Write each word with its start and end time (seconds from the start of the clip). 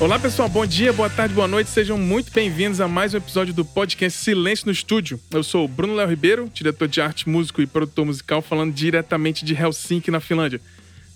Olá 0.00 0.16
pessoal, 0.16 0.48
bom 0.48 0.64
dia, 0.64 0.92
boa 0.92 1.10
tarde, 1.10 1.34
boa 1.34 1.48
noite, 1.48 1.70
sejam 1.70 1.98
muito 1.98 2.30
bem-vindos 2.32 2.80
a 2.80 2.86
mais 2.86 3.14
um 3.14 3.16
episódio 3.16 3.52
do 3.52 3.64
podcast 3.64 4.16
Silêncio 4.16 4.66
no 4.66 4.70
Estúdio. 4.70 5.18
Eu 5.28 5.42
sou 5.42 5.64
o 5.64 5.68
Bruno 5.68 5.96
Léo 5.96 6.08
Ribeiro, 6.08 6.48
diretor 6.54 6.86
de 6.86 7.00
arte, 7.00 7.28
músico 7.28 7.60
e 7.60 7.66
produtor 7.66 8.04
musical, 8.06 8.40
falando 8.40 8.72
diretamente 8.72 9.44
de 9.44 9.54
Helsinki, 9.54 10.08
na 10.12 10.20
Finlândia. 10.20 10.60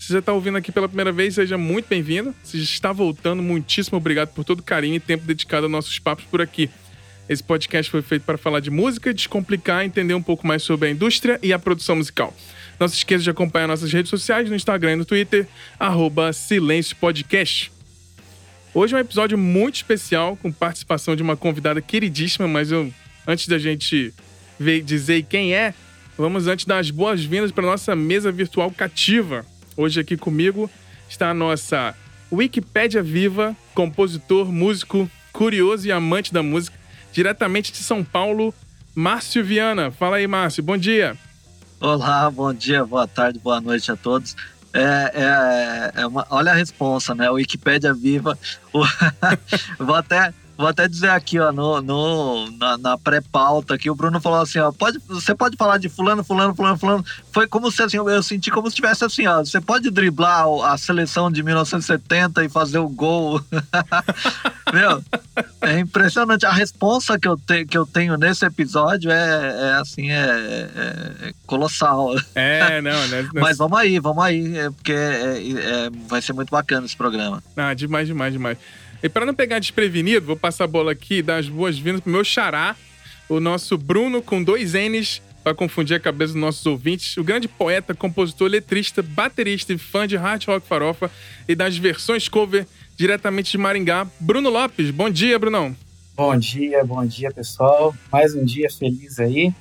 Se 0.01 0.09
você 0.09 0.19
está 0.19 0.33
ouvindo 0.33 0.59
aqui 0.59 0.73
pela 0.73 0.89
primeira 0.89 1.13
vez, 1.13 1.37
seja 1.37 1.57
muito 1.57 1.87
bem-vindo. 1.87 2.35
Se 2.43 2.61
está 2.61 2.91
voltando, 2.91 3.41
muitíssimo 3.41 3.99
obrigado 3.99 4.31
por 4.31 4.43
todo 4.43 4.59
o 4.59 4.65
carinho 4.65 4.97
e 4.97 5.01
tempo 5.01 5.25
dedicado 5.25 5.67
aos 5.67 5.73
nossos 5.73 5.97
papos 6.01 6.25
por 6.25 6.43
aqui. 6.43 6.69
Esse 7.29 7.43
podcast 7.43 7.89
foi 7.89 8.03
feito 8.03 8.23
para 8.23 8.37
falar 8.37 8.59
de 8.59 8.69
música, 8.69 9.15
descomplicar, 9.15 9.85
entender 9.85 10.15
um 10.15 10.23
pouco 10.23 10.45
mais 10.45 10.65
sobre 10.65 10.89
a 10.89 10.91
indústria 10.91 11.39
e 11.41 11.53
a 11.53 11.59
produção 11.59 11.95
musical. 11.95 12.35
Não 12.81 12.89
se 12.89 12.97
esqueça 12.97 13.23
de 13.23 13.31
acompanhar 13.31 13.69
nossas 13.69 13.93
redes 13.93 14.11
sociais 14.11 14.51
no 14.51 14.57
Instagram 14.57 14.95
e 14.95 14.97
no 14.97 15.05
Twitter, 15.05 15.47
arroba 15.79 16.33
Silêncio 16.33 16.97
Podcast. 16.97 17.71
Hoje 18.75 18.95
é 18.95 18.97
um 18.97 19.01
episódio 19.01 19.37
muito 19.37 19.75
especial, 19.75 20.35
com 20.35 20.51
participação 20.51 21.15
de 21.15 21.23
uma 21.23 21.37
convidada 21.37 21.83
queridíssima, 21.83 22.49
mas 22.49 22.73
eu, 22.73 22.91
antes 23.27 23.47
da 23.47 23.59
gente 23.59 24.15
ver, 24.59 24.83
dizer 24.83 25.25
quem 25.25 25.55
é, 25.55 25.75
vamos 26.17 26.47
antes 26.47 26.65
dar 26.65 26.79
as 26.79 26.91
boas-vindas 26.91 27.53
para 27.53 27.67
nossa 27.67 27.95
mesa 27.95 28.33
virtual 28.33 28.71
cativa. 28.71 29.45
Hoje 29.77 30.01
aqui 30.01 30.17
comigo 30.17 30.71
está 31.07 31.29
a 31.29 31.35
nossa 31.35 31.95
Wikipédia 32.33 33.03
Viva, 33.03 33.55
compositor, 33.75 34.51
músico, 34.51 35.11
curioso 35.35 35.87
e 35.87 35.93
amante 35.93 36.33
da 36.33 36.43
música, 36.43 36.79
diretamente 37.13 37.73
de 37.73 37.79
São 37.79 38.03
Paulo, 38.03 38.55
Márcio 38.95 39.45
Viana. 39.45 39.91
Fala 39.91 40.17
aí, 40.17 40.27
Márcio, 40.27 40.63
bom 40.63 40.79
dia. 40.79 41.15
Olá, 41.79 42.31
bom 42.31 42.55
dia, 42.55 42.87
boa 42.87 43.07
tarde, 43.07 43.39
boa 43.39 43.61
noite 43.61 43.93
a 43.93 43.97
todos. 43.97 44.35
É, 44.75 45.93
é, 45.97 46.03
é 46.03 46.07
uma, 46.07 46.27
olha 46.31 46.53
a 46.53 46.55
resposta, 46.55 47.15
né? 47.15 47.29
Wikipédia 47.31 47.93
viva. 47.93 48.39
vou 49.79 49.95
até 49.95 50.33
Vou 50.63 50.69
até 50.69 50.87
dizer 50.87 51.11
aqui, 51.11 51.41
ó, 51.41 51.51
no, 51.51 51.83
no 51.83 52.49
na, 52.53 52.79
na 52.79 52.97
pré-pauta 52.97 53.77
que 53.77 53.91
o 53.91 53.97
Bruno 53.97 54.21
falou 54.21 54.41
assim, 54.41 54.61
ó, 54.61 54.71
pode, 54.71 55.01
você 55.09 55.35
pode 55.35 55.57
falar 55.57 55.77
de 55.77 55.89
fulano, 55.89 56.23
fulano, 56.23 56.55
fulano, 56.55 56.79
fulano. 56.79 57.05
Foi 57.33 57.49
como 57.49 57.69
se 57.69 57.83
assim, 57.83 57.97
eu 57.97 58.23
senti 58.23 58.49
como 58.49 58.71
se 58.71 58.77
tivesse 58.77 59.05
assim, 59.05 59.27
ó, 59.27 59.41
você 59.41 59.61
pode 59.61 59.91
driblar 59.91 60.47
a 60.65 60.79
seleção 60.79 61.33
de 61.33 61.43
1970 61.43 62.45
e 62.45 62.49
fazer 62.49 62.79
o 62.79 62.89
gol. 62.89 63.41
Meu, 64.73 65.03
é 65.63 65.81
impressionante. 65.81 66.47
A 66.47 66.53
resposta 66.53 67.19
que 67.19 67.27
eu, 67.27 67.37
te, 67.37 67.67
que 67.67 67.77
eu 67.77 67.85
tenho 67.85 68.17
nesse 68.17 68.47
episódio 68.47 69.11
é, 69.11 69.71
é 69.71 69.75
assim, 69.81 70.13
é, 70.13 70.15
é, 70.15 71.29
é 71.29 71.33
colossal. 71.45 72.15
É, 72.37 72.81
não, 72.83 73.09
né? 73.09 73.29
Mas 73.35 73.59
vamos 73.59 73.77
aí, 73.77 73.99
vamos 73.99 74.23
aí, 74.23 74.57
é, 74.57 74.71
porque 74.71 74.93
é, 74.93 75.39
é, 75.41 75.91
vai 76.09 76.23
ser 76.23 76.35
muito 76.35 76.51
bacana 76.51 76.87
esse 76.87 76.97
programa. 76.97 77.43
Ah, 77.57 77.75
demais, 77.75 78.07
demais, 78.07 78.33
demais. 78.33 78.59
E 79.03 79.09
para 79.09 79.27
não 79.27 79.35
pegar 79.35 79.59
desprevenido, 79.59 80.27
vou 80.27 80.37
passar 80.37 80.65
a 80.65 80.69
bola 80.69 80.93
aqui 80.93 81.17
e 81.17 81.23
dar 81.23 81.39
as 81.39 81.49
boas-vindas 81.49 82.01
pro 82.01 82.13
meu 82.13 82.23
xará, 82.23 82.77
o 83.29 83.41
nosso 83.41 83.77
Bruno 83.77 84.23
com 84.23 84.43
dois 84.43 84.75
N's, 84.75 85.21
para 85.43 85.55
confundir 85.55 85.97
a 85.97 86.01
cabeça 86.01 86.35
dos 86.35 86.41
nossos 86.41 86.65
ouvintes, 86.67 87.17
o 87.17 87.25
grande 87.25 87.49
poeta, 87.49 87.95
compositor, 87.95 88.49
letrista, 88.49 89.03
baterista 89.03 89.73
e 89.73 89.79
fã 89.79 90.07
de 90.07 90.17
hard 90.17 90.45
rock 90.45 90.67
farofa 90.67 91.11
e 91.49 91.55
das 91.55 91.77
versões 91.77 92.29
cover 92.29 92.65
diretamente 92.97 93.51
de 93.51 93.59
Maringá, 93.59 94.07
Bruno 94.21 94.49
Lopes. 94.49 94.91
Bom 94.91 95.11
dia, 95.11 95.37
Brunão. 95.39 95.75
Bom 96.15 96.37
dia, 96.37 96.85
bom 96.85 97.05
dia, 97.05 97.33
pessoal. 97.33 97.93
Mais 98.13 98.35
um 98.37 98.45
dia 98.45 98.69
feliz 98.71 99.19
aí. 99.19 99.53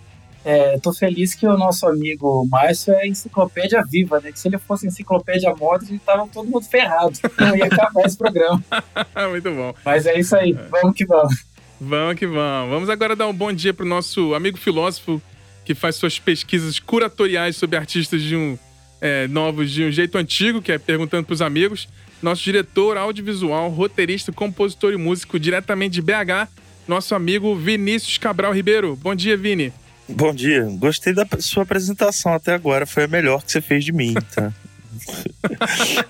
É, 0.43 0.79
tô 0.79 0.91
feliz 0.91 1.35
que 1.35 1.45
o 1.45 1.55
nosso 1.55 1.85
amigo 1.87 2.47
Márcio 2.49 2.93
é 2.93 3.07
enciclopédia 3.07 3.83
viva, 3.87 4.19
né? 4.19 4.31
Que 4.31 4.39
se 4.39 4.47
ele 4.47 4.57
fosse 4.57 4.87
enciclopédia 4.87 5.53
moda, 5.55 5.83
a 5.83 5.87
gente 5.87 6.01
tava 6.03 6.27
todo 6.27 6.49
mundo 6.49 6.65
ferrado. 6.65 7.13
Não 7.39 7.55
ia 7.55 7.65
acabar 7.65 8.05
esse 8.05 8.17
programa. 8.17 8.63
Muito 9.29 9.51
bom. 9.51 9.73
Mas 9.85 10.05
é 10.07 10.19
isso 10.19 10.35
aí, 10.35 10.53
vamos 10.69 10.95
que 10.95 11.05
vamos. 11.05 11.45
Vamos 11.79 12.15
que 12.15 12.25
vamos. 12.25 12.69
Vamos 12.69 12.89
agora 12.89 13.15
dar 13.15 13.27
um 13.27 13.33
bom 13.33 13.53
dia 13.53 13.73
pro 13.73 13.85
nosso 13.85 14.33
amigo 14.33 14.57
filósofo 14.57 15.21
que 15.63 15.75
faz 15.75 15.95
suas 15.95 16.17
pesquisas 16.17 16.79
curatoriais 16.79 17.55
sobre 17.55 17.77
artistas 17.77 18.21
de 18.21 18.35
um 18.35 18.57
é, 18.99 19.27
novos 19.27 19.71
de 19.71 19.83
um 19.83 19.91
jeito 19.91 20.17
antigo, 20.17 20.61
que 20.61 20.71
é 20.71 20.77
perguntando 20.77 21.25
pros 21.25 21.41
amigos. 21.41 21.87
Nosso 22.21 22.43
diretor 22.43 22.97
audiovisual, 22.97 23.69
roteirista, 23.69 24.31
compositor 24.31 24.93
e 24.93 24.97
músico 24.97 25.39
diretamente 25.39 25.93
de 25.93 26.01
BH, 26.03 26.47
nosso 26.87 27.15
amigo 27.15 27.55
Vinícius 27.55 28.19
Cabral 28.19 28.53
Ribeiro. 28.53 28.95
Bom 28.95 29.15
dia, 29.15 29.35
Vini. 29.35 29.73
Bom 30.15 30.33
dia. 30.33 30.63
Gostei 30.77 31.13
da 31.13 31.25
sua 31.39 31.63
apresentação 31.63 32.33
até 32.33 32.53
agora. 32.53 32.85
Foi 32.85 33.03
a 33.03 33.07
melhor 33.07 33.43
que 33.43 33.51
você 33.51 33.61
fez 33.61 33.85
de 33.85 33.91
mim, 33.91 34.13
tá? 34.33 34.53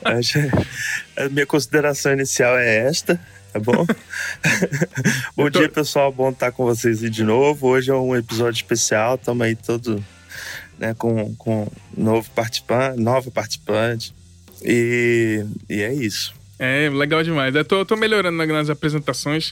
a 1.16 1.30
minha 1.30 1.46
consideração 1.46 2.12
inicial 2.14 2.58
é 2.58 2.88
esta, 2.88 3.20
tá 3.54 3.60
bom? 3.60 3.86
bom 5.36 5.50
tô... 5.50 5.60
dia, 5.60 5.70
pessoal. 5.70 6.12
Bom 6.12 6.30
estar 6.30 6.52
com 6.52 6.66
vocês 6.66 7.00
de 7.00 7.24
novo. 7.24 7.68
Hoje 7.68 7.92
é 7.92 7.94
um 7.94 8.16
episódio 8.16 8.58
especial. 8.58 9.16
Estamos 9.16 9.46
aí 9.46 9.56
todo 9.56 10.04
né, 10.78 10.94
com, 10.96 11.36
com 11.36 11.68
novo 11.96 12.30
participante, 12.32 13.00
nova 13.00 13.30
participante. 13.30 14.14
E, 14.64 15.46
e 15.70 15.82
é 15.82 15.94
isso. 15.94 16.34
É, 16.64 16.92
legal 16.92 17.24
demais. 17.24 17.56
Eu 17.56 17.66
tô, 17.66 17.84
tô 17.84 17.96
melhorando 17.96 18.38
nas 18.38 18.70
apresentações. 18.70 19.52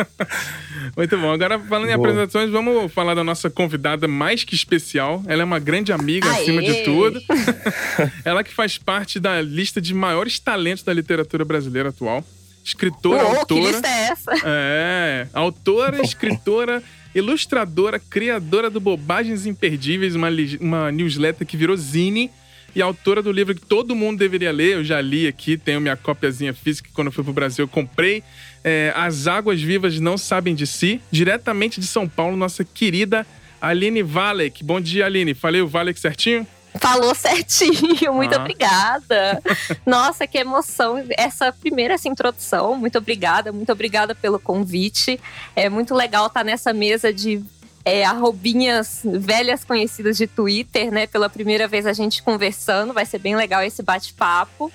Muito 0.96 1.18
bom. 1.18 1.30
Agora, 1.30 1.58
falando 1.58 1.90
em 1.90 1.94
Boa. 1.94 2.08
apresentações, 2.08 2.48
vamos 2.48 2.90
falar 2.90 3.12
da 3.12 3.22
nossa 3.22 3.50
convidada 3.50 4.08
mais 4.08 4.42
que 4.42 4.54
especial. 4.54 5.22
Ela 5.28 5.42
é 5.42 5.44
uma 5.44 5.58
grande 5.58 5.92
amiga, 5.92 6.26
Aê. 6.30 6.40
acima 6.40 6.62
de 6.62 6.84
tudo. 6.84 7.20
Ela 8.24 8.42
que 8.42 8.50
faz 8.50 8.78
parte 8.78 9.20
da 9.20 9.42
lista 9.42 9.78
de 9.78 9.92
maiores 9.92 10.38
talentos 10.38 10.82
da 10.82 10.94
literatura 10.94 11.44
brasileira 11.44 11.90
atual. 11.90 12.24
Escritora, 12.64 13.24
oh, 13.24 13.40
autora. 13.40 13.60
Que 13.60 13.66
lista 13.66 13.88
é 13.88 14.08
essa? 14.08 14.32
É, 14.46 15.28
autora, 15.34 16.02
escritora, 16.02 16.82
ilustradora, 17.14 17.98
criadora 17.98 18.70
do 18.70 18.80
Bobagens 18.80 19.44
Imperdíveis, 19.44 20.14
uma, 20.14 20.28
uma 20.58 20.90
newsletter 20.90 21.46
que 21.46 21.58
virou 21.58 21.76
zine 21.76 22.30
e 22.74 22.80
autora 22.82 23.22
do 23.22 23.30
livro 23.30 23.54
que 23.54 23.60
todo 23.60 23.94
mundo 23.94 24.18
deveria 24.18 24.52
ler. 24.52 24.76
Eu 24.76 24.84
já 24.84 25.00
li 25.00 25.26
aqui, 25.26 25.56
tenho 25.56 25.80
minha 25.80 25.96
cópiazinha 25.96 26.54
física 26.54 26.90
quando 26.92 27.08
eu 27.08 27.12
fui 27.12 27.24
pro 27.24 27.32
Brasil 27.32 27.64
eu 27.64 27.68
comprei. 27.68 28.22
É, 28.64 28.92
As 28.96 29.26
Águas 29.26 29.60
Vivas 29.60 29.98
Não 30.00 30.16
Sabem 30.16 30.54
de 30.54 30.66
Si, 30.66 31.00
diretamente 31.10 31.80
de 31.80 31.86
São 31.86 32.08
Paulo, 32.08 32.36
nossa 32.36 32.64
querida 32.64 33.26
Aline 33.60 34.02
Valek. 34.02 34.64
Bom 34.64 34.80
dia, 34.80 35.06
Aline. 35.06 35.34
Falei 35.34 35.60
o 35.60 35.68
Valek 35.68 35.98
certinho? 35.98 36.46
Falou 36.80 37.14
certinho, 37.14 38.12
muito 38.14 38.34
ah. 38.34 38.40
obrigada. 38.40 39.42
Nossa, 39.84 40.26
que 40.26 40.38
emoção 40.38 41.04
essa 41.18 41.52
primeira 41.52 41.94
essa 41.94 42.08
introdução. 42.08 42.76
Muito 42.76 42.96
obrigada, 42.98 43.52
muito 43.52 43.70
obrigada 43.70 44.14
pelo 44.14 44.38
convite. 44.38 45.20
É 45.54 45.68
muito 45.68 45.94
legal 45.94 46.26
estar 46.26 46.42
nessa 46.42 46.72
mesa 46.72 47.12
de 47.12 47.44
é, 47.84 48.04
arrobinhas 48.04 49.00
velhas 49.04 49.64
conhecidas 49.64 50.16
de 50.16 50.26
Twitter, 50.26 50.92
né? 50.92 51.06
Pela 51.06 51.28
primeira 51.28 51.66
vez 51.66 51.86
a 51.86 51.92
gente 51.92 52.22
conversando, 52.22 52.92
vai 52.92 53.04
ser 53.04 53.18
bem 53.18 53.36
legal 53.36 53.62
esse 53.62 53.82
bate-papo. 53.82 54.72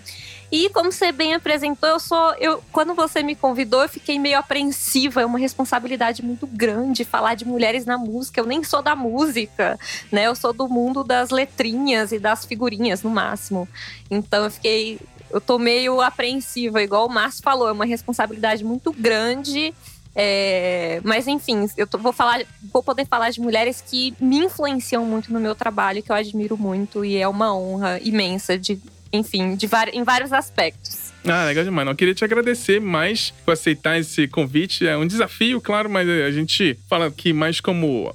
E 0.51 0.69
como 0.69 0.91
você 0.91 1.11
bem 1.11 1.33
apresentou, 1.33 1.89
eu 1.89 1.99
sou. 1.99 2.33
Eu, 2.35 2.63
quando 2.71 2.93
você 2.93 3.21
me 3.21 3.35
convidou, 3.35 3.81
eu 3.81 3.89
fiquei 3.89 4.17
meio 4.17 4.37
apreensiva. 4.37 5.21
É 5.21 5.25
uma 5.25 5.37
responsabilidade 5.37 6.23
muito 6.23 6.47
grande 6.47 7.03
falar 7.03 7.35
de 7.35 7.45
mulheres 7.45 7.85
na 7.85 7.97
música. 7.97 8.39
Eu 8.39 8.45
nem 8.45 8.63
sou 8.63 8.81
da 8.81 8.95
música, 8.95 9.77
né? 10.09 10.23
Eu 10.25 10.35
sou 10.35 10.53
do 10.53 10.69
mundo 10.69 11.03
das 11.03 11.31
letrinhas 11.31 12.13
e 12.13 12.19
das 12.19 12.45
figurinhas, 12.45 13.03
no 13.03 13.09
máximo. 13.09 13.67
Então 14.09 14.45
eu 14.45 14.51
fiquei. 14.51 14.99
Eu 15.29 15.41
tô 15.41 15.59
meio 15.59 15.99
apreensiva, 15.99 16.81
igual 16.81 17.05
o 17.05 17.09
Márcio 17.09 17.43
falou, 17.43 17.67
é 17.67 17.71
uma 17.73 17.83
responsabilidade 17.83 18.63
muito 18.63 18.93
grande. 18.93 19.73
É, 20.19 20.99
mas 21.03 21.27
enfim, 21.27 21.69
eu 21.77 21.85
tô, 21.85 21.99
vou 21.99 22.11
falar, 22.11 22.41
vou 22.73 22.81
poder 22.81 23.05
falar 23.05 23.29
de 23.29 23.39
mulheres 23.39 23.83
que 23.85 24.15
me 24.19 24.39
influenciam 24.39 25.05
muito 25.05 25.31
no 25.31 25.39
meu 25.39 25.53
trabalho, 25.53 26.01
que 26.01 26.11
eu 26.11 26.15
admiro 26.15 26.57
muito 26.57 27.05
e 27.05 27.17
é 27.17 27.27
uma 27.27 27.55
honra 27.55 27.99
imensa 28.01 28.57
de, 28.57 28.81
enfim, 29.13 29.55
de 29.55 29.69
em 29.93 30.03
vários 30.03 30.33
aspectos. 30.33 31.13
Ah, 31.23 31.45
legal 31.45 31.63
demais. 31.63 31.85
Não, 31.85 31.91
eu 31.91 31.95
queria 31.95 32.15
te 32.15 32.23
agradecer 32.23 32.81
mais 32.81 33.31
por 33.45 33.51
aceitar 33.51 33.99
esse 33.99 34.27
convite. 34.27 34.87
É 34.87 34.97
um 34.97 35.05
desafio, 35.05 35.61
claro, 35.61 35.87
mas 35.87 36.09
a 36.09 36.31
gente 36.31 36.79
fala 36.89 37.07
aqui 37.07 37.31
mais 37.31 37.59
como 37.59 38.11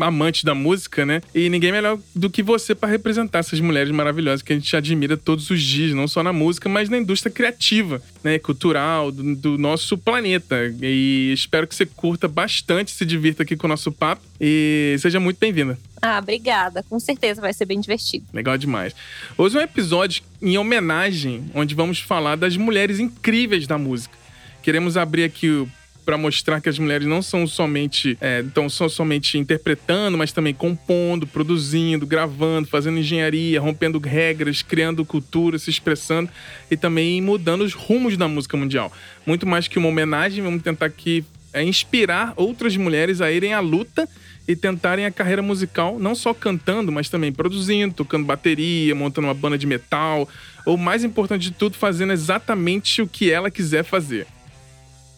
amante 0.00 0.44
da 0.44 0.54
música, 0.54 1.04
né? 1.04 1.20
E 1.34 1.48
ninguém 1.48 1.72
melhor 1.72 1.98
do 2.14 2.30
que 2.30 2.42
você 2.42 2.74
para 2.74 2.88
representar 2.88 3.40
essas 3.40 3.60
mulheres 3.60 3.90
maravilhosas 3.90 4.42
que 4.42 4.52
a 4.52 4.56
gente 4.56 4.76
admira 4.76 5.16
todos 5.16 5.50
os 5.50 5.62
dias, 5.62 5.94
não 5.94 6.08
só 6.08 6.22
na 6.22 6.32
música, 6.32 6.68
mas 6.68 6.88
na 6.88 6.98
indústria 6.98 7.32
criativa, 7.32 8.02
né? 8.22 8.38
Cultural 8.38 9.10
do, 9.10 9.36
do 9.36 9.58
nosso 9.58 9.96
planeta. 9.98 10.56
E 10.82 11.32
espero 11.32 11.66
que 11.66 11.74
você 11.74 11.86
curta 11.86 12.28
bastante, 12.28 12.90
se 12.90 13.04
divirta 13.04 13.42
aqui 13.42 13.56
com 13.56 13.66
o 13.66 13.70
nosso 13.70 13.92
papo 13.92 14.22
e 14.40 14.96
seja 14.98 15.18
muito 15.18 15.38
bem-vinda. 15.38 15.78
Ah, 16.00 16.18
obrigada. 16.18 16.84
Com 16.88 17.00
certeza 17.00 17.40
vai 17.40 17.52
ser 17.52 17.64
bem 17.64 17.80
divertido. 17.80 18.26
Legal 18.32 18.56
demais. 18.58 18.94
Hoje 19.36 19.56
é 19.56 19.60
um 19.60 19.64
episódio 19.64 20.22
em 20.40 20.58
homenagem, 20.58 21.50
onde 21.54 21.74
vamos 21.74 22.00
falar 22.00 22.36
das 22.36 22.56
mulheres 22.56 22.98
incríveis 22.98 23.66
da 23.66 23.78
música. 23.78 24.14
Queremos 24.62 24.96
abrir 24.96 25.24
aqui 25.24 25.66
para 26.06 26.16
mostrar 26.16 26.60
que 26.60 26.68
as 26.68 26.78
mulheres 26.78 27.06
não 27.06 27.20
são 27.20 27.48
somente 27.48 28.16
é, 28.20 28.40
então 28.40 28.68
são 28.70 28.88
somente 28.88 29.36
interpretando, 29.36 30.16
mas 30.16 30.30
também 30.30 30.54
compondo, 30.54 31.26
produzindo, 31.26 32.06
gravando, 32.06 32.68
fazendo 32.68 32.98
engenharia, 32.98 33.60
rompendo 33.60 33.98
regras, 33.98 34.62
criando 34.62 35.04
cultura, 35.04 35.58
se 35.58 35.68
expressando 35.68 36.30
e 36.70 36.76
também 36.76 37.20
mudando 37.20 37.62
os 37.62 37.74
rumos 37.74 38.16
da 38.16 38.28
música 38.28 38.56
mundial. 38.56 38.92
Muito 39.26 39.46
mais 39.46 39.66
que 39.66 39.78
uma 39.78 39.88
homenagem, 39.88 40.44
vamos 40.44 40.62
tentar 40.62 40.86
aqui 40.86 41.24
é, 41.52 41.64
inspirar 41.64 42.32
outras 42.36 42.76
mulheres 42.76 43.20
a 43.20 43.32
irem 43.32 43.52
à 43.52 43.58
luta 43.58 44.08
e 44.46 44.54
tentarem 44.54 45.06
a 45.06 45.10
carreira 45.10 45.42
musical, 45.42 45.98
não 45.98 46.14
só 46.14 46.32
cantando, 46.32 46.92
mas 46.92 47.08
também 47.08 47.32
produzindo, 47.32 47.94
tocando 47.94 48.24
bateria, 48.24 48.94
montando 48.94 49.26
uma 49.26 49.34
banda 49.34 49.58
de 49.58 49.66
metal, 49.66 50.28
ou 50.64 50.76
mais 50.76 51.02
importante 51.02 51.42
de 51.42 51.50
tudo, 51.50 51.76
fazendo 51.76 52.12
exatamente 52.12 53.02
o 53.02 53.08
que 53.08 53.28
ela 53.28 53.50
quiser 53.50 53.82
fazer. 53.82 54.24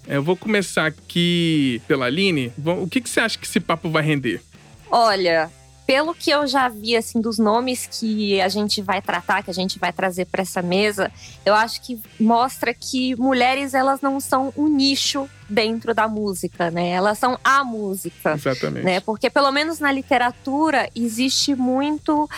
É, 0.09 0.17
eu 0.17 0.23
vou 0.23 0.37
começar 0.37 0.87
aqui 0.87 1.83
pela 1.87 2.07
Aline. 2.07 2.51
O 2.65 2.89
que, 2.89 3.01
que 3.01 3.09
você 3.09 3.21
acha 3.21 3.39
que 3.39 3.45
esse 3.45 3.61
papo 3.61 3.91
vai 3.91 4.03
render? 4.03 4.41
Olha, 4.91 5.51
pelo 5.87 6.15
que 6.15 6.31
eu 6.31 6.47
já 6.47 6.67
vi 6.69 6.97
assim 6.97 7.21
dos 7.21 7.39
nomes 7.39 7.87
que 7.87 8.41
a 8.41 8.49
gente 8.49 8.81
vai 8.81 9.03
tratar, 9.03 9.43
que 9.43 9.51
a 9.51 9.55
gente 9.55 9.79
vai 9.79 9.93
trazer 9.93 10.25
para 10.25 10.41
essa 10.41 10.63
mesa, 10.63 11.13
eu 11.45 11.55
acho 11.55 11.83
que 11.83 12.01
mostra 12.19 12.73
que 12.73 13.15
mulheres 13.17 13.75
elas 13.75 14.01
não 14.01 14.19
são 14.19 14.53
um 14.57 14.67
nicho 14.67 15.29
dentro 15.49 15.95
da 15.95 16.09
música, 16.09 16.71
né? 16.71 16.91
Elas 16.91 17.19
são 17.19 17.39
a 17.45 17.63
música. 17.63 18.33
Exatamente. 18.33 18.85
Né? 18.85 19.01
Porque 19.01 19.29
pelo 19.29 19.51
menos 19.51 19.79
na 19.79 19.93
literatura 19.93 20.89
existe 20.95 21.55
muito 21.55 22.29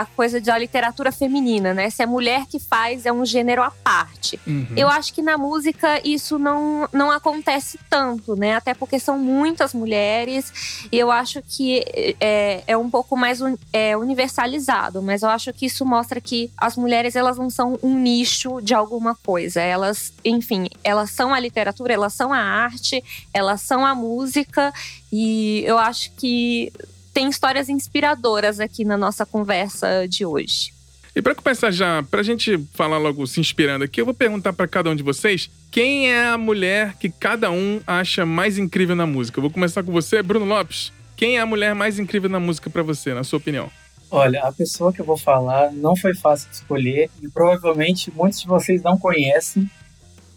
a 0.00 0.06
coisa 0.06 0.40
da 0.40 0.56
literatura 0.56 1.10
feminina, 1.10 1.74
né? 1.74 1.90
Se 1.90 2.02
é 2.02 2.06
mulher 2.06 2.46
que 2.46 2.60
faz, 2.60 3.04
é 3.04 3.12
um 3.12 3.24
gênero 3.24 3.62
à 3.62 3.70
parte. 3.70 4.38
Uhum. 4.46 4.68
Eu 4.76 4.88
acho 4.88 5.12
que 5.12 5.20
na 5.20 5.36
música 5.36 6.00
isso 6.06 6.38
não, 6.38 6.88
não 6.92 7.10
acontece 7.10 7.80
tanto, 7.90 8.36
né? 8.36 8.54
Até 8.54 8.74
porque 8.74 9.00
são 9.00 9.18
muitas 9.18 9.74
mulheres 9.74 10.86
e 10.92 10.96
eu 10.96 11.10
acho 11.10 11.42
que 11.42 11.84
é, 12.20 12.62
é 12.66 12.76
um 12.76 12.88
pouco 12.88 13.16
mais 13.16 13.40
un, 13.40 13.56
é, 13.72 13.96
universalizado, 13.96 15.02
mas 15.02 15.22
eu 15.22 15.30
acho 15.30 15.52
que 15.52 15.66
isso 15.66 15.84
mostra 15.84 16.20
que 16.20 16.50
as 16.56 16.76
mulheres 16.76 17.16
elas 17.16 17.36
não 17.36 17.50
são 17.50 17.76
um 17.82 17.98
nicho 17.98 18.60
de 18.62 18.74
alguma 18.74 19.16
coisa. 19.16 19.60
Elas, 19.60 20.12
enfim, 20.24 20.68
elas 20.84 21.10
são 21.10 21.34
a 21.34 21.40
literatura, 21.40 21.92
elas 21.92 22.12
são 22.12 22.32
a 22.32 22.38
arte, 22.38 23.02
elas 23.34 23.62
são 23.62 23.84
a 23.84 23.96
música 23.96 24.72
e 25.12 25.64
eu 25.66 25.76
acho 25.76 26.12
que 26.12 26.72
tem 27.18 27.28
histórias 27.28 27.68
inspiradoras 27.68 28.60
aqui 28.60 28.84
na 28.84 28.96
nossa 28.96 29.26
conversa 29.26 30.06
de 30.06 30.24
hoje. 30.24 30.72
E 31.16 31.20
para 31.20 31.34
começar 31.34 31.72
já, 31.72 32.00
para 32.00 32.20
a 32.20 32.22
gente 32.22 32.56
falar 32.72 32.96
logo 32.96 33.26
se 33.26 33.40
inspirando 33.40 33.82
aqui, 33.82 34.00
eu 34.00 34.04
vou 34.04 34.14
perguntar 34.14 34.52
para 34.52 34.68
cada 34.68 34.88
um 34.88 34.94
de 34.94 35.02
vocês 35.02 35.50
quem 35.68 36.12
é 36.12 36.28
a 36.28 36.38
mulher 36.38 36.94
que 36.94 37.10
cada 37.10 37.50
um 37.50 37.80
acha 37.84 38.24
mais 38.24 38.56
incrível 38.56 38.94
na 38.94 39.04
música. 39.04 39.36
Eu 39.36 39.42
vou 39.42 39.50
começar 39.50 39.82
com 39.82 39.90
você, 39.90 40.22
Bruno 40.22 40.46
Lopes. 40.46 40.92
Quem 41.16 41.38
é 41.38 41.40
a 41.40 41.46
mulher 41.46 41.74
mais 41.74 41.98
incrível 41.98 42.30
na 42.30 42.38
música 42.38 42.70
para 42.70 42.84
você, 42.84 43.12
na 43.12 43.24
sua 43.24 43.38
opinião? 43.38 43.68
Olha, 44.08 44.44
a 44.44 44.52
pessoa 44.52 44.92
que 44.92 45.00
eu 45.00 45.04
vou 45.04 45.18
falar 45.18 45.72
não 45.72 45.96
foi 45.96 46.14
fácil 46.14 46.48
de 46.50 46.54
escolher 46.54 47.10
e 47.20 47.28
provavelmente 47.28 48.12
muitos 48.12 48.42
de 48.42 48.46
vocês 48.46 48.80
não 48.80 48.96
conhecem. 48.96 49.68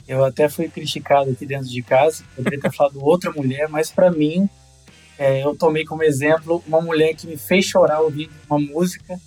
Eu 0.07 0.25
até 0.25 0.49
fui 0.49 0.67
criticado 0.67 1.29
aqui 1.29 1.45
dentro 1.45 1.67
de 1.67 1.83
casa, 1.83 2.23
poderia 2.35 2.59
ter 2.59 2.73
falado 2.73 3.05
outra 3.05 3.31
mulher, 3.31 3.69
mas 3.69 3.91
para 3.91 4.09
mim 4.09 4.49
é, 5.21 5.45
eu 5.45 5.55
tomei 5.55 5.85
como 5.85 6.01
exemplo 6.01 6.63
uma 6.67 6.81
mulher 6.81 7.13
que 7.13 7.27
me 7.27 7.37
fez 7.37 7.65
chorar 7.65 7.99
ouvindo 7.99 8.31
uma 8.49 8.57
música, 8.57 9.19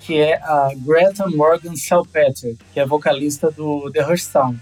que 0.00 0.18
é 0.18 0.36
a 0.36 0.70
Greta 0.74 1.28
Morgan 1.28 1.76
Salpeter, 1.76 2.56
que 2.72 2.80
é 2.80 2.86
vocalista 2.86 3.50
do 3.50 3.90
The 3.92 4.00
Rush 4.00 4.24
Sound. 4.24 4.58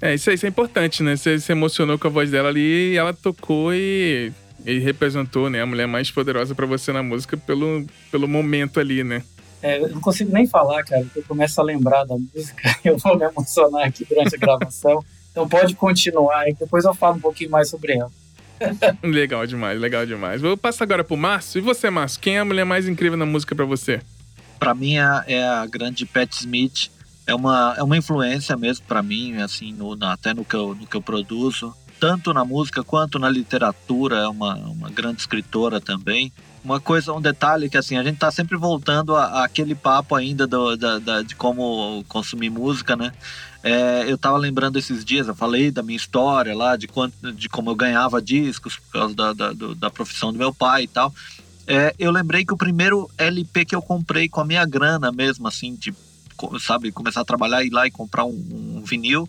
É, 0.00 0.14
isso, 0.14 0.30
isso 0.30 0.46
é 0.46 0.48
importante, 0.48 1.02
né? 1.02 1.16
Você 1.16 1.40
se 1.40 1.50
emocionou 1.50 1.98
com 1.98 2.06
a 2.06 2.10
voz 2.10 2.30
dela 2.30 2.50
ali 2.50 2.92
e 2.92 2.96
ela 2.96 3.12
tocou 3.12 3.74
e, 3.74 4.32
e 4.64 4.78
representou, 4.78 5.50
né? 5.50 5.60
A 5.60 5.66
mulher 5.66 5.88
mais 5.88 6.08
poderosa 6.08 6.54
para 6.54 6.66
você 6.66 6.92
na 6.92 7.02
música 7.02 7.36
pelo, 7.36 7.84
pelo 8.08 8.28
momento 8.28 8.78
ali, 8.78 9.02
né? 9.02 9.24
É, 9.60 9.80
eu 9.80 9.88
não 9.88 10.00
consigo 10.00 10.32
nem 10.32 10.46
falar, 10.46 10.84
cara, 10.84 11.02
porque 11.02 11.18
eu 11.18 11.24
começo 11.24 11.60
a 11.60 11.64
lembrar 11.64 12.04
da 12.04 12.14
música, 12.16 12.76
eu 12.84 12.96
vou 12.96 13.18
me 13.18 13.24
emocionar 13.24 13.88
aqui 13.88 14.04
durante 14.04 14.36
a 14.36 14.38
gravação. 14.38 15.04
Então 15.32 15.48
pode 15.48 15.74
continuar 15.74 16.48
e 16.48 16.54
depois 16.54 16.84
eu 16.84 16.94
falo 16.94 17.16
um 17.16 17.20
pouquinho 17.20 17.50
mais 17.50 17.68
sobre 17.68 17.94
ela. 17.94 18.21
legal 19.02 19.46
demais, 19.46 19.80
legal 19.80 20.06
demais. 20.06 20.40
Vou 20.40 20.56
passar 20.56 20.84
agora 20.84 21.04
pro 21.04 21.16
Márcio. 21.16 21.58
E 21.58 21.62
você, 21.62 21.90
Márcio, 21.90 22.20
quem 22.20 22.36
é 22.36 22.40
a 22.40 22.44
mulher 22.44 22.64
mais 22.64 22.88
incrível 22.88 23.18
na 23.18 23.26
música 23.26 23.54
para 23.54 23.64
você? 23.64 24.00
Para 24.58 24.74
mim 24.74 24.96
é, 24.96 25.44
a 25.44 25.66
grande 25.66 26.06
Pat 26.06 26.32
Smith. 26.32 26.90
É 27.24 27.34
uma, 27.34 27.74
é 27.78 27.82
uma 27.82 27.96
influência 27.96 28.56
mesmo 28.56 28.84
para 28.86 29.00
mim, 29.00 29.36
assim, 29.36 29.72
no, 29.72 29.96
até 30.04 30.34
no 30.34 30.44
que, 30.44 30.56
eu, 30.56 30.74
no 30.74 30.86
que 30.86 30.96
eu 30.96 31.02
produzo. 31.02 31.72
Tanto 32.00 32.34
na 32.34 32.44
música 32.44 32.82
quanto 32.82 33.16
na 33.16 33.28
literatura, 33.28 34.16
é 34.16 34.26
uma, 34.26 34.56
uma 34.56 34.90
grande 34.90 35.20
escritora 35.20 35.80
também 35.80 36.32
uma 36.64 36.80
coisa, 36.80 37.12
um 37.12 37.20
detalhe 37.20 37.68
que 37.68 37.76
assim, 37.76 37.96
a 37.96 38.02
gente 38.02 38.18
tá 38.18 38.30
sempre 38.30 38.56
voltando 38.56 39.16
àquele 39.16 39.74
papo 39.74 40.14
ainda 40.14 40.46
do, 40.46 40.76
da, 40.76 40.98
da, 40.98 41.22
de 41.22 41.34
como 41.34 42.04
consumir 42.08 42.50
música, 42.50 42.94
né? 42.94 43.12
É, 43.62 44.04
eu 44.08 44.18
tava 44.18 44.36
lembrando 44.36 44.78
esses 44.78 45.04
dias, 45.04 45.28
eu 45.28 45.34
falei 45.34 45.70
da 45.70 45.82
minha 45.82 45.96
história 45.96 46.54
lá, 46.54 46.76
de, 46.76 46.88
quanto, 46.88 47.32
de 47.32 47.48
como 47.48 47.70
eu 47.70 47.74
ganhava 47.76 48.20
discos 48.20 48.76
por 48.76 48.92
causa 48.92 49.14
da, 49.14 49.32
da, 49.32 49.52
da 49.76 49.90
profissão 49.90 50.32
do 50.32 50.38
meu 50.38 50.52
pai 50.52 50.84
e 50.84 50.88
tal. 50.88 51.14
É, 51.66 51.94
eu 51.98 52.10
lembrei 52.10 52.44
que 52.44 52.52
o 52.52 52.56
primeiro 52.56 53.08
LP 53.16 53.64
que 53.64 53.74
eu 53.74 53.82
comprei 53.82 54.28
com 54.28 54.40
a 54.40 54.44
minha 54.44 54.66
grana 54.66 55.12
mesmo, 55.12 55.46
assim, 55.46 55.76
de, 55.76 55.94
sabe, 56.60 56.90
começar 56.90 57.20
a 57.20 57.24
trabalhar, 57.24 57.64
ir 57.64 57.70
lá 57.70 57.86
e 57.86 57.90
comprar 57.90 58.24
um, 58.24 58.76
um 58.76 58.82
vinil, 58.84 59.28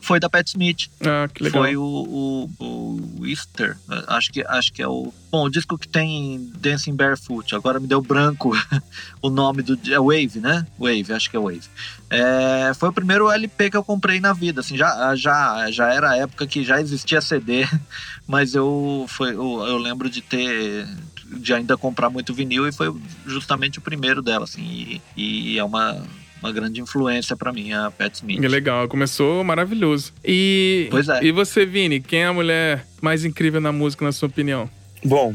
foi 0.00 0.20
da 0.20 0.28
Pat 0.28 0.46
Smith. 0.46 0.88
Ah, 1.00 1.28
que 1.32 1.42
legal. 1.42 1.62
Foi 1.62 1.76
o, 1.76 1.82
o, 1.82 3.20
o 3.20 3.26
Easter. 3.26 3.76
Acho 4.06 4.32
que, 4.32 4.44
acho 4.46 4.72
que 4.72 4.82
é 4.82 4.88
o. 4.88 5.12
Bom, 5.30 5.44
o 5.44 5.50
disco 5.50 5.76
que 5.76 5.88
tem 5.88 6.50
Dancing 6.56 6.94
Barefoot. 6.94 7.54
Agora 7.54 7.78
me 7.78 7.86
deu 7.86 8.00
branco 8.00 8.52
o 9.20 9.28
nome 9.28 9.62
do. 9.62 9.78
É 9.92 9.98
Wave, 9.98 10.40
né? 10.40 10.66
Wave, 10.78 11.12
acho 11.12 11.30
que 11.30 11.36
é 11.36 11.40
Wave. 11.40 11.68
É, 12.10 12.72
foi 12.74 12.88
o 12.88 12.92
primeiro 12.92 13.30
LP 13.30 13.70
que 13.70 13.76
eu 13.76 13.84
comprei 13.84 14.20
na 14.20 14.32
vida. 14.32 14.60
Assim, 14.60 14.76
já, 14.76 15.14
já, 15.14 15.70
já 15.70 15.92
era 15.92 16.10
a 16.10 16.16
época 16.16 16.46
que 16.46 16.64
já 16.64 16.80
existia 16.80 17.20
CD, 17.20 17.66
mas 18.26 18.54
eu, 18.54 19.04
foi, 19.08 19.30
eu, 19.30 19.64
eu 19.66 19.78
lembro 19.78 20.08
de 20.08 20.22
ter 20.22 20.86
de 21.30 21.52
ainda 21.52 21.76
comprar 21.76 22.08
muito 22.08 22.32
vinil 22.32 22.66
e 22.66 22.72
foi 22.72 22.94
justamente 23.26 23.78
o 23.78 23.82
primeiro 23.82 24.22
dela, 24.22 24.44
assim, 24.44 24.98
e, 25.14 25.52
e 25.52 25.58
é 25.58 25.64
uma 25.64 26.02
uma 26.42 26.52
grande 26.52 26.80
influência 26.80 27.36
para 27.36 27.52
mim, 27.52 27.72
a 27.72 27.90
Pat 27.90 28.14
Smith. 28.14 28.42
É 28.42 28.48
legal, 28.48 28.88
começou 28.88 29.42
maravilhoso. 29.44 30.12
E, 30.24 30.88
pois 30.90 31.08
é. 31.08 31.24
e 31.24 31.32
você, 31.32 31.66
Vini, 31.66 32.00
quem 32.00 32.22
é 32.22 32.26
a 32.26 32.32
mulher 32.32 32.86
mais 33.00 33.24
incrível 33.24 33.60
na 33.60 33.72
música, 33.72 34.04
na 34.04 34.12
sua 34.12 34.28
opinião? 34.28 34.70
Bom, 35.04 35.34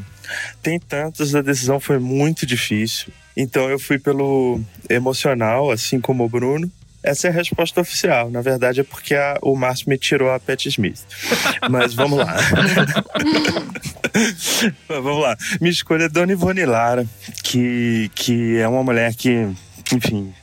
tem 0.61 0.79
tantos, 0.79 1.35
a 1.35 1.41
decisão 1.41 1.79
foi 1.79 1.99
muito 1.99 2.45
difícil. 2.45 3.11
Então 3.35 3.69
eu 3.69 3.79
fui 3.79 3.97
pelo 3.97 4.61
emocional, 4.89 5.71
assim 5.71 5.99
como 5.99 6.23
o 6.23 6.29
Bruno. 6.29 6.71
Essa 7.01 7.27
é 7.27 7.29
a 7.29 7.33
resposta 7.33 7.81
oficial. 7.81 8.29
Na 8.29 8.41
verdade, 8.41 8.79
é 8.79 8.83
porque 8.83 9.13
a, 9.13 9.37
o 9.41 9.55
Márcio 9.57 9.89
me 9.89 9.97
tirou 9.97 10.31
a 10.31 10.39
Pat 10.39 10.65
Smith. 10.67 11.01
Mas 11.69 11.93
vamos 11.93 12.19
lá. 12.19 12.37
vamos 14.87 15.21
lá. 15.21 15.35
Minha 15.59 15.71
escolha 15.71 16.03
é 16.05 16.09
Dona 16.09 16.31
Ivone 16.31 16.65
Lara, 16.65 17.05
que, 17.43 18.09
que 18.15 18.57
é 18.57 18.67
uma 18.67 18.83
mulher 18.83 19.13
que, 19.15 19.49
enfim, 19.93 20.33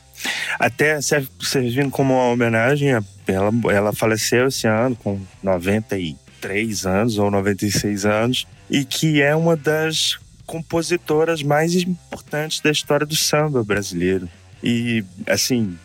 até 0.59 0.99
servindo 1.01 1.89
como 1.89 2.13
uma 2.13 2.31
homenagem, 2.31 2.89
ela, 3.27 3.51
ela 3.71 3.93
faleceu 3.93 4.47
esse 4.47 4.67
ano 4.67 4.95
com 4.95 5.19
93 5.41 6.85
anos 6.85 7.17
ou 7.17 7.31
96 7.31 8.05
anos, 8.05 8.47
e 8.69 8.85
que 8.85 9.21
é 9.21 9.35
uma 9.35 9.55
das 9.55 10.19
compositoras 10.45 11.41
mais 11.43 11.73
importantes 11.75 12.59
da 12.59 12.71
história 12.71 13.05
do 13.05 13.15
samba 13.15 13.63
brasileiro. 13.63 14.27
E, 14.63 15.03
assim, 15.27 15.77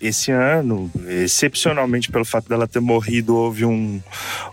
esse 0.00 0.30
ano, 0.32 0.90
excepcionalmente 1.06 2.10
pelo 2.10 2.24
fato 2.24 2.48
dela 2.48 2.66
ter 2.66 2.80
morrido, 2.80 3.36
houve, 3.36 3.64
um, 3.64 4.00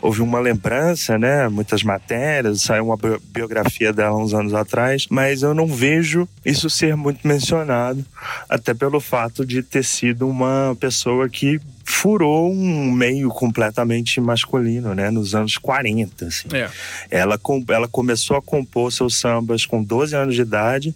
houve 0.02 0.22
uma 0.22 0.40
lembrança, 0.40 1.18
né? 1.18 1.48
Muitas 1.50 1.84
matérias, 1.84 2.62
saiu 2.62 2.86
uma 2.86 2.98
biografia 3.32 3.92
dela 3.92 4.18
uns 4.18 4.34
anos 4.34 4.54
atrás, 4.54 5.08
mas 5.10 5.42
eu 5.42 5.54
não 5.54 5.68
vejo 5.68 6.28
isso 6.46 6.70
ser 6.70 6.96
muito 6.96 7.28
mencionado, 7.28 8.06
até 8.48 8.74
pelo 8.74 9.00
fato 9.00 9.46
de 9.46 9.64
ter 9.64 9.84
sido 9.84 10.28
uma 10.28 10.78
pessoa 10.80 11.28
que 11.28 11.60
furou 11.84 12.52
um 12.52 12.92
meio 12.92 13.30
completamente 13.30 14.22
masculino, 14.22 14.94
né? 14.96 15.12
Nos 15.12 15.36
anos 15.36 15.58
40, 15.58 16.26
assim. 16.26 16.48
É. 16.54 16.70
Ela, 17.12 17.40
ela 17.70 17.88
começou 17.88 18.38
a 18.38 18.42
compor 18.42 18.92
seus 18.92 19.20
sambas 19.20 19.66
com 19.66 19.84
12 19.84 20.16
anos 20.16 20.36
de 20.36 20.42
idade, 20.42 20.96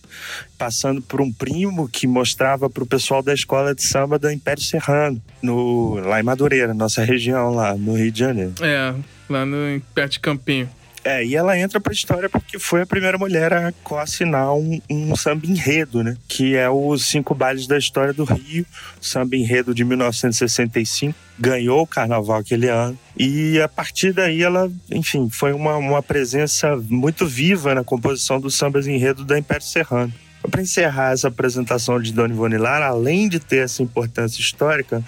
passando 0.58 1.01
por 1.01 1.22
um 1.22 1.32
primo 1.32 1.88
que 1.88 2.08
mostrava 2.08 2.70
para 2.70 2.84
o 2.84 2.88
pessoal 2.88 3.22
da 3.22 3.34
escola 3.34 3.75
de 3.75 3.84
samba 3.84 4.17
do 4.17 4.32
Império 4.32 4.63
Serrano, 4.63 5.22
no, 5.41 5.96
lá 5.96 6.20
em 6.20 6.24
Madureira, 6.24 6.74
nossa 6.74 7.03
região 7.03 7.53
lá, 7.53 7.75
no 7.75 7.96
Rio 7.96 8.12
de 8.12 8.20
Janeiro. 8.20 8.53
É, 8.62 8.94
lá 9.29 9.46
no, 9.46 9.82
perto 9.94 10.13
de 10.13 10.20
Campinho. 10.20 10.70
É, 11.07 11.23
e 11.23 11.37
ela 11.37 11.57
entra 11.57 11.79
pra 11.79 11.93
história 11.93 12.27
porque 12.27 12.59
foi 12.59 12.81
a 12.81 12.85
primeira 12.85 13.17
mulher 13.17 13.53
a 13.53 13.71
coassinar 13.81 14.53
um, 14.53 14.81
um 14.89 15.15
samba 15.15 15.47
enredo, 15.47 16.03
né? 16.03 16.17
Que 16.27 16.57
é 16.57 16.69
os 16.69 17.05
Cinco 17.05 17.33
Bailes 17.33 17.65
da 17.65 17.77
História 17.77 18.11
do 18.11 18.25
Rio, 18.25 18.65
samba 18.99 19.37
enredo 19.37 19.73
de 19.73 19.85
1965. 19.85 21.17
Ganhou 21.39 21.83
o 21.83 21.87
carnaval 21.87 22.39
aquele 22.39 22.67
ano. 22.67 22.99
E 23.17 23.57
a 23.61 23.69
partir 23.69 24.11
daí 24.11 24.43
ela, 24.43 24.69
enfim, 24.91 25.29
foi 25.29 25.53
uma, 25.53 25.77
uma 25.77 26.03
presença 26.03 26.75
muito 26.89 27.25
viva 27.25 27.73
na 27.73 27.85
composição 27.85 28.37
dos 28.37 28.55
sambas 28.55 28.85
enredo 28.85 29.23
da 29.23 29.39
Império 29.39 29.63
Serrano. 29.63 30.13
Para 30.50 30.62
encerrar 30.62 31.12
essa 31.12 31.27
apresentação 31.27 32.01
de 32.01 32.13
Dona 32.13 32.34
Ivone 32.34 32.58
Lara, 32.58 32.88
além 32.88 33.27
de 33.27 33.39
ter 33.39 33.66
essa 33.66 33.84
importância 33.84 34.39
histórica, 34.39 35.04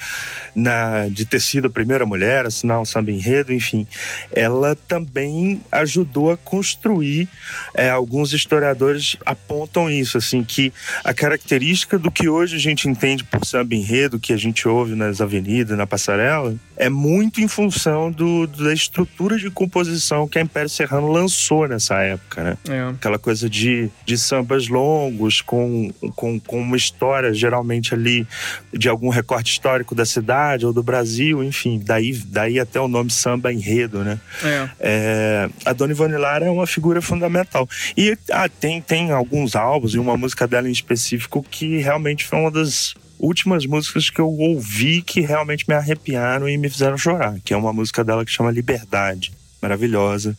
na, 0.55 1.07
de 1.09 1.25
ter 1.25 1.39
sido 1.39 1.67
a 1.67 1.69
primeira 1.69 2.05
mulher 2.05 2.45
a 2.45 2.47
assinar 2.47 2.79
um 2.79 2.85
samba 2.85 3.11
enredo, 3.11 3.53
enfim, 3.53 3.87
ela 4.31 4.75
também 4.75 5.61
ajudou 5.71 6.31
a 6.31 6.37
construir, 6.37 7.27
é, 7.73 7.89
alguns 7.89 8.33
historiadores 8.33 9.17
apontam 9.25 9.89
isso, 9.89 10.17
assim, 10.17 10.43
que 10.43 10.73
a 11.03 11.13
característica 11.13 11.97
do 11.97 12.11
que 12.11 12.27
hoje 12.27 12.55
a 12.55 12.59
gente 12.59 12.87
entende 12.87 13.23
por 13.23 13.45
samba 13.45 13.75
enredo, 13.75 14.19
que 14.19 14.33
a 14.33 14.37
gente 14.37 14.67
ouve 14.67 14.95
nas 14.95 15.21
avenidas, 15.21 15.77
na 15.77 15.87
passarela, 15.87 16.55
é 16.75 16.89
muito 16.89 17.41
em 17.41 17.47
função 17.47 18.11
do, 18.11 18.47
da 18.47 18.73
estrutura 18.73 19.37
de 19.37 19.49
composição 19.49 20.27
que 20.27 20.39
a 20.39 20.41
Império 20.41 20.69
Serrano 20.69 21.11
lançou 21.11 21.67
nessa 21.67 22.01
época, 22.01 22.43
né? 22.43 22.57
É. 22.69 22.89
Aquela 22.89 23.19
coisa 23.19 23.49
de, 23.49 23.89
de 24.05 24.17
sambas 24.17 24.67
longos, 24.67 25.28
com, 25.41 25.91
com, 26.15 26.39
com 26.39 26.61
uma 26.61 26.77
história 26.77 27.33
geralmente 27.33 27.93
ali 27.93 28.27
de 28.73 28.89
algum 28.89 29.09
recorte 29.09 29.51
histórico 29.51 29.95
da 29.95 30.05
cidade 30.05 30.65
ou 30.65 30.73
do 30.73 30.83
Brasil, 30.83 31.43
enfim, 31.43 31.81
daí, 31.83 32.13
daí 32.25 32.59
até 32.59 32.79
o 32.79 32.87
nome 32.87 33.11
samba 33.11 33.51
enredo, 33.53 34.03
né? 34.03 34.19
É. 34.43 34.69
É, 34.79 35.49
a 35.65 35.73
Dona 35.73 35.93
Ivone 35.93 36.17
Lara 36.17 36.45
é 36.45 36.49
uma 36.49 36.67
figura 36.67 37.01
fundamental. 37.01 37.67
E 37.95 38.17
ah, 38.31 38.49
tem, 38.49 38.81
tem 38.81 39.11
alguns 39.11 39.55
álbuns 39.55 39.93
e 39.93 39.99
uma 39.99 40.17
música 40.17 40.47
dela 40.47 40.67
em 40.67 40.71
específico 40.71 41.45
que 41.49 41.77
realmente 41.77 42.25
foi 42.25 42.39
uma 42.39 42.51
das 42.51 42.95
últimas 43.19 43.65
músicas 43.65 44.09
que 44.09 44.21
eu 44.21 44.29
ouvi 44.29 45.01
que 45.01 45.19
realmente 45.21 45.65
me 45.67 45.75
arrepiaram 45.75 46.47
e 46.47 46.57
me 46.57 46.69
fizeram 46.69 46.97
chorar, 46.97 47.37
que 47.43 47.53
é 47.53 47.57
uma 47.57 47.73
música 47.73 48.03
dela 48.03 48.23
que 48.23 48.31
chama 48.31 48.49
Liberdade. 48.49 49.31
Maravilhosa. 49.61 50.37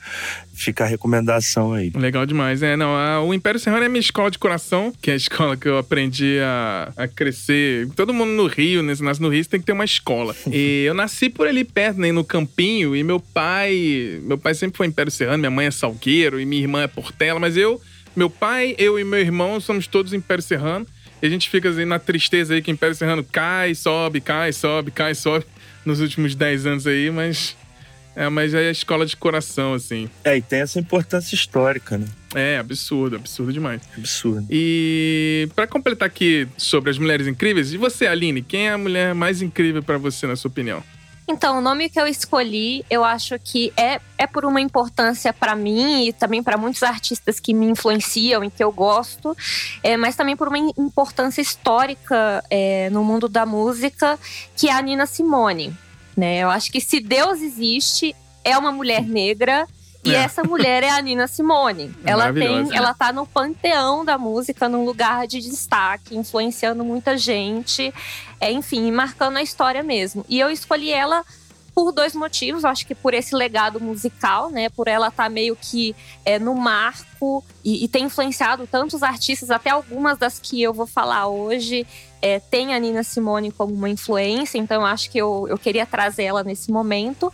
Fica 0.55 0.85
a 0.85 0.87
recomendação 0.87 1.75
aí. 1.75 1.91
Legal 1.95 2.25
demais. 2.25 2.63
É, 2.63 2.77
não, 2.77 2.97
a, 2.97 3.23
o 3.23 3.35
Império 3.35 3.61
Serrano 3.61 3.85
é 3.85 3.89
minha 3.89 4.01
escola 4.01 4.31
de 4.31 4.39
coração, 4.39 4.93
que 5.01 5.11
é 5.11 5.15
a 5.15 5.17
escola 5.17 5.57
que 5.57 5.69
eu 5.69 5.77
aprendi 5.77 6.39
a, 6.41 6.93
a 6.97 7.09
crescer. 7.09 7.89
Todo 7.95 8.15
mundo 8.15 8.31
no 8.31 8.47
Rio, 8.47 8.83
né? 8.83 8.95
Se 8.95 9.03
nasce 9.03 9.21
no 9.21 9.29
Rio, 9.29 9.45
você 9.45 9.51
tem 9.51 9.61
que 9.61 9.67
ter 9.67 9.73
uma 9.73 9.85
escola. 9.85 10.35
e 10.51 10.85
eu 10.87 10.95
nasci 10.95 11.29
por 11.29 11.47
ali 11.47 11.65
perto, 11.65 12.01
né? 12.01 12.11
No 12.13 12.25
Campinho, 12.25 12.97
e 12.97 13.03
meu 13.03 13.21
pai. 13.21 14.21
Meu 14.23 14.39
pai 14.39 14.55
sempre 14.55 14.79
foi 14.79 14.87
Império 14.87 15.13
Serrano, 15.13 15.39
minha 15.39 15.51
mãe 15.51 15.67
é 15.67 15.71
Salgueiro 15.71 16.41
e 16.41 16.47
minha 16.47 16.63
irmã 16.63 16.83
é 16.83 16.87
Portela, 16.87 17.39
mas 17.39 17.57
eu, 17.57 17.81
meu 18.17 18.31
pai, 18.31 18.75
eu 18.79 18.99
e 18.99 19.05
meu 19.05 19.21
irmão 19.21 19.61
somos 19.61 19.87
todos 19.87 20.13
Império 20.13 20.43
Serrano. 20.43 20.87
E 21.23 21.27
a 21.27 21.29
gente 21.29 21.51
fica 21.51 21.69
assim, 21.69 21.85
na 21.85 21.99
tristeza 21.99 22.55
aí 22.55 22.63
que 22.63 22.71
o 22.71 22.73
Império 22.73 22.95
Serrano 22.95 23.23
cai, 23.23 23.75
sobe, 23.75 24.21
cai, 24.23 24.53
sobe, 24.53 24.91
cai, 24.91 25.15
sobe 25.15 25.45
nos 25.85 26.01
últimos 26.01 26.35
10 26.35 26.67
anos 26.67 26.87
aí, 26.87 27.11
mas. 27.11 27.57
É, 28.21 28.29
mas 28.29 28.53
é 28.53 28.69
a 28.69 28.71
escola 28.71 29.07
de 29.07 29.17
coração, 29.17 29.73
assim. 29.73 30.07
É, 30.23 30.37
e 30.37 30.43
tem 30.43 30.61
essa 30.61 30.79
importância 30.79 31.35
histórica, 31.35 31.97
né? 31.97 32.07
É, 32.35 32.59
absurdo, 32.59 33.17
absurdo 33.17 33.51
demais. 33.51 33.81
Absurdo. 33.97 34.47
E 34.51 35.49
para 35.57 35.67
completar 35.67 36.07
aqui 36.07 36.47
sobre 36.59 36.91
as 36.91 36.99
mulheres 36.99 37.27
incríveis, 37.27 37.73
e 37.73 37.79
você, 37.79 38.07
Aline, 38.07 38.43
quem 38.43 38.69
é 38.69 38.73
a 38.73 38.79
mulher 38.79 39.15
mais 39.15 39.41
incrível 39.41 39.83
para 39.83 39.97
você, 39.97 40.27
na 40.27 40.37
sua 40.37 40.51
opinião? 40.51 40.85
Então, 41.27 41.57
o 41.57 41.61
nome 41.63 41.89
que 41.89 41.99
eu 41.99 42.07
escolhi, 42.07 42.85
eu 42.91 43.03
acho 43.03 43.39
que 43.39 43.73
é, 43.75 43.99
é 44.19 44.27
por 44.27 44.45
uma 44.45 44.61
importância 44.61 45.33
para 45.33 45.57
mim 45.57 46.07
e 46.07 46.13
também 46.13 46.43
para 46.43 46.59
muitos 46.59 46.83
artistas 46.83 47.41
que 47.41 47.55
me 47.55 47.65
influenciam 47.65 48.45
e 48.45 48.51
que 48.51 48.63
eu 48.63 48.71
gosto, 48.71 49.35
é, 49.83 49.97
mas 49.97 50.15
também 50.15 50.37
por 50.37 50.49
uma 50.49 50.59
importância 50.59 51.41
histórica 51.41 52.45
é, 52.51 52.91
no 52.91 53.03
mundo 53.03 53.31
da 53.31 53.47
música, 53.47 54.19
que 54.55 54.69
é 54.69 54.73
a 54.73 54.83
Nina 54.83 55.07
Simone. 55.07 55.75
Né? 56.21 56.41
Eu 56.41 56.51
acho 56.51 56.71
que 56.71 56.83
se 56.83 57.01
Deus 57.01 57.41
existe, 57.41 58.15
é 58.45 58.59
uma 58.59 58.71
mulher 58.71 59.03
negra 59.03 59.67
e 60.05 60.15
é. 60.15 60.19
essa 60.19 60.45
mulher 60.45 60.83
é 60.83 60.91
a 60.91 61.01
Nina 61.01 61.27
Simone. 61.27 61.95
Ela 62.05 62.31
tem, 62.31 62.77
ela 62.77 62.93
tá 62.93 63.11
no 63.11 63.27
panteão 63.27 64.05
da 64.05 64.19
música, 64.19 64.69
num 64.69 64.85
lugar 64.85 65.27
de 65.27 65.41
destaque, 65.41 66.15
influenciando 66.15 66.85
muita 66.85 67.17
gente, 67.17 67.91
é, 68.39 68.53
enfim, 68.53 68.93
marcando 68.93 69.39
a 69.39 69.43
história 69.43 69.83
mesmo. 69.83 70.23
E 70.29 70.39
eu 70.39 70.51
escolhi 70.51 70.93
ela 70.93 71.25
por 71.75 71.91
dois 71.91 72.15
motivos. 72.15 72.67
Acho 72.67 72.87
que 72.87 72.95
por 72.95 73.15
esse 73.15 73.35
legado 73.35 73.81
musical, 73.81 74.51
né? 74.51 74.69
Por 74.69 74.89
ela 74.89 75.09
estar 75.09 75.25
tá 75.25 75.31
meio 75.31 75.57
que 75.57 75.97
é, 76.23 76.39
no 76.39 76.55
marco 76.55 77.43
e, 77.65 77.83
e 77.83 77.89
ter 77.89 78.01
influenciado 78.01 78.67
tantos 78.67 79.03
artistas, 79.03 79.51
até 79.51 79.71
algumas 79.71 80.19
das 80.19 80.39
que 80.39 80.63
eu 80.63 80.75
vou 80.75 80.87
falar 80.87 81.29
hoje. 81.29 81.87
É, 82.23 82.39
tem 82.39 82.75
a 82.75 82.79
Nina 82.79 83.03
Simone 83.03 83.51
como 83.51 83.73
uma 83.73 83.89
influência, 83.89 84.59
então 84.59 84.85
acho 84.85 85.11
que 85.11 85.19
eu, 85.19 85.47
eu 85.49 85.57
queria 85.57 85.87
trazer 85.87 86.25
ela 86.25 86.45
nesse 86.45 86.71
momento. 86.71 87.33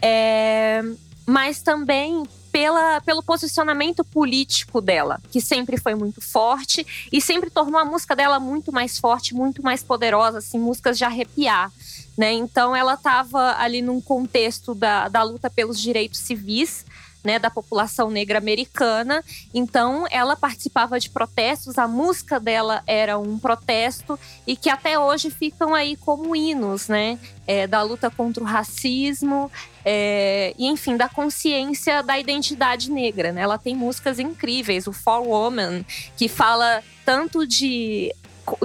É, 0.00 0.82
mas 1.26 1.60
também 1.60 2.24
pela, 2.50 3.00
pelo 3.02 3.22
posicionamento 3.22 4.04
político 4.04 4.80
dela, 4.80 5.20
que 5.30 5.40
sempre 5.40 5.76
foi 5.76 5.94
muito 5.94 6.20
forte 6.20 6.86
e 7.12 7.20
sempre 7.20 7.50
tornou 7.50 7.78
a 7.80 7.84
música 7.84 8.16
dela 8.16 8.40
muito 8.40 8.72
mais 8.72 8.98
forte, 8.98 9.34
muito 9.34 9.62
mais 9.62 9.82
poderosa, 9.82 10.38
assim, 10.38 10.58
músicas 10.58 10.96
de 10.98 11.04
arrepiar. 11.04 11.70
Né? 12.16 12.32
Então 12.32 12.74
ela 12.74 12.94
estava 12.94 13.54
ali 13.58 13.80
num 13.80 14.00
contexto 14.00 14.74
da, 14.74 15.08
da 15.08 15.22
luta 15.22 15.48
pelos 15.48 15.80
direitos 15.80 16.18
civis, 16.18 16.84
né, 17.22 17.38
da 17.38 17.50
população 17.50 18.10
negra 18.10 18.38
americana. 18.38 19.24
Então, 19.52 20.06
ela 20.10 20.36
participava 20.36 20.98
de 20.98 21.10
protestos, 21.10 21.78
a 21.78 21.88
música 21.88 22.38
dela 22.38 22.82
era 22.86 23.18
um 23.18 23.38
protesto 23.38 24.18
e 24.46 24.56
que 24.56 24.70
até 24.70 24.98
hoje 24.98 25.30
ficam 25.30 25.74
aí 25.74 25.96
como 25.96 26.34
hinos, 26.34 26.88
né, 26.88 27.18
é, 27.46 27.66
da 27.66 27.82
luta 27.82 28.10
contra 28.10 28.42
o 28.42 28.46
racismo 28.46 29.50
é, 29.84 30.54
e, 30.58 30.66
enfim, 30.66 30.96
da 30.96 31.08
consciência 31.08 32.02
da 32.02 32.18
identidade 32.18 32.90
negra. 32.90 33.32
Né? 33.32 33.42
Ela 33.42 33.58
tem 33.58 33.74
músicas 33.74 34.18
incríveis, 34.18 34.86
o 34.86 34.92
For 34.92 35.20
Woman, 35.20 35.84
que 36.16 36.28
fala 36.28 36.82
tanto 37.04 37.46
de 37.46 38.14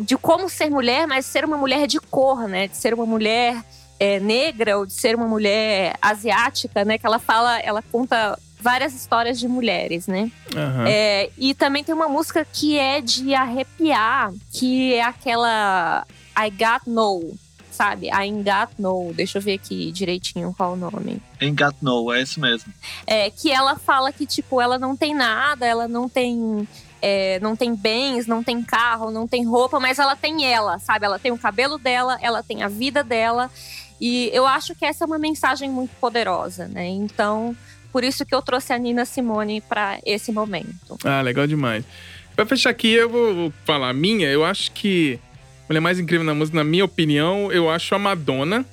de 0.02 0.18
como 0.18 0.48
ser 0.48 0.70
mulher, 0.70 1.06
mas 1.06 1.26
ser 1.26 1.44
uma 1.44 1.58
mulher 1.58 1.88
de 1.88 2.00
cor, 2.00 2.48
né, 2.48 2.70
de 2.70 2.78
ser 2.78 2.94
uma 2.94 3.06
mulher 3.06 3.62
é, 4.04 4.20
negra 4.20 4.78
ou 4.78 4.86
de 4.86 4.92
ser 4.92 5.16
uma 5.16 5.28
mulher 5.28 5.96
asiática, 6.02 6.84
né? 6.84 6.98
Que 6.98 7.06
ela 7.06 7.20
fala, 7.20 7.58
ela 7.60 7.82
conta 7.82 8.38
várias 8.60 8.94
histórias 8.94 9.40
de 9.40 9.48
mulheres, 9.48 10.08
né? 10.08 10.30
Uhum. 10.54 10.86
É, 10.86 11.30
e 11.38 11.54
também 11.54 11.86
tem 11.86 11.96
uma 11.96 12.10
música 12.10 12.46
que 12.52 12.78
é 12.78 13.00
de 13.00 13.34
arrepiar, 13.34 14.34
que 14.52 14.94
é 14.94 15.04
aquela 15.04 16.06
I 16.38 16.50
Got 16.50 16.90
No, 16.90 17.34
sabe? 17.72 18.08
I 18.08 18.30
Got 18.32 18.74
No. 18.78 19.14
Deixa 19.14 19.38
eu 19.38 19.42
ver 19.42 19.54
aqui 19.54 19.90
direitinho 19.94 20.54
qual 20.58 20.74
o 20.74 20.76
nome. 20.76 21.22
I 21.42 21.52
Got 21.52 21.78
No, 21.82 22.12
é 22.12 22.22
isso 22.22 22.42
mesmo. 22.42 22.74
É, 23.08 23.30
que 23.30 23.52
ela 23.52 23.78
fala 23.78 24.12
que, 24.12 24.26
tipo, 24.26 24.60
ela 24.60 24.78
não 24.78 24.98
tem 24.98 25.16
nada, 25.16 25.66
ela 25.66 25.88
não 25.88 26.10
tem. 26.10 26.68
É, 27.06 27.38
não 27.42 27.54
tem 27.54 27.76
bens, 27.76 28.28
não 28.28 28.42
tem 28.42 28.64
carro, 28.64 29.12
não 29.12 29.28
tem 29.28 29.46
roupa, 29.46 29.78
mas 29.78 30.00
ela 30.00 30.16
tem 30.16 30.46
ela, 30.46 30.80
sabe? 30.80 31.06
Ela 31.06 31.20
tem 31.20 31.34
o 31.34 31.38
cabelo 31.38 31.78
dela, 31.78 32.18
ela 32.22 32.42
tem 32.42 32.64
a 32.64 32.70
vida 32.70 33.04
dela. 33.04 33.52
E 34.00 34.30
eu 34.34 34.46
acho 34.46 34.76
que 34.76 34.86
essa 34.86 35.04
é 35.04 35.08
uma 35.08 35.20
mensagem 35.20 35.70
muito 35.70 35.92
poderosa, 36.00 36.68
né? 36.68 36.88
Então, 36.88 37.56
por 37.92 38.04
isso 38.04 38.26
que 38.26 38.34
eu 38.34 38.42
trouxe 38.42 38.74
a 38.74 38.78
Nina 38.78 39.06
Simone 39.06 39.62
para 39.62 40.00
esse 40.06 40.32
momento. 40.32 40.98
Ah, 41.04 41.22
legal 41.22 41.46
demais. 41.48 41.86
Para 42.36 42.46
fechar 42.46 42.72
aqui, 42.72 42.92
eu 42.92 43.10
vou 43.10 43.54
falar 43.66 43.90
a 43.90 43.94
minha. 43.94 44.28
Eu 44.28 44.44
acho 44.44 44.72
que 44.72 45.20
a 45.64 45.66
mulher 45.70 45.80
mais 45.80 46.00
incrível 46.00 46.26
na 46.26 46.34
música, 46.34 46.58
na 46.58 46.64
minha 46.64 46.84
opinião, 46.84 47.52
eu 47.52 47.70
acho 47.70 47.94
a 47.94 48.00
Madonna. 48.00 48.66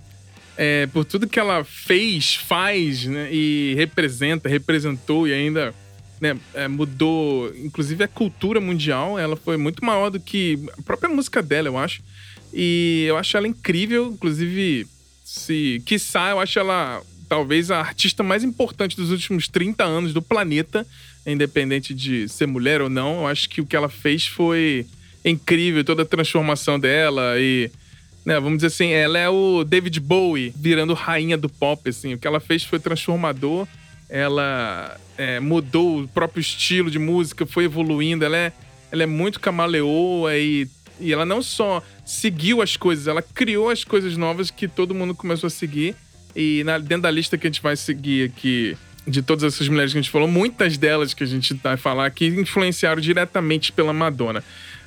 É, 0.56 0.86
por 0.88 1.04
tudo 1.04 1.28
que 1.28 1.38
ela 1.38 1.64
fez, 1.64 2.34
faz, 2.34 3.06
né, 3.06 3.28
e 3.32 3.74
representa, 3.76 4.46
representou 4.46 5.26
e 5.26 5.32
ainda 5.32 5.74
né, 6.20 6.38
é, 6.52 6.68
mudou, 6.68 7.50
inclusive 7.56 8.04
a 8.04 8.08
cultura 8.08 8.60
mundial. 8.60 9.18
Ela 9.18 9.36
foi 9.36 9.56
muito 9.56 9.84
maior 9.84 10.10
do 10.10 10.20
que 10.20 10.58
a 10.78 10.82
própria 10.82 11.08
música 11.08 11.42
dela, 11.42 11.68
eu 11.68 11.78
acho. 11.78 12.02
E 12.52 13.04
eu 13.08 13.16
acho 13.16 13.36
ela 13.36 13.46
incrível, 13.46 14.08
inclusive 14.08 14.86
se. 15.30 15.80
Quiçá, 15.86 16.30
eu 16.30 16.40
acho 16.40 16.58
ela 16.58 17.00
talvez 17.28 17.70
a 17.70 17.78
artista 17.78 18.24
mais 18.24 18.42
importante 18.42 18.96
dos 18.96 19.12
últimos 19.12 19.46
30 19.46 19.84
anos 19.84 20.12
do 20.12 20.20
planeta, 20.20 20.84
independente 21.24 21.94
de 21.94 22.28
ser 22.28 22.46
mulher 22.46 22.80
ou 22.82 22.90
não. 22.90 23.20
Eu 23.20 23.26
acho 23.28 23.48
que 23.48 23.60
o 23.60 23.66
que 23.66 23.76
ela 23.76 23.88
fez 23.88 24.26
foi 24.26 24.84
incrível, 25.24 25.84
toda 25.84 26.02
a 26.02 26.06
transformação 26.06 26.78
dela 26.78 27.38
e. 27.38 27.70
Né, 28.22 28.38
vamos 28.38 28.58
dizer 28.58 28.66
assim, 28.66 28.90
ela 28.90 29.18
é 29.18 29.30
o 29.30 29.64
David 29.64 29.98
Bowie 29.98 30.52
virando 30.54 30.92
rainha 30.92 31.38
do 31.38 31.48
pop, 31.48 31.88
assim. 31.88 32.14
O 32.14 32.18
que 32.18 32.26
ela 32.26 32.40
fez 32.40 32.64
foi 32.64 32.78
transformador. 32.78 33.66
Ela 34.10 34.98
é, 35.16 35.40
mudou 35.40 36.02
o 36.02 36.08
próprio 36.08 36.40
estilo 36.40 36.90
de 36.90 36.98
música, 36.98 37.46
foi 37.46 37.64
evoluindo. 37.64 38.24
Ela 38.24 38.36
é, 38.36 38.52
ela 38.92 39.04
é 39.04 39.06
muito 39.06 39.40
camaleoa 39.40 40.36
e 40.36 40.68
e 41.00 41.12
ela 41.12 41.24
não 41.24 41.42
só 41.42 41.82
seguiu 42.10 42.60
as 42.60 42.76
coisas, 42.76 43.06
ela 43.06 43.22
criou 43.22 43.70
as 43.70 43.84
coisas 43.84 44.16
novas 44.16 44.50
que 44.50 44.66
todo 44.66 44.94
mundo 44.94 45.14
começou 45.14 45.46
a 45.46 45.50
seguir. 45.50 45.94
E 46.34 46.62
na, 46.64 46.78
dentro 46.78 47.02
da 47.02 47.10
lista 47.10 47.38
que 47.38 47.46
a 47.46 47.50
gente 47.50 47.62
vai 47.62 47.76
seguir 47.76 48.30
aqui 48.30 48.76
de 49.06 49.22
todas 49.22 49.44
essas 49.44 49.68
mulheres 49.68 49.92
que 49.92 49.98
a 49.98 50.02
gente 50.02 50.10
falou, 50.10 50.28
muitas 50.28 50.76
delas 50.76 51.14
que 51.14 51.24
a 51.24 51.26
gente 51.26 51.54
vai 51.54 51.76
falar 51.76 52.06
aqui 52.06 52.26
influenciaram 52.26 53.00
diretamente 53.00 53.72
pela 53.72 53.92
Madonna. 53.92 54.44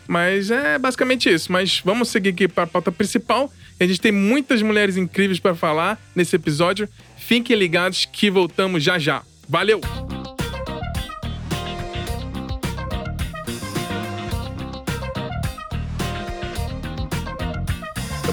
Mas 0.07 0.51
é 0.51 0.77
basicamente 0.77 1.29
isso. 1.29 1.51
Mas 1.51 1.81
vamos 1.83 2.09
seguir 2.09 2.29
aqui 2.29 2.47
para 2.47 2.63
a 2.63 2.67
pauta 2.67 2.91
principal. 2.91 3.51
A 3.79 3.85
gente 3.85 4.01
tem 4.01 4.11
muitas 4.11 4.61
mulheres 4.61 4.97
incríveis 4.97 5.39
para 5.39 5.55
falar 5.55 5.99
nesse 6.15 6.35
episódio. 6.35 6.89
Fiquem 7.17 7.55
ligados 7.55 8.05
que 8.05 8.29
voltamos 8.29 8.83
já 8.83 8.99
já. 8.99 9.23
Valeu! 9.47 9.81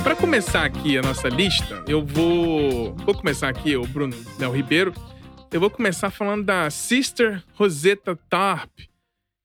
Para 0.03 0.17
começar 0.17 0.65
aqui 0.65 0.97
a 0.97 1.03
nossa 1.03 1.29
lista, 1.29 1.85
eu 1.87 2.05
vou. 2.05 2.95
Vou 2.97 3.15
começar 3.15 3.49
aqui, 3.49 3.77
o 3.77 3.87
Bruno 3.87 4.17
Léo 4.39 4.51
Ribeiro. 4.51 4.95
Eu 5.53 5.61
vou 5.61 5.69
começar 5.69 6.11
falando 6.11 6.45
da 6.45 6.71
Sister 6.71 7.43
Rosetta 7.55 8.17
Tarp, 8.29 8.71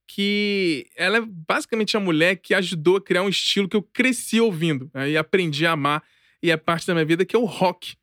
que 0.07 0.87
ela 0.95 1.17
é 1.17 1.21
basicamente 1.21 1.97
a 1.97 1.99
mulher 1.99 2.37
que 2.37 2.53
ajudou 2.53 2.97
a 2.97 3.01
criar 3.01 3.23
um 3.23 3.29
estilo 3.29 3.67
que 3.67 3.75
eu 3.75 3.81
cresci 3.81 4.39
ouvindo 4.39 4.89
né, 4.93 5.09
e 5.09 5.17
aprendi 5.17 5.65
a 5.65 5.71
amar 5.71 6.03
e 6.41 6.51
é 6.51 6.57
parte 6.57 6.87
da 6.87 6.93
minha 6.93 7.05
vida, 7.05 7.25
que 7.25 7.35
é 7.35 7.39
o 7.39 7.45
rock. 7.45 7.95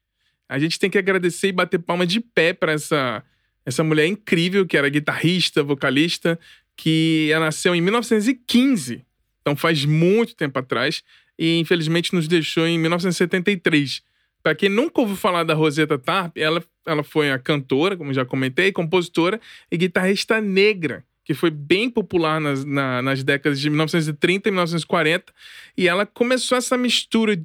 A 0.48 0.58
gente 0.58 0.78
tem 0.78 0.90
que 0.90 0.98
agradecer 0.98 1.48
e 1.48 1.52
bater 1.52 1.78
palma 1.78 2.06
de 2.06 2.20
pé 2.20 2.52
para 2.52 2.72
essa, 2.72 3.24
essa 3.64 3.82
mulher 3.82 4.06
incrível, 4.06 4.66
que 4.66 4.76
era 4.76 4.88
guitarrista, 4.88 5.62
vocalista, 5.62 6.38
que 6.76 7.30
nasceu 7.38 7.74
em 7.74 7.80
1915, 7.80 9.06
então 9.40 9.56
faz 9.56 9.84
muito 9.84 10.34
tempo 10.34 10.58
atrás, 10.58 11.02
e 11.38 11.58
infelizmente 11.58 12.14
nos 12.14 12.28
deixou 12.28 12.66
em 12.66 12.78
1973. 12.78 14.02
Para 14.42 14.54
quem 14.54 14.68
nunca 14.68 15.00
ouviu 15.00 15.16
falar 15.16 15.44
da 15.44 15.54
Rosetta 15.54 15.98
Tarp, 15.98 16.36
ela, 16.36 16.62
ela 16.86 17.04
foi 17.04 17.30
a 17.30 17.38
cantora, 17.38 17.96
como 17.96 18.12
já 18.12 18.24
comentei, 18.24 18.72
compositora 18.72 19.40
e 19.70 19.76
guitarrista 19.76 20.40
negra 20.40 21.04
que 21.24 21.34
foi 21.34 21.50
bem 21.50 21.88
popular 21.88 22.40
nas, 22.40 22.64
na, 22.64 23.00
nas 23.00 23.22
décadas 23.22 23.60
de 23.60 23.70
1930 23.70 24.48
e 24.48 24.52
1940. 24.52 25.32
E 25.76 25.88
ela 25.88 26.04
começou 26.04 26.58
essa 26.58 26.76
mistura 26.76 27.40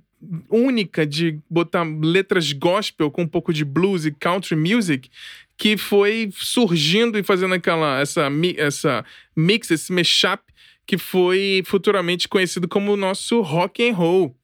única 0.49 1.05
de 1.05 1.39
botar 1.49 1.83
letras 1.83 2.51
gospel 2.51 3.11
com 3.11 3.21
um 3.21 3.27
pouco 3.27 3.53
de 3.53 3.63
blues 3.63 4.05
e 4.05 4.11
country 4.11 4.55
music 4.55 5.09
que 5.55 5.77
foi 5.77 6.29
surgindo 6.33 7.17
e 7.19 7.23
fazendo 7.23 7.53
aquela 7.53 7.99
essa 7.99 8.27
essa 8.57 9.05
mix 9.35 9.69
esse 9.69 9.91
mashup 9.93 10.41
que 10.87 10.97
foi 10.97 11.61
futuramente 11.65 12.27
conhecido 12.27 12.67
como 12.67 12.93
o 12.93 12.97
nosso 12.97 13.41
rock 13.41 13.87
and 13.87 13.93
roll 13.93 14.35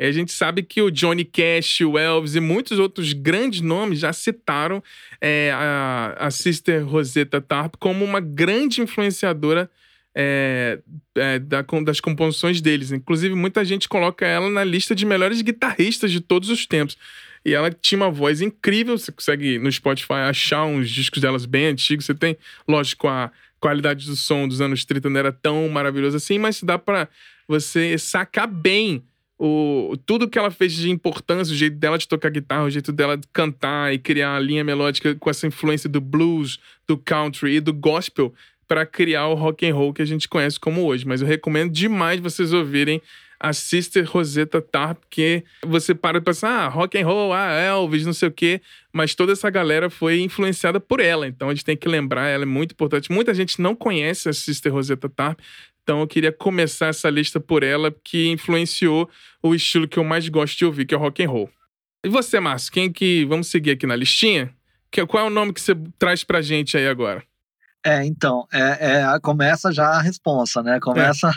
e 0.00 0.04
a 0.06 0.12
gente 0.12 0.32
sabe 0.32 0.62
que 0.62 0.80
o 0.80 0.90
Johnny 0.90 1.26
Cash, 1.26 1.82
o 1.82 1.98
Elvis 1.98 2.34
e 2.34 2.40
muitos 2.40 2.78
outros 2.78 3.12
grandes 3.12 3.60
nomes 3.60 3.98
já 3.98 4.14
citaram 4.14 4.82
é, 5.20 5.52
a, 5.54 6.16
a 6.18 6.30
Sister 6.30 6.88
Rosetta 6.88 7.38
Tarp 7.38 7.74
como 7.78 8.02
uma 8.02 8.18
grande 8.18 8.80
influenciadora 8.80 9.70
é, 10.14 10.78
é, 11.14 11.38
da, 11.38 11.60
das 11.84 12.00
composições 12.00 12.62
deles. 12.62 12.92
Inclusive, 12.92 13.34
muita 13.34 13.62
gente 13.62 13.90
coloca 13.90 14.26
ela 14.26 14.48
na 14.48 14.64
lista 14.64 14.94
de 14.94 15.04
melhores 15.04 15.42
guitarristas 15.42 16.10
de 16.10 16.22
todos 16.22 16.48
os 16.48 16.64
tempos. 16.64 16.96
E 17.44 17.52
ela 17.52 17.70
tinha 17.70 17.98
uma 17.98 18.10
voz 18.10 18.40
incrível. 18.40 18.96
Você 18.96 19.12
consegue 19.12 19.58
no 19.58 19.70
Spotify 19.70 20.14
achar 20.30 20.64
uns 20.64 20.90
discos 20.90 21.20
delas 21.20 21.44
bem 21.44 21.66
antigos. 21.66 22.06
Você 22.06 22.14
tem, 22.14 22.38
lógico, 22.66 23.06
a 23.06 23.30
qualidade 23.60 24.06
do 24.06 24.16
som 24.16 24.48
dos 24.48 24.60
anos 24.60 24.84
30 24.84 25.10
não 25.10 25.20
era 25.20 25.32
tão 25.32 25.68
maravilhosa 25.68 26.16
assim, 26.16 26.38
mas 26.38 26.62
dá 26.62 26.78
para 26.78 27.08
você 27.46 27.98
sacar 27.98 28.48
bem 28.48 29.04
o, 29.38 29.96
tudo 30.04 30.28
que 30.28 30.38
ela 30.38 30.50
fez 30.50 30.72
de 30.72 30.90
importância, 30.90 31.52
o 31.52 31.56
jeito 31.56 31.76
dela 31.76 31.96
de 31.96 32.06
tocar 32.06 32.30
guitarra, 32.30 32.64
o 32.64 32.70
jeito 32.70 32.92
dela 32.92 33.16
de 33.16 33.26
cantar 33.32 33.92
e 33.92 33.98
criar 33.98 34.36
a 34.36 34.38
linha 34.38 34.62
melódica 34.62 35.14
com 35.14 35.30
essa 35.30 35.46
influência 35.46 35.88
do 35.88 36.00
blues, 36.00 36.58
do 36.86 36.98
country 36.98 37.56
e 37.56 37.60
do 37.60 37.72
gospel 37.72 38.34
para 38.68 38.84
criar 38.84 39.28
o 39.28 39.34
rock 39.34 39.66
and 39.66 39.74
roll 39.74 39.94
que 39.94 40.02
a 40.02 40.06
gente 40.06 40.28
conhece 40.28 40.60
como 40.60 40.84
hoje. 40.84 41.06
Mas 41.06 41.22
eu 41.22 41.26
recomendo 41.26 41.72
demais 41.72 42.20
vocês 42.20 42.52
ouvirem 42.52 43.00
a 43.40 43.54
Sister 43.54 44.04
Rosetta 44.04 44.60
Tarp, 44.60 45.02
que 45.08 45.42
você 45.64 45.94
para 45.94 46.18
e 46.18 46.20
pensa, 46.20 46.46
ah, 46.46 46.68
rock 46.68 46.98
and 46.98 47.06
roll, 47.06 47.32
ah, 47.32 47.50
Elvis, 47.52 48.04
não 48.04 48.12
sei 48.12 48.28
o 48.28 48.32
quê, 48.32 48.60
mas 48.92 49.14
toda 49.14 49.32
essa 49.32 49.48
galera 49.48 49.88
foi 49.88 50.20
influenciada 50.20 50.78
por 50.78 51.00
ela, 51.00 51.26
então 51.26 51.48
a 51.48 51.54
gente 51.54 51.64
tem 51.64 51.76
que 51.76 51.88
lembrar, 51.88 52.28
ela 52.28 52.42
é 52.42 52.46
muito 52.46 52.72
importante. 52.72 53.10
Muita 53.10 53.32
gente 53.32 53.60
não 53.60 53.74
conhece 53.74 54.28
a 54.28 54.32
Sister 54.34 54.70
Rosetta 54.70 55.08
Tarp, 55.08 55.40
então 55.82 56.00
eu 56.00 56.06
queria 56.06 56.30
começar 56.30 56.88
essa 56.88 57.08
lista 57.08 57.40
por 57.40 57.62
ela, 57.62 57.90
que 58.04 58.28
influenciou 58.28 59.08
o 59.42 59.54
estilo 59.54 59.88
que 59.88 59.98
eu 59.98 60.04
mais 60.04 60.28
gosto 60.28 60.58
de 60.58 60.66
ouvir, 60.66 60.84
que 60.84 60.94
é 60.94 60.96
o 60.98 61.00
rock 61.00 61.24
and 61.24 61.30
roll. 61.30 61.50
E 62.04 62.08
você, 62.08 62.38
Márcio, 62.38 62.72
quem 62.72 62.92
que 62.92 63.24
vamos 63.24 63.48
seguir 63.48 63.72
aqui 63.72 63.86
na 63.86 63.96
listinha? 63.96 64.54
qual 65.08 65.24
é 65.24 65.26
o 65.26 65.30
nome 65.30 65.52
que 65.52 65.60
você 65.60 65.74
traz 65.98 66.24
pra 66.24 66.42
gente 66.42 66.76
aí 66.76 66.86
agora? 66.86 67.22
É, 67.84 68.04
então, 68.04 68.46
é, 68.52 69.00
é, 69.00 69.20
começa 69.20 69.72
já 69.72 69.88
a 69.88 70.02
responsa, 70.02 70.62
né? 70.62 70.78
Começa 70.80 71.30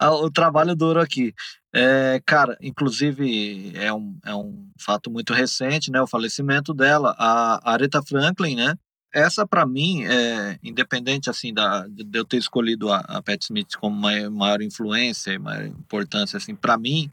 é. 0.00 0.06
o 0.08 0.30
trabalho 0.30 0.74
duro 0.74 1.00
aqui. 1.00 1.34
É, 1.74 2.22
cara, 2.24 2.56
inclusive 2.62 3.72
é 3.76 3.92
um, 3.92 4.18
é 4.24 4.34
um 4.34 4.68
fato 4.80 5.10
muito 5.10 5.34
recente, 5.34 5.90
né? 5.90 6.00
O 6.00 6.06
falecimento 6.06 6.72
dela. 6.72 7.14
A 7.18 7.72
Aretha 7.72 8.02
Franklin, 8.02 8.56
né? 8.56 8.74
essa 9.14 9.46
para 9.46 9.64
mim 9.64 10.04
é 10.04 10.58
independente 10.60 11.30
assim 11.30 11.54
da 11.54 11.86
de 11.86 12.18
eu 12.18 12.24
ter 12.24 12.36
escolhido 12.36 12.92
a, 12.92 12.98
a 12.98 13.22
Pat 13.22 13.40
Smith 13.42 13.76
como 13.78 13.96
maior, 13.96 14.28
maior 14.28 14.60
influência 14.60 15.30
e 15.32 15.38
maior 15.38 15.66
importância 15.66 16.36
assim 16.36 16.54
para 16.54 16.76
mim 16.76 17.08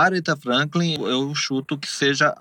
Aretha 0.00 0.36
Franklin 0.36 0.94
eu 0.94 1.34
chuto 1.34 1.78
que 1.78 1.88
seja 1.88 2.34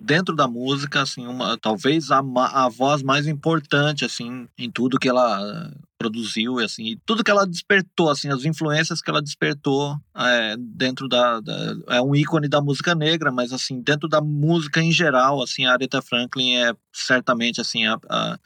dentro 0.00 0.34
da 0.34 0.48
música 0.48 1.02
assim 1.02 1.26
uma 1.26 1.56
talvez 1.56 2.10
a, 2.10 2.18
a 2.18 2.68
voz 2.68 3.02
mais 3.02 3.26
importante 3.26 4.04
assim 4.04 4.48
em 4.58 4.70
tudo 4.70 4.98
que 4.98 5.08
ela 5.08 5.72
produziu 5.96 6.60
e 6.60 6.64
assim 6.64 6.98
tudo 7.06 7.22
que 7.22 7.30
ela 7.30 7.46
despertou 7.46 8.10
assim 8.10 8.28
as 8.28 8.44
influências 8.44 9.00
que 9.00 9.10
ela 9.10 9.22
despertou 9.22 9.96
é, 10.16 10.56
dentro 10.58 11.06
da, 11.08 11.40
da, 11.40 11.76
é 11.88 12.02
um 12.02 12.14
ícone 12.14 12.48
da 12.48 12.60
música 12.60 12.94
negra 12.94 13.30
mas 13.30 13.52
assim 13.52 13.80
dentro 13.80 14.08
da 14.08 14.20
música 14.20 14.82
em 14.82 14.90
geral 14.90 15.42
assim 15.42 15.66
a 15.66 15.72
Aretha 15.72 16.02
Franklin 16.02 16.54
é 16.56 16.74
certamente 16.92 17.60
assim 17.60 17.86
a, 17.86 17.98
a 18.08 18.38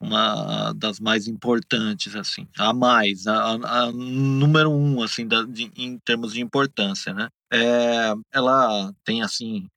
uma 0.00 0.72
das 0.72 0.98
mais 0.98 1.28
importantes 1.28 2.16
assim 2.16 2.48
a 2.58 2.72
mais 2.72 3.26
a, 3.26 3.52
a 3.52 3.92
número 3.92 4.70
um 4.70 5.02
assim 5.02 5.26
da, 5.26 5.42
de, 5.42 5.70
em 5.76 5.98
termos 5.98 6.32
de 6.32 6.40
importância 6.40 7.12
né 7.12 7.28
é, 7.52 8.14
ela 8.32 8.92
tem 9.04 9.22
assim 9.22 9.68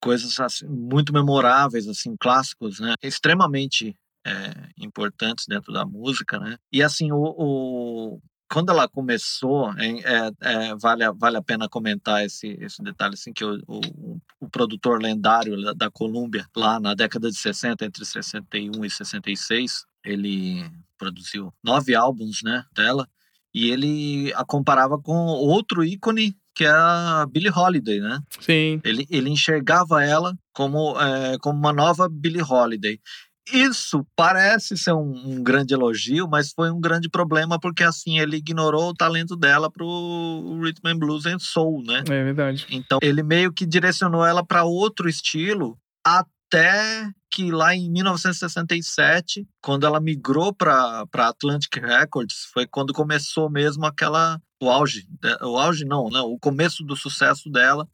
coisas 0.00 0.38
assim, 0.40 0.66
muito 0.66 1.12
memoráveis 1.12 1.86
assim 1.86 2.16
clássicos 2.18 2.80
né 2.80 2.94
extremamente 3.02 3.96
é, 4.26 4.52
importantes 4.78 5.46
dentro 5.46 5.72
da 5.72 5.84
música, 5.84 6.38
né? 6.38 6.56
E 6.72 6.82
assim, 6.82 7.10
o, 7.12 7.18
o 7.18 8.20
quando 8.52 8.70
ela 8.70 8.86
começou, 8.86 9.72
é, 9.78 10.30
é, 10.42 10.74
vale, 10.76 11.10
vale 11.12 11.38
a 11.38 11.42
pena 11.42 11.70
comentar 11.70 12.22
esse, 12.22 12.48
esse 12.60 12.82
detalhe, 12.82 13.14
assim, 13.14 13.32
que 13.32 13.42
o, 13.42 13.58
o, 13.66 14.20
o 14.40 14.48
produtor 14.50 15.00
lendário 15.00 15.74
da 15.74 15.90
Columbia, 15.90 16.46
lá 16.54 16.78
na 16.78 16.94
década 16.94 17.30
de 17.30 17.36
60, 17.38 17.86
entre 17.86 18.04
61 18.04 18.84
e 18.84 18.90
66, 18.90 19.86
ele 20.04 20.70
produziu 20.98 21.50
nove 21.64 21.94
álbuns, 21.94 22.42
né, 22.44 22.62
dela, 22.74 23.08
e 23.54 23.70
ele 23.70 24.32
a 24.34 24.44
comparava 24.44 24.98
com 24.98 25.14
outro 25.14 25.82
ícone 25.82 26.36
que 26.54 26.64
é 26.66 26.70
a 26.70 27.26
Billie 27.30 27.50
Holiday, 27.50 28.00
né? 28.00 28.20
Sim. 28.38 28.78
Ele, 28.84 29.06
ele 29.08 29.30
enxergava 29.30 30.04
ela 30.04 30.36
como, 30.52 31.00
é, 31.00 31.38
como 31.38 31.58
uma 31.58 31.72
nova 31.72 32.06
Billie 32.10 32.42
Holiday. 32.42 33.00
Isso 33.50 34.06
parece 34.14 34.76
ser 34.76 34.92
um, 34.92 35.12
um, 35.12 35.42
grande 35.42 35.74
elogio, 35.74 36.28
mas 36.28 36.52
foi 36.52 36.70
um 36.70 36.80
grande 36.80 37.08
problema 37.08 37.58
porque 37.58 37.82
assim 37.82 38.18
ele 38.18 38.36
ignorou 38.36 38.90
o 38.90 38.94
talento 38.94 39.36
dela 39.36 39.70
pro 39.70 40.60
rhythm 40.62 40.86
and 40.86 40.98
blues 40.98 41.26
and 41.26 41.38
soul, 41.40 41.82
né? 41.82 42.04
É 42.08 42.24
verdade. 42.24 42.66
Então 42.70 42.98
ele 43.02 43.22
meio 43.22 43.52
que 43.52 43.66
direcionou 43.66 44.24
ela 44.24 44.44
para 44.44 44.64
outro 44.64 45.08
estilo 45.08 45.76
até 46.04 47.10
que 47.30 47.50
lá 47.50 47.74
em 47.74 47.90
1967, 47.90 49.46
quando 49.60 49.86
ela 49.86 49.98
migrou 49.98 50.54
para 50.54 51.06
Atlantic 51.12 51.74
Records, 51.76 52.46
foi 52.52 52.66
quando 52.66 52.92
começou 52.92 53.50
mesmo 53.50 53.86
aquela 53.86 54.40
o 54.62 54.70
auge, 54.70 55.08
né? 55.22 55.36
o 55.42 55.58
auge 55.58 55.84
não, 55.84 56.08
né? 56.08 56.20
O 56.20 56.38
começo 56.38 56.84
do 56.84 56.94
sucesso 56.94 57.50
dela 57.50 57.88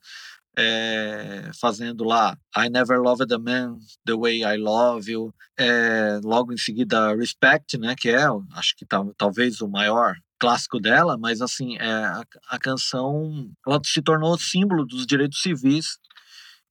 é, 0.58 1.50
fazendo 1.58 2.02
lá 2.02 2.36
I 2.56 2.68
Never 2.68 3.00
Loved 3.00 3.32
a 3.32 3.38
Man 3.38 3.78
the 4.04 4.14
Way 4.14 4.42
I 4.42 4.56
Love 4.56 5.10
You, 5.10 5.32
é, 5.58 6.20
logo 6.22 6.52
em 6.52 6.56
seguida 6.56 7.14
Respect, 7.14 7.76
né, 7.78 7.94
que 7.98 8.08
é, 8.08 8.24
acho 8.54 8.76
que 8.76 8.86
tá, 8.86 9.04
talvez 9.16 9.60
o 9.60 9.68
maior 9.68 10.14
clássico 10.38 10.78
dela, 10.78 11.18
mas 11.18 11.42
assim, 11.42 11.76
é, 11.78 11.92
a, 11.92 12.22
a 12.48 12.58
canção 12.58 13.50
ela 13.66 13.80
se 13.84 14.00
tornou 14.00 14.38
símbolo 14.38 14.86
dos 14.86 15.04
direitos 15.04 15.42
civis 15.42 15.98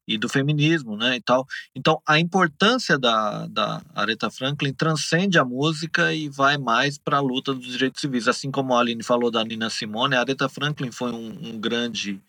e 0.08 0.18
do 0.18 0.30
feminismo, 0.30 0.96
né, 0.96 1.18
e 1.18 1.22
tal. 1.22 1.46
Então, 1.76 2.02
a 2.08 2.18
importância 2.18 2.98
da, 2.98 3.46
da 3.48 3.82
Aretha 3.94 4.32
Franklin 4.32 4.74
transcende 4.74 5.38
a 5.38 5.44
música 5.44 6.14
e 6.14 6.30
vai 6.30 6.58
mais 6.58 6.98
para 6.98 7.18
a 7.18 7.22
luta 7.22 7.54
dos 7.54 7.66
direitos 7.66 8.00
civis. 8.00 8.26
Assim 8.26 8.50
como 8.50 8.74
a 8.74 8.80
Aline 8.80 9.04
falou 9.04 9.30
da 9.30 9.44
Nina 9.44 9.70
Simone, 9.70 10.16
a 10.16 10.22
Aretha 10.22 10.48
Franklin 10.48 10.92
foi 10.92 11.12
um, 11.12 11.50
um 11.50 11.60
grande 11.60 12.22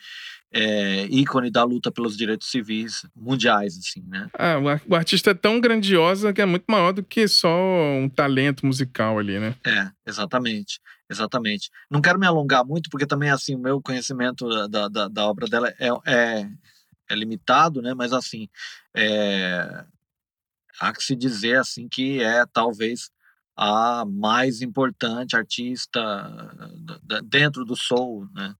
é, 0.51 1.05
ícone 1.07 1.51
da 1.51 1.63
luta 1.63 1.91
pelos 1.91 2.17
direitos 2.17 2.51
civis 2.51 3.07
mundiais, 3.15 3.77
assim, 3.79 4.03
né? 4.07 4.29
Ah, 4.33 4.57
o 4.87 4.95
artista 4.95 5.31
é 5.31 5.35
tão 5.35 5.61
grandiosa 5.61 6.33
que 6.33 6.41
é 6.41 6.47
muito 6.47 6.65
maior 6.69 6.93
do 6.93 7.03
que 7.03 7.29
só 7.29 7.51
um 7.51 8.09
talento 8.09 8.65
musical 8.65 9.19
ali, 9.19 9.39
né? 9.39 9.55
É, 9.65 9.91
exatamente, 10.07 10.81
exatamente. 11.11 11.71
Não 11.91 12.01
quero 12.01 12.19
me 12.19 12.27
alongar 12.27 12.65
muito, 12.65 12.89
porque 12.91 13.07
também, 13.07 13.31
assim, 13.31 13.55
o 13.55 13.61
meu 13.61 13.81
conhecimento 13.83 14.49
da, 14.69 14.89
da, 14.89 15.09
da 15.09 15.27
obra 15.27 15.47
dela 15.47 15.69
é, 15.79 15.89
é, 16.07 16.49
é, 17.11 17.15
limitado, 17.15 17.83
né? 17.83 17.93
Mas, 17.95 18.13
assim, 18.13 18.49
é, 18.97 19.85
há 20.81 20.93
que 20.95 21.03
se 21.03 21.15
dizer, 21.15 21.59
assim, 21.59 21.89
que 21.89 22.23
é 22.23 22.47
talvez 22.47 23.11
a 23.55 24.05
mais 24.07 24.63
importante 24.63 25.37
artista 25.37 26.11
dentro 27.25 27.65
do 27.65 27.77
soul, 27.77 28.27
né? 28.33 28.55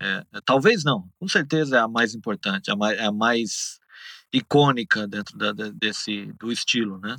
É, 0.00 0.24
é, 0.32 0.40
talvez 0.44 0.84
não, 0.84 1.08
com 1.18 1.28
certeza 1.28 1.76
é 1.76 1.80
a 1.80 1.88
mais 1.88 2.14
importante, 2.14 2.70
a 2.70 2.76
mais, 2.76 2.98
é 2.98 3.04
a 3.04 3.12
mais 3.12 3.78
icônica 4.32 5.06
dentro 5.06 5.36
da, 5.36 5.52
desse 5.52 6.32
do 6.38 6.52
estilo, 6.52 6.98
né? 6.98 7.16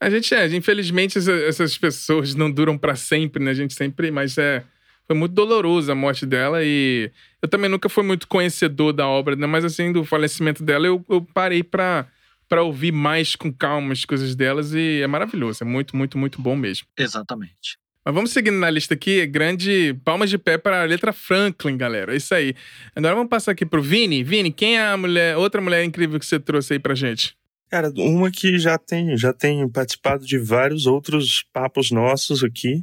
A 0.00 0.08
gente 0.08 0.34
é, 0.34 0.46
infelizmente 0.54 1.18
essas 1.18 1.76
pessoas 1.76 2.34
não 2.34 2.50
duram 2.50 2.78
para 2.78 2.94
sempre, 2.96 3.42
né? 3.42 3.50
A 3.50 3.54
gente 3.54 3.74
sempre, 3.74 4.10
mas 4.10 4.38
é 4.38 4.64
foi 5.06 5.16
muito 5.16 5.32
doloroso 5.32 5.90
a 5.90 5.94
morte 5.94 6.26
dela 6.26 6.62
e 6.62 7.10
eu 7.40 7.48
também 7.48 7.70
nunca 7.70 7.88
fui 7.88 8.04
muito 8.04 8.28
conhecedor 8.28 8.92
da 8.92 9.08
obra, 9.08 9.34
né? 9.34 9.46
Mas 9.46 9.64
assim, 9.64 9.90
do 9.90 10.04
falecimento 10.04 10.62
dela, 10.62 10.86
eu, 10.86 11.04
eu 11.08 11.22
parei 11.22 11.62
para 11.62 12.06
para 12.48 12.62
ouvir 12.62 12.92
mais 12.92 13.36
com 13.36 13.52
calma 13.52 13.92
as 13.92 14.06
coisas 14.06 14.34
delas 14.34 14.72
e 14.72 15.02
é 15.02 15.06
maravilhoso, 15.06 15.62
é 15.62 15.66
muito, 15.66 15.94
muito, 15.94 16.16
muito 16.16 16.40
bom 16.40 16.56
mesmo. 16.56 16.86
Exatamente. 16.96 17.78
Mas 18.08 18.14
vamos 18.14 18.30
seguindo 18.30 18.56
na 18.56 18.70
lista 18.70 18.94
aqui. 18.94 19.26
Grande 19.26 19.94
palmas 20.02 20.30
de 20.30 20.38
pé 20.38 20.56
para 20.56 20.80
a 20.80 20.84
letra 20.86 21.12
Franklin, 21.12 21.76
galera. 21.76 22.14
É 22.14 22.16
isso 22.16 22.34
aí. 22.34 22.54
Agora 22.96 23.14
vamos 23.14 23.28
passar 23.28 23.52
aqui 23.52 23.66
pro 23.66 23.82
Vini. 23.82 24.24
Vini, 24.24 24.50
quem 24.50 24.78
é 24.78 24.86
a 24.86 24.96
mulher, 24.96 25.36
outra 25.36 25.60
mulher 25.60 25.84
incrível 25.84 26.18
que 26.18 26.24
você 26.24 26.40
trouxe 26.40 26.72
aí 26.72 26.78
pra 26.78 26.94
gente? 26.94 27.36
Cara, 27.70 27.92
uma 27.98 28.30
que 28.30 28.58
já 28.58 28.78
tem, 28.78 29.14
já 29.16 29.32
tem 29.32 29.68
participado 29.68 30.24
de 30.24 30.38
vários 30.38 30.86
outros 30.86 31.44
papos 31.52 31.90
nossos 31.90 32.42
aqui, 32.42 32.82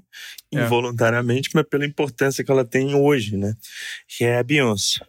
é. 0.54 0.64
involuntariamente, 0.64 1.50
mas 1.56 1.66
pela 1.68 1.86
importância 1.86 2.44
que 2.44 2.52
ela 2.52 2.64
tem 2.64 2.94
hoje, 2.94 3.36
né? 3.36 3.56
Que 4.08 4.26
é 4.26 4.38
a 4.38 4.44
Beyoncé. 4.44 5.04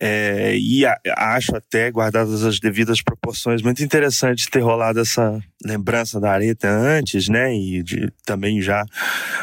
É, 0.00 0.56
e 0.56 0.86
a, 0.86 0.96
acho 1.16 1.56
até, 1.56 1.90
guardadas 1.90 2.44
as 2.44 2.60
devidas 2.60 3.02
proporções, 3.02 3.62
muito 3.62 3.82
interessante 3.82 4.50
ter 4.50 4.60
rolado 4.60 5.00
essa 5.00 5.40
lembrança 5.64 6.20
da 6.20 6.30
Areta 6.30 6.68
antes, 6.68 7.28
né? 7.28 7.52
E 7.52 7.82
de, 7.82 8.12
também 8.24 8.62
já 8.62 8.84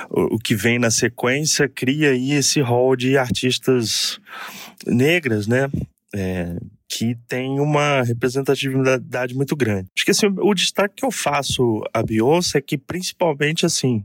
o, 0.09 0.35
o 0.35 0.39
que 0.39 0.55
vem 0.55 0.79
na 0.79 0.91
sequência 0.91 1.67
cria 1.67 2.11
aí 2.11 2.31
esse 2.31 2.61
rol 2.61 2.95
de 2.95 3.17
artistas 3.17 4.17
negras, 4.87 5.45
né? 5.45 5.69
É, 6.13 6.55
que 6.91 7.15
tem 7.25 7.57
uma 7.57 8.01
representatividade 8.01 9.33
muito 9.33 9.55
grande. 9.55 9.87
Acho 9.95 10.03
que 10.03 10.11
assim, 10.11 10.27
o 10.27 10.53
destaque 10.53 10.95
que 10.95 11.05
eu 11.05 11.11
faço 11.11 11.81
a 11.93 12.03
Beyoncé 12.03 12.57
é 12.57 12.61
que 12.61 12.77
principalmente 12.77 13.65
assim, 13.65 14.03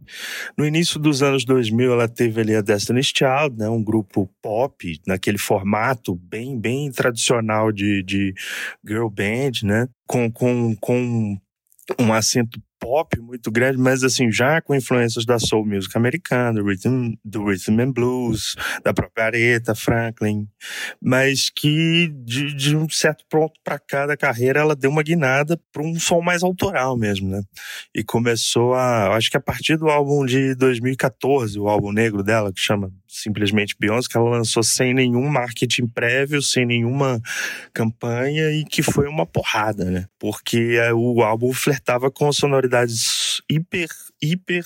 no 0.56 0.64
início 0.64 1.00
dos 1.00 1.20
anos 1.20 1.44
2000 1.44 1.92
ela 1.92 2.08
teve 2.08 2.40
ali 2.40 2.54
a 2.54 2.60
Destiny's 2.60 3.12
Child, 3.12 3.58
né, 3.58 3.68
um 3.68 3.82
grupo 3.82 4.30
pop 4.40 5.00
naquele 5.04 5.36
formato 5.36 6.14
bem 6.14 6.56
bem 6.56 6.92
tradicional 6.92 7.72
de, 7.72 8.04
de 8.04 8.32
girl 8.86 9.08
band, 9.08 9.64
né, 9.64 9.88
com, 10.06 10.30
com, 10.30 10.76
com 10.76 11.36
um 11.98 12.12
acento 12.12 12.60
pop 12.80 13.18
muito 13.20 13.50
grande, 13.50 13.78
mas 13.78 14.02
assim, 14.02 14.30
já 14.30 14.60
com 14.60 14.74
influências 14.74 15.24
da 15.24 15.38
soul 15.38 15.66
music 15.66 15.96
americana, 15.96 16.60
do 16.60 16.66
rhythm, 16.66 17.14
do 17.24 17.44
rhythm 17.44 17.80
and 17.80 17.92
blues, 17.92 18.54
da 18.84 18.92
própria 18.92 19.26
Aretha 19.26 19.74
Franklin, 19.74 20.46
mas 21.00 21.50
que 21.50 22.08
de, 22.24 22.54
de 22.54 22.76
um 22.76 22.88
certo 22.88 23.24
ponto 23.28 23.54
para 23.64 23.78
cá 23.78 24.06
da 24.06 24.16
carreira 24.16 24.60
ela 24.60 24.76
deu 24.76 24.90
uma 24.90 25.02
guinada 25.02 25.60
para 25.72 25.82
um 25.82 25.98
som 25.98 26.20
mais 26.20 26.42
autoral 26.42 26.96
mesmo, 26.96 27.28
né? 27.28 27.42
E 27.94 28.04
começou 28.04 28.74
a, 28.74 29.16
acho 29.16 29.30
que 29.30 29.36
a 29.36 29.40
partir 29.40 29.76
do 29.76 29.88
álbum 29.88 30.24
de 30.24 30.54
2014, 30.54 31.58
o 31.58 31.68
álbum 31.68 31.92
negro 31.92 32.22
dela, 32.22 32.52
que 32.52 32.60
chama 32.60 32.92
simplesmente 33.22 33.76
Beyoncé, 33.78 34.08
que 34.08 34.16
ela 34.16 34.30
lançou 34.30 34.62
sem 34.62 34.92
nenhum 34.92 35.28
marketing 35.28 35.86
prévio, 35.86 36.42
sem 36.42 36.66
nenhuma 36.66 37.20
campanha 37.72 38.50
e 38.50 38.64
que 38.64 38.82
foi 38.82 39.08
uma 39.08 39.26
porrada, 39.26 39.84
né? 39.84 40.06
Porque 40.18 40.78
é, 40.80 40.92
o 40.92 41.22
álbum 41.22 41.52
flertava 41.52 42.10
com 42.10 42.32
sonoridades 42.32 43.42
hiper, 43.50 43.88
hiper 44.22 44.64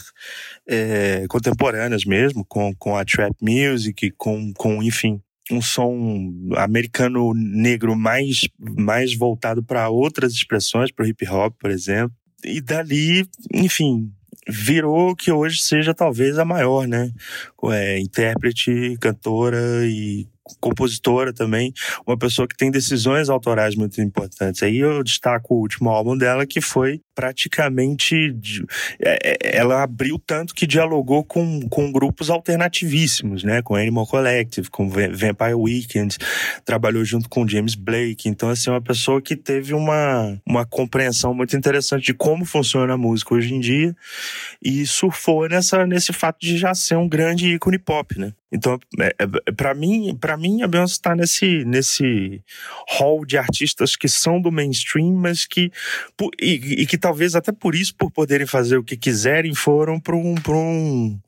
é, 0.68 1.24
contemporâneas 1.28 2.04
mesmo, 2.04 2.44
com, 2.44 2.74
com 2.74 2.96
a 2.96 3.04
trap 3.04 3.34
music, 3.40 4.10
com, 4.16 4.52
com 4.54 4.82
enfim, 4.82 5.20
um 5.50 5.60
som 5.60 6.32
americano 6.56 7.32
negro 7.34 7.96
mais, 7.96 8.48
mais 8.58 9.16
voltado 9.16 9.62
para 9.62 9.88
outras 9.88 10.32
expressões, 10.32 10.90
para 10.90 11.04
o 11.04 11.08
hip 11.08 11.26
hop, 11.28 11.54
por 11.58 11.70
exemplo. 11.70 12.14
E 12.44 12.60
dali, 12.60 13.26
enfim, 13.52 14.10
virou 14.50 15.14
que 15.16 15.32
hoje 15.32 15.60
seja 15.62 15.94
talvez 15.94 16.38
a 16.38 16.44
maior, 16.44 16.86
né? 16.86 17.10
É, 17.64 17.98
intérprete, 17.98 18.96
cantora 19.00 19.58
e 19.86 20.26
compositora 20.60 21.32
também, 21.32 21.72
uma 22.06 22.16
pessoa 22.16 22.48
que 22.48 22.56
tem 22.56 22.70
decisões 22.70 23.28
autorais 23.28 23.74
muito 23.74 24.00
importantes. 24.00 24.62
Aí 24.62 24.78
eu 24.78 25.02
destaco 25.02 25.54
o 25.54 25.58
último 25.60 25.90
álbum 25.90 26.16
dela, 26.16 26.46
que 26.46 26.60
foi 26.60 27.00
praticamente. 27.14 28.34
É, 28.98 29.18
é, 29.30 29.58
ela 29.58 29.82
abriu 29.82 30.18
tanto 30.18 30.54
que 30.54 30.66
dialogou 30.66 31.22
com, 31.22 31.68
com 31.68 31.92
grupos 31.92 32.30
alternativíssimos, 32.30 33.44
né? 33.44 33.60
Com 33.60 33.74
Animal 33.74 34.06
Collective, 34.06 34.70
com 34.70 34.88
Vampire 34.88 35.54
Weekend, 35.54 36.16
trabalhou 36.64 37.04
junto 37.04 37.28
com 37.28 37.46
James 37.46 37.74
Blake. 37.74 38.28
Então, 38.28 38.48
assim, 38.48 38.70
é 38.70 38.72
uma 38.72 38.80
pessoa 38.80 39.20
que 39.20 39.36
teve 39.36 39.74
uma, 39.74 40.40
uma 40.46 40.64
compreensão 40.64 41.34
muito 41.34 41.54
interessante 41.54 42.06
de 42.06 42.14
como 42.14 42.46
funciona 42.46 42.94
a 42.94 42.98
música 42.98 43.34
hoje 43.34 43.54
em 43.54 43.60
dia 43.60 43.94
e 44.62 44.86
surfou 44.86 45.46
nessa, 45.48 45.86
nesse 45.86 46.12
fato 46.12 46.38
de 46.40 46.56
já 46.56 46.74
ser 46.74 46.96
um 46.96 47.08
grande 47.08 47.54
ícone 47.54 47.78
pop, 47.78 48.18
né? 48.18 48.32
Então, 48.52 48.78
é, 48.98 49.14
é, 49.18 49.52
para 49.52 49.74
mim, 49.74 50.16
para 50.20 50.36
mim 50.36 50.62
a 50.62 50.68
Beyoncé 50.68 50.92
está 50.94 51.14
nesse 51.14 51.64
nesse 51.64 52.42
hall 52.98 53.24
de 53.24 53.38
artistas 53.38 53.94
que 53.94 54.08
são 54.08 54.40
do 54.40 54.50
mainstream, 54.50 55.12
mas 55.12 55.46
que 55.46 55.70
e, 56.40 56.82
e, 56.82 56.86
que 56.86 56.98
talvez 56.98 57.34
até 57.34 57.52
por 57.52 57.74
isso, 57.74 57.94
por 57.94 58.10
poderem 58.10 58.46
fazer 58.46 58.76
o 58.76 58.84
que 58.84 58.96
quiserem, 58.96 59.54
foram 59.54 60.00
para 60.00 60.16
um 60.16 60.34
para 60.34 60.56
um 60.56 61.18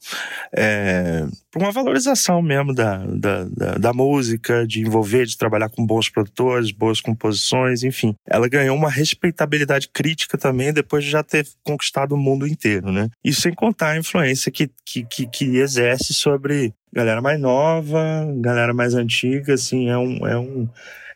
é, 0.56 1.26
uma 1.56 1.70
valorização 1.70 2.40
mesmo 2.42 2.74
da, 2.74 2.98
da, 3.06 3.44
da, 3.44 3.74
da, 3.74 3.92
música, 3.92 4.66
de 4.66 4.80
envolver, 4.80 5.26
de 5.26 5.36
trabalhar 5.36 5.68
com 5.68 5.84
bons 5.84 6.08
produtores, 6.08 6.70
boas 6.70 7.00
composições, 7.00 7.82
enfim. 7.82 8.14
Ela 8.26 8.48
ganhou 8.48 8.76
uma 8.76 8.90
respeitabilidade 8.90 9.88
crítica 9.88 10.38
também 10.38 10.72
depois 10.72 11.04
de 11.04 11.10
já 11.10 11.22
ter 11.22 11.46
conquistado 11.62 12.12
o 12.12 12.18
mundo 12.18 12.46
inteiro, 12.46 12.90
né? 12.90 13.08
E 13.22 13.32
sem 13.34 13.52
contar 13.52 13.90
a 13.90 13.98
influência 13.98 14.50
que, 14.50 14.70
que, 14.84 15.04
que, 15.04 15.26
que 15.26 15.56
exerce 15.58 16.14
sobre 16.14 16.74
galera 16.92 17.20
mais 17.20 17.40
nova, 17.40 18.26
galera 18.36 18.74
mais 18.74 18.94
antiga, 18.94 19.54
assim, 19.54 19.88
é 19.88 19.96
um, 19.96 20.26
é 20.26 20.38
um, 20.38 20.68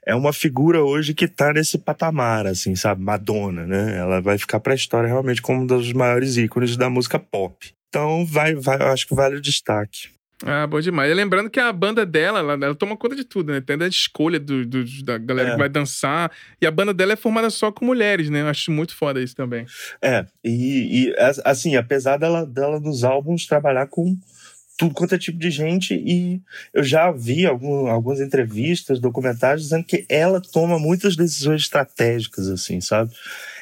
é 0.07 0.15
uma 0.15 0.33
figura 0.33 0.83
hoje 0.83 1.13
que 1.13 1.29
tá 1.29 1.53
nesse 1.53 1.79
patamar, 1.79 2.47
assim, 2.47 2.75
sabe? 2.75 3.03
Madonna, 3.03 3.67
né? 3.67 3.99
Ela 3.99 4.21
vai 4.21 4.39
ficar 4.39 4.61
pra 4.61 4.75
história 4.75 5.09
realmente 5.09 5.43
como 5.43 5.63
um 5.63 5.67
dos 5.67 5.93
maiores 5.93 6.37
ícones 6.37 6.77
da 6.77 6.89
música 6.89 7.19
pop. 7.19 7.73
Então, 7.89 8.25
vai, 8.25 8.55
vai, 8.55 8.77
acho 8.83 9.07
que 9.07 9.15
vale 9.15 9.37
o 9.37 9.41
destaque. 9.41 10.17
Ah, 10.45 10.67
bom 10.67 10.81
demais. 10.81 11.11
E 11.11 11.15
lembrando 11.15 11.49
que 11.49 11.59
a 11.59 11.73
banda 11.73 12.05
dela, 12.05 12.41
ela, 12.41 12.53
ela 12.53 12.75
toma 12.75 12.97
conta 12.97 13.17
de 13.17 13.25
tudo, 13.25 13.53
né? 13.53 13.61
Tem 13.61 13.83
a 13.83 13.89
escolha 13.89 14.39
do, 14.39 14.67
do, 14.67 14.85
da 15.03 15.17
galera 15.17 15.49
é. 15.49 15.53
que 15.53 15.59
vai 15.59 15.69
dançar. 15.69 16.31
E 16.61 16.67
a 16.67 16.71
banda 16.71 16.93
dela 16.93 17.15
é 17.15 17.17
formada 17.17 17.49
só 17.49 17.73
com 17.73 17.87
mulheres, 17.87 18.29
né? 18.29 18.43
Eu 18.43 18.49
acho 18.49 18.71
muito 18.71 18.95
foda 18.95 19.21
isso 19.21 19.35
também. 19.35 19.65
É, 20.03 20.27
e, 20.45 21.09
e 21.09 21.15
assim, 21.45 21.77
apesar 21.77 22.19
dela, 22.19 22.45
dela 22.45 22.79
nos 22.79 23.03
álbuns 23.03 23.47
trabalhar 23.47 23.87
com 23.87 24.15
tudo 24.77 24.95
quanto 24.95 25.15
é 25.15 25.19
tipo 25.19 25.39
de 25.39 25.51
gente 25.51 25.95
e 25.95 26.41
eu 26.73 26.85
já 26.85 27.11
vi 27.11 27.47
algum, 27.47 27.87
algumas 27.87 28.21
entrevistas, 28.21 29.01
documentários 29.01 29.65
dizendo 29.65 29.85
que 29.85 30.05
ela 30.09 30.41
toma 30.41 30.79
muitas 30.79 31.17
decisões 31.17 31.63
estratégicas, 31.63 32.49
assim, 32.49 32.81
sabe? 32.81 33.13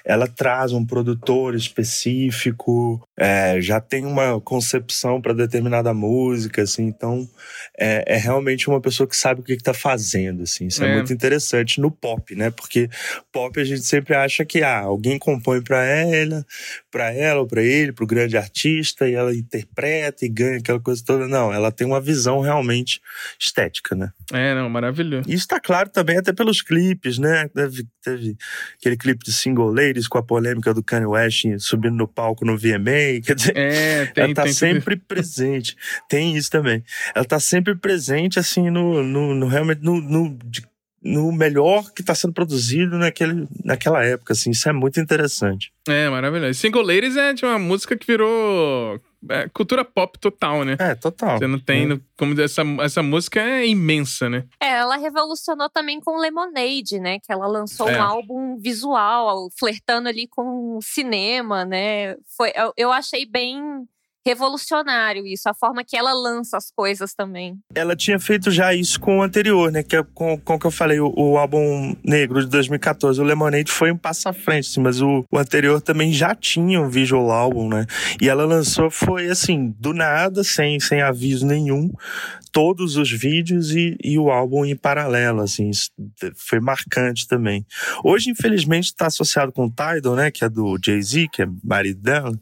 Ela 0.04 0.26
traz 0.26 0.72
um 0.72 0.84
produtor 0.84 1.54
específico, 1.54 3.00
é, 3.16 3.58
já 3.60 3.80
tem 3.80 4.04
uma 4.04 4.38
concepção 4.40 5.20
para 5.20 5.32
determinada 5.32 5.94
música, 5.94 6.62
assim, 6.62 6.84
então 6.84 7.26
é, 7.78 8.04
é, 8.06 8.16
realmente 8.18 8.68
uma 8.68 8.80
pessoa 8.80 9.06
que 9.08 9.16
sabe 9.16 9.40
o 9.40 9.44
que 9.44 9.54
está 9.54 9.72
fazendo, 9.72 10.42
assim, 10.42 10.66
isso 10.66 10.84
é. 10.84 10.90
é. 10.90 10.94
muito 10.94 11.12
interessante 11.12 11.80
no 11.80 11.90
pop, 11.90 12.34
né? 12.34 12.50
Porque 12.50 12.90
pop 13.32 13.58
a 13.58 13.64
gente 13.64 13.82
sempre 13.82 14.14
acha 14.14 14.44
que 14.44 14.62
ah, 14.62 14.80
alguém 14.80 15.18
compõe 15.18 15.62
para 15.62 15.82
ela, 15.84 16.44
para 16.90 17.10
ela 17.12 17.40
ou 17.40 17.46
para 17.46 17.62
ele, 17.62 17.92
para 17.92 18.04
o 18.04 18.06
grande 18.06 18.36
artista 18.36 19.08
e 19.08 19.14
ela 19.14 19.34
interpreta 19.34 20.24
e 20.24 20.28
ganha 20.28 20.58
aquela 20.58 20.80
coisa 20.80 21.02
toda. 21.04 21.26
Não, 21.26 21.52
ela 21.52 21.72
tem 21.72 21.86
uma 21.86 22.00
visão 22.00 22.40
realmente 22.40 23.00
estética, 23.38 23.94
né? 23.94 24.10
É, 24.32 24.54
não, 24.54 24.68
maravilhoso. 24.68 25.28
Isso 25.28 25.44
está 25.44 25.58
claro 25.58 25.88
também 25.88 26.18
até 26.18 26.32
pelos 26.32 26.60
clipes, 26.60 27.18
né? 27.18 27.48
Teve, 27.48 27.86
teve 28.02 28.36
aquele 28.78 28.96
clipe 28.96 29.24
de 29.24 29.32
Single 29.32 29.72
Lady 29.72 29.93
Com 30.08 30.18
a 30.18 30.22
polêmica 30.22 30.74
do 30.74 30.82
Kanye 30.82 31.06
West 31.06 31.44
subindo 31.58 31.96
no 31.96 32.08
palco 32.08 32.44
no 32.44 32.56
VMA. 32.56 33.20
Quer 33.24 33.34
dizer, 33.34 33.56
é, 33.56 34.06
tem, 34.06 34.24
ela 34.24 34.34
tá 34.34 34.42
tem 34.44 34.52
sempre 34.52 34.96
tudo. 34.96 35.06
presente. 35.06 35.76
Tem 36.08 36.36
isso 36.36 36.50
também. 36.50 36.82
Ela 37.14 37.24
tá 37.24 37.40
sempre 37.40 37.74
presente, 37.74 38.38
assim, 38.38 38.70
no, 38.70 39.02
no, 39.02 39.34
no 39.34 39.46
realmente 39.46 39.82
no, 39.82 40.00
no, 40.00 40.38
no 41.02 41.32
melhor 41.32 41.92
que 41.92 42.00
está 42.00 42.14
sendo 42.14 42.32
produzido 42.32 42.98
naquele, 42.98 43.46
naquela 43.64 44.04
época, 44.04 44.32
assim. 44.32 44.50
Isso 44.50 44.68
é 44.68 44.72
muito 44.72 44.98
interessante. 45.00 45.72
É, 45.88 46.08
maravilhoso. 46.08 46.58
Single 46.58 46.82
Ladies 46.82 47.16
é 47.16 47.32
de 47.32 47.44
uma 47.44 47.58
música 47.58 47.96
que 47.96 48.06
virou 48.06 49.00
é, 49.28 49.48
cultura 49.48 49.84
pop 49.84 50.18
total, 50.18 50.64
né? 50.64 50.76
É, 50.78 50.94
total. 50.94 51.38
Você 51.38 51.46
não 51.46 51.58
tem. 51.58 51.92
É. 51.92 52.00
Como 52.16 52.40
essa, 52.40 52.62
essa 52.82 53.02
música 53.02 53.40
é 53.40 53.66
imensa, 53.66 54.28
né? 54.28 54.44
É, 54.60 54.78
ela 54.78 54.96
revolucionou 54.96 55.68
também 55.68 56.00
com 56.00 56.18
Lemonade, 56.18 56.98
né? 57.00 57.18
Que 57.18 57.32
ela 57.32 57.46
lançou 57.46 57.88
é. 57.88 57.98
um 57.98 58.02
álbum 58.02 58.58
visual, 58.58 59.48
flertando 59.58 60.08
ali 60.08 60.26
com 60.28 60.78
cinema, 60.82 61.64
né? 61.64 62.16
Foi, 62.36 62.52
eu, 62.54 62.72
eu 62.76 62.92
achei 62.92 63.26
bem 63.26 63.86
revolucionário 64.26 65.26
isso, 65.26 65.48
a 65.48 65.54
forma 65.54 65.84
que 65.84 65.96
ela 65.96 66.12
lança 66.12 66.56
as 66.56 66.70
coisas 66.70 67.14
também. 67.14 67.58
Ela 67.74 67.94
tinha 67.94 68.18
feito 68.18 68.50
já 68.50 68.74
isso 68.74 68.98
com 68.98 69.18
o 69.18 69.22
anterior, 69.22 69.70
né? 69.70 69.82
Que 69.82 69.96
é 69.96 70.02
com, 70.02 70.38
com 70.38 70.58
que 70.58 70.66
eu 70.66 70.70
falei, 70.70 70.98
o, 70.98 71.12
o, 71.14 71.36
álbum 71.36 71.94
negro 72.02 72.40
de 72.40 72.48
2014. 72.48 73.20
O 73.20 73.24
Lemonade 73.24 73.70
foi 73.70 73.92
um 73.92 73.98
passo 73.98 74.28
à 74.28 74.32
frente, 74.32 74.70
assim, 74.70 74.80
mas 74.80 75.00
o, 75.02 75.24
o 75.30 75.38
anterior 75.38 75.80
também 75.80 76.12
já 76.12 76.34
tinha 76.34 76.80
um 76.80 76.88
visual 76.88 77.30
álbum, 77.30 77.68
né? 77.68 77.86
E 78.20 78.28
ela 78.28 78.46
lançou, 78.46 78.90
foi 78.90 79.28
assim, 79.28 79.74
do 79.78 79.92
nada, 79.92 80.42
sem, 80.42 80.80
sem 80.80 81.02
aviso 81.02 81.46
nenhum, 81.46 81.90
todos 82.50 82.96
os 82.96 83.10
vídeos 83.10 83.72
e, 83.72 83.96
e 84.02 84.18
o 84.18 84.30
álbum 84.30 84.64
em 84.64 84.76
paralelo, 84.76 85.42
assim, 85.42 85.70
foi 86.36 86.60
marcante 86.60 87.26
também. 87.26 87.66
Hoje, 88.02 88.30
infelizmente, 88.30 88.86
está 88.86 89.06
associado 89.06 89.52
com 89.52 89.66
o 89.66 89.70
Tidal, 89.70 90.14
né? 90.14 90.30
Que 90.30 90.44
é 90.44 90.48
do 90.48 90.78
Jay-Z, 90.82 91.28
que 91.32 91.42
é 91.42 91.48
marido 91.62 92.00
dela. 92.00 92.38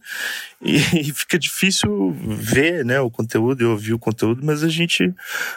E, 0.61 0.77
e 1.01 1.13
fica 1.13 1.39
difícil 1.39 1.72
difícil 1.73 2.13
ver 2.13 2.85
né, 2.85 3.01
o 3.01 3.11
conteúdo 3.11 3.63
e 3.63 3.65
ouvir 3.65 3.95
o 3.95 3.99
conteúdo, 3.99 4.43
mas 4.45 4.63
a 4.63 4.69
gente 4.69 5.13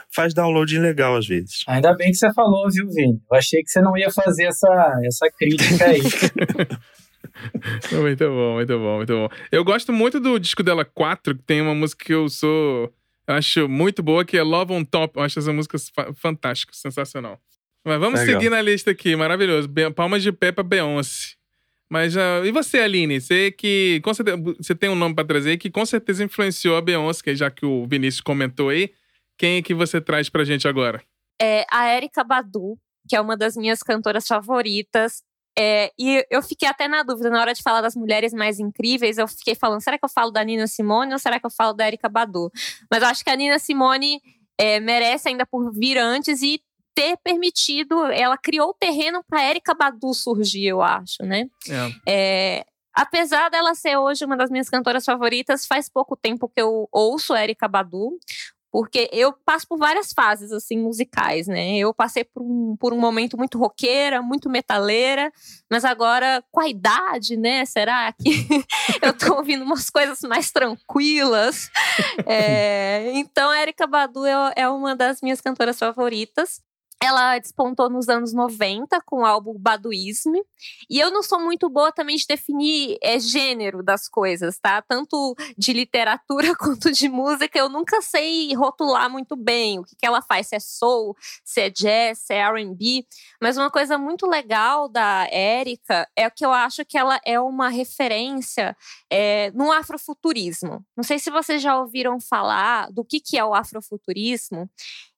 faz 0.09 0.33
download 0.33 0.79
legal 0.79 1.15
às 1.15 1.27
vezes. 1.27 1.63
Ainda 1.67 1.93
bem 1.93 2.11
que 2.11 2.17
você 2.17 2.33
falou, 2.33 2.69
viu, 2.71 2.89
Vini? 2.89 3.21
Eu 3.29 3.37
achei 3.37 3.61
que 3.61 3.69
você 3.69 3.81
não 3.81 3.97
ia 3.97 4.09
fazer 4.09 4.45
essa, 4.45 4.99
essa 5.03 5.29
crítica 5.37 5.85
aí. 5.85 6.01
muito 7.91 8.27
bom, 8.27 8.53
muito 8.55 8.79
bom, 8.79 8.97
muito 8.97 9.13
bom. 9.13 9.29
Eu 9.51 9.63
gosto 9.63 9.91
muito 9.91 10.19
do 10.19 10.39
disco 10.39 10.63
dela 10.63 10.85
4, 10.85 11.35
que 11.35 11.43
tem 11.43 11.61
uma 11.61 11.75
música 11.75 12.05
que 12.05 12.13
eu 12.13 12.29
sou. 12.29 12.91
Eu 13.27 13.35
acho 13.35 13.67
muito 13.67 14.01
boa, 14.01 14.23
que 14.23 14.37
é 14.37 14.43
Love 14.43 14.73
on 14.73 14.85
Top. 14.85 15.17
Eu 15.17 15.23
acho 15.23 15.39
essa 15.39 15.51
música 15.51 15.77
fantástica, 16.15 16.71
sensacional. 16.73 17.39
Mas 17.83 17.99
vamos 17.99 18.19
Legal. 18.19 18.39
seguir 18.39 18.49
na 18.49 18.61
lista 18.61 18.91
aqui, 18.91 19.15
maravilhoso. 19.15 19.69
Palmas 19.95 20.23
de 20.23 20.31
pé 20.31 20.51
pra 20.51 20.63
Beyoncé. 20.63 21.34
Mas 21.95 22.13
uh, 22.13 22.43
e 22.43 22.51
você, 22.51 22.79
Aline? 22.79 23.21
Você 23.21 23.51
que 23.51 24.01
com 24.03 24.13
certeza, 24.13 24.35
você 24.37 24.75
tem 24.75 24.89
um 24.89 24.95
nome 24.95 25.15
para 25.15 25.25
trazer 25.25 25.55
que 25.55 25.71
com 25.71 25.85
certeza 25.85 26.25
influenciou 26.25 26.75
a 26.75 26.81
Beyoncé, 26.81 27.33
já 27.33 27.49
que 27.49 27.65
o 27.65 27.87
Vinícius 27.87 28.19
comentou 28.19 28.67
aí. 28.67 28.91
Quem 29.37 29.59
é 29.59 29.61
que 29.61 29.73
você 29.73 30.01
traz 30.01 30.29
pra 30.29 30.43
gente 30.43 30.67
agora? 30.67 31.01
É 31.41 31.65
a 31.71 31.95
Erika 31.95 32.21
Badu, 32.21 32.77
que 33.07 33.15
é 33.15 33.21
uma 33.21 33.37
das 33.37 33.55
minhas 33.55 33.81
cantoras 33.81 34.27
favoritas. 34.27 35.23
É, 35.57 35.89
e 35.97 36.25
eu 36.29 36.43
fiquei 36.43 36.67
até 36.67 36.85
na 36.85 37.01
dúvida, 37.01 37.29
na 37.29 37.39
hora 37.39 37.53
de 37.53 37.63
falar 37.63 37.79
das 37.79 37.95
mulheres 37.95 38.33
mais 38.33 38.59
incríveis, 38.59 39.17
eu 39.17 39.25
fiquei 39.25 39.55
falando, 39.55 39.81
será 39.81 39.97
que 39.97 40.03
eu 40.03 40.09
falo 40.09 40.31
da 40.31 40.43
Nina 40.43 40.67
Simone 40.67 41.13
ou 41.13 41.19
será 41.19 41.39
que 41.39 41.45
eu 41.45 41.49
falo 41.49 41.71
da 41.71 41.87
Erika 41.87 42.09
Badu? 42.09 42.51
Mas 42.91 43.03
eu 43.03 43.07
acho 43.07 43.23
que 43.23 43.29
a 43.29 43.37
Nina 43.37 43.57
Simone 43.57 44.19
é, 44.57 44.81
merece 44.81 45.29
ainda 45.29 45.45
por 45.45 45.71
vir 45.71 45.97
antes 45.97 46.41
e 46.41 46.59
ter 46.95 47.17
permitido, 47.17 48.05
ela 48.05 48.37
criou 48.37 48.69
o 48.69 48.73
terreno 48.73 49.23
para 49.27 49.47
Erika 49.47 49.73
Badu 49.73 50.13
surgir, 50.13 50.65
eu 50.65 50.81
acho, 50.81 51.21
né? 51.23 51.47
É. 51.69 51.91
É, 52.07 52.65
apesar 52.93 53.49
dela 53.49 53.75
ser 53.75 53.97
hoje 53.97 54.23
uma 54.23 54.37
das 54.37 54.49
minhas 54.49 54.69
cantoras 54.69 55.03
favoritas, 55.03 55.67
faz 55.67 55.89
pouco 55.89 56.15
tempo 56.15 56.47
que 56.47 56.61
eu 56.61 56.87
ouço 56.91 57.35
Erika 57.35 57.67
Badu, 57.67 58.17
porque 58.75 59.09
eu 59.13 59.31
passo 59.45 59.65
por 59.69 59.77
várias 59.77 60.11
fases 60.11 60.51
assim 60.51 60.77
musicais, 60.77 61.47
né? 61.47 61.77
Eu 61.77 61.93
passei 61.93 62.25
por 62.25 62.43
um, 62.43 62.75
por 62.77 62.91
um 62.91 62.99
momento 62.99 63.37
muito 63.37 63.57
roqueira, 63.57 64.21
muito 64.21 64.49
metaleira, 64.49 65.31
mas 65.71 65.85
agora 65.85 66.43
com 66.51 66.59
a 66.59 66.67
idade, 66.67 67.37
né? 67.37 67.63
Será 67.63 68.11
que 68.11 68.45
eu 69.01 69.13
tô 69.17 69.35
ouvindo 69.35 69.63
umas 69.63 69.89
coisas 69.89 70.19
mais 70.23 70.51
tranquilas? 70.51 71.69
É, 72.25 73.11
então, 73.13 73.49
a 73.49 73.61
Erika 73.61 73.87
Badu 73.87 74.25
é, 74.25 74.53
é 74.57 74.67
uma 74.67 74.93
das 74.93 75.21
minhas 75.21 75.39
cantoras 75.39 75.79
favoritas. 75.79 76.59
Ela 77.05 77.37
despontou 77.37 77.87
nos 77.87 78.09
anos 78.09 78.33
90 78.33 78.99
com 79.05 79.17
o 79.17 79.25
álbum 79.25 79.53
Baduísme. 79.55 80.41
E 80.89 80.99
eu 80.99 81.11
não 81.11 81.21
sou 81.21 81.39
muito 81.39 81.69
boa 81.69 81.91
também 81.91 82.15
de 82.15 82.25
definir 82.27 82.97
é, 82.99 83.19
gênero 83.19 83.83
das 83.83 84.09
coisas, 84.09 84.57
tá? 84.57 84.81
Tanto 84.81 85.35
de 85.55 85.71
literatura 85.71 86.55
quanto 86.57 86.91
de 86.91 87.07
música, 87.07 87.59
eu 87.59 87.69
nunca 87.69 88.01
sei 88.01 88.55
rotular 88.55 89.07
muito 89.07 89.35
bem 89.35 89.77
o 89.77 89.83
que, 89.83 89.95
que 89.95 90.05
ela 90.05 90.19
faz, 90.19 90.47
se 90.47 90.55
é 90.55 90.59
soul, 90.59 91.15
se 91.43 91.61
é 91.61 91.69
jazz, 91.69 92.19
se 92.19 92.33
é 92.33 92.43
RB. 92.43 93.05
Mas 93.39 93.55
uma 93.55 93.69
coisa 93.69 93.99
muito 93.99 94.25
legal 94.25 94.89
da 94.89 95.27
Érica 95.29 96.09
é 96.15 96.27
que 96.27 96.43
eu 96.43 96.51
acho 96.51 96.83
que 96.83 96.97
ela 96.97 97.19
é 97.23 97.39
uma 97.39 97.69
referência 97.69 98.75
é, 99.11 99.51
no 99.51 99.71
afrofuturismo. 99.71 100.83
Não 100.97 101.03
sei 101.03 101.19
se 101.19 101.29
vocês 101.29 101.61
já 101.61 101.79
ouviram 101.79 102.19
falar 102.19 102.91
do 102.91 103.05
que, 103.05 103.19
que 103.19 103.37
é 103.37 103.45
o 103.45 103.53
afrofuturismo 103.53 104.67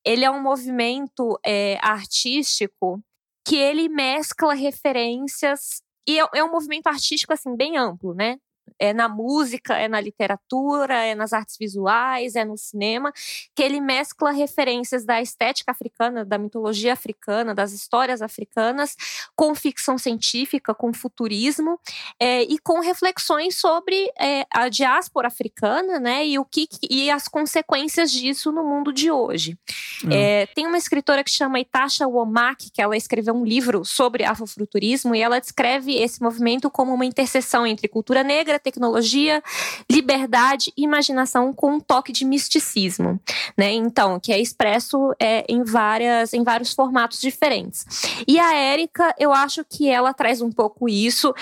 ele 0.05 0.23
é 0.25 0.31
um 0.31 0.41
movimento 0.41 1.39
é, 1.45 1.77
artístico 1.81 3.01
que 3.47 3.55
ele 3.55 3.87
mescla 3.87 4.53
referências 4.53 5.81
e 6.07 6.19
é, 6.19 6.25
é, 6.35 6.43
um 6.43 6.51
movimento 6.51 6.87
artístico 6.87 7.33
assim 7.33 7.55
bem 7.55 7.77
amplo, 7.77 8.13
né? 8.13 8.37
É 8.79 8.93
na 8.93 9.07
música, 9.07 9.75
é 9.75 9.87
na 9.87 9.99
literatura, 9.99 11.03
é 11.03 11.15
nas 11.15 11.33
artes 11.33 11.57
visuais, 11.57 12.35
é 12.35 12.45
no 12.45 12.57
cinema, 12.57 13.11
que 13.55 13.63
ele 13.63 13.79
mescla 13.79 14.31
referências 14.31 15.03
da 15.05 15.21
estética 15.21 15.71
africana, 15.71 16.23
da 16.23 16.37
mitologia 16.37 16.93
africana, 16.93 17.53
das 17.53 17.71
histórias 17.71 18.21
africanas, 18.21 18.95
com 19.35 19.53
ficção 19.55 19.97
científica, 19.97 20.73
com 20.73 20.93
futurismo 20.93 21.79
é, 22.19 22.43
e 22.43 22.57
com 22.59 22.79
reflexões 22.79 23.59
sobre 23.59 24.11
é, 24.19 24.45
a 24.51 24.69
diáspora 24.69 25.27
africana, 25.27 25.99
né, 25.99 26.25
e 26.25 26.39
o 26.39 26.45
que 26.45 26.67
e 26.89 27.09
as 27.09 27.27
consequências 27.27 28.11
disso 28.11 28.51
no 28.51 28.63
mundo 28.63 28.91
de 28.91 29.11
hoje. 29.11 29.57
Hum. 30.03 30.09
É, 30.11 30.45
tem 30.47 30.67
uma 30.67 30.77
escritora 30.77 31.23
que 31.23 31.31
chama 31.31 31.59
Itasha 31.59 32.07
Womak, 32.07 32.69
que 32.71 32.81
ela 32.81 32.95
escreveu 32.95 33.33
um 33.33 33.45
livro 33.45 33.83
sobre 33.85 34.23
afrofuturismo 34.23 35.15
e 35.15 35.21
ela 35.21 35.39
descreve 35.39 35.95
esse 35.95 36.21
movimento 36.21 36.69
como 36.69 36.93
uma 36.93 37.05
interseção 37.05 37.65
entre 37.65 37.87
cultura 37.87 38.23
negra 38.23 38.56
tecnologia, 38.59 39.43
liberdade 39.89 40.73
e 40.77 40.83
imaginação 40.83 41.53
com 41.53 41.75
um 41.75 41.79
toque 41.79 42.11
de 42.11 42.25
misticismo, 42.25 43.19
né? 43.57 43.71
Então, 43.71 44.19
que 44.19 44.31
é 44.31 44.39
expresso 44.39 45.13
é, 45.19 45.45
em 45.47 45.63
várias 45.63 46.33
em 46.33 46.43
vários 46.43 46.73
formatos 46.73 47.21
diferentes. 47.21 47.85
E 48.27 48.39
a 48.39 48.55
Érica, 48.55 49.13
eu 49.17 49.33
acho 49.33 49.63
que 49.65 49.89
ela 49.89 50.13
traz 50.13 50.41
um 50.41 50.51
pouco 50.51 50.89
isso. 50.89 51.33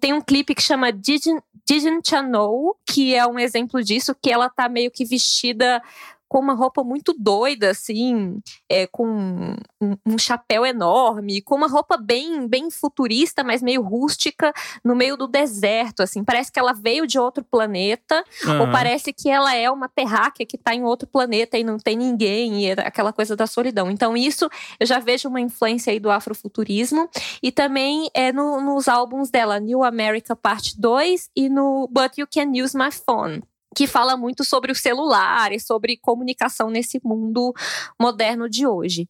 Tem 0.00 0.12
um 0.12 0.20
clipe 0.20 0.54
que 0.54 0.62
chama 0.62 0.92
Didn't, 0.92 1.42
Didn't 1.66 2.14
You 2.14 2.22
Know, 2.22 2.76
que 2.86 3.14
é 3.14 3.26
um 3.26 3.38
exemplo 3.38 3.82
disso, 3.82 4.14
que 4.20 4.30
ela 4.30 4.48
tá 4.48 4.68
meio 4.68 4.90
que 4.90 5.04
vestida 5.04 5.82
com 6.34 6.40
uma 6.40 6.54
roupa 6.54 6.82
muito 6.82 7.14
doida, 7.16 7.70
assim, 7.70 8.40
é, 8.68 8.88
com 8.88 9.06
um, 9.06 9.96
um, 10.04 10.18
chapéu 10.18 10.66
enorme, 10.66 11.40
com 11.40 11.54
uma 11.54 11.68
roupa 11.68 11.96
bem, 11.96 12.48
bem 12.48 12.72
futurista, 12.72 13.44
mas 13.44 13.62
meio 13.62 13.80
rústica, 13.80 14.52
no 14.84 14.96
meio 14.96 15.16
do 15.16 15.28
deserto, 15.28 16.02
assim. 16.02 16.24
Parece 16.24 16.50
que 16.50 16.58
ela 16.58 16.72
veio 16.72 17.06
de 17.06 17.20
outro 17.20 17.44
planeta, 17.44 18.24
uhum. 18.46 18.62
ou 18.62 18.72
parece 18.72 19.12
que 19.12 19.30
ela 19.30 19.54
é 19.54 19.70
uma 19.70 19.88
terráquea 19.88 20.44
que 20.44 20.56
está 20.56 20.74
em 20.74 20.82
outro 20.82 21.06
planeta 21.06 21.56
e 21.56 21.62
não 21.62 21.78
tem 21.78 21.96
ninguém, 21.96 22.64
e 22.64 22.66
é 22.66 22.72
aquela 22.80 23.12
coisa 23.12 23.36
da 23.36 23.46
solidão. 23.46 23.88
Então, 23.88 24.16
isso 24.16 24.50
eu 24.80 24.86
já 24.88 24.98
vejo 24.98 25.28
uma 25.28 25.40
influência 25.40 25.92
aí 25.92 26.00
do 26.00 26.10
afrofuturismo, 26.10 27.08
e 27.40 27.52
também 27.52 28.10
é 28.12 28.32
no, 28.32 28.60
nos 28.60 28.88
álbuns 28.88 29.30
dela, 29.30 29.60
New 29.60 29.84
America 29.84 30.34
Parte 30.34 30.80
2 30.80 31.30
e 31.36 31.48
no 31.48 31.86
But 31.86 32.18
You 32.18 32.26
Can 32.26 32.50
Use 32.60 32.76
My 32.76 32.90
Phone 32.90 33.40
que 33.74 33.86
fala 33.86 34.16
muito 34.16 34.44
sobre 34.44 34.72
o 34.72 34.74
celular 34.74 35.52
e 35.52 35.60
sobre 35.60 35.96
comunicação 35.96 36.70
nesse 36.70 37.00
mundo 37.04 37.52
moderno 38.00 38.48
de 38.48 38.66
hoje. 38.66 39.08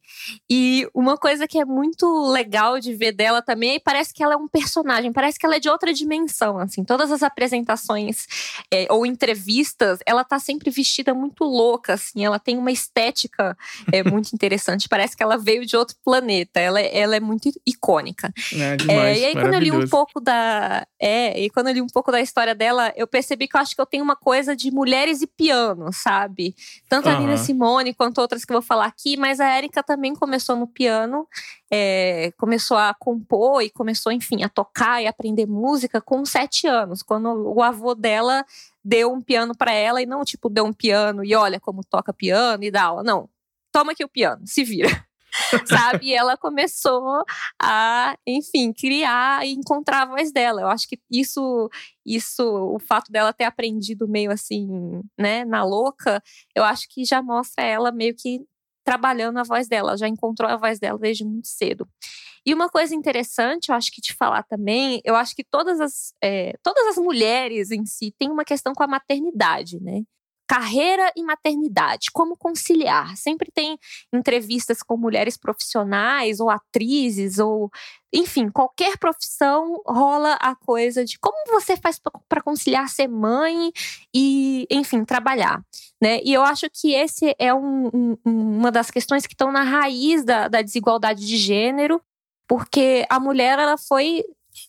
E 0.49 0.87
uma 0.93 1.17
coisa 1.17 1.47
que 1.47 1.59
é 1.59 1.65
muito 1.65 2.05
legal 2.31 2.79
de 2.79 2.93
ver 2.93 3.11
dela 3.11 3.41
também, 3.41 3.79
parece 3.79 4.13
que 4.13 4.23
ela 4.23 4.33
é 4.33 4.37
um 4.37 4.47
personagem, 4.47 5.13
parece 5.13 5.37
que 5.39 5.45
ela 5.45 5.55
é 5.55 5.59
de 5.59 5.69
outra 5.69 5.93
dimensão, 5.93 6.57
assim. 6.57 6.83
Todas 6.83 7.11
as 7.11 7.23
apresentações 7.23 8.25
é, 8.71 8.87
ou 8.89 9.05
entrevistas, 9.05 9.99
ela 10.05 10.23
tá 10.23 10.39
sempre 10.39 10.69
vestida 10.69 11.13
muito 11.13 11.43
louca, 11.43 11.93
assim. 11.93 12.25
Ela 12.25 12.39
tem 12.39 12.57
uma 12.57 12.71
estética 12.71 13.57
é, 13.91 14.03
muito 14.09 14.33
interessante. 14.33 14.89
Parece 14.89 15.15
que 15.15 15.23
ela 15.23 15.37
veio 15.37 15.65
de 15.65 15.77
outro 15.77 15.95
planeta. 16.03 16.59
Ela, 16.59 16.81
é, 16.81 16.97
ela 16.97 17.15
é 17.15 17.19
muito 17.19 17.49
icônica. 17.65 18.33
É, 18.53 18.75
demais, 18.75 19.17
é, 19.17 19.19
e 19.19 19.25
aí 19.25 19.33
quando 19.33 19.53
eu 19.53 19.59
li 19.59 19.71
um 19.71 19.87
pouco 19.87 20.19
da, 20.19 20.85
é, 21.07 21.39
e 21.39 21.51
quando 21.51 21.67
eu 21.67 21.73
li 21.73 21.81
um 21.83 21.87
pouco 21.87 22.11
da 22.11 22.19
história 22.19 22.55
dela, 22.55 22.91
eu 22.95 23.05
percebi 23.05 23.47
que 23.47 23.55
eu 23.55 23.61
acho 23.61 23.75
que 23.75 23.79
eu 23.79 23.85
tenho 23.85 24.03
uma 24.03 24.15
coisa 24.15 24.55
de 24.55 24.71
mulheres 24.71 25.21
e 25.21 25.27
piano, 25.27 25.93
sabe? 25.93 26.55
Tanto 26.89 27.07
uhum. 27.07 27.15
a 27.15 27.19
Nina 27.19 27.37
Simone 27.37 27.93
quanto 27.93 28.19
outras 28.19 28.43
que 28.43 28.51
eu 28.51 28.55
vou 28.55 28.61
falar 28.63 28.87
aqui, 28.87 29.15
mas 29.15 29.39
a 29.39 29.47
Érica 29.47 29.83
também 29.83 30.15
começou 30.15 30.55
no 30.55 30.65
piano, 30.65 31.27
é, 31.69 32.33
começou 32.39 32.75
a 32.75 32.91
compor 32.91 33.61
e 33.61 33.69
começou, 33.69 34.11
enfim, 34.11 34.41
a 34.41 34.49
tocar 34.49 34.99
e 34.99 35.05
aprender 35.05 35.45
música 35.45 36.01
com 36.01 36.25
sete 36.25 36.65
anos, 36.65 37.03
quando 37.03 37.27
o 37.53 37.61
avô 37.61 37.93
dela 37.93 38.43
deu 38.83 39.13
um 39.13 39.21
piano 39.21 39.55
para 39.55 39.73
ela 39.73 40.01
e 40.01 40.07
não, 40.07 40.25
tipo, 40.25 40.49
deu 40.49 40.65
um 40.65 40.73
piano 40.73 41.23
e 41.23 41.35
olha 41.35 41.59
como 41.59 41.83
toca 41.83 42.11
piano 42.11 42.63
e 42.63 42.71
dá 42.71 42.85
aula. 42.85 43.03
Não, 43.03 43.29
toma 43.71 43.91
aqui 43.91 44.03
o 44.03 44.09
piano, 44.09 44.41
se 44.47 44.63
vira. 44.63 45.04
sabe? 45.67 46.07
E 46.07 46.13
ela 46.13 46.37
começou 46.37 47.23
a, 47.61 48.17
enfim, 48.25 48.73
criar 48.73 49.45
e 49.45 49.51
encontrar 49.53 50.03
a 50.03 50.05
voz 50.05 50.31
dela. 50.31 50.61
Eu 50.61 50.67
acho 50.67 50.87
que 50.87 50.99
isso, 51.11 51.69
isso, 52.05 52.43
o 52.43 52.79
fato 52.79 53.11
dela 53.11 53.33
ter 53.33 53.45
aprendido 53.45 54.07
meio 54.07 54.31
assim, 54.31 55.01
né, 55.17 55.45
na 55.45 55.63
louca, 55.63 56.21
eu 56.55 56.63
acho 56.63 56.87
que 56.89 57.05
já 57.05 57.21
mostra 57.21 57.63
ela 57.63 57.91
meio 57.91 58.15
que 58.15 58.41
trabalhando 58.83 59.39
a 59.39 59.43
voz 59.43 59.67
dela, 59.67 59.97
já 59.97 60.07
encontrou 60.07 60.49
a 60.49 60.57
voz 60.57 60.79
dela 60.79 60.99
desde 60.99 61.25
muito 61.25 61.47
cedo. 61.47 61.87
E 62.45 62.53
uma 62.53 62.69
coisa 62.69 62.93
interessante, 62.93 63.69
eu 63.69 63.75
acho 63.75 63.91
que 63.91 63.99
te 63.99 64.13
falar 64.13 64.43
também, 64.43 65.01
eu 65.03 65.15
acho 65.15 65.35
que 65.35 65.43
todas 65.43 65.81
as, 65.81 66.13
é, 66.23 66.53
todas 66.61 66.85
as 66.89 66.97
mulheres 66.97 67.71
em 67.71 67.83
si 67.85 68.13
têm 68.19 68.29
uma 68.29 68.45
questão 68.45 68.73
com 68.73 68.83
a 68.83 68.87
maternidade, 68.87 69.79
né? 69.81 70.03
Carreira 70.47 71.11
e 71.15 71.23
maternidade, 71.23 72.11
como 72.13 72.37
conciliar. 72.37 73.15
Sempre 73.17 73.51
tem 73.51 73.77
entrevistas 74.13 74.81
com 74.83 74.97
mulheres 74.97 75.37
profissionais 75.37 76.39
ou 76.39 76.49
atrizes 76.49 77.39
ou 77.39 77.71
enfim, 78.13 78.49
qualquer 78.49 78.97
profissão 78.97 79.81
rola 79.85 80.35
a 80.35 80.55
coisa 80.55 81.03
de 81.03 81.19
como 81.19 81.35
você 81.49 81.75
faz 81.75 81.99
para 82.29 82.41
conciliar 82.41 82.87
ser 82.87 83.09
mãe 83.09 83.71
e, 84.13 84.65
enfim, 84.71 85.03
trabalhar. 85.03 85.61
Né? 86.01 86.21
E 86.23 86.33
eu 86.33 86.41
acho 86.41 86.67
que 86.71 86.93
esse 86.93 87.35
é 87.37 87.53
um, 87.53 87.87
um, 87.93 88.17
uma 88.25 88.71
das 88.71 88.89
questões 88.89 89.27
que 89.27 89.33
estão 89.33 89.51
na 89.51 89.63
raiz 89.63 90.23
da, 90.23 90.47
da 90.47 90.61
desigualdade 90.61 91.27
de 91.27 91.35
gênero, 91.35 92.01
porque 92.47 93.05
a 93.09 93.19
mulher 93.19 93.59
ela 93.59 93.77
foi 93.77 94.23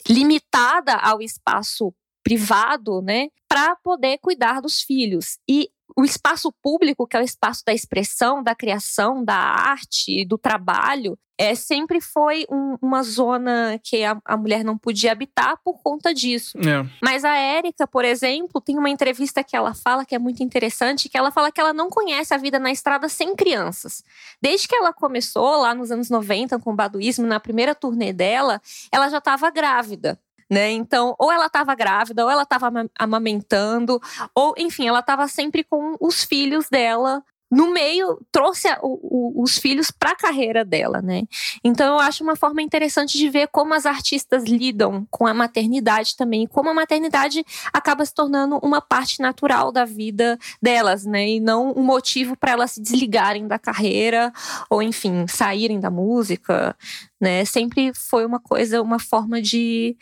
limitada 0.09 0.95
ao 0.95 1.23
espaço 1.23 1.95
privado, 2.27 3.01
né, 3.01 3.29
para 3.49 3.77
poder 3.77 4.19
cuidar 4.19 4.61
dos 4.61 4.83
filhos. 4.83 5.39
E 5.49 5.71
o 5.97 6.05
espaço 6.05 6.53
público, 6.61 7.07
que 7.07 7.17
é 7.17 7.21
o 7.21 7.23
espaço 7.23 7.63
da 7.65 7.73
expressão, 7.73 8.43
da 8.43 8.53
criação, 8.53 9.25
da 9.25 9.37
arte, 9.37 10.25
do 10.25 10.37
trabalho, 10.37 11.17
é, 11.39 11.55
sempre 11.55 12.01
foi 12.01 12.45
um, 12.51 12.77
uma 12.83 13.05
zona 13.05 13.79
que 13.81 14.03
a, 14.03 14.19
a, 14.25 14.37
mulher 14.37 14.65
não 14.65 14.77
podia 14.77 15.13
habitar 15.13 15.57
por 15.63 15.81
conta 15.85 16.13
disso. 16.13 16.59
É. 16.59 16.85
Mas 17.01 17.25
a 17.25 17.37
Érica, 17.37 17.87
por 17.87 18.05
exemplo, 18.05 18.61
tem 18.61 18.77
uma 18.77 18.91
entrevista 18.91 19.45
que 19.45 19.55
ela 19.55 19.73
fala 19.73 20.05
que 20.05 20.15
é 20.15 20.19
muito 20.19 20.43
interessante, 20.43 21.09
que 21.09 21.17
ela 21.17 21.31
fala 21.31 21.53
que 21.53 21.61
ela 21.61 21.73
não 21.73 21.89
conhece 21.89 22.35
a 22.35 22.39
vida 22.39 22.59
na 22.59 22.73
estrada 22.73 23.09
sem 23.09 23.37
crianças. 23.37 24.03
Desde 24.43 24.67
que 24.67 24.75
ela 24.75 24.93
começou 24.93 25.61
lá 25.61 25.73
nos 25.77 25.93
anos 25.93 26.11
90 26.11 26.59
com 26.59 26.73
o 26.73 26.77
baduísmo, 26.77 27.25
na 27.25 27.39
primeira 27.39 27.73
turnê 27.73 28.13
dela, 28.13 28.61
ela 28.91 29.09
já 29.09 29.19
estava 29.19 29.49
grávida 29.49 30.19
né? 30.51 30.71
Então, 30.71 31.15
ou 31.19 31.31
ela 31.33 31.47
estava 31.47 31.75
grávida, 31.75 32.25
ou 32.25 32.31
ela 32.31 32.43
estava 32.43 32.71
amamentando, 32.99 34.01
ou 34.35 34.55
enfim, 34.57 34.87
ela 34.87 35.01
estava 35.01 35.27
sempre 35.29 35.65
com 35.65 35.97
os 36.01 36.25
filhos 36.25 36.69
dela 36.69 37.23
no 37.51 37.73
meio 37.73 38.21
trouxe 38.33 38.69
a, 38.69 38.79
o, 38.83 38.99
o, 39.39 39.43
os 39.43 39.57
filhos 39.59 39.91
para 39.91 40.11
a 40.11 40.17
carreira 40.17 40.65
dela, 40.65 41.01
né? 41.01 41.23
Então 41.63 41.95
eu 41.95 42.01
acho 42.01 42.25
uma 42.25 42.37
forma 42.37 42.61
interessante 42.61 43.17
de 43.17 43.29
ver 43.29 43.49
como 43.49 43.73
as 43.75 43.87
artistas 43.87 44.45
lidam 44.45 45.07
com 45.11 45.27
a 45.27 45.35
maternidade 45.35 46.17
também, 46.17 46.47
como 46.47 46.71
a 46.71 46.75
maternidade 46.75 47.45
acaba 47.73 48.05
se 48.05 48.13
tornando 48.13 48.59
uma 48.63 48.81
parte 48.81 49.21
natural 49.21 49.71
da 49.71 49.85
vida 49.85 50.39
delas, 50.61 51.05
né? 51.05 51.29
E 51.29 51.41
não 51.41 51.73
um 51.77 51.83
motivo 51.83 52.37
para 52.37 52.53
elas 52.53 52.73
se 52.73 52.83
desligarem 52.83 53.47
da 53.47 53.59
carreira 53.59 54.33
ou 54.69 54.83
enfim 54.83 55.27
saírem 55.29 55.79
da 55.79 55.91
música, 55.91 56.77
né? 57.21 57.45
Sempre 57.45 57.93
foi 57.95 58.27
uma 58.27 58.41
coisa, 58.41 58.83
uma 58.83 58.99
forma 58.99 59.41
de 59.41 59.97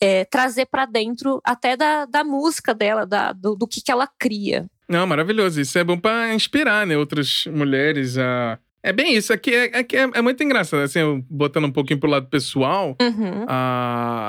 é, 0.00 0.24
trazer 0.24 0.66
para 0.66 0.86
dentro 0.86 1.40
até 1.44 1.76
da, 1.76 2.04
da 2.04 2.24
música 2.24 2.74
dela, 2.74 3.06
da, 3.06 3.32
do, 3.32 3.54
do 3.54 3.66
que, 3.66 3.80
que 3.80 3.90
ela 3.90 4.08
cria. 4.18 4.68
Não, 4.88 5.06
maravilhoso. 5.06 5.60
Isso 5.60 5.78
é 5.78 5.84
bom 5.84 5.98
para 5.98 6.34
inspirar, 6.34 6.86
né, 6.86 6.96
outras 6.96 7.44
mulheres 7.46 8.16
a. 8.16 8.58
É 8.80 8.92
bem 8.92 9.16
isso, 9.16 9.32
aqui 9.32 9.52
é, 9.52 9.80
é, 9.80 9.80
é, 9.80 10.10
é, 10.14 10.22
muito 10.22 10.42
engraçado, 10.42 10.80
assim, 10.80 11.00
botando 11.28 11.64
um 11.64 11.72
pouquinho 11.72 11.98
pro 11.98 12.08
lado 12.08 12.26
pessoal. 12.28 12.96
Uhum. 13.00 13.44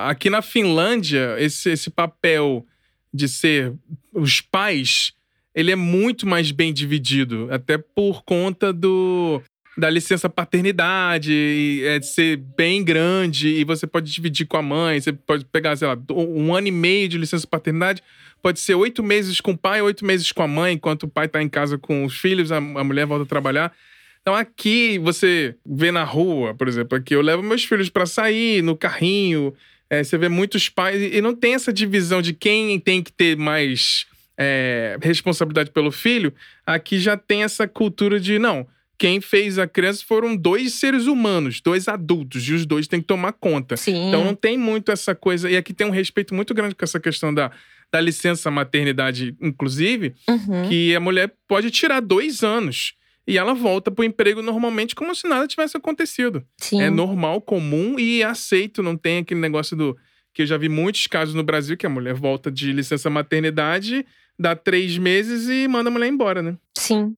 aqui 0.07 0.29
na 0.29 0.41
Finlândia, 0.41 1.35
esse, 1.37 1.69
esse 1.69 1.89
papel 1.89 2.65
de 3.13 3.27
ser 3.27 3.73
os 4.11 4.41
pais, 4.41 5.13
ele 5.53 5.71
é 5.71 5.75
muito 5.75 6.27
mais 6.27 6.51
bem 6.51 6.73
dividido, 6.73 7.47
até 7.51 7.77
por 7.77 8.23
conta 8.23 8.73
do 8.73 9.41
da 9.77 9.89
licença 9.89 10.29
paternidade, 10.29 11.81
é 11.85 11.99
de 11.99 12.05
ser 12.05 12.35
bem 12.35 12.83
grande 12.83 13.47
e 13.47 13.63
você 13.63 13.87
pode 13.87 14.11
dividir 14.11 14.45
com 14.45 14.57
a 14.57 14.61
mãe, 14.61 14.99
você 14.99 15.13
pode 15.13 15.45
pegar, 15.45 15.75
sei 15.77 15.87
lá, 15.87 15.97
um 16.11 16.53
ano 16.53 16.67
e 16.67 16.71
meio 16.71 17.07
de 17.07 17.17
licença 17.17 17.47
paternidade, 17.47 18.03
pode 18.41 18.59
ser 18.59 18.75
oito 18.75 19.03
meses 19.03 19.39
com 19.41 19.51
o 19.51 19.57
pai, 19.57 19.81
oito 19.81 20.05
meses 20.05 20.31
com 20.31 20.43
a 20.43 20.47
mãe, 20.47 20.73
enquanto 20.73 21.03
o 21.03 21.07
pai 21.07 21.25
está 21.25 21.41
em 21.41 21.49
casa 21.49 21.77
com 21.77 22.05
os 22.05 22.17
filhos, 22.17 22.51
a, 22.51 22.57
a 22.57 22.83
mulher 22.83 23.05
volta 23.05 23.23
a 23.23 23.27
trabalhar. 23.27 23.73
Então 24.21 24.35
aqui 24.35 24.99
você 24.99 25.55
vê 25.65 25.91
na 25.91 26.03
rua, 26.03 26.53
por 26.53 26.67
exemplo, 26.67 26.97
aqui 26.97 27.15
eu 27.15 27.21
levo 27.21 27.41
meus 27.41 27.63
filhos 27.63 27.89
para 27.89 28.05
sair 28.05 28.61
no 28.61 28.75
carrinho, 28.75 29.53
é, 29.89 30.03
você 30.03 30.17
vê 30.17 30.29
muitos 30.29 30.69
pais 30.69 31.01
e 31.13 31.21
não 31.21 31.33
tem 31.33 31.53
essa 31.53 31.73
divisão 31.73 32.21
de 32.21 32.33
quem 32.33 32.79
tem 32.79 33.01
que 33.01 33.11
ter 33.11 33.37
mais 33.37 34.05
é, 34.37 34.97
responsabilidade 35.01 35.71
pelo 35.71 35.91
filho. 35.91 36.33
Aqui 36.65 36.99
já 36.99 37.17
tem 37.17 37.43
essa 37.43 37.67
cultura 37.67 38.19
de 38.19 38.37
não 38.37 38.67
quem 38.99 39.21
fez 39.21 39.57
a 39.57 39.65
criança 39.65 40.03
foram 40.05 40.35
dois 40.35 40.73
seres 40.73 41.07
humanos, 41.07 41.61
dois 41.61 41.87
adultos, 41.87 42.43
e 42.49 42.53
os 42.53 42.65
dois 42.65 42.85
têm 42.85 42.99
que 42.99 43.07
tomar 43.07 43.31
conta. 43.31 43.77
Sim. 43.77 44.09
Então 44.09 44.25
não 44.25 44.35
tem 44.35 44.57
muito 44.57 44.91
essa 44.91 45.15
coisa. 45.15 45.49
E 45.49 45.55
aqui 45.55 45.73
tem 45.73 45.87
um 45.87 45.89
respeito 45.89 46.35
muito 46.35 46.53
grande 46.53 46.75
com 46.75 46.83
essa 46.83 46.99
questão 46.99 47.33
da, 47.33 47.49
da 47.91 47.99
licença 47.99 48.51
maternidade, 48.51 49.35
inclusive, 49.41 50.15
uhum. 50.27 50.67
que 50.67 50.95
a 50.95 50.99
mulher 50.99 51.33
pode 51.47 51.71
tirar 51.71 51.99
dois 51.99 52.43
anos. 52.43 52.93
E 53.27 53.37
ela 53.37 53.53
volta 53.53 53.91
pro 53.91 54.03
emprego 54.03 54.41
normalmente 54.41 54.95
como 54.95 55.13
se 55.13 55.27
nada 55.27 55.47
tivesse 55.47 55.77
acontecido. 55.77 56.43
Sim. 56.57 56.81
É 56.81 56.89
normal, 56.89 57.39
comum 57.41 57.99
e 57.99 58.23
aceito. 58.23 58.81
Não 58.81 58.97
tem 58.97 59.19
aquele 59.19 59.39
negócio 59.39 59.77
do. 59.77 59.95
Que 60.33 60.41
eu 60.41 60.45
já 60.47 60.57
vi 60.57 60.67
muitos 60.67 61.05
casos 61.05 61.35
no 61.35 61.43
Brasil 61.43 61.77
que 61.77 61.85
a 61.85 61.89
mulher 61.89 62.15
volta 62.15 62.51
de 62.51 62.71
licença 62.71 63.09
maternidade, 63.09 64.05
dá 64.37 64.55
três 64.55 64.97
meses 64.97 65.47
e 65.47 65.67
manda 65.67 65.89
a 65.89 65.93
mulher 65.93 66.07
embora, 66.07 66.41
né? 66.41 66.57
Sim. 66.89 67.15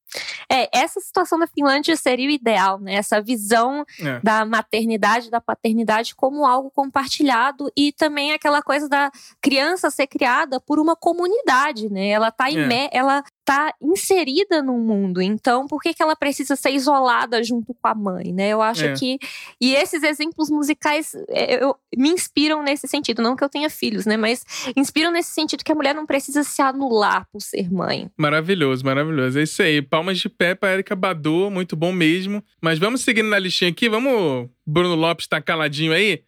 É, 0.51 0.69
essa 0.77 0.99
situação 0.99 1.39
da 1.39 1.47
Finlândia 1.47 1.95
seria 1.95 2.27
o 2.27 2.31
ideal, 2.31 2.79
né? 2.79 2.95
Essa 2.95 3.21
visão 3.21 3.85
é. 3.99 4.19
da 4.19 4.45
maternidade, 4.45 5.31
da 5.31 5.39
paternidade 5.39 6.13
como 6.15 6.45
algo 6.45 6.69
compartilhado 6.69 7.71
e 7.75 7.91
também 7.93 8.33
aquela 8.33 8.61
coisa 8.61 8.89
da 8.89 9.09
criança 9.41 9.89
ser 9.89 10.07
criada 10.07 10.59
por 10.59 10.79
uma 10.79 10.95
comunidade, 10.95 11.89
né? 11.89 12.09
Ela 12.09 12.31
tá, 12.31 12.49
é. 12.51 12.89
ela 12.91 13.23
tá 13.43 13.73
inserida 13.81 14.61
no 14.61 14.77
mundo, 14.77 15.21
então 15.21 15.67
por 15.67 15.81
que, 15.81 15.93
que 15.93 16.01
ela 16.01 16.15
precisa 16.15 16.55
ser 16.55 16.71
isolada 16.71 17.43
junto 17.43 17.73
com 17.73 17.87
a 17.87 17.95
mãe, 17.95 18.31
né? 18.31 18.49
Eu 18.49 18.61
acho 18.61 18.85
é. 18.85 18.93
que 18.93 19.17
e 19.59 19.73
esses 19.73 20.03
exemplos 20.03 20.49
musicais 20.49 21.13
é, 21.29 21.63
eu, 21.63 21.75
me 21.97 22.09
inspiram 22.09 22.63
nesse 22.63 22.87
sentido, 22.87 23.21
não 23.21 23.35
que 23.35 23.43
eu 23.43 23.49
tenha 23.49 23.69
filhos, 23.69 24.05
né? 24.05 24.15
Mas 24.15 24.45
inspiram 24.75 25.11
nesse 25.11 25.31
sentido 25.31 25.63
que 25.63 25.71
a 25.71 25.75
mulher 25.75 25.95
não 25.95 26.05
precisa 26.05 26.43
se 26.43 26.61
anular 26.61 27.27
por 27.31 27.41
ser 27.41 27.71
mãe. 27.71 28.09
Maravilhoso, 28.17 28.85
maravilhoso. 28.85 29.39
É 29.39 29.43
isso 29.43 29.61
aí. 29.61 29.81
Palmas 29.81 30.19
de 30.19 30.29
pé 30.29 30.55
pra 30.55 30.73
Erika 30.73 30.95
Badu, 30.95 31.49
muito 31.49 31.75
bom 31.75 31.91
mesmo. 31.91 32.43
Mas 32.61 32.79
vamos 32.79 33.01
seguindo 33.01 33.29
na 33.29 33.39
listinha 33.39 33.71
aqui, 33.71 33.89
vamos. 33.89 34.49
Bruno 34.65 34.95
Lopes 34.95 35.27
tá 35.27 35.41
caladinho 35.41 35.93
aí. 35.93 36.23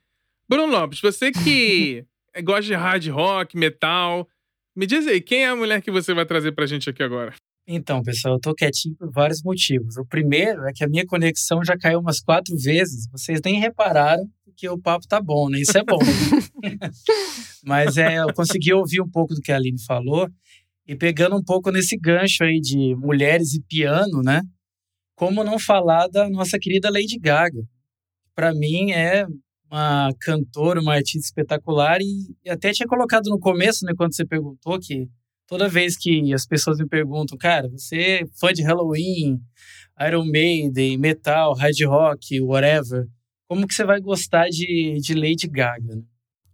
Bruno 0.49 0.71
Lopes, 0.71 0.99
você 0.99 1.31
que 1.31 2.05
gosta 2.43 2.63
de 2.63 2.73
hard 2.73 3.07
rock, 3.07 3.57
metal, 3.57 4.27
me 4.75 4.85
diz 4.85 5.07
aí, 5.07 5.21
quem 5.21 5.43
é 5.43 5.49
a 5.49 5.55
mulher 5.55 5.81
que 5.81 5.91
você 5.91 6.13
vai 6.13 6.25
trazer 6.25 6.51
pra 6.51 6.65
gente 6.65 6.89
aqui 6.89 7.03
agora? 7.03 7.33
Então, 7.67 8.01
pessoal, 8.03 8.35
eu 8.35 8.39
tô 8.39 8.53
quietinho 8.53 8.95
por 8.95 9.09
vários 9.11 9.41
motivos. 9.41 9.95
O 9.97 10.05
primeiro 10.05 10.65
é 10.65 10.73
que 10.73 10.83
a 10.83 10.87
minha 10.87 11.05
conexão 11.05 11.63
já 11.63 11.77
caiu 11.77 11.99
umas 11.99 12.19
quatro 12.19 12.55
vezes. 12.57 13.07
Vocês 13.09 13.39
nem 13.43 13.59
repararam 13.59 14.23
que 14.55 14.67
o 14.67 14.77
papo 14.77 15.07
tá 15.07 15.21
bom, 15.21 15.49
né? 15.49 15.59
Isso 15.59 15.77
é 15.77 15.83
bom. 15.83 15.99
Mas 17.65 17.97
é, 17.97 18.19
eu 18.19 18.33
consegui 18.33 18.73
ouvir 18.73 19.01
um 19.01 19.09
pouco 19.09 19.33
do 19.33 19.41
que 19.41 19.51
a 19.51 19.55
Aline 19.55 19.81
falou 19.83 20.29
e 20.85 20.95
pegando 20.95 21.35
um 21.35 21.43
pouco 21.43 21.71
nesse 21.71 21.97
gancho 21.97 22.43
aí 22.43 22.59
de 22.59 22.95
mulheres 22.95 23.53
e 23.53 23.61
piano, 23.61 24.21
né? 24.21 24.41
Como 25.15 25.43
não 25.43 25.57
falar 25.57 26.07
da 26.07 26.29
nossa 26.29 26.59
querida 26.59 26.91
Lady 26.91 27.17
Gaga? 27.17 27.63
Para 28.35 28.53
mim 28.53 28.91
é 28.91 29.25
uma 29.73 30.13
cantora, 30.19 30.79
uma 30.79 30.93
artista 30.93 31.25
espetacular 31.25 31.99
e, 31.99 32.31
até 32.47 32.71
tinha 32.71 32.87
colocado 32.87 33.27
no 33.27 33.39
começo, 33.39 33.83
né, 33.85 33.93
quando 33.97 34.15
você 34.15 34.23
perguntou 34.23 34.79
que 34.79 35.09
toda 35.47 35.67
vez 35.67 35.97
que 35.97 36.31
as 36.31 36.45
pessoas 36.45 36.77
me 36.77 36.87
perguntam, 36.87 37.35
cara, 37.35 37.67
você 37.69 37.95
é 37.97 38.25
fã 38.39 38.53
de 38.53 38.61
Halloween, 38.61 39.39
Iron 40.07 40.25
Maiden, 40.25 40.99
metal, 40.99 41.55
hard 41.55 41.75
rock, 41.87 42.39
whatever, 42.41 43.07
como 43.47 43.67
que 43.67 43.73
você 43.73 43.83
vai 43.83 43.99
gostar 43.99 44.47
de, 44.49 44.99
de 45.01 45.15
Lady 45.15 45.47
Gaga? 45.47 46.03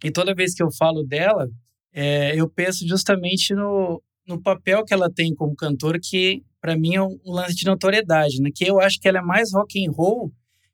E 0.02 0.12
toda 0.12 0.34
vez 0.34 0.54
que 0.54 0.64
eu 0.64 0.72
falo 0.72 1.04
dela, 1.04 1.50
é, 1.94 2.40
eu 2.40 2.50
penso 2.50 2.88
justamente 2.88 3.54
no, 3.54 4.02
no 4.26 4.42
papel 4.42 4.86
que 4.86 4.94
ela 4.94 5.12
tem 5.12 5.36
como 5.36 5.56
cantora, 5.58 6.00
que 6.02 6.42
para 6.62 6.78
mim 6.78 6.96
é 6.96 7.02
um 7.02 7.20
lance 7.26 7.56
de 7.56 7.66
notoriedade, 7.66 8.42
né? 8.42 8.50
Que 8.54 8.66
eu 8.66 8.80
acho 8.80 8.98
que 9.00 9.10
ela 9.10 9.20
é 9.20 9.22
mais 9.22 9.54
rock 9.54 9.86
and 9.86 9.92
roll 9.92 10.32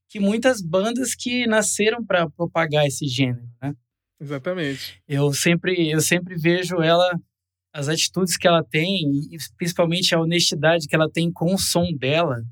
que 0.10 0.20
muitas 0.20 0.62
bandas 0.62 1.16
que 1.16 1.48
nasceram 1.48 2.04
para 2.06 2.30
propagar 2.30 2.86
esse 2.86 3.08
gênero, 3.08 3.48
né? 3.62 3.74
Exatamente. 4.20 5.02
Eu 5.08 5.34
sempre, 5.34 5.90
eu 5.90 6.00
sempre 6.00 6.36
vejo 6.36 6.82
ela, 6.82 7.20
as 7.74 7.90
atitudes 7.90 8.38
que 8.38 8.48
ela 8.48 8.64
tem, 8.64 8.98
e 9.32 9.38
principalmente 9.58 10.16
a 10.16 10.22
honestidade 10.22 10.88
que 10.88 10.96
ela 10.96 11.10
tem 11.10 11.32
com 11.32 11.54
o 11.54 11.60
som 11.60 11.92
dela 11.94 12.44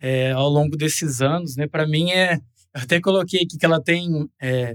é, 0.00 0.30
ao 0.32 0.48
longo 0.48 0.76
desses 0.76 1.20
anos, 1.20 1.56
né? 1.56 1.66
Para 1.66 1.86
mim 1.86 2.10
é, 2.10 2.34
eu 2.34 2.82
até 2.82 3.00
coloquei 3.00 3.42
aqui 3.42 3.58
que 3.58 3.66
ela 3.66 3.82
tem 3.82 4.28
é, 4.40 4.74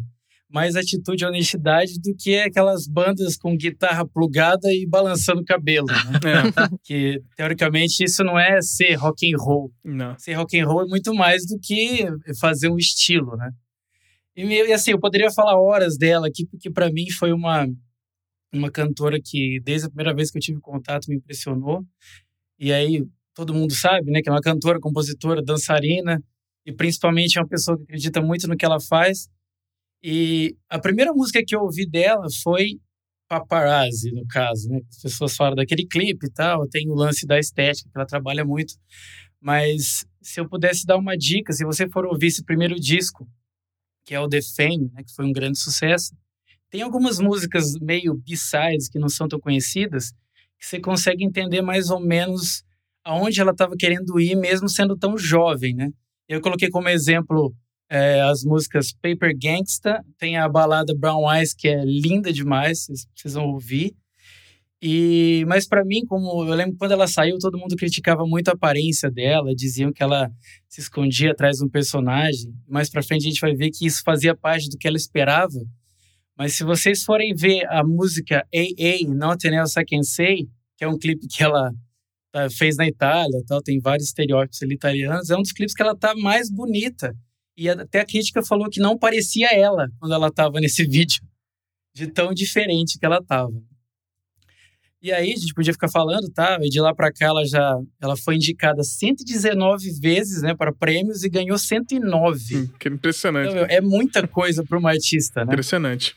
mais 0.49 0.75
atitude 0.75 1.23
e 1.23 1.27
honestidade 1.27 1.99
do 1.99 2.15
que 2.15 2.37
aquelas 2.39 2.87
bandas 2.87 3.35
com 3.35 3.57
guitarra 3.57 4.07
plugada 4.07 4.71
e 4.71 4.85
balançando 4.87 5.41
o 5.41 5.45
cabelo, 5.45 5.87
né? 5.87 5.93
É. 6.25 6.77
que 6.83 7.21
teoricamente 7.35 8.03
isso 8.03 8.23
não 8.23 8.37
é 8.37 8.61
ser 8.61 8.93
rock 8.95 9.31
and 9.31 9.37
roll. 9.37 9.71
Não. 9.83 10.17
Ser 10.17 10.33
rock 10.33 10.59
and 10.59 10.65
roll 10.65 10.83
é 10.83 10.87
muito 10.87 11.13
mais 11.13 11.45
do 11.45 11.59
que 11.59 12.07
fazer 12.39 12.69
um 12.69 12.77
estilo, 12.77 13.35
né? 13.35 13.51
E, 14.35 14.73
assim, 14.73 14.91
eu 14.91 14.99
poderia 14.99 15.31
falar 15.31 15.59
horas 15.59 15.97
dela 15.97 16.27
aqui, 16.27 16.45
porque 16.45 16.69
para 16.69 16.91
mim 16.91 17.09
foi 17.09 17.31
uma 17.31 17.67
uma 18.53 18.71
cantora 18.71 19.19
que 19.21 19.59
desde 19.63 19.87
a 19.87 19.89
primeira 19.89 20.13
vez 20.13 20.31
que 20.31 20.37
eu 20.37 20.41
tive 20.41 20.59
contato 20.61 21.07
me 21.09 21.17
impressionou. 21.17 21.83
E 22.57 22.71
aí 22.71 23.05
todo 23.33 23.53
mundo 23.53 23.73
sabe, 23.73 24.09
né, 24.09 24.21
que 24.21 24.29
é 24.29 24.31
uma 24.31 24.41
cantora, 24.41 24.79
compositora, 24.79 25.43
dançarina 25.43 26.23
e 26.65 26.71
principalmente 26.71 27.37
é 27.37 27.41
uma 27.41 27.47
pessoa 27.47 27.77
que 27.77 27.83
acredita 27.83 28.21
muito 28.21 28.47
no 28.47 28.55
que 28.55 28.65
ela 28.65 28.79
faz. 28.79 29.27
E 30.03 30.55
a 30.69 30.79
primeira 30.79 31.13
música 31.13 31.43
que 31.45 31.55
eu 31.55 31.61
ouvi 31.61 31.85
dela 31.89 32.27
foi 32.43 32.79
Paparazzi, 33.27 34.11
no 34.11 34.25
caso, 34.27 34.69
né? 34.69 34.81
As 34.89 35.01
pessoas 35.01 35.35
falam 35.35 35.55
daquele 35.55 35.85
clipe 35.87 36.27
e 36.27 36.31
tal, 36.31 36.67
tem 36.69 36.89
o 36.89 36.93
lance 36.93 37.25
da 37.25 37.39
estética, 37.39 37.89
que 37.89 37.97
ela 37.97 38.05
trabalha 38.05 38.45
muito. 38.45 38.75
Mas 39.41 40.05
se 40.21 40.39
eu 40.39 40.47
pudesse 40.47 40.85
dar 40.85 40.97
uma 40.97 41.17
dica, 41.17 41.51
se 41.53 41.65
você 41.65 41.89
for 41.89 42.05
ouvir 42.05 42.27
esse 42.27 42.43
primeiro 42.43 42.75
disco, 42.75 43.27
que 44.05 44.13
é 44.13 44.19
o 44.19 44.29
The 44.29 44.41
Fame, 44.55 44.91
né, 44.93 45.03
que 45.03 45.13
foi 45.13 45.25
um 45.25 45.33
grande 45.33 45.59
sucesso, 45.59 46.15
tem 46.69 46.81
algumas 46.81 47.19
músicas 47.19 47.75
meio 47.79 48.15
b-sides 48.15 48.89
que 48.89 48.99
não 48.99 49.09
são 49.09 49.27
tão 49.27 49.39
conhecidas, 49.39 50.11
que 50.59 50.65
você 50.65 50.79
consegue 50.79 51.23
entender 51.23 51.61
mais 51.61 51.89
ou 51.89 51.99
menos 51.99 52.63
aonde 53.03 53.39
ela 53.39 53.51
estava 53.51 53.75
querendo 53.77 54.19
ir, 54.19 54.35
mesmo 54.35 54.69
sendo 54.69 54.97
tão 54.97 55.17
jovem, 55.17 55.75
né? 55.75 55.89
Eu 56.27 56.41
coloquei 56.41 56.69
como 56.69 56.89
exemplo 56.89 57.55
é, 57.95 58.21
as 58.23 58.43
músicas 58.43 58.91
Paper 58.91 59.33
Gangsta, 59.37 60.03
tem 60.17 60.35
a 60.35 60.49
balada 60.49 60.93
Brown 60.93 61.31
Eyes, 61.33 61.53
que 61.53 61.69
é 61.69 61.81
linda 61.85 62.31
demais, 62.33 62.87
vocês 63.15 63.35
vão 63.35 63.47
ouvir. 63.47 63.95
E, 64.81 65.45
mas 65.47 65.65
para 65.65 65.85
mim, 65.85 66.05
como 66.05 66.43
eu 66.43 66.53
lembro 66.53 66.75
quando 66.77 66.91
ela 66.91 67.07
saiu, 67.07 67.37
todo 67.39 67.57
mundo 67.57 67.77
criticava 67.77 68.25
muito 68.25 68.49
a 68.49 68.51
aparência 68.51 69.09
dela, 69.09 69.55
diziam 69.55 69.93
que 69.93 70.03
ela 70.03 70.29
se 70.67 70.81
escondia 70.81 71.31
atrás 71.31 71.57
de 71.57 71.63
um 71.63 71.69
personagem. 71.69 72.53
Mais 72.67 72.89
para 72.89 73.01
frente 73.01 73.25
a 73.25 73.29
gente 73.29 73.39
vai 73.39 73.55
ver 73.55 73.71
que 73.71 73.85
isso 73.85 74.03
fazia 74.03 74.35
parte 74.35 74.69
do 74.69 74.77
que 74.77 74.87
ela 74.87 74.97
esperava. 74.97 75.57
Mas 76.37 76.53
se 76.53 76.65
vocês 76.65 77.01
forem 77.01 77.33
ver 77.33 77.65
a 77.69 77.81
música 77.81 78.45
AA, 78.53 79.07
Nothing 79.07 79.55
Else 79.55 79.79
I 79.79 79.85
Can 79.85 80.03
Say, 80.03 80.49
que 80.75 80.83
é 80.83 80.87
um 80.87 80.99
clipe 80.99 81.27
que 81.27 81.41
ela 81.41 81.71
tá, 82.29 82.49
fez 82.49 82.75
na 82.75 82.85
Itália, 82.85 83.41
tal, 83.47 83.61
tem 83.61 83.79
vários 83.79 84.09
estereótipos 84.09 84.61
ali 84.61 84.75
italianos, 84.75 85.29
é 85.29 85.37
um 85.37 85.41
dos 85.41 85.53
clipes 85.53 85.73
que 85.73 85.81
ela 85.81 85.95
tá 85.95 86.13
mais 86.13 86.51
bonita. 86.51 87.15
E 87.57 87.69
até 87.69 88.01
a 88.01 88.05
crítica 88.05 88.43
falou 88.43 88.69
que 88.69 88.79
não 88.79 88.97
parecia 88.97 89.47
ela 89.53 89.87
quando 89.99 90.13
ela 90.13 90.27
estava 90.27 90.59
nesse 90.59 90.83
vídeo, 90.87 91.21
de 91.93 92.07
tão 92.07 92.33
diferente 92.33 92.99
que 92.99 93.05
ela 93.05 93.19
estava. 93.19 93.53
E 95.01 95.11
aí 95.11 95.33
a 95.33 95.35
gente 95.35 95.53
podia 95.53 95.71
ficar 95.71 95.87
falando, 95.87 96.31
tá? 96.31 96.57
E 96.63 96.67
de 96.67 96.81
lá 96.81 96.93
para 96.93 97.13
cá 97.13 97.27
ela 97.27 97.45
já 97.45 97.77
ela 98.01 98.17
foi 98.17 98.37
indicada 98.37 98.83
119 98.83 99.99
vezes, 99.99 100.41
né, 100.41 100.55
para 100.55 100.73
prêmios 100.73 101.23
e 101.23 101.29
ganhou 101.29 101.59
109. 101.59 102.57
Hum, 102.57 102.67
que 102.79 102.89
impressionante. 102.89 103.51
Então, 103.51 103.65
é 103.65 103.79
muita 103.79 104.27
coisa 104.27 104.63
para 104.63 104.79
uma 104.79 104.89
artista, 104.89 105.45
né? 105.45 105.53
Impressionante. 105.53 106.15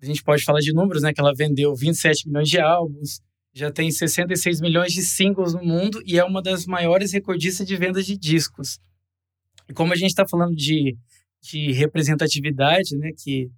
A 0.00 0.06
gente 0.06 0.22
pode 0.22 0.44
falar 0.44 0.60
de 0.60 0.72
números, 0.72 1.02
né, 1.02 1.12
que 1.12 1.20
ela 1.20 1.34
vendeu 1.34 1.74
27 1.74 2.28
milhões 2.28 2.48
de 2.48 2.60
álbuns, 2.60 3.20
já 3.52 3.72
tem 3.72 3.90
66 3.90 4.60
milhões 4.60 4.92
de 4.92 5.02
singles 5.02 5.54
no 5.54 5.64
mundo 5.64 6.00
e 6.06 6.16
é 6.16 6.22
uma 6.22 6.40
das 6.40 6.64
maiores 6.64 7.10
recordistas 7.12 7.66
de 7.66 7.74
vendas 7.74 8.06
de 8.06 8.16
discos. 8.16 8.78
E 9.68 9.72
como 9.72 9.92
a 9.92 9.96
gente 9.96 10.10
está 10.10 10.26
falando 10.28 10.54
de, 10.54 10.96
de 11.42 11.72
representatividade, 11.72 12.96
né, 12.96 13.10
que 13.16 13.50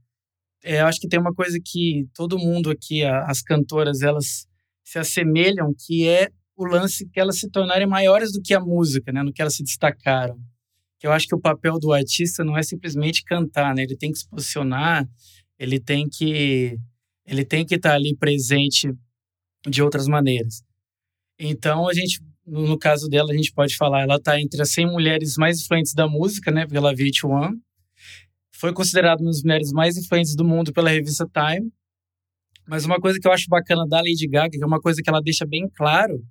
é, 0.64 0.80
eu 0.80 0.86
acho 0.86 1.00
que 1.00 1.08
tem 1.08 1.20
uma 1.20 1.34
coisa 1.34 1.58
que 1.64 2.06
todo 2.14 2.38
mundo 2.38 2.70
aqui, 2.70 3.04
as 3.04 3.40
cantoras, 3.42 4.02
elas 4.02 4.46
se 4.84 4.98
assemelham, 4.98 5.72
que 5.86 6.08
é 6.08 6.28
o 6.56 6.64
lance 6.64 7.08
que 7.08 7.20
elas 7.20 7.38
se 7.38 7.48
tornarem 7.50 7.86
maiores 7.86 8.32
do 8.32 8.42
que 8.42 8.54
a 8.54 8.60
música, 8.60 9.12
né, 9.12 9.22
no 9.22 9.32
que 9.32 9.40
elas 9.40 9.54
se 9.54 9.62
destacaram. 9.62 10.36
Que 10.98 11.06
eu 11.06 11.12
acho 11.12 11.28
que 11.28 11.34
o 11.34 11.40
papel 11.40 11.78
do 11.78 11.92
artista 11.92 12.42
não 12.42 12.56
é 12.56 12.62
simplesmente 12.62 13.22
cantar, 13.22 13.74
né, 13.74 13.82
ele 13.82 13.96
tem 13.96 14.10
que 14.10 14.18
se 14.18 14.28
posicionar, 14.28 15.08
ele 15.58 15.78
tem 15.78 16.08
que 16.08 16.76
ele 17.24 17.44
tem 17.44 17.64
que 17.64 17.74
estar 17.74 17.90
tá 17.90 17.94
ali 17.94 18.16
presente 18.16 18.90
de 19.68 19.82
outras 19.82 20.08
maneiras. 20.08 20.62
Então 21.38 21.86
a 21.86 21.92
gente 21.92 22.20
no, 22.48 22.78
caso 22.78 23.08
dela, 23.08 23.32
a 23.32 23.36
gente 23.36 23.52
pode 23.52 23.76
falar, 23.76 24.02
ela 24.02 24.16
está 24.16 24.40
entre 24.40 24.60
as 24.62 24.70
100 24.70 24.86
mulheres 24.86 25.36
mais 25.36 25.60
influentes 25.60 25.94
da 25.94 26.08
música, 26.08 26.50
né, 26.50 26.66
pela 26.66 26.94
VH1. 26.94 27.52
Foi 28.52 28.72
considerada 28.72 29.22
uma 29.22 29.30
das 29.30 29.42
mulheres 29.42 29.70
mais 29.72 29.96
influentes 29.96 30.34
do 30.34 30.44
mundo 30.44 30.72
pela 30.72 30.90
revista 30.90 31.26
Time. 31.26 31.70
Mas 32.66 32.84
uma 32.84 33.00
coisa 33.00 33.18
que 33.18 33.26
eu 33.26 33.32
acho 33.32 33.46
bacana 33.48 33.86
da 33.86 33.98
Lady 33.98 34.26
Gaga, 34.26 34.50
que 34.50 34.62
é 34.62 34.66
uma 34.66 34.80
coisa 34.80 35.00
que 35.02 35.08
ela 35.08 35.22
deixa 35.22 35.46
bem 35.46 35.68
claro, 35.74 36.22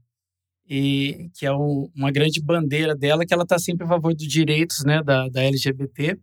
e 0.69 1.29
que 1.33 1.45
é 1.45 1.51
um, 1.51 1.89
uma 1.95 2.11
grande 2.11 2.41
bandeira 2.41 2.95
dela, 2.95 3.25
que 3.25 3.33
ela 3.33 3.43
está 3.43 3.57
sempre 3.57 3.85
a 3.85 3.87
favor 3.87 4.13
dos 4.13 4.27
direitos 4.27 4.83
né, 4.83 5.01
da, 5.01 5.29
da 5.29 5.43
LGBT. 5.43 6.17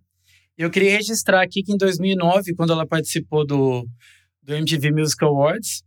Eu 0.56 0.70
queria 0.70 0.90
registrar 0.90 1.42
aqui 1.42 1.62
que 1.62 1.72
em 1.72 1.76
2009, 1.76 2.54
quando 2.54 2.72
ela 2.72 2.86
participou 2.86 3.44
do, 3.44 3.88
do 4.42 4.54
MTV 4.54 4.92
Music 4.92 5.24
Awards, 5.24 5.82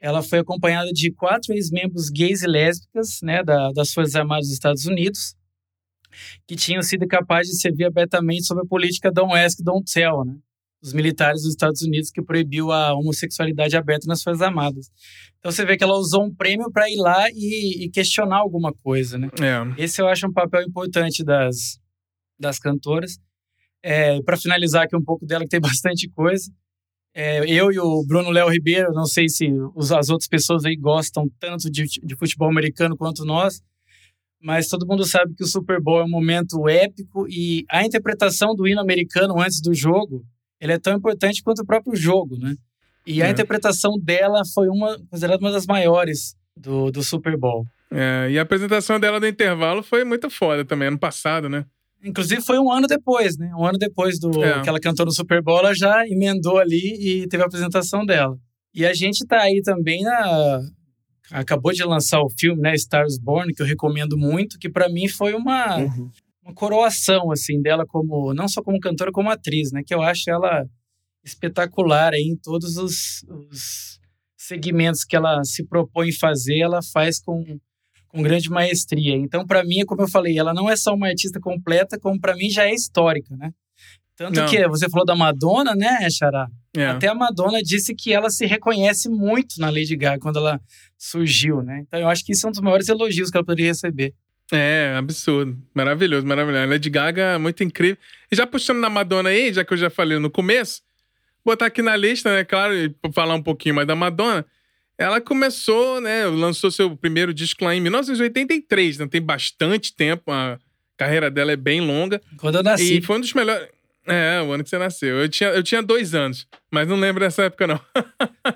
ela 0.00 0.22
foi 0.22 0.38
acompanhada 0.38 0.90
de 0.92 1.12
quatro 1.12 1.52
ex-membros 1.52 2.08
gays 2.08 2.42
e 2.42 2.46
lésbicas 2.46 3.20
né, 3.22 3.44
da, 3.44 3.70
das 3.72 3.92
Forças 3.92 4.14
Armadas 4.14 4.46
dos 4.46 4.54
Estados 4.54 4.86
Unidos, 4.86 5.34
que 6.46 6.56
tinham 6.56 6.82
sido 6.82 7.06
capazes 7.06 7.52
de 7.52 7.60
servir 7.60 7.84
abertamente 7.84 8.46
sobre 8.46 8.64
a 8.64 8.66
política 8.66 9.12
Don't 9.12 9.34
Ask, 9.34 9.58
Don't 9.62 9.84
Tell, 9.92 10.24
né? 10.24 10.36
Os 10.82 10.94
militares 10.94 11.42
dos 11.42 11.50
Estados 11.50 11.82
Unidos 11.82 12.10
que 12.10 12.22
proibiu 12.22 12.72
a 12.72 12.94
homossexualidade 12.94 13.76
aberta 13.76 14.06
nas 14.06 14.22
Forças 14.22 14.40
Armadas. 14.40 14.90
Então 15.38 15.52
você 15.52 15.62
vê 15.62 15.76
que 15.76 15.84
ela 15.84 15.98
usou 15.98 16.24
um 16.24 16.34
prêmio 16.34 16.72
para 16.72 16.90
ir 16.90 16.96
lá 16.96 17.28
e, 17.30 17.84
e, 17.84 17.90
questionar 17.90 18.38
alguma 18.38 18.72
coisa, 18.72 19.18
né? 19.18 19.28
É. 19.38 19.84
Esse 19.84 20.00
eu 20.00 20.08
acho 20.08 20.26
um 20.26 20.32
papel 20.32 20.62
importante 20.62 21.22
das, 21.22 21.78
das 22.38 22.58
cantoras. 22.58 23.18
É, 23.82 24.22
para 24.22 24.38
finalizar 24.38 24.84
aqui 24.84 24.96
um 24.96 25.04
pouco 25.04 25.26
dela, 25.26 25.44
que 25.44 25.50
tem 25.50 25.60
bastante 25.60 26.08
coisa. 26.08 26.50
É, 27.14 27.44
eu 27.50 27.72
e 27.72 27.78
o 27.78 28.04
Bruno 28.06 28.30
Léo 28.30 28.48
Ribeiro, 28.48 28.92
não 28.92 29.04
sei 29.04 29.28
se 29.28 29.50
os, 29.74 29.90
as 29.90 30.10
outras 30.10 30.28
pessoas 30.28 30.64
aí 30.64 30.76
gostam 30.76 31.28
tanto 31.40 31.70
de, 31.70 31.84
de, 31.84 32.16
futebol 32.16 32.48
americano 32.48 32.96
quanto 32.96 33.24
nós, 33.24 33.60
mas 34.40 34.68
todo 34.68 34.86
mundo 34.86 35.04
sabe 35.04 35.34
que 35.34 35.42
o 35.42 35.46
Super 35.46 35.80
Bowl 35.80 36.00
é 36.00 36.04
um 36.04 36.08
momento 36.08 36.68
épico 36.68 37.26
e 37.28 37.64
a 37.68 37.84
interpretação 37.84 38.54
do 38.54 38.66
hino 38.66 38.80
americano 38.80 39.40
antes 39.40 39.60
do 39.60 39.74
jogo, 39.74 40.24
ele 40.60 40.72
é 40.72 40.78
tão 40.78 40.96
importante 40.96 41.42
quanto 41.42 41.62
o 41.62 41.66
próprio 41.66 41.96
jogo, 41.96 42.38
né? 42.38 42.54
E 43.06 43.22
a 43.22 43.26
é. 43.26 43.30
interpretação 43.30 43.98
dela 44.00 44.42
foi 44.54 44.68
uma 44.68 44.96
considerada 45.10 45.42
uma 45.42 45.50
das 45.50 45.66
maiores 45.66 46.36
do, 46.56 46.90
do 46.92 47.02
Super 47.02 47.36
Bowl. 47.36 47.66
É, 47.90 48.28
e 48.30 48.38
a 48.38 48.42
apresentação 48.42 49.00
dela 49.00 49.18
do 49.18 49.26
intervalo 49.26 49.82
foi 49.82 50.04
muito 50.04 50.30
foda 50.30 50.64
também, 50.64 50.88
ano 50.88 50.98
passado, 50.98 51.48
né? 51.48 51.64
Inclusive 52.02 52.40
foi 52.40 52.58
um 52.58 52.70
ano 52.70 52.86
depois, 52.86 53.36
né? 53.36 53.52
Um 53.54 53.64
ano 53.64 53.78
depois 53.78 54.18
do 54.18 54.42
é. 54.42 54.62
que 54.62 54.68
ela 54.68 54.80
cantou 54.80 55.04
no 55.04 55.12
Super 55.12 55.42
Bowl, 55.42 55.58
ela 55.58 55.74
já 55.74 56.06
emendou 56.06 56.58
ali 56.58 56.96
e 56.98 57.28
teve 57.28 57.42
a 57.42 57.46
apresentação 57.46 58.04
dela. 58.06 58.36
E 58.74 58.86
a 58.86 58.94
gente 58.94 59.26
tá 59.26 59.40
aí 59.40 59.60
também 59.62 60.02
na 60.02 60.60
acabou 61.30 61.72
de 61.72 61.84
lançar 61.84 62.20
o 62.20 62.30
filme, 62.30 62.60
né, 62.60 62.74
Stars 62.74 63.16
Born, 63.18 63.54
que 63.54 63.62
eu 63.62 63.66
recomendo 63.66 64.18
muito, 64.18 64.58
que 64.58 64.68
para 64.68 64.88
mim 64.88 65.06
foi 65.06 65.32
uma 65.32 65.78
uhum. 65.78 66.10
uma 66.42 66.54
coroação 66.54 67.30
assim 67.30 67.60
dela 67.60 67.84
como 67.86 68.34
não 68.34 68.48
só 68.48 68.60
como 68.62 68.80
cantora 68.80 69.12
como 69.12 69.30
atriz, 69.30 69.70
né, 69.70 69.82
que 69.86 69.94
eu 69.94 70.02
acho 70.02 70.28
ela 70.28 70.64
espetacular 71.22 72.14
aí 72.14 72.22
em 72.22 72.36
todos 72.36 72.76
os, 72.76 73.24
os 73.28 74.00
segmentos 74.36 75.04
que 75.04 75.14
ela 75.14 75.44
se 75.44 75.64
propõe 75.66 76.12
fazer, 76.12 76.60
ela 76.60 76.80
faz 76.92 77.20
com 77.20 77.44
com 78.10 78.22
grande 78.22 78.50
maestria. 78.50 79.14
Então, 79.14 79.46
para 79.46 79.64
mim, 79.64 79.84
como 79.86 80.02
eu 80.02 80.08
falei, 80.08 80.38
ela 80.38 80.52
não 80.52 80.68
é 80.68 80.76
só 80.76 80.94
uma 80.94 81.08
artista 81.08 81.40
completa, 81.40 81.98
como 81.98 82.20
para 82.20 82.36
mim 82.36 82.50
já 82.50 82.64
é 82.64 82.74
histórica, 82.74 83.34
né? 83.36 83.52
Tanto 84.16 84.38
não. 84.38 84.46
que 84.46 84.68
você 84.68 84.88
falou 84.90 85.06
da 85.06 85.14
Madonna, 85.14 85.74
né, 85.74 86.08
Xará? 86.10 86.48
É. 86.76 86.86
Até 86.86 87.08
a 87.08 87.14
Madonna 87.14 87.62
disse 87.62 87.94
que 87.94 88.12
ela 88.12 88.28
se 88.28 88.44
reconhece 88.44 89.08
muito 89.08 89.58
na 89.58 89.70
Lady 89.70 89.96
Gaga 89.96 90.20
quando 90.20 90.38
ela 90.38 90.60
surgiu, 90.98 91.62
né? 91.62 91.84
Então 91.86 91.98
eu 91.98 92.08
acho 92.08 92.24
que 92.24 92.32
isso 92.32 92.46
é 92.46 92.48
um 92.48 92.52
dos 92.52 92.60
maiores 92.60 92.88
elogios 92.88 93.30
que 93.30 93.36
ela 93.36 93.46
poderia 93.46 93.70
receber. 93.70 94.12
É, 94.52 94.94
absurdo. 94.98 95.56
Maravilhoso, 95.72 96.26
maravilhoso. 96.26 96.64
A 96.64 96.66
Lady 96.66 96.90
Gaga 96.90 97.22
é 97.22 97.38
muito 97.38 97.64
incrível. 97.64 97.96
E 98.30 98.36
já 98.36 98.46
puxando 98.46 98.78
na 98.78 98.90
Madonna 98.90 99.30
aí, 99.30 99.52
já 99.52 99.64
que 99.64 99.72
eu 99.72 99.78
já 99.78 99.88
falei 99.88 100.18
no 100.18 100.30
começo, 100.30 100.82
botar 101.44 101.66
aqui 101.66 101.80
na 101.80 101.96
lista, 101.96 102.34
né, 102.34 102.44
claro, 102.44 102.74
e 102.74 102.94
falar 103.12 103.34
um 103.34 103.42
pouquinho 103.42 103.76
mais 103.76 103.86
da 103.86 103.94
Madonna. 103.94 104.44
Ela 105.00 105.18
começou, 105.18 105.98
né? 105.98 106.26
Lançou 106.26 106.70
seu 106.70 106.94
primeiro 106.94 107.32
disco 107.32 107.64
lá 107.64 107.74
em 107.74 107.80
1983, 107.80 108.98
né? 108.98 109.08
Tem 109.08 109.22
bastante 109.22 109.96
tempo, 109.96 110.30
a 110.30 110.58
carreira 110.94 111.30
dela 111.30 111.52
é 111.52 111.56
bem 111.56 111.80
longa. 111.80 112.20
Quando 112.36 112.56
eu 112.56 112.62
nasci. 112.62 112.98
E 112.98 113.00
foi 113.00 113.16
um 113.16 113.20
dos 113.20 113.32
melhores. 113.32 113.66
É, 114.06 114.42
o 114.42 114.52
ano 114.52 114.62
que 114.62 114.68
você 114.68 114.76
nasceu. 114.76 115.16
Eu 115.16 115.28
tinha, 115.28 115.48
eu 115.50 115.62
tinha 115.62 115.82
dois 115.82 116.14
anos, 116.14 116.46
mas 116.70 116.86
não 116.86 116.96
lembro 116.96 117.20
dessa 117.20 117.44
época, 117.44 117.66
não. 117.66 117.80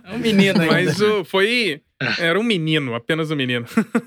É 0.05 0.13
um 0.13 0.19
menino 0.19 0.61
ainda. 0.61 0.75
Mas 0.75 1.01
o, 1.01 1.25
foi. 1.25 1.81
Era 2.19 2.39
um 2.39 2.43
menino, 2.43 2.95
apenas 2.95 3.31
um 3.31 3.37
menino. 3.37 3.65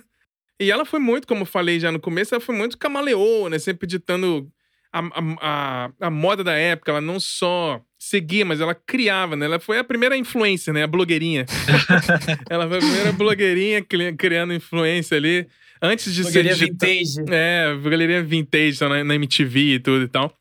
e 0.62 0.70
ela 0.70 0.86
foi 0.86 1.00
muito, 1.00 1.28
como 1.28 1.42
eu 1.42 1.46
falei 1.46 1.80
já 1.80 1.92
no 1.92 2.00
começo, 2.00 2.36
ela 2.36 2.42
foi 2.42 2.56
muito 2.56 2.78
camaleoa, 2.78 3.50
né? 3.50 3.58
Sempre 3.58 3.88
ditando 3.88 4.48
a, 4.92 5.02
a, 5.42 5.92
a, 6.02 6.10
moda 6.10 6.44
da 6.44 6.54
época. 6.54 6.92
Ela 6.92 7.02
não 7.02 7.20
só 7.20 7.82
seguia, 7.98 8.46
mas 8.46 8.62
ela 8.62 8.76
criava, 8.76 9.36
né? 9.36 9.46
Ela 9.46 9.60
foi 9.60 9.78
a 9.80 9.84
primeira 9.84 10.18
influência, 10.18 10.72
né? 10.72 10.84
A 10.84 10.88
blogueirinha. 10.88 11.46
ela 12.50 12.68
foi 12.68 12.78
a 12.78 12.82
primeira 12.82 13.12
blogueirinha 13.12 13.86
criando 14.18 14.54
influência 14.54 15.18
ali. 15.18 15.48
Antes 15.82 16.14
de 16.14 16.24
blogueirinha 16.24 16.56
ser. 16.56 16.66
vintage. 16.66 17.16
É, 17.30 17.74
blogueirinha 17.76 18.24
vintage 18.24 18.82
na, 18.82 19.04
na 19.04 19.16
MTV 19.16 19.60
e 19.60 19.80
tudo 19.80 20.06
e 20.06 20.08
tal. 20.08 20.34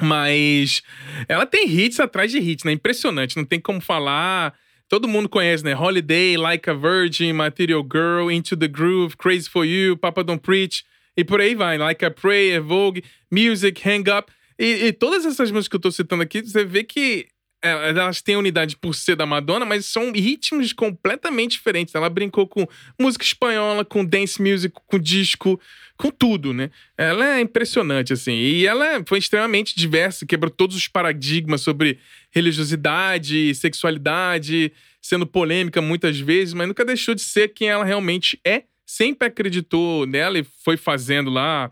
Mas 0.00 0.82
ela 1.28 1.46
tem 1.46 1.66
hits 1.66 2.00
atrás 2.00 2.30
de 2.30 2.38
hits, 2.38 2.64
né? 2.64 2.72
Impressionante. 2.72 3.36
Não 3.36 3.44
tem 3.44 3.60
como 3.60 3.80
falar. 3.80 4.54
Todo 4.88 5.08
mundo 5.08 5.28
conhece, 5.28 5.64
né? 5.64 5.74
Holiday, 5.74 6.36
Like 6.36 6.68
a 6.68 6.74
Virgin, 6.74 7.32
Material 7.32 7.82
Girl, 7.82 8.30
Into 8.30 8.56
the 8.56 8.68
Groove, 8.68 9.16
Crazy 9.16 9.48
for 9.48 9.64
You, 9.64 9.96
Papa 9.96 10.22
Don't 10.22 10.40
Preach. 10.42 10.84
E 11.16 11.24
por 11.24 11.40
aí 11.40 11.54
vai. 11.54 11.78
Like 11.78 12.04
a 12.04 12.10
Prayer, 12.10 12.62
Vogue, 12.62 13.02
Music, 13.30 13.88
Hang 13.88 14.10
Up. 14.10 14.30
E, 14.58 14.86
e 14.86 14.92
todas 14.92 15.24
essas 15.24 15.50
músicas 15.50 15.68
que 15.68 15.76
eu 15.76 15.80
tô 15.80 15.90
citando 15.90 16.22
aqui, 16.22 16.42
você 16.42 16.64
vê 16.64 16.84
que 16.84 17.28
é, 17.62 17.90
elas 17.90 18.22
têm 18.22 18.36
unidade 18.36 18.76
por 18.76 18.94
ser 18.94 19.16
da 19.16 19.26
Madonna, 19.26 19.64
mas 19.64 19.86
são 19.86 20.12
ritmos 20.12 20.72
completamente 20.72 21.52
diferentes. 21.52 21.94
Ela 21.94 22.08
brincou 22.08 22.46
com 22.46 22.66
música 22.98 23.24
espanhola, 23.24 23.84
com 23.84 24.04
dance 24.04 24.40
music, 24.40 24.74
com 24.86 24.98
disco, 24.98 25.60
com 25.96 26.10
tudo, 26.10 26.52
né? 26.52 26.70
Ela 26.96 27.38
é 27.38 27.40
impressionante, 27.40 28.12
assim. 28.12 28.34
E 28.34 28.66
ela 28.66 29.02
foi 29.06 29.18
extremamente 29.18 29.74
diversa, 29.74 30.26
quebrou 30.26 30.50
todos 30.50 30.76
os 30.76 30.86
paradigmas 30.86 31.62
sobre 31.62 31.98
religiosidade, 32.30 33.54
sexualidade, 33.54 34.72
sendo 35.00 35.26
polêmica 35.26 35.80
muitas 35.80 36.18
vezes, 36.18 36.54
mas 36.54 36.68
nunca 36.68 36.84
deixou 36.84 37.14
de 37.14 37.22
ser 37.22 37.48
quem 37.48 37.68
ela 37.68 37.84
realmente 37.84 38.38
é. 38.44 38.64
Sempre 38.86 39.28
acreditou 39.28 40.06
nela 40.06 40.38
e 40.38 40.44
foi 40.64 40.76
fazendo 40.76 41.30
lá. 41.30 41.70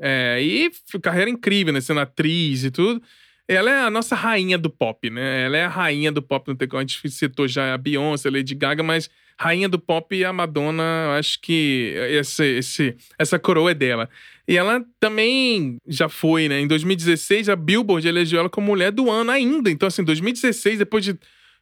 É, 0.00 0.40
e 0.42 0.70
carreira 1.00 1.30
incrível, 1.30 1.72
né? 1.72 1.80
Sendo 1.80 2.00
atriz 2.00 2.64
e 2.64 2.70
tudo. 2.70 3.02
Ela 3.46 3.70
é 3.70 3.80
a 3.82 3.90
nossa 3.90 4.14
rainha 4.14 4.56
do 4.56 4.70
pop, 4.70 5.10
né? 5.10 5.44
Ela 5.44 5.56
é 5.58 5.64
a 5.64 5.68
rainha 5.68 6.10
do 6.10 6.22
pop, 6.22 6.48
não 6.48 6.56
tem 6.56 6.66
a 6.72 6.80
gente 6.80 7.10
citou 7.10 7.46
já 7.46 7.74
a 7.74 7.78
Beyoncé, 7.78 8.28
a 8.28 8.32
Lady 8.32 8.54
Gaga, 8.54 8.82
mas 8.82 9.10
rainha 9.38 9.68
do 9.68 9.78
pop 9.78 10.14
e 10.14 10.24
a 10.24 10.32
Madonna, 10.32 11.16
acho 11.18 11.40
que 11.40 11.92
esse, 12.10 12.44
esse, 12.58 12.96
essa 13.18 13.38
coroa 13.38 13.72
é 13.72 13.74
dela. 13.74 14.08
E 14.46 14.56
ela 14.56 14.82
também 15.00 15.76
já 15.86 16.08
foi, 16.08 16.48
né? 16.48 16.60
Em 16.60 16.66
2016, 16.66 17.48
a 17.48 17.56
Billboard 17.56 18.06
elegeu 18.06 18.40
ela 18.40 18.48
como 18.48 18.68
mulher 18.68 18.90
do 18.90 19.10
ano 19.10 19.30
ainda. 19.30 19.70
Então, 19.70 19.86
assim, 19.86 20.04
2016, 20.04 20.78
depois 20.78 21.04
de 21.04 21.18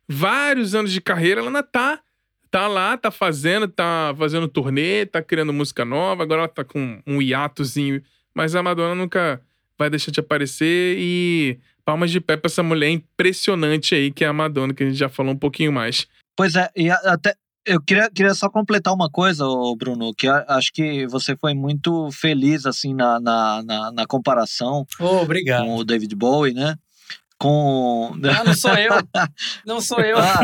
vários 0.09 0.74
anos 0.74 0.92
de 0.92 1.00
carreira, 1.00 1.40
ela 1.40 1.48
ainda 1.48 1.62
tá, 1.62 2.00
tá 2.53 2.68
lá, 2.68 2.98
tá 2.98 3.11
fazendo, 3.11 3.66
tá 3.66 4.14
fazendo 4.16 4.46
turnê, 4.46 5.07
tá 5.07 5.22
criando 5.22 5.55
música 5.55 5.86
nova. 5.86 6.22
Agora 6.22 6.42
ela 6.42 6.48
tá 6.48 6.62
com 6.62 7.03
um 7.07 7.20
hiatozinho. 7.20 8.03
Mas 8.34 8.55
a 8.55 8.62
Madonna 8.62 8.94
nunca 8.94 9.40
vai 9.78 9.88
deixar 9.88 10.12
de 10.12 10.20
aparecer 10.20 10.96
e 10.98 11.59
palmas 11.82 12.11
de 12.11 12.20
pé 12.20 12.36
pra 12.36 12.48
essa 12.48 12.62
mulher 12.62 12.90
impressionante 12.90 13.94
aí, 13.94 14.12
que 14.12 14.22
é 14.22 14.28
a 14.28 14.32
Madonna, 14.34 14.74
que 14.74 14.82
a 14.82 14.86
gente 14.86 14.98
já 14.98 15.09
falou 15.09 15.32
um 15.32 15.38
pouquinho 15.38 15.72
mais. 15.72 16.07
Pois 16.36 16.55
é, 16.55 16.70
e 16.76 16.90
até 16.90 17.34
eu 17.64 17.80
queria, 17.80 18.11
queria 18.11 18.34
só 18.34 18.50
completar 18.50 18.92
uma 18.92 19.09
coisa, 19.09 19.44
Bruno, 19.78 20.12
que 20.14 20.28
acho 20.28 20.72
que 20.74 21.07
você 21.07 21.34
foi 21.36 21.55
muito 21.55 22.11
feliz 22.12 22.66
assim 22.66 22.94
na, 22.94 23.18
na, 23.18 23.62
na, 23.62 23.92
na 23.92 24.07
comparação 24.07 24.86
oh, 25.00 25.22
obrigado. 25.22 25.64
com 25.64 25.76
o 25.76 25.84
David 25.84 26.14
Bowie, 26.14 26.53
né? 26.53 26.76
Com. 27.43 28.12
Ah, 28.24 28.45
não 28.45 28.55
sou 28.55 28.74
eu. 28.74 28.93
Não 29.66 29.80
sou 29.80 29.99
eu. 29.99 30.16
Ah, 30.16 30.38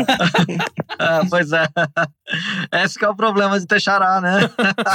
ah, 0.99 1.21
pois 1.29 1.49
é. 1.53 1.65
Esse 2.73 3.03
é 3.03 3.07
o 3.07 3.15
problema 3.15 3.57
de 3.57 3.65
ter 3.65 3.79
xará, 3.79 4.19
né? 4.19 4.49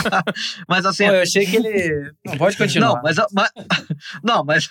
mas 0.68 0.84
assim. 0.84 1.06
Pô, 1.06 1.14
eu 1.14 1.22
achei 1.22 1.46
que 1.46 1.56
ele. 1.56 2.12
Não, 2.26 2.36
pode 2.36 2.58
continuar. 2.58 2.96
Não, 2.96 3.02
mas, 3.02 3.16
mas, 3.32 3.50
não, 4.22 4.44
mas 4.44 4.68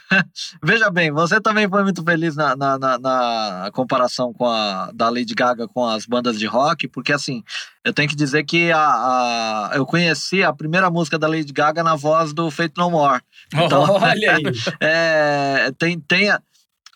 veja 0.63 0.91
bem, 0.91 1.11
você 1.11 1.41
também 1.41 1.67
foi 1.67 1.81
muito 1.81 2.03
feliz 2.03 2.36
na, 2.36 2.55
na, 2.55 2.77
na, 2.77 2.99
na 2.99 3.71
comparação 3.73 4.31
com 4.31 4.45
a, 4.45 4.91
da 4.93 5.09
Lady 5.09 5.34
Gaga 5.34 5.67
com 5.67 5.88
as 5.88 6.05
bandas 6.05 6.38
de 6.38 6.45
rock, 6.45 6.88
porque 6.88 7.11
assim, 7.11 7.43
eu 7.84 7.91
tenho 7.91 8.09
que 8.09 8.15
dizer 8.15 8.43
que 8.43 8.71
a, 8.71 8.79
a, 8.79 9.71
eu 9.73 9.88
conheci 9.88 10.43
a 10.43 10.53
primeira 10.53 10.91
música 10.91 11.17
da 11.17 11.27
Lady 11.27 11.51
Gaga 11.51 11.81
na 11.81 11.95
voz 11.95 12.31
do 12.31 12.51
Fate 12.51 12.77
No 12.77 12.91
More. 12.91 13.23
Então, 13.51 13.84
Olha 13.89 14.36
aí. 14.36 14.43
É, 14.79 15.71
tem, 15.79 15.99
tem, 15.99 16.29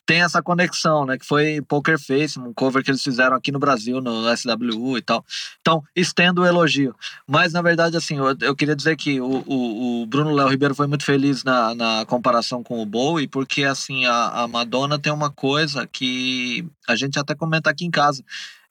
tem 0.08 0.22
essa 0.22 0.42
conexão, 0.42 1.06
né? 1.06 1.18
Que 1.18 1.26
foi 1.26 1.62
Poker 1.68 2.00
Face, 2.00 2.40
um 2.40 2.54
cover 2.54 2.82
que 2.82 2.90
eles 2.90 3.04
fizeram 3.04 3.36
aqui 3.36 3.52
no 3.52 3.60
Brasil, 3.60 4.00
no 4.00 4.24
SWU 4.36 4.98
e 4.98 5.02
tal. 5.02 5.24
Então, 5.60 5.84
estendo 5.94 6.42
o 6.42 6.46
elogio. 6.46 6.96
Mas, 7.28 7.52
na 7.52 7.62
verdade, 7.62 7.98
assim, 7.98 8.18
eu, 8.18 8.34
eu 8.40 8.56
queria 8.56 8.76
dizer 8.76 8.96
que 8.96 9.20
o, 9.20 9.44
o, 9.46 10.02
o 10.02 10.06
Bruno 10.06 10.34
Léo 10.34 10.48
Ribeiro 10.48 10.74
foi 10.74 10.88
muito 10.88 11.04
feliz 11.04 11.44
na, 11.44 11.76
na 11.76 12.06
comparação 12.06 12.64
com 12.64 12.82
o 12.82 12.86
Bowie, 12.86 13.28
porque, 13.28 13.66
assim, 13.66 14.06
a, 14.06 14.44
a 14.44 14.48
Madonna 14.48 14.98
tem 14.98 15.12
uma 15.12 15.30
coisa 15.30 15.86
que 15.86 16.66
a 16.88 16.96
gente 16.96 17.20
até 17.20 17.36
comenta 17.36 17.70
aqui 17.70 17.86
em 17.86 17.92
casa. 17.92 18.24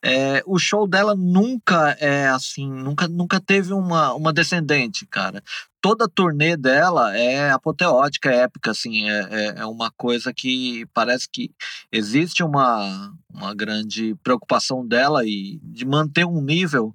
É, 0.03 0.43
o 0.45 0.57
show 0.57 0.87
dela 0.87 1.15
nunca 1.15 1.95
é 1.99 2.27
assim, 2.29 2.71
nunca, 2.71 3.07
nunca 3.07 3.39
teve 3.39 3.73
uma, 3.73 4.13
uma 4.13 4.33
descendente, 4.33 5.05
cara. 5.05 5.43
Toda 5.87 6.03
a 6.03 6.09
turnê 6.09 6.57
dela 6.57 7.17
é 7.17 7.49
apoteótica, 7.49 8.29
é 8.29 8.39
épica, 8.39 8.71
assim, 8.71 9.09
é, 9.09 9.19
é, 9.31 9.59
é, 9.59 9.65
uma 9.65 9.89
coisa 9.89 10.33
que 10.33 10.85
parece 10.93 11.29
que 11.31 11.49
existe 11.89 12.43
uma, 12.43 13.13
uma 13.33 13.55
grande 13.55 14.13
preocupação 14.21 14.85
dela 14.85 15.25
e 15.25 15.57
de 15.63 15.85
manter 15.85 16.25
um 16.25 16.41
nível 16.41 16.93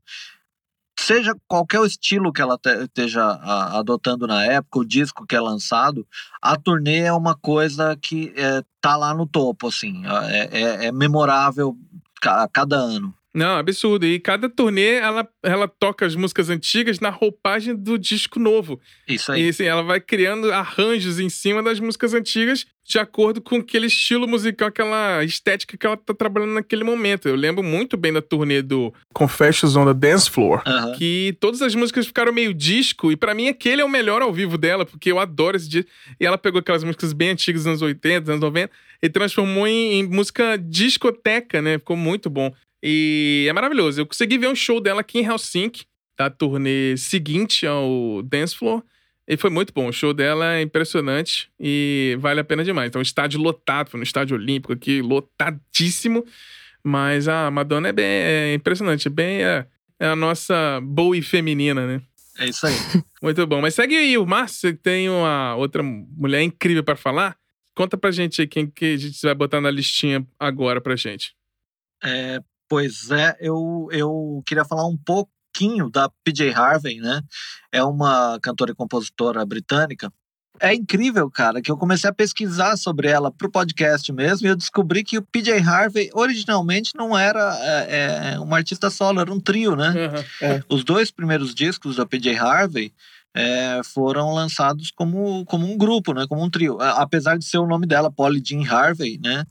seja 1.01 1.35
qualquer 1.49 1.81
estilo 1.87 2.35
que 2.35 2.43
ela 2.43 2.61
esteja 2.83 3.25
adotando 3.79 4.27
na 4.27 4.45
época, 4.45 4.81
o 4.81 4.85
disco 4.85 5.27
que 5.27 5.35
é 5.35 5.41
lançado, 5.41 6.07
a 6.43 6.55
turnê 6.59 6.99
é 6.99 7.13
uma 7.15 7.35
coisa 7.35 7.97
que 7.97 8.31
é, 8.37 8.63
tá 8.79 8.95
lá 8.95 9.15
no 9.15 9.27
topo, 9.27 9.69
assim, 9.69 10.03
é, 10.29 10.49
é, 10.53 10.87
é 10.89 10.93
memorável 10.93 11.75
a 12.23 12.47
cada 12.47 12.77
ano. 12.77 13.15
Não, 13.35 13.57
absurdo. 13.57 14.05
E 14.05 14.21
cada 14.21 14.49
turnê 14.49 14.97
ela, 14.97 15.27
ela 15.43 15.67
toca 15.67 16.05
as 16.05 16.15
músicas 16.15 16.51
antigas 16.51 17.01
na 17.01 17.09
roupagem 17.09 17.75
do 17.75 17.99
disco 17.99 18.39
novo. 18.39 18.79
Isso 19.09 19.33
aí. 19.33 19.47
E 19.47 19.49
assim, 19.49 19.65
ela 19.65 19.83
vai 19.83 20.01
criando 20.01 20.53
arranjos 20.53 21.19
em 21.19 21.31
cima 21.31 21.63
das 21.63 21.81
músicas 21.81 22.13
antigas 22.13 22.67
de 22.85 22.99
acordo 22.99 23.41
com 23.41 23.57
aquele 23.57 23.87
estilo 23.87 24.27
musical, 24.27 24.69
aquela 24.69 25.23
estética 25.25 25.77
que 25.77 25.87
ela 25.87 25.97
tá 25.97 26.13
trabalhando 26.13 26.55
naquele 26.55 26.83
momento. 26.83 27.29
Eu 27.29 27.37
lembro 27.37 27.63
muito 27.63 27.97
bem 27.97 28.13
da 28.13 28.21
turnê 28.21 28.61
do 28.61 28.93
Confessions 29.15 29.77
on 29.77 29.87
the 29.87 29.95
Dance 29.95 30.29
Floor, 30.29 30.63
que 30.99 31.37
todas 31.41 31.63
as 31.63 31.75
músicas 31.75 32.07
ficaram 32.07 32.33
meio 32.33 32.53
disco, 32.53 33.13
e 33.13 33.17
para 33.17 33.35
mim 33.35 33.49
aquele 33.49 33.83
é 33.83 33.85
o 33.85 33.89
melhor 33.89 34.21
ao 34.21 34.33
vivo 34.33 34.59
dela, 34.59 34.85
porque 34.85 35.13
eu 35.13 35.19
adoro 35.19 35.57
esse 35.57 35.69
disco. 35.69 35.91
E 36.19 36.27
ela 36.27 36.37
pegou 36.37 36.59
aquelas 36.59 36.85
músicas 36.85 37.13
bem 37.13 37.31
antigas 37.31 37.63
dos 37.63 37.69
anos 37.69 37.83
80, 37.83 38.21
dos 38.21 38.31
anos 38.31 38.43
90, 38.43 38.71
e 39.03 39.09
transformou 39.09 39.67
em, 39.67 40.01
em 40.01 40.09
música 40.09 40.57
discoteca, 40.59 41.63
né? 41.63 41.79
Ficou 41.79 41.97
muito 41.97 42.29
bom. 42.29 42.53
E 42.83 43.47
é 43.49 43.53
maravilhoso. 43.53 44.01
Eu 44.01 44.07
consegui 44.07 44.39
ver 44.39 44.49
um 44.49 44.57
show 44.57 44.81
dela 44.81 45.03
aqui 45.03 45.21
em 45.21 45.25
Helsinki, 45.25 45.85
da 46.19 46.29
turnê 46.29 46.97
seguinte 46.97 47.67
ao 47.67 48.23
Dance 48.25 48.57
Floor. 48.57 48.83
E 49.27 49.37
foi 49.37 49.51
muito 49.51 49.73
bom. 49.73 49.89
O 49.89 49.93
show 49.93 50.13
dela 50.13 50.55
é 50.55 50.63
impressionante 50.63 51.51
e 51.59 52.17
vale 52.21 52.41
a 52.41 52.45
pena 52.45 52.65
demais. 52.65 52.89
Então, 52.89 53.01
estádio 53.01 53.41
lotado, 53.41 53.91
foi 53.91 53.99
no 53.99 54.05
estádio 54.05 54.37
olímpico 54.37 54.73
aqui, 54.73 55.01
lotadíssimo. 55.01 56.25
Mas 56.83 57.29
a 57.29 57.51
Madonna 57.51 57.89
é 57.89 57.93
bem 57.93 58.07
é 58.07 58.55
impressionante. 58.55 59.09
Bem, 59.09 59.45
é, 59.45 59.67
é 60.01 60.07
a 60.07 60.17
nossa 60.17 60.81
Bowie 60.83 61.23
feminina, 61.23 61.87
né? 61.87 62.03
É 62.39 62.47
isso 62.47 62.67
aí. 62.67 62.75
Muito 63.23 63.47
bom. 63.47 63.61
Mas 63.61 63.75
segue 63.75 63.97
aí, 63.97 64.19
o 64.19 64.27
Márcio 64.27 64.77
tem 64.77 65.09
uma 65.09 65.55
outra 65.55 65.83
mulher 65.83 66.43
incrível 66.43 66.83
para 66.83 66.97
falar. 66.97 67.37
Conta 67.75 67.97
pra 67.97 68.11
gente 68.11 68.41
aí 68.41 68.47
quem 68.47 68.67
que 68.67 68.85
a 68.85 68.97
gente 68.97 69.23
vai 69.23 69.35
botar 69.35 69.61
na 69.61 69.71
listinha 69.71 70.27
agora 70.39 70.81
pra 70.81 70.97
gente. 70.97 71.35
É, 72.03 72.41
Pois 72.73 73.11
é, 73.11 73.37
eu, 73.39 73.87
eu 73.93 74.43
queria 74.47 74.65
falar 74.65 74.87
um 74.87 74.97
pouquinho 75.53 75.91
da 75.91 76.09
PJ 76.25 76.53
Harvey, 76.53 77.01
né? 77.01 77.23
É 77.71 77.85
uma 77.85 78.39
cantora 78.41 78.73
e 78.73 78.75
compositora 78.75 79.45
britânica. 79.45 80.11
É 80.61 80.73
incrível, 80.75 81.31
cara, 81.31 81.61
que 81.61 81.71
eu 81.71 81.77
comecei 81.77 82.09
a 82.09 82.13
pesquisar 82.13 82.77
sobre 82.77 83.09
ela 83.09 83.33
para 83.33 83.49
o 83.49 83.51
podcast 83.51 84.13
mesmo 84.13 84.47
e 84.47 84.51
eu 84.51 84.57
descobri 84.57 85.03
que 85.03 85.19
o 85.19 85.23
PJ 85.23 85.59
Harvey 85.59 86.11
originalmente 86.13 86.93
não 86.95 87.19
era 87.19 87.59
é, 87.61 88.35
é, 88.35 88.39
uma 88.39 88.59
artista 88.59 88.89
solo, 88.91 89.21
era 89.21 89.33
um 89.33 89.41
trio, 89.41 89.75
né? 89.75 89.89
Uhum, 89.89 90.25
é. 90.41 90.63
Os 90.69 90.85
dois 90.85 91.11
primeiros 91.11 91.55
discos 91.55 91.97
da 91.97 92.07
PJ 92.07 92.37
Harvey 92.37 92.93
é, 93.35 93.81
foram 93.83 94.35
lançados 94.35 94.91
como, 94.91 95.45
como 95.47 95.67
um 95.67 95.77
grupo, 95.77 96.13
né? 96.13 96.27
Como 96.29 96.43
um 96.43 96.51
trio. 96.51 96.81
Apesar 96.81 97.37
de 97.39 97.45
ser 97.45 97.59
o 97.59 97.67
nome 97.67 97.87
dela, 97.87 98.13
Polly 98.13 98.43
Jean 98.45 98.65
Harvey, 98.71 99.19
né? 99.23 99.45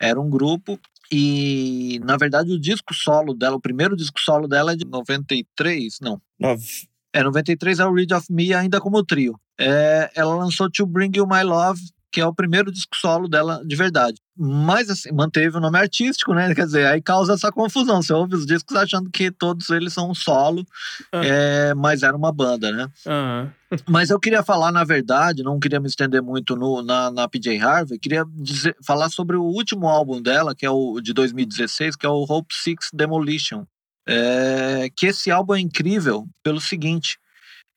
Era 0.00 0.20
um 0.20 0.28
grupo 0.28 0.80
E, 1.12 2.00
na 2.04 2.16
verdade, 2.16 2.52
o 2.52 2.60
disco 2.60 2.94
solo 2.94 3.34
dela, 3.34 3.56
o 3.56 3.60
primeiro 3.60 3.96
disco 3.96 4.18
solo 4.20 4.48
dela 4.48 4.72
é 4.72 4.76
de 4.76 4.84
93, 4.84 5.98
não. 6.00 6.20
Nove. 6.38 6.66
É, 7.12 7.22
93 7.22 7.78
é 7.78 7.86
o 7.86 7.94
Read 7.94 8.12
of 8.12 8.26
Me 8.30 8.52
ainda 8.52 8.80
como 8.80 9.04
trio. 9.04 9.38
É, 9.58 10.10
ela 10.14 10.34
lançou 10.34 10.70
To 10.70 10.86
Bring 10.86 11.12
You 11.16 11.26
My 11.26 11.42
Love, 11.42 11.80
que 12.16 12.20
é 12.22 12.26
o 12.26 12.32
primeiro 12.32 12.72
disco 12.72 12.96
solo 12.96 13.28
dela 13.28 13.62
de 13.62 13.76
verdade. 13.76 14.18
Mas 14.34 14.88
assim, 14.88 15.12
manteve 15.12 15.54
o 15.58 15.60
nome 15.60 15.78
artístico, 15.78 16.32
né? 16.32 16.54
Quer 16.54 16.64
dizer, 16.64 16.86
aí 16.86 17.02
causa 17.02 17.34
essa 17.34 17.52
confusão. 17.52 18.00
Você 18.00 18.10
ouve 18.10 18.36
os 18.36 18.46
discos 18.46 18.74
achando 18.74 19.10
que 19.10 19.30
todos 19.30 19.68
eles 19.68 19.92
são 19.92 20.10
um 20.10 20.14
solo, 20.14 20.64
Ah. 21.12 21.20
é, 21.22 21.74
mas 21.74 22.02
era 22.02 22.16
uma 22.16 22.32
banda, 22.32 22.72
né? 22.72 22.88
Aham. 23.06 23.52
Mas 23.86 24.08
eu 24.08 24.18
queria 24.18 24.42
falar, 24.42 24.72
na 24.72 24.82
verdade, 24.84 25.42
não 25.42 25.58
queria 25.60 25.78
me 25.80 25.88
estender 25.88 26.22
muito 26.22 26.56
no, 26.56 26.82
na, 26.82 27.10
na 27.10 27.28
PJ 27.28 27.58
Harvey, 27.58 27.98
queria 27.98 28.24
dizer, 28.32 28.74
falar 28.86 29.10
sobre 29.10 29.36
o 29.36 29.42
último 29.42 29.88
álbum 29.88 30.22
dela, 30.22 30.54
que 30.54 30.64
é 30.64 30.70
o 30.70 31.00
de 31.02 31.12
2016, 31.12 31.96
que 31.96 32.06
é 32.06 32.08
o 32.08 32.24
Hope 32.26 32.54
Six 32.54 32.88
Demolition. 32.94 33.66
É, 34.08 34.88
que 34.96 35.06
esse 35.08 35.30
álbum 35.30 35.54
é 35.54 35.60
incrível 35.60 36.26
pelo 36.42 36.60
seguinte. 36.62 37.18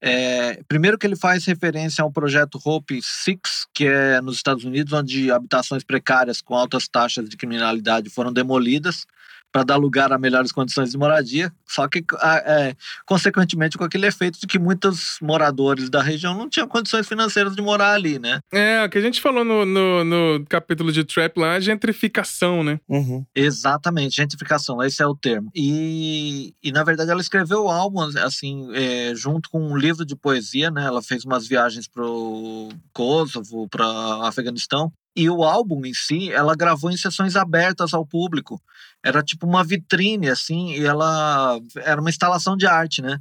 É, 0.01 0.61
primeiro 0.67 0.97
que 0.97 1.05
ele 1.05 1.15
faz 1.15 1.45
referência 1.45 2.01
ao 2.01 2.11
projeto 2.11 2.59
Hope 2.63 2.99
Six, 3.03 3.67
que 3.73 3.85
é 3.85 4.21
nos 4.21 4.37
Estados 4.37 4.63
Unidos, 4.63 4.93
onde 4.93 5.31
habitações 5.31 5.83
precárias 5.83 6.41
com 6.41 6.55
altas 6.55 6.87
taxas 6.87 7.27
de 7.27 7.35
criminalidade 7.35 8.09
foram 8.09 8.31
demolidas 8.31 9.05
para 9.51 9.63
dar 9.63 9.77
lugar 9.77 10.11
a 10.13 10.17
melhores 10.17 10.51
condições 10.51 10.91
de 10.91 10.97
moradia, 10.97 11.51
só 11.67 11.87
que, 11.87 12.03
é, 12.45 12.75
consequentemente, 13.05 13.77
com 13.77 13.83
aquele 13.83 14.07
efeito 14.07 14.39
de 14.39 14.45
que 14.45 14.59
muitos 14.59 15.17
moradores 15.21 15.89
da 15.89 16.01
região 16.01 16.35
não 16.35 16.49
tinham 16.49 16.67
condições 16.67 17.07
financeiras 17.07 17.55
de 17.55 17.61
morar 17.61 17.93
ali, 17.93 18.19
né? 18.19 18.39
É, 18.51 18.83
o 18.83 18.89
que 18.89 18.97
a 18.97 19.01
gente 19.01 19.21
falou 19.21 19.43
no, 19.43 19.65
no, 19.65 20.03
no 20.03 20.45
capítulo 20.47 20.91
de 20.91 21.03
Trap 21.03 21.37
lá, 21.37 21.59
gentrificação, 21.59 22.63
né? 22.63 22.79
Uhum. 22.87 23.25
Exatamente, 23.35 24.17
gentrificação, 24.17 24.83
esse 24.83 25.01
é 25.01 25.07
o 25.07 25.15
termo. 25.15 25.49
E, 25.55 26.53
e 26.61 26.71
na 26.71 26.83
verdade, 26.83 27.09
ela 27.09 27.21
escreveu 27.21 27.63
o 27.63 27.69
álbum, 27.69 28.01
assim, 28.23 28.69
é, 28.73 29.13
junto 29.15 29.49
com 29.49 29.59
um 29.59 29.77
livro 29.77 30.05
de 30.05 30.15
poesia, 30.15 30.69
né? 30.69 30.85
Ela 30.85 31.01
fez 31.01 31.25
umas 31.25 31.47
viagens 31.47 31.87
pro 31.87 32.69
Kosovo, 32.93 33.67
para 33.67 33.85
Afeganistão. 34.27 34.91
E 35.15 35.29
o 35.29 35.43
álbum 35.43 35.85
em 35.85 35.93
si, 35.93 36.31
ela 36.31 36.55
gravou 36.55 36.91
em 36.91 36.95
sessões 36.95 37.35
abertas 37.35 37.93
ao 37.93 38.05
público. 38.05 38.61
Era 39.03 39.23
tipo 39.23 39.47
uma 39.47 39.63
vitrine, 39.63 40.29
assim, 40.29 40.73
e 40.73 40.85
ela 40.85 41.59
era 41.77 42.01
uma 42.01 42.09
instalação 42.09 42.57
de 42.57 42.67
arte, 42.67 43.01
né? 43.01 43.19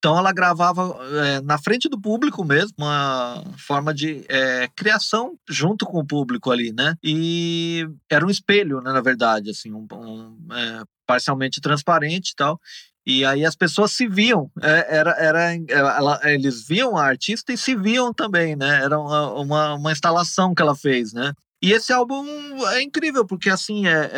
Então 0.00 0.16
ela 0.16 0.32
gravava 0.32 0.96
é, 1.26 1.40
na 1.42 1.58
frente 1.58 1.86
do 1.86 2.00
público 2.00 2.42
mesmo, 2.42 2.72
uma 2.78 3.44
forma 3.58 3.92
de 3.92 4.24
é, 4.30 4.66
criação 4.74 5.34
junto 5.46 5.84
com 5.84 5.98
o 5.98 6.06
público 6.06 6.50
ali, 6.50 6.72
né? 6.72 6.94
E 7.04 7.86
era 8.08 8.24
um 8.26 8.30
espelho, 8.30 8.80
né, 8.80 8.92
na 8.92 9.02
verdade, 9.02 9.50
assim, 9.50 9.70
um, 9.72 9.86
um, 9.92 10.36
é, 10.52 10.82
parcialmente 11.06 11.60
transparente 11.60 12.30
e 12.30 12.34
tal. 12.34 12.58
E 13.06 13.26
aí 13.26 13.44
as 13.44 13.54
pessoas 13.54 13.92
se 13.92 14.06
viam, 14.06 14.50
era, 14.62 15.10
era, 15.18 15.54
ela, 15.68 16.20
eles 16.24 16.66
viam 16.66 16.96
a 16.96 17.04
artista 17.04 17.52
e 17.52 17.58
se 17.58 17.74
viam 17.76 18.12
também, 18.12 18.56
né? 18.56 18.82
Era 18.82 18.98
uma, 18.98 19.74
uma 19.74 19.92
instalação 19.92 20.54
que 20.54 20.62
ela 20.62 20.76
fez, 20.76 21.12
né? 21.12 21.34
E 21.62 21.72
esse 21.72 21.92
álbum 21.92 22.24
é 22.68 22.80
incrível, 22.80 23.26
porque 23.26 23.50
assim, 23.50 23.86
é, 23.86 24.10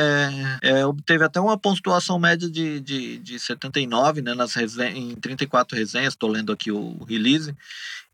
é, 0.62 0.70
é, 0.70 0.86
obteve 0.86 1.24
até 1.24 1.40
uma 1.40 1.58
pontuação 1.58 2.16
média 2.16 2.48
de, 2.48 2.78
de, 2.78 3.18
de 3.18 3.38
79, 3.38 4.22
né, 4.22 4.32
nas 4.32 4.56
em 4.56 5.16
34 5.16 5.76
resenhas, 5.76 6.14
estou 6.14 6.30
lendo 6.30 6.52
aqui 6.52 6.70
o 6.70 7.02
release, 7.04 7.52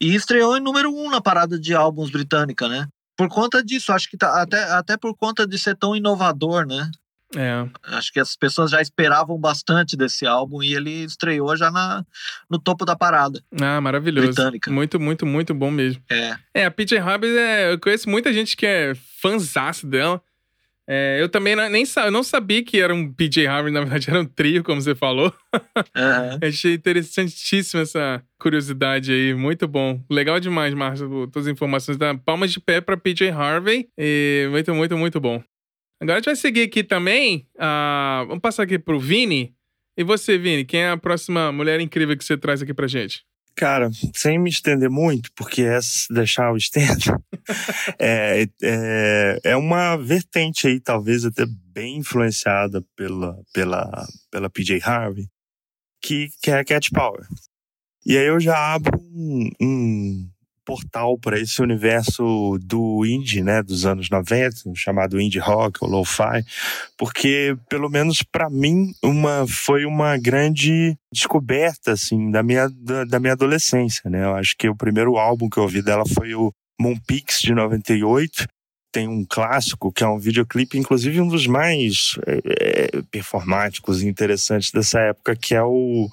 e 0.00 0.14
estreou 0.14 0.56
em 0.56 0.60
número 0.60 0.90
1 0.90 1.10
na 1.10 1.20
parada 1.20 1.58
de 1.58 1.74
álbuns 1.74 2.10
britânica, 2.10 2.68
né? 2.68 2.88
Por 3.16 3.28
conta 3.28 3.62
disso, 3.62 3.92
acho 3.92 4.08
que 4.08 4.16
tá, 4.16 4.40
até, 4.40 4.62
até 4.72 4.96
por 4.96 5.14
conta 5.14 5.46
de 5.46 5.58
ser 5.58 5.76
tão 5.76 5.94
inovador, 5.94 6.66
né? 6.66 6.90
É. 7.36 7.66
Acho 7.96 8.12
que 8.12 8.18
as 8.20 8.34
pessoas 8.36 8.70
já 8.70 8.80
esperavam 8.80 9.38
bastante 9.38 9.96
desse 9.96 10.26
álbum 10.26 10.62
e 10.62 10.74
ele 10.74 11.04
estreou 11.04 11.54
já 11.56 11.70
na, 11.70 12.04
no 12.48 12.58
topo 12.58 12.84
da 12.86 12.96
parada 12.96 13.42
Ah, 13.60 13.80
maravilhoso. 13.80 14.28
britânica. 14.28 14.70
Muito, 14.70 14.98
muito, 14.98 15.26
muito 15.26 15.54
bom 15.54 15.70
mesmo. 15.70 16.02
É, 16.10 16.36
É, 16.54 16.64
a 16.64 16.70
PJ 16.70 16.98
Harvey, 16.98 17.36
é, 17.36 17.72
eu 17.72 17.78
conheço 17.78 18.08
muita 18.08 18.32
gente 18.32 18.56
que 18.56 18.64
é 18.64 18.94
fãzaço 19.20 19.86
dela. 19.86 20.22
É, 20.90 21.18
eu 21.20 21.28
também 21.28 21.54
não- 21.54 21.68
nem 21.68 21.84
eu 21.98 22.10
não 22.10 22.22
sabia 22.22 22.64
que 22.64 22.80
era 22.80 22.94
um 22.94 23.12
PJ 23.12 23.46
Harvey, 23.46 23.70
na 23.70 23.80
verdade 23.80 24.08
era 24.10 24.20
um 24.22 24.24
trio, 24.24 24.64
como 24.64 24.80
você 24.80 24.94
falou. 24.94 25.30
aham. 25.94 26.38
Achei 26.42 26.72
interessantíssima 26.72 27.82
essa 27.82 28.22
curiosidade 28.38 29.12
aí, 29.12 29.34
muito 29.34 29.68
bom. 29.68 30.02
Legal 30.10 30.40
demais, 30.40 30.72
Márcio, 30.72 31.06
todas 31.30 31.46
as 31.46 31.52
informações 31.52 31.98
da 31.98 32.14
palmas 32.14 32.50
de 32.50 32.58
pé 32.58 32.80
pra 32.80 32.96
PJ 32.96 33.28
Harvey. 33.30 33.86
E 33.98 34.48
muito, 34.50 34.74
muito, 34.74 34.96
muito 34.96 35.20
bom. 35.20 35.42
Agora 36.00 36.16
a 36.16 36.20
gente 36.20 36.26
vai 36.26 36.36
seguir 36.36 36.62
aqui 36.62 36.84
também. 36.84 37.46
ah, 37.58 38.24
vamos 38.26 38.40
passar 38.40 38.62
aqui 38.62 38.78
pro 38.78 39.00
Vini. 39.00 39.54
E 39.96 40.04
você, 40.04 40.38
Vini, 40.38 40.64
quem 40.64 40.80
é 40.80 40.90
a 40.90 40.96
próxima 40.96 41.50
mulher 41.50 41.80
incrível 41.80 42.16
que 42.16 42.24
você 42.24 42.36
traz 42.36 42.62
aqui 42.62 42.72
pra 42.72 42.86
gente? 42.86 43.26
Cara, 43.56 43.90
sem 44.14 44.38
me 44.38 44.48
estender 44.48 44.88
muito, 44.88 45.32
porque 45.34 45.66
se 45.82 46.14
deixar 46.14 46.52
o 46.52 46.56
estendo, 46.56 47.20
é, 47.98 48.46
é, 48.62 49.40
é 49.42 49.56
uma 49.56 49.96
vertente 49.96 50.68
aí, 50.68 50.78
talvez 50.78 51.24
até 51.24 51.44
bem 51.74 51.96
influenciada 51.96 52.80
pela, 52.94 53.36
pela, 53.52 54.06
pela 54.30 54.48
PJ 54.48 54.80
Harvey, 54.84 55.26
que, 56.00 56.28
que 56.40 56.52
é 56.52 56.60
a 56.60 56.64
Cat 56.64 56.88
Power. 56.92 57.26
E 58.06 58.16
aí 58.16 58.26
eu 58.26 58.38
já 58.38 58.74
abro 58.74 58.96
um, 59.00 59.50
um 59.60 60.30
portal 60.68 61.18
para 61.18 61.40
esse 61.40 61.62
universo 61.62 62.58
do 62.62 63.06
indie, 63.06 63.42
né, 63.42 63.62
dos 63.62 63.86
anos 63.86 64.10
90, 64.10 64.74
chamado 64.74 65.18
indie 65.18 65.38
rock 65.38 65.78
ou 65.80 65.88
lo-fi, 65.88 66.44
porque 66.98 67.56
pelo 67.70 67.88
menos 67.88 68.22
para 68.22 68.50
mim 68.50 68.92
uma 69.02 69.46
foi 69.48 69.86
uma 69.86 70.18
grande 70.18 70.94
descoberta 71.10 71.92
assim 71.92 72.30
da 72.30 72.42
minha 72.42 72.68
da, 72.68 73.04
da 73.04 73.18
minha 73.18 73.32
adolescência, 73.32 74.10
né? 74.10 74.24
Eu 74.24 74.34
acho 74.34 74.54
que 74.58 74.68
o 74.68 74.76
primeiro 74.76 75.16
álbum 75.16 75.48
que 75.48 75.58
eu 75.58 75.62
ouvi 75.62 75.80
dela 75.80 76.04
foi 76.06 76.34
o 76.34 76.52
Moon 76.78 76.96
Pix 77.06 77.40
de 77.40 77.54
98. 77.54 78.46
Tem 78.90 79.06
um 79.06 79.24
clássico 79.28 79.92
que 79.92 80.02
é 80.02 80.08
um 80.08 80.18
videoclipe, 80.18 80.78
inclusive 80.78 81.20
um 81.20 81.28
dos 81.28 81.46
mais 81.46 82.18
é, 82.26 82.40
é, 82.96 83.02
performáticos 83.10 84.02
e 84.02 84.08
interessantes 84.08 84.70
dessa 84.70 84.98
época, 85.00 85.36
que 85.36 85.54
é 85.54 85.62
o 85.62 86.08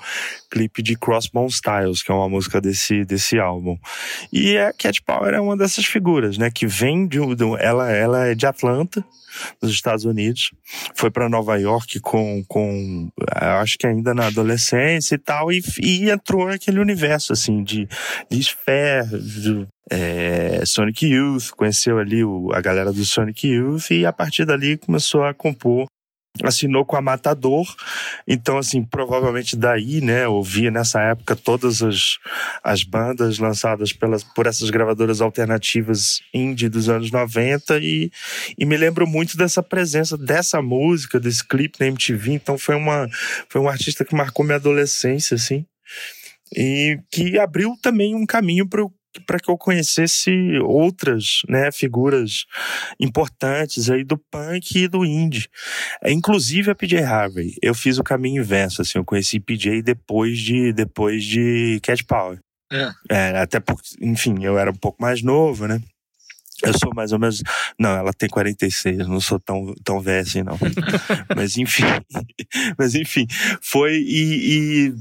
clipe 0.52 0.84
de 0.84 0.98
Crossbone 0.98 1.50
Styles, 1.50 2.04
que 2.04 2.12
é 2.12 2.16
uma 2.16 2.28
música 2.28 2.60
desse, 2.60 3.06
desse 3.06 3.40
álbum. 3.40 3.78
E 4.32 4.58
a 4.58 4.74
Cat 4.74 5.02
Power 5.02 5.34
é 5.34 5.40
uma 5.40 5.56
dessas 5.56 5.86
figuras, 5.86 6.38
né? 6.38 6.52
Que 6.52 6.68
vem 6.68 7.08
de, 7.08 7.20
ela, 7.60 7.92
ela 7.92 8.28
é 8.28 8.36
de 8.36 8.46
Atlanta, 8.46 9.04
nos 9.62 9.72
Estados 9.72 10.06
Unidos. 10.06 10.52
Foi 10.96 11.12
para 11.12 11.30
Nova 11.30 11.58
York 11.58 12.00
com, 12.00 12.44
com, 12.48 13.10
eu 13.42 13.58
acho 13.58 13.78
que 13.78 13.88
ainda 13.88 14.14
na 14.14 14.28
adolescência 14.28 15.16
e 15.16 15.18
tal, 15.18 15.52
e, 15.52 15.62
e 15.82 16.10
entrou 16.10 16.48
naquele 16.48 16.80
universo, 16.80 17.34
assim, 17.34 17.64
de 17.64 17.88
de, 18.30 19.68
é, 19.92 20.64
Sonic 20.66 21.06
Youth, 21.06 21.52
conheceu 21.52 22.00
ali 22.00 22.24
o, 22.24 22.52
a 22.54 22.62
galera 22.62 22.92
do 22.92 23.06
Sonic 23.06 23.48
Youth, 23.48 23.92
e 23.92 24.06
a 24.06 24.14
partir 24.14 24.46
dali 24.46 24.78
começou 24.78 25.24
a 25.24 25.34
compor 25.34 25.88
assinou 26.44 26.86
com 26.86 26.96
a 26.96 27.02
Matador, 27.02 27.66
então 28.28 28.58
assim, 28.58 28.84
provavelmente 28.84 29.56
daí, 29.56 30.02
né, 30.02 30.28
ouvia 30.28 30.70
nessa 30.70 31.02
época 31.02 31.36
todas 31.36 31.82
as, 31.82 32.18
as 32.64 32.84
bandas 32.84 33.40
lançadas 33.40 33.94
pelas, 33.94 34.24
por 34.24 34.46
essas 34.46 34.70
gravadoras 34.70 35.22
alternativas 35.22 36.22
indie 36.34 36.70
dos 36.70 36.90
anos 36.90 37.12
90 37.12 37.80
e, 37.80 38.12
e 38.58 38.66
me 38.66 38.76
lembro 38.76 39.08
muito 39.08 39.38
dessa 39.38 39.64
presença 39.64 40.18
dessa 40.18 40.62
música, 40.62 41.20
desse 41.20 41.46
clipe 41.48 41.80
na 41.80 41.88
MTV, 41.88 42.34
então 42.34 42.58
foi 42.58 42.76
uma 42.76 43.08
foi 43.50 43.62
um 43.62 43.70
artista 43.70 44.04
que 44.04 44.16
marcou 44.16 44.46
minha 44.46 44.58
adolescência, 44.58 45.36
assim, 45.36 45.66
e 46.56 47.00
que 47.12 47.40
abriu 47.40 47.76
também 47.82 48.16
um 48.16 48.26
caminho 48.26 48.68
para 48.68 48.86
para 49.26 49.40
que 49.40 49.50
eu 49.50 49.58
conhecesse 49.58 50.32
outras 50.64 51.42
né, 51.48 51.72
figuras 51.72 52.46
importantes 53.00 53.90
aí 53.90 54.04
do 54.04 54.18
punk 54.18 54.76
e 54.76 54.88
do 54.88 55.06
indie. 55.06 55.48
É, 56.02 56.12
Inclusive 56.12 56.72
a 56.72 56.76
PJ 56.76 57.04
Harvey. 57.04 57.56
Eu 57.62 57.74
fiz 57.74 57.98
o 57.98 58.04
caminho 58.04 58.42
inverso, 58.42 58.82
assim, 58.82 58.98
eu 58.98 59.06
conheci 59.06 59.40
PJ 59.40 59.82
depois 59.82 60.40
de 60.40 60.74
depois 60.74 61.24
de 61.24 61.80
Cat 61.84 62.04
Power. 62.04 62.40
É. 62.72 62.92
É, 63.10 63.38
até 63.40 63.60
porque, 63.60 63.88
enfim, 64.02 64.44
eu 64.44 64.58
era 64.58 64.72
um 64.72 64.76
pouco 64.76 65.02
mais 65.02 65.22
novo, 65.22 65.68
né? 65.68 65.80
Eu 66.64 66.74
sou 66.78 66.94
mais 66.96 67.12
ou 67.12 67.20
menos. 67.20 67.44
Não, 67.78 67.92
ela 67.92 68.14
tem 68.14 68.30
46, 68.30 69.00
eu 69.00 69.08
não 69.08 69.20
sou 69.20 69.40
tão, 69.40 69.74
tão 69.84 70.00
velho 70.00 70.26
assim, 70.26 70.42
não. 70.42 70.58
Mas 71.36 71.58
enfim. 71.58 71.84
Mas 72.78 72.96
enfim, 72.96 73.28
foi. 73.62 73.98
E, 73.98 74.88
e 74.88 74.94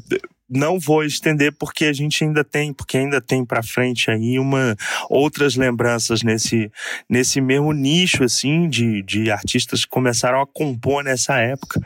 não 0.48 0.78
vou 0.78 1.04
estender 1.04 1.52
porque 1.52 1.86
a 1.86 1.92
gente 1.92 2.22
ainda 2.22 2.44
tem, 2.44 2.72
porque 2.72 2.98
ainda 2.98 3.20
tem 3.20 3.44
para 3.44 3.62
frente 3.62 4.10
aí 4.10 4.38
uma 4.38 4.76
outras 5.08 5.56
lembranças 5.56 6.22
nesse 6.22 6.70
nesse 7.08 7.40
mesmo 7.40 7.72
nicho 7.72 8.24
assim 8.24 8.68
de, 8.68 9.02
de 9.02 9.30
artistas 9.30 9.84
que 9.84 9.90
começaram 9.90 10.40
a 10.40 10.46
compor 10.46 11.02
nessa 11.02 11.38
época 11.38 11.80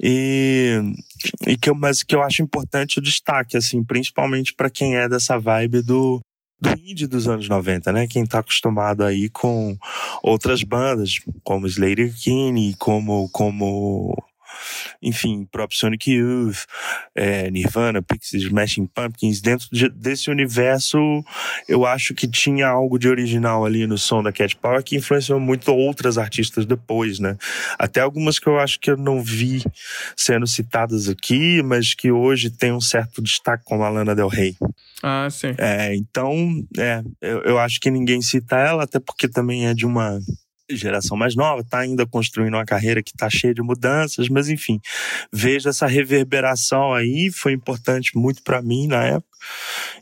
e, 0.00 0.80
e 1.46 1.56
que 1.56 1.70
eu, 1.70 1.74
mas 1.74 2.02
que 2.02 2.14
eu 2.14 2.22
acho 2.22 2.42
importante 2.42 2.98
o 2.98 3.02
destaque 3.02 3.56
assim, 3.56 3.82
principalmente 3.82 4.54
para 4.54 4.70
quem 4.70 4.96
é 4.96 5.08
dessa 5.08 5.38
vibe 5.38 5.82
do 5.82 6.20
do 6.60 6.70
indie 6.70 7.06
dos 7.06 7.26
anos 7.26 7.48
90, 7.48 7.90
né? 7.90 8.06
Quem 8.06 8.26
tá 8.26 8.40
acostumado 8.40 9.02
aí 9.02 9.30
com 9.30 9.78
outras 10.22 10.62
bandas, 10.62 11.18
como 11.42 11.66
Slater 11.66 12.14
Kinney, 12.14 12.74
como, 12.78 13.30
como 13.30 14.14
enfim, 15.02 15.46
próprio 15.50 15.78
Sonic 15.78 16.10
Youth, 16.10 16.66
é, 17.14 17.50
Nirvana, 17.50 18.02
Pixies, 18.02 18.42
Smashing 18.44 18.86
Pumpkins, 18.86 19.40
dentro 19.40 19.68
de, 19.72 19.88
desse 19.88 20.30
universo, 20.30 20.98
eu 21.68 21.86
acho 21.86 22.14
que 22.14 22.28
tinha 22.28 22.68
algo 22.68 22.98
de 22.98 23.08
original 23.08 23.64
ali 23.64 23.86
no 23.86 23.96
som 23.96 24.22
da 24.22 24.32
Cat 24.32 24.56
Power 24.56 24.82
que 24.82 24.96
influenciou 24.96 25.40
muito 25.40 25.72
outras 25.72 26.18
artistas 26.18 26.66
depois, 26.66 27.18
né? 27.18 27.36
Até 27.78 28.00
algumas 28.00 28.38
que 28.38 28.46
eu 28.46 28.58
acho 28.58 28.78
que 28.78 28.90
eu 28.90 28.96
não 28.96 29.22
vi 29.22 29.62
sendo 30.16 30.46
citadas 30.46 31.08
aqui, 31.08 31.62
mas 31.62 31.94
que 31.94 32.10
hoje 32.10 32.50
tem 32.50 32.72
um 32.72 32.80
certo 32.80 33.22
destaque, 33.22 33.64
como 33.64 33.82
a 33.82 33.88
Lana 33.88 34.14
Del 34.14 34.28
Rey. 34.28 34.56
Ah, 35.02 35.28
sim. 35.30 35.54
É, 35.56 35.94
então, 35.96 36.62
é, 36.76 37.02
eu, 37.20 37.42
eu 37.42 37.58
acho 37.58 37.80
que 37.80 37.90
ninguém 37.90 38.20
cita 38.20 38.56
ela, 38.56 38.84
até 38.84 39.00
porque 39.00 39.28
também 39.28 39.66
é 39.66 39.74
de 39.74 39.86
uma 39.86 40.20
geração 40.76 41.16
mais 41.16 41.34
nova, 41.34 41.62
está 41.62 41.78
ainda 41.78 42.06
construindo 42.06 42.54
uma 42.54 42.64
carreira 42.64 43.02
que 43.02 43.10
está 43.10 43.28
cheia 43.28 43.54
de 43.54 43.62
mudanças, 43.62 44.28
mas 44.28 44.48
enfim, 44.48 44.80
vejo 45.32 45.68
essa 45.68 45.86
reverberação 45.86 46.92
aí, 46.92 47.30
foi 47.32 47.52
importante 47.52 48.16
muito 48.16 48.42
para 48.42 48.62
mim 48.62 48.86
na 48.86 49.04
época, 49.04 49.28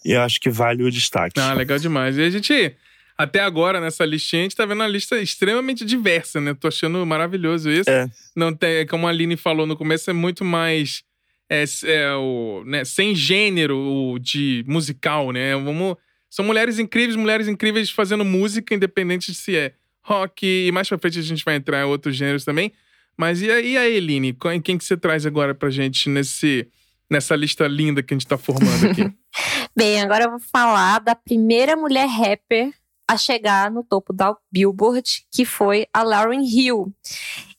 e 0.05 0.13
eu 0.13 0.23
acho 0.23 0.41
que 0.41 0.51
vale 0.51 0.83
o 0.83 0.91
destaque. 0.91 1.39
Ah, 1.41 1.55
legal 1.55 1.79
demais. 1.79 2.17
E 2.17 2.23
a 2.23 2.31
gente, 2.31 2.75
até 3.17 3.41
agora, 3.41 3.81
nessa 3.81 4.05
listinha, 4.05 4.43
a 4.43 4.45
gente 4.45 4.57
tá 4.57 4.65
vendo 4.65 4.81
uma 4.81 4.89
lista 4.89 5.21
extremamente 5.21 5.85
diversa, 5.85 6.41
né? 6.41 6.55
Tô 6.55 6.69
achando 6.69 7.05
maravilhoso 7.05 7.71
isso. 7.71 7.91
É. 7.91 8.09
Não 8.35 8.55
tem, 8.55 8.87
como 8.87 9.07
a 9.07 9.11
Aline 9.11 9.37
falou 9.37 9.67
no 9.67 9.77
começo, 9.77 10.09
é 10.11 10.13
muito 10.13 10.45
mais. 10.45 11.03
É, 11.51 11.65
é 11.85 12.15
o, 12.15 12.63
né, 12.67 12.85
sem 12.85 13.15
gênero 13.15 14.19
de 14.21 14.63
musical, 14.69 15.33
né? 15.33 15.57
Vamos, 15.57 15.97
são 16.31 16.45
mulheres 16.45 16.79
incríveis, 16.79 17.17
mulheres 17.17 17.49
incríveis 17.49 17.91
fazendo 17.91 18.25
música, 18.25 18.75
independente 18.75 19.33
de 19.33 19.39
se 19.39 19.57
é 19.57 19.73
rock, 20.09 20.47
e 20.47 20.73
mais 20.73 20.89
pra 20.89 20.99
frente 20.99 21.19
a 21.19 21.23
gente 21.23 21.45
vai 21.45 21.57
entrar 21.57 21.81
em 21.81 21.85
outros 21.85 22.17
gêneros 22.17 22.45
também. 22.45 22.73
Mas 23.17 23.43
e 23.43 23.51
aí, 23.51 23.77
a 23.77 23.89
Eline? 23.89 24.37
Quem 24.63 24.79
que 24.79 24.85
você 24.85 24.97
traz 24.97 25.27
agora 25.27 25.55
pra 25.55 25.71
gente 25.71 26.09
nesse, 26.09 26.69
nessa 27.11 27.35
lista 27.37 27.67
linda 27.67 28.03
que 28.03 28.15
a 28.15 28.17
gente 28.17 28.27
tá 28.27 28.39
formando 28.39 28.91
aqui? 28.91 29.13
Bem, 29.77 30.01
agora 30.01 30.25
eu 30.25 30.31
vou 30.31 30.41
falar 30.41 31.01
da 31.01 31.15
primeira 31.15 31.77
mulher 31.77 32.07
rapper 32.07 32.73
a 33.09 33.17
chegar 33.17 33.71
no 33.71 33.83
topo 33.83 34.13
da 34.13 34.37
Billboard, 34.53 35.25
que 35.33 35.45
foi 35.45 35.87
a 35.93 36.03
Lauryn 36.03 36.45
Hill. 36.45 36.93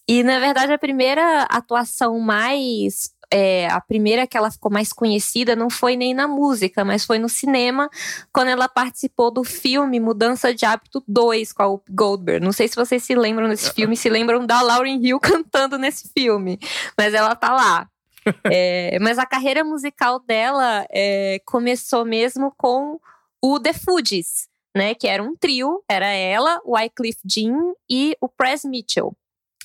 E, 0.08 0.24
na 0.24 0.40
verdade, 0.40 0.72
a 0.72 0.78
primeira 0.78 1.44
atuação 1.44 2.20
mais 2.20 3.12
é, 3.32 3.68
a 3.68 3.80
primeira 3.80 4.26
que 4.26 4.38
ela 4.38 4.50
ficou 4.50 4.72
mais 4.72 4.92
conhecida 4.92 5.56
não 5.56 5.70
foi 5.70 5.96
nem 5.96 6.14
na 6.14 6.28
música, 6.28 6.84
mas 6.84 7.06
foi 7.06 7.20
no 7.20 7.30
cinema, 7.30 7.90
quando 8.34 8.48
ela 8.48 8.68
participou 8.68 9.32
do 9.32 9.44
filme 9.44 10.00
Mudança 10.00 10.54
de 10.54 10.66
Hábito 10.66 11.04
2 11.08 11.54
com 11.54 11.64
a 11.64 11.68
Whoopi 11.68 11.92
Goldberg. 11.92 12.44
Não 12.44 12.52
sei 12.52 12.68
se 12.68 12.76
vocês 12.76 13.04
se 13.04 13.16
lembram 13.16 13.48
desse 13.48 13.72
filme, 13.74 13.96
se 13.96 14.10
lembram 14.10 14.46
da 14.46 14.62
Lauryn 14.62 15.00
Hill 15.04 15.20
cantando 15.22 15.78
nesse 15.78 16.10
filme, 16.12 16.60
mas 16.98 17.14
ela 17.14 17.36
tá 17.36 17.54
lá. 17.54 17.88
é, 18.52 18.98
mas 19.00 19.18
a 19.18 19.26
carreira 19.26 19.64
musical 19.64 20.20
dela 20.20 20.86
é, 20.92 21.40
começou 21.46 22.04
mesmo 22.04 22.54
com 22.58 23.00
o 23.42 23.60
The 23.60 23.74
Fugees, 23.74 24.48
né? 24.76 24.94
Que 24.94 25.08
era 25.08 25.24
um 25.24 25.36
trio, 25.36 25.84
era 25.88 26.08
ela, 26.08 26.60
o 26.66 26.76
Wycliffe 26.76 27.22
Jean 27.26 27.74
e 27.90 28.16
o 28.20 28.28
Press 28.28 28.66
Mitchell. 28.66 29.16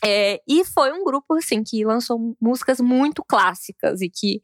É, 0.05 0.41
e 0.49 0.65
foi 0.65 0.93
um 0.93 1.05
grupo, 1.05 1.35
assim, 1.35 1.63
que 1.63 1.85
lançou 1.85 2.37
músicas 2.41 2.81
muito 2.81 3.25
clássicas 3.25 4.01
e 4.01 4.11
que 4.11 4.43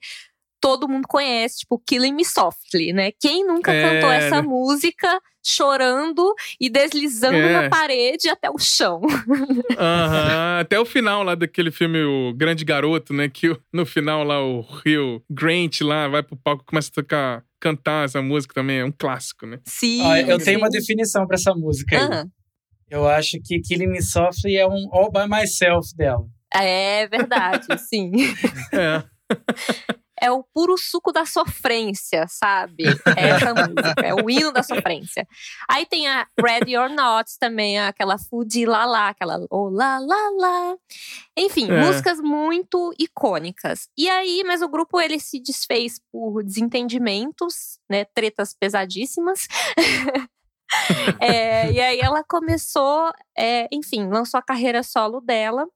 todo 0.61 0.89
mundo 0.89 1.09
conhece, 1.09 1.61
tipo 1.61 1.83
Killing 1.87 2.13
Me 2.13 2.25
Softly, 2.25 2.93
né? 2.93 3.11
Quem 3.19 3.47
nunca 3.47 3.73
é... 3.73 3.83
cantou 3.83 4.11
essa 4.11 4.43
música 4.43 5.21
chorando 5.43 6.35
e 6.61 6.69
deslizando 6.69 7.39
é. 7.39 7.53
na 7.63 7.71
parede 7.71 8.29
até 8.29 8.51
o 8.51 8.59
chão? 8.59 9.01
Uhum. 9.01 10.61
Até 10.61 10.79
o 10.79 10.85
final 10.85 11.23
lá 11.23 11.35
daquele 11.35 11.71
filme 11.71 12.03
O 12.03 12.35
Grande 12.35 12.65
Garoto, 12.65 13.15
né? 13.15 13.29
Que 13.29 13.57
no 13.73 13.87
final 13.87 14.23
lá 14.23 14.45
o 14.45 14.61
Rio 14.61 15.23
Grant 15.31 15.81
lá 15.81 16.09
vai 16.09 16.23
pro 16.23 16.37
palco 16.37 16.63
e 16.63 16.67
começa 16.67 16.91
a 16.91 16.95
tocar, 16.95 17.45
cantar 17.59 18.05
essa 18.05 18.21
música 18.21 18.53
também. 18.53 18.81
É 18.81 18.85
um 18.85 18.93
clássico, 18.93 19.47
né? 19.47 19.59
Sim. 19.65 20.03
Ah, 20.05 20.21
eu 20.21 20.39
sim. 20.39 20.45
tenho 20.45 20.59
uma 20.59 20.69
definição 20.69 21.27
para 21.27 21.37
essa 21.37 21.55
música 21.55 21.97
aí. 21.97 22.05
Uhum. 22.05 22.31
Eu 22.91 23.09
acho 23.09 23.39
que 23.45 23.61
Killing 23.61 23.87
Me 23.87 24.03
Softly 24.03 24.57
é 24.57 24.67
um 24.67 24.89
All 24.93 25.11
By 25.11 25.29
Myself 25.29 25.95
dela. 25.97 26.27
É 26.53 27.07
verdade, 27.07 27.67
sim. 27.79 28.11
É. 28.73 29.03
É 30.23 30.31
o 30.31 30.45
puro 30.53 30.77
suco 30.77 31.13
da 31.13 31.25
sofrência, 31.25 32.27
sabe? 32.29 32.85
É 33.17 33.29
essa 33.29 33.55
música, 33.55 33.95
é 34.05 34.13
o 34.15 34.29
hino 34.29 34.53
da 34.53 34.63
sofrência. 34.63 35.27
Aí 35.67 35.87
tem 35.87 36.07
a 36.09 36.27
Ready 36.39 36.77
or 36.77 36.91
Not 36.91 37.31
também, 37.39 37.79
aquela 37.79 38.19
Fudi 38.19 38.67
La 38.67 38.85
La, 38.85 39.09
aquela 39.09 39.39
Oh 39.51 39.71
La 39.71 39.99
La 39.99 40.31
La. 40.39 40.77
Enfim, 41.39 41.71
É. 41.71 41.87
músicas 41.87 42.19
muito 42.21 42.93
icônicas. 42.99 43.89
E 43.97 44.11
aí, 44.11 44.43
mas 44.45 44.61
o 44.61 44.69
grupo 44.69 45.01
ele 45.01 45.19
se 45.19 45.41
desfez 45.41 45.99
por 46.13 46.43
desentendimentos, 46.45 47.79
né? 47.89 48.05
Tretas 48.05 48.53
pesadíssimas. 48.53 49.47
É, 51.21 51.71
e 51.73 51.81
aí 51.81 52.01
ela 52.01 52.23
começou, 52.25 53.13
é, 53.37 53.69
enfim, 53.73 54.09
lançou 54.09 54.39
a 54.39 54.43
carreira 54.43 54.83
solo 54.83 55.21
dela 55.21 55.67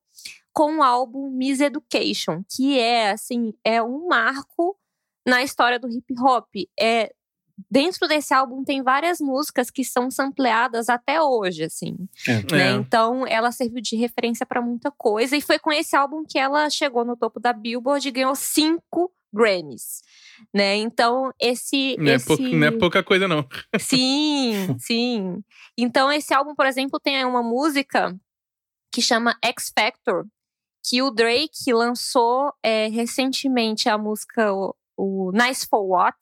com 0.52 0.78
o 0.78 0.82
álbum 0.82 1.30
Miss 1.30 1.60
Education, 1.60 2.42
que 2.48 2.78
é 2.78 3.10
assim, 3.10 3.52
é 3.64 3.82
um 3.82 4.06
marco 4.06 4.78
na 5.26 5.42
história 5.42 5.78
do 5.78 5.88
hip 5.88 6.14
hop. 6.20 6.48
É 6.78 7.12
dentro 7.70 8.08
desse 8.08 8.34
álbum 8.34 8.64
tem 8.64 8.82
várias 8.82 9.20
músicas 9.20 9.70
que 9.70 9.84
são 9.84 10.10
sampleadas 10.10 10.88
até 10.88 11.20
hoje, 11.20 11.64
assim. 11.64 11.96
né? 12.50 12.70
É. 12.70 12.72
Então 12.72 13.26
ela 13.26 13.52
serviu 13.52 13.80
de 13.80 13.96
referência 13.96 14.44
para 14.46 14.62
muita 14.62 14.90
coisa 14.90 15.36
e 15.36 15.40
foi 15.40 15.58
com 15.58 15.72
esse 15.72 15.94
álbum 15.96 16.24
que 16.24 16.38
ela 16.38 16.68
chegou 16.70 17.04
no 17.04 17.16
topo 17.16 17.38
da 17.40 17.52
Billboard 17.52 18.06
e 18.06 18.12
ganhou 18.12 18.34
cinco 18.34 19.12
Grammys, 19.34 20.02
né? 20.54 20.76
Então 20.76 21.32
esse 21.40 21.96
Não, 21.98 22.12
é 22.12 22.14
esse 22.14 22.26
pou- 22.26 22.38
não 22.38 22.66
é 22.66 22.70
pouca 22.70 23.02
coisa, 23.02 23.26
não. 23.26 23.46
Sim, 23.80 24.76
sim. 24.78 25.42
Então, 25.76 26.10
esse 26.12 26.32
álbum, 26.32 26.54
por 26.54 26.66
exemplo, 26.66 27.00
tem 27.00 27.24
uma 27.24 27.42
música 27.42 28.16
que 28.92 29.02
chama 29.02 29.36
X 29.44 29.72
Factor, 29.76 30.24
que 30.86 31.02
o 31.02 31.10
Drake 31.10 31.72
lançou 31.72 32.52
é, 32.62 32.88
recentemente 32.88 33.88
a 33.88 33.98
música 33.98 34.52
o, 34.52 34.74
o 34.96 35.32
Nice 35.32 35.66
for 35.68 35.82
What, 35.82 36.18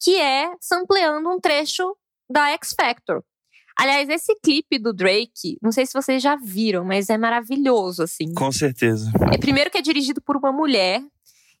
que 0.00 0.16
é 0.16 0.50
sampleando 0.60 1.28
um 1.28 1.38
trecho 1.38 1.96
da 2.30 2.48
X 2.50 2.74
Factor. 2.78 3.22
Aliás, 3.80 4.08
esse 4.08 4.34
clipe 4.42 4.76
do 4.78 4.92
Drake, 4.92 5.56
não 5.62 5.70
sei 5.70 5.86
se 5.86 5.92
vocês 5.92 6.20
já 6.20 6.34
viram, 6.34 6.84
mas 6.84 7.08
é 7.10 7.16
maravilhoso, 7.16 8.02
assim. 8.02 8.32
Com 8.34 8.50
certeza. 8.50 9.12
É 9.32 9.38
primeiro 9.38 9.70
que 9.70 9.78
é 9.78 9.82
dirigido 9.82 10.20
por 10.20 10.36
uma 10.36 10.50
mulher, 10.50 11.00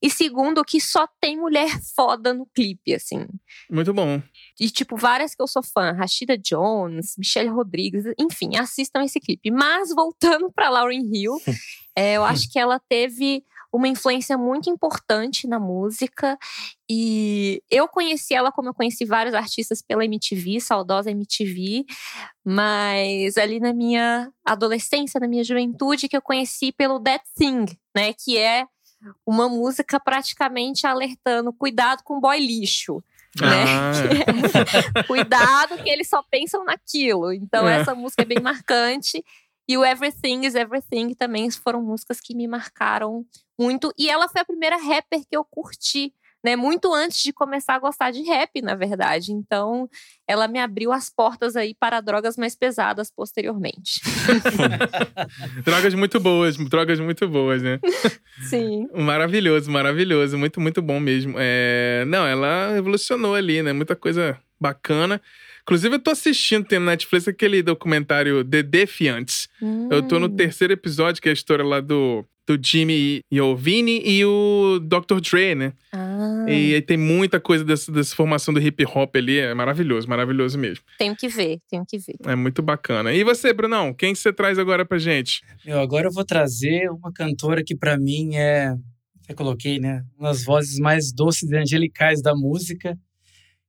e 0.00 0.08
segundo 0.08 0.64
que 0.64 0.80
só 0.80 1.08
tem 1.20 1.36
mulher 1.36 1.68
foda 1.94 2.32
no 2.32 2.46
clipe, 2.46 2.94
assim. 2.94 3.26
Muito 3.70 3.92
bom. 3.92 4.22
E, 4.58 4.70
tipo, 4.70 4.96
várias 4.96 5.34
que 5.34 5.42
eu 5.42 5.48
sou 5.48 5.62
fã. 5.62 5.92
Rashida 5.92 6.38
Jones, 6.38 7.14
Michelle 7.18 7.50
Rodrigues, 7.50 8.04
enfim, 8.18 8.56
assistam 8.56 9.02
esse 9.02 9.20
clipe. 9.20 9.50
Mas, 9.50 9.90
voltando 9.90 10.52
pra 10.52 10.70
Lauryn 10.70 11.08
Hill, 11.12 11.36
é, 11.96 12.14
eu 12.14 12.24
acho 12.24 12.50
que 12.50 12.58
ela 12.58 12.80
teve 12.88 13.44
uma 13.72 13.88
influência 13.88 14.38
muito 14.38 14.70
importante 14.70 15.46
na 15.46 15.58
música. 15.58 16.38
E 16.88 17.62
eu 17.70 17.86
conheci 17.86 18.34
ela 18.34 18.50
como 18.50 18.70
eu 18.70 18.74
conheci 18.74 19.04
vários 19.04 19.34
artistas 19.34 19.82
pela 19.82 20.04
MTV, 20.04 20.60
saudosa 20.60 21.10
MTV. 21.10 21.84
Mas 22.44 23.36
ali 23.36 23.60
na 23.60 23.74
minha 23.74 24.32
adolescência, 24.44 25.20
na 25.20 25.28
minha 25.28 25.44
juventude, 25.44 26.08
que 26.08 26.16
eu 26.16 26.22
conheci 26.22 26.72
pelo 26.72 27.00
That 27.00 27.24
Thing, 27.36 27.66
né? 27.94 28.12
Que 28.14 28.38
é 28.38 28.66
uma 29.26 29.48
música 29.48 29.98
praticamente 30.00 30.86
alertando 30.86 31.52
cuidado 31.52 32.02
com 32.02 32.20
boy 32.20 32.38
lixo. 32.38 33.02
Né? 33.40 33.64
Ah, 33.68 35.02
Cuidado 35.06 35.76
que 35.82 35.88
eles 35.88 36.08
só 36.08 36.22
pensam 36.22 36.64
naquilo. 36.64 37.32
Então 37.32 37.68
É. 37.68 37.80
essa 37.80 37.94
música 37.94 38.22
é 38.22 38.24
bem 38.24 38.40
marcante. 38.40 39.24
E 39.68 39.76
o 39.76 39.84
Everything 39.84 40.46
is 40.46 40.54
Everything 40.54 41.14
também 41.14 41.50
foram 41.50 41.82
músicas 41.82 42.20
que 42.20 42.34
me 42.34 42.48
marcaram 42.48 43.24
muito. 43.58 43.92
E 43.98 44.08
ela 44.08 44.28
foi 44.28 44.40
a 44.40 44.44
primeira 44.44 44.76
rapper 44.76 45.20
que 45.20 45.36
eu 45.36 45.44
curti, 45.44 46.12
né? 46.44 46.56
Muito 46.56 46.92
antes 46.94 47.22
de 47.22 47.32
começar 47.32 47.74
a 47.74 47.78
gostar 47.78 48.10
de 48.10 48.22
rap, 48.22 48.60
na 48.62 48.74
verdade. 48.74 49.32
Então, 49.32 49.88
ela 50.26 50.46
me 50.48 50.58
abriu 50.58 50.92
as 50.92 51.10
portas 51.10 51.56
aí 51.56 51.74
para 51.74 52.00
drogas 52.00 52.36
mais 52.36 52.54
pesadas 52.54 53.10
posteriormente. 53.10 54.00
drogas 55.64 55.94
muito 55.94 56.20
boas, 56.20 56.56
drogas 56.56 57.00
muito 57.00 57.28
boas, 57.28 57.62
né? 57.62 57.78
Sim. 58.48 58.86
Maravilhoso, 58.94 59.70
maravilhoso. 59.70 60.38
Muito, 60.38 60.60
muito 60.60 60.80
bom 60.82 61.00
mesmo. 61.00 61.34
É, 61.38 62.04
Não, 62.06 62.26
ela 62.26 62.72
revolucionou 62.72 63.34
ali, 63.34 63.62
né? 63.62 63.72
Muita 63.72 63.96
coisa 63.96 64.38
bacana. 64.60 65.20
Inclusive, 65.62 65.96
eu 65.96 65.98
tô 65.98 66.10
assistindo, 66.10 66.64
tem 66.64 66.78
no 66.78 66.86
Netflix 66.86 67.28
aquele 67.28 67.62
documentário 67.62 68.42
The 68.42 68.62
Defiantes. 68.62 69.48
Eu 69.90 70.02
tô 70.02 70.18
no 70.18 70.26
Hum. 70.26 70.34
terceiro 70.36 70.72
episódio, 70.72 71.20
que 71.20 71.28
é 71.28 71.30
a 71.30 71.34
história 71.34 71.64
lá 71.64 71.80
do 71.80 72.24
do 72.56 72.58
Jimmy 72.66 73.20
Iovine 73.30 74.00
e 74.02 74.24
o 74.24 74.78
Dr. 74.80 75.20
Dre, 75.20 75.54
né? 75.54 75.72
Ah, 75.92 76.46
E 76.48 76.74
aí 76.74 76.80
tem 76.82 76.96
muita 76.96 77.38
coisa 77.38 77.62
dessa, 77.64 77.92
dessa 77.92 78.16
formação 78.16 78.54
do 78.54 78.60
hip 78.60 78.82
hop 78.86 79.14
ali. 79.16 79.38
É 79.38 79.52
maravilhoso, 79.52 80.08
maravilhoso 80.08 80.58
mesmo. 80.58 80.82
tenho 80.98 81.14
que 81.14 81.28
ver, 81.28 81.58
tenho 81.68 81.84
que 81.86 81.98
ver. 81.98 82.16
É 82.24 82.34
muito 82.34 82.62
bacana. 82.62 83.12
E 83.12 83.22
você, 83.22 83.52
Brunão? 83.52 83.92
Quem 83.92 84.14
que 84.14 84.18
você 84.18 84.32
traz 84.32 84.58
agora 84.58 84.84
pra 84.86 84.98
gente? 84.98 85.42
Meu, 85.64 85.78
agora 85.78 86.06
eu 86.08 86.12
vou 86.12 86.24
trazer 86.24 86.90
uma 86.90 87.12
cantora 87.12 87.62
que 87.62 87.76
pra 87.76 87.98
mim 87.98 88.36
é, 88.36 88.74
eu 89.28 89.34
coloquei, 89.34 89.78
né, 89.78 90.02
uma 90.18 90.28
das 90.30 90.42
vozes 90.44 90.78
mais 90.78 91.12
doces 91.12 91.50
e 91.50 91.56
angelicais 91.56 92.22
da 92.22 92.34
música, 92.34 92.98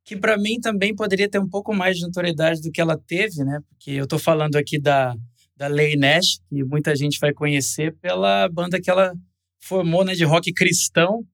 que 0.05 0.15
pra 0.15 0.38
mim 0.38 0.59
também 0.61 0.95
poderia 0.95 1.30
ter 1.30 1.39
um 1.39 1.47
pouco 1.49 1.73
mais 1.75 1.97
de 1.97 2.03
notoriedade 2.03 2.61
do 2.61 2.71
que 2.71 2.80
ela 2.82 2.97
teve, 2.97 3.43
né? 3.43 3.59
Porque 3.69 3.91
eu 3.91 4.07
tô 4.07 4.17
falando 4.17 4.55
aqui 4.55 4.80
da 4.80 5.13
da 5.60 5.68
Lay 5.68 5.97
Nash, 5.97 6.39
que 6.47 6.64
muita 6.64 6.95
gente 6.95 7.20
vai 7.20 7.34
conhecer 7.34 7.93
pela 7.97 8.47
banda 8.47 8.80
que 8.80 8.89
ela 8.89 9.14
formou, 9.62 10.05
né, 10.05 10.14
de 10.14 10.24
rock 10.24 10.53
cristão. 10.53 11.28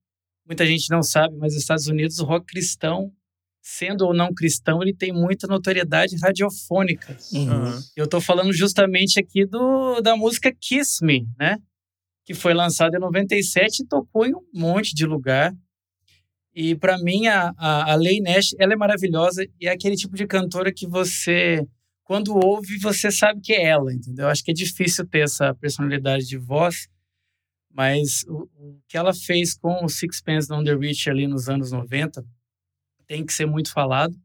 Muita 0.48 0.66
gente 0.66 0.90
não 0.90 1.04
sabe, 1.04 1.38
mas 1.38 1.54
nos 1.54 1.62
Estados 1.62 1.86
Unidos 1.86 2.18
o 2.18 2.26
rock 2.26 2.48
cristão, 2.48 3.12
sendo 3.62 4.04
ou 4.04 4.16
não 4.16 4.34
cristão, 4.34 4.82
ele 4.82 4.96
tem 4.96 5.14
muita 5.14 5.46
notoriedade 5.46 6.16
radiofônica. 6.18 7.16
Aham. 7.36 7.80
Eu 7.96 8.08
tô 8.08 8.20
falando 8.20 8.52
justamente 8.52 9.20
aqui 9.20 9.46
do, 9.46 10.02
da 10.02 10.18
música 10.18 10.52
Kiss 10.52 11.06
Me, 11.06 11.28
né? 11.38 11.58
Que 12.26 12.34
foi 12.34 12.56
lançada 12.56 12.98
em 12.98 13.00
97 13.00 13.84
e 13.84 13.88
tocou 13.88 14.26
em 14.26 14.34
um 14.34 14.42
monte 14.52 14.96
de 14.96 15.06
lugar. 15.06 15.54
E 16.52 16.74
para 16.74 16.98
mim, 16.98 17.28
a, 17.28 17.54
a, 17.58 17.92
a 17.92 17.96
Lay 17.96 18.22
Nash, 18.22 18.56
ela 18.58 18.74
é 18.74 18.76
maravilhosa 18.76 19.46
e 19.60 19.68
é 19.68 19.72
aquele 19.72 19.96
tipo 19.96 20.16
de 20.16 20.26
cantora 20.26 20.74
que 20.74 20.88
você, 20.88 21.64
quando 22.06 22.38
ouve, 22.38 22.78
você 22.78 23.12
sabe 23.12 23.42
que 23.42 23.52
é 23.52 23.66
ela, 23.66 23.92
entendeu? 23.92 24.28
Acho 24.28 24.44
que 24.44 24.52
é 24.52 24.54
difícil 24.54 25.06
ter 25.08 25.22
essa 25.22 25.54
personalidade 25.56 26.26
de 26.26 26.38
voz, 26.38 26.88
mas 27.74 28.24
o, 28.28 28.48
o 28.58 28.80
que 28.88 28.96
ela 28.96 29.14
fez 29.14 29.58
com 29.58 29.84
o 29.84 29.90
Sixpence 29.90 30.48
None 30.48 30.64
the 30.64 30.76
Rich 30.76 31.10
ali 31.10 31.28
nos 31.28 31.50
anos 31.50 31.72
90 31.72 32.24
tem 33.08 33.26
que 33.26 33.34
ser 33.34 33.48
muito 33.48 33.72
falado. 33.72 34.16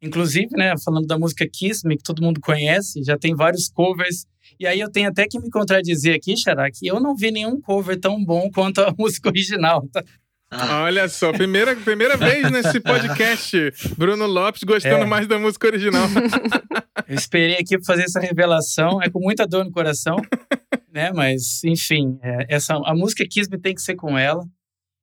Inclusive, 0.00 0.48
né, 0.56 0.74
falando 0.84 1.06
da 1.06 1.18
música 1.18 1.48
Kiss 1.48 1.86
Me, 1.86 1.96
que 1.96 2.02
todo 2.02 2.22
mundo 2.22 2.38
conhece, 2.40 3.02
já 3.02 3.18
tem 3.18 3.34
vários 3.34 3.68
covers. 3.68 4.26
E 4.60 4.66
aí 4.66 4.78
eu 4.78 4.90
tenho 4.90 5.08
até 5.08 5.26
que 5.26 5.40
me 5.40 5.50
contradizer 5.50 6.14
aqui, 6.14 6.36
Xará, 6.36 6.70
que 6.70 6.86
eu 6.86 7.00
não 7.00 7.16
vi 7.16 7.30
nenhum 7.30 7.60
cover 7.60 7.98
tão 7.98 8.22
bom 8.22 8.50
quanto 8.50 8.82
a 8.82 8.92
música 8.96 9.30
original. 9.30 9.88
tá? 9.88 10.04
Olha 10.52 11.08
só, 11.08 11.32
primeira, 11.32 11.74
primeira 11.76 12.16
vez 12.16 12.50
nesse 12.50 12.80
podcast. 12.80 13.56
Bruno 13.96 14.26
Lopes 14.26 14.62
gostando 14.62 15.02
É. 15.02 15.06
mais 15.06 15.26
da 15.26 15.38
música 15.38 15.66
original. 15.66 16.06
Eu 17.08 17.14
esperei 17.14 17.56
aqui 17.56 17.76
para 17.76 17.84
fazer 17.84 18.02
essa 18.04 18.20
revelação, 18.20 19.02
é 19.02 19.10
com 19.10 19.20
muita 19.20 19.46
dor 19.46 19.64
no 19.64 19.70
coração, 19.72 20.16
né? 20.92 21.12
Mas, 21.12 21.62
enfim, 21.64 22.18
é, 22.22 22.46
essa, 22.48 22.74
a 22.76 22.94
música 22.94 23.26
Kiss 23.28 23.50
Me 23.50 23.58
tem 23.58 23.74
que 23.74 23.82
ser 23.82 23.96
com 23.96 24.16
ela. 24.16 24.44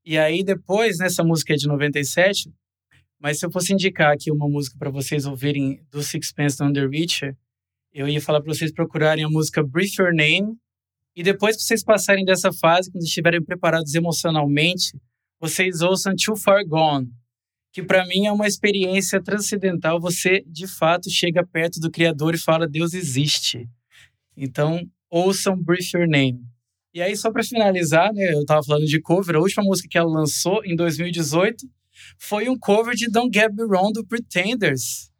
E 0.06 0.18
aí 0.18 0.44
depois, 0.44 0.98
nessa 0.98 1.24
música 1.24 1.54
é 1.54 1.56
de 1.56 1.68
97, 1.68 2.50
mas 3.20 3.40
se 3.40 3.46
eu 3.46 3.52
fosse 3.52 3.74
indicar 3.74 4.14
aqui 4.14 4.32
uma 4.32 4.48
música 4.50 4.76
para 4.78 4.90
vocês 4.90 5.26
ouvirem 5.26 5.82
do 5.92 6.02
Sixpence 6.04 6.60
None 6.60 6.74
the 6.74 6.86
Richer, 6.88 7.36
eu 7.94 8.08
ia 8.08 8.20
falar 8.20 8.42
para 8.42 8.54
vocês 8.54 8.72
procurarem 8.74 9.24
a 9.24 9.30
música 9.30 9.64
Breathe 9.64 9.96
Your 10.00 10.14
Name 10.14 10.56
e 11.16 11.22
depois 11.24 11.56
que 11.56 11.62
vocês 11.64 11.84
passarem 11.84 12.26
dessa 12.26 12.52
fase, 12.52 12.92
quando 12.92 13.04
estiverem 13.04 13.42
preparados 13.42 13.94
emocionalmente, 13.94 14.92
vocês 15.44 15.82
ouçam 15.82 16.16
Too 16.16 16.38
Far 16.38 16.66
Gone, 16.66 17.12
que 17.74 17.84
para 17.84 18.06
mim 18.06 18.28
é 18.28 18.32
uma 18.32 18.48
experiência 18.48 19.22
transcendental. 19.22 20.00
Você, 20.00 20.42
de 20.48 20.66
fato, 20.66 21.10
chega 21.10 21.46
perto 21.46 21.82
do 21.82 21.92
Criador 21.92 22.34
e 22.34 22.38
fala: 22.38 22.66
Deus 22.66 22.94
existe. 22.94 23.68
Então, 24.38 24.80
ouçam 25.10 25.62
Breathe 25.62 25.90
Your 25.94 26.08
Name. 26.08 26.40
E 26.94 27.02
aí, 27.02 27.14
só 27.18 27.30
para 27.30 27.44
finalizar, 27.44 28.14
né, 28.14 28.34
eu 28.34 28.40
estava 28.40 28.64
falando 28.64 28.86
de 28.86 29.02
cover, 29.02 29.36
a 29.36 29.40
última 29.40 29.64
música 29.64 29.90
que 29.90 29.98
ela 29.98 30.10
lançou 30.10 30.64
em 30.64 30.78
2018 30.78 31.68
foi 32.18 32.48
um 32.48 32.58
cover 32.58 32.96
de 32.96 33.10
Don't 33.10 33.38
Get 33.38 33.52
Me 33.52 33.64
Wrong 33.64 33.92
do 33.92 34.06
Pretenders, 34.06 35.12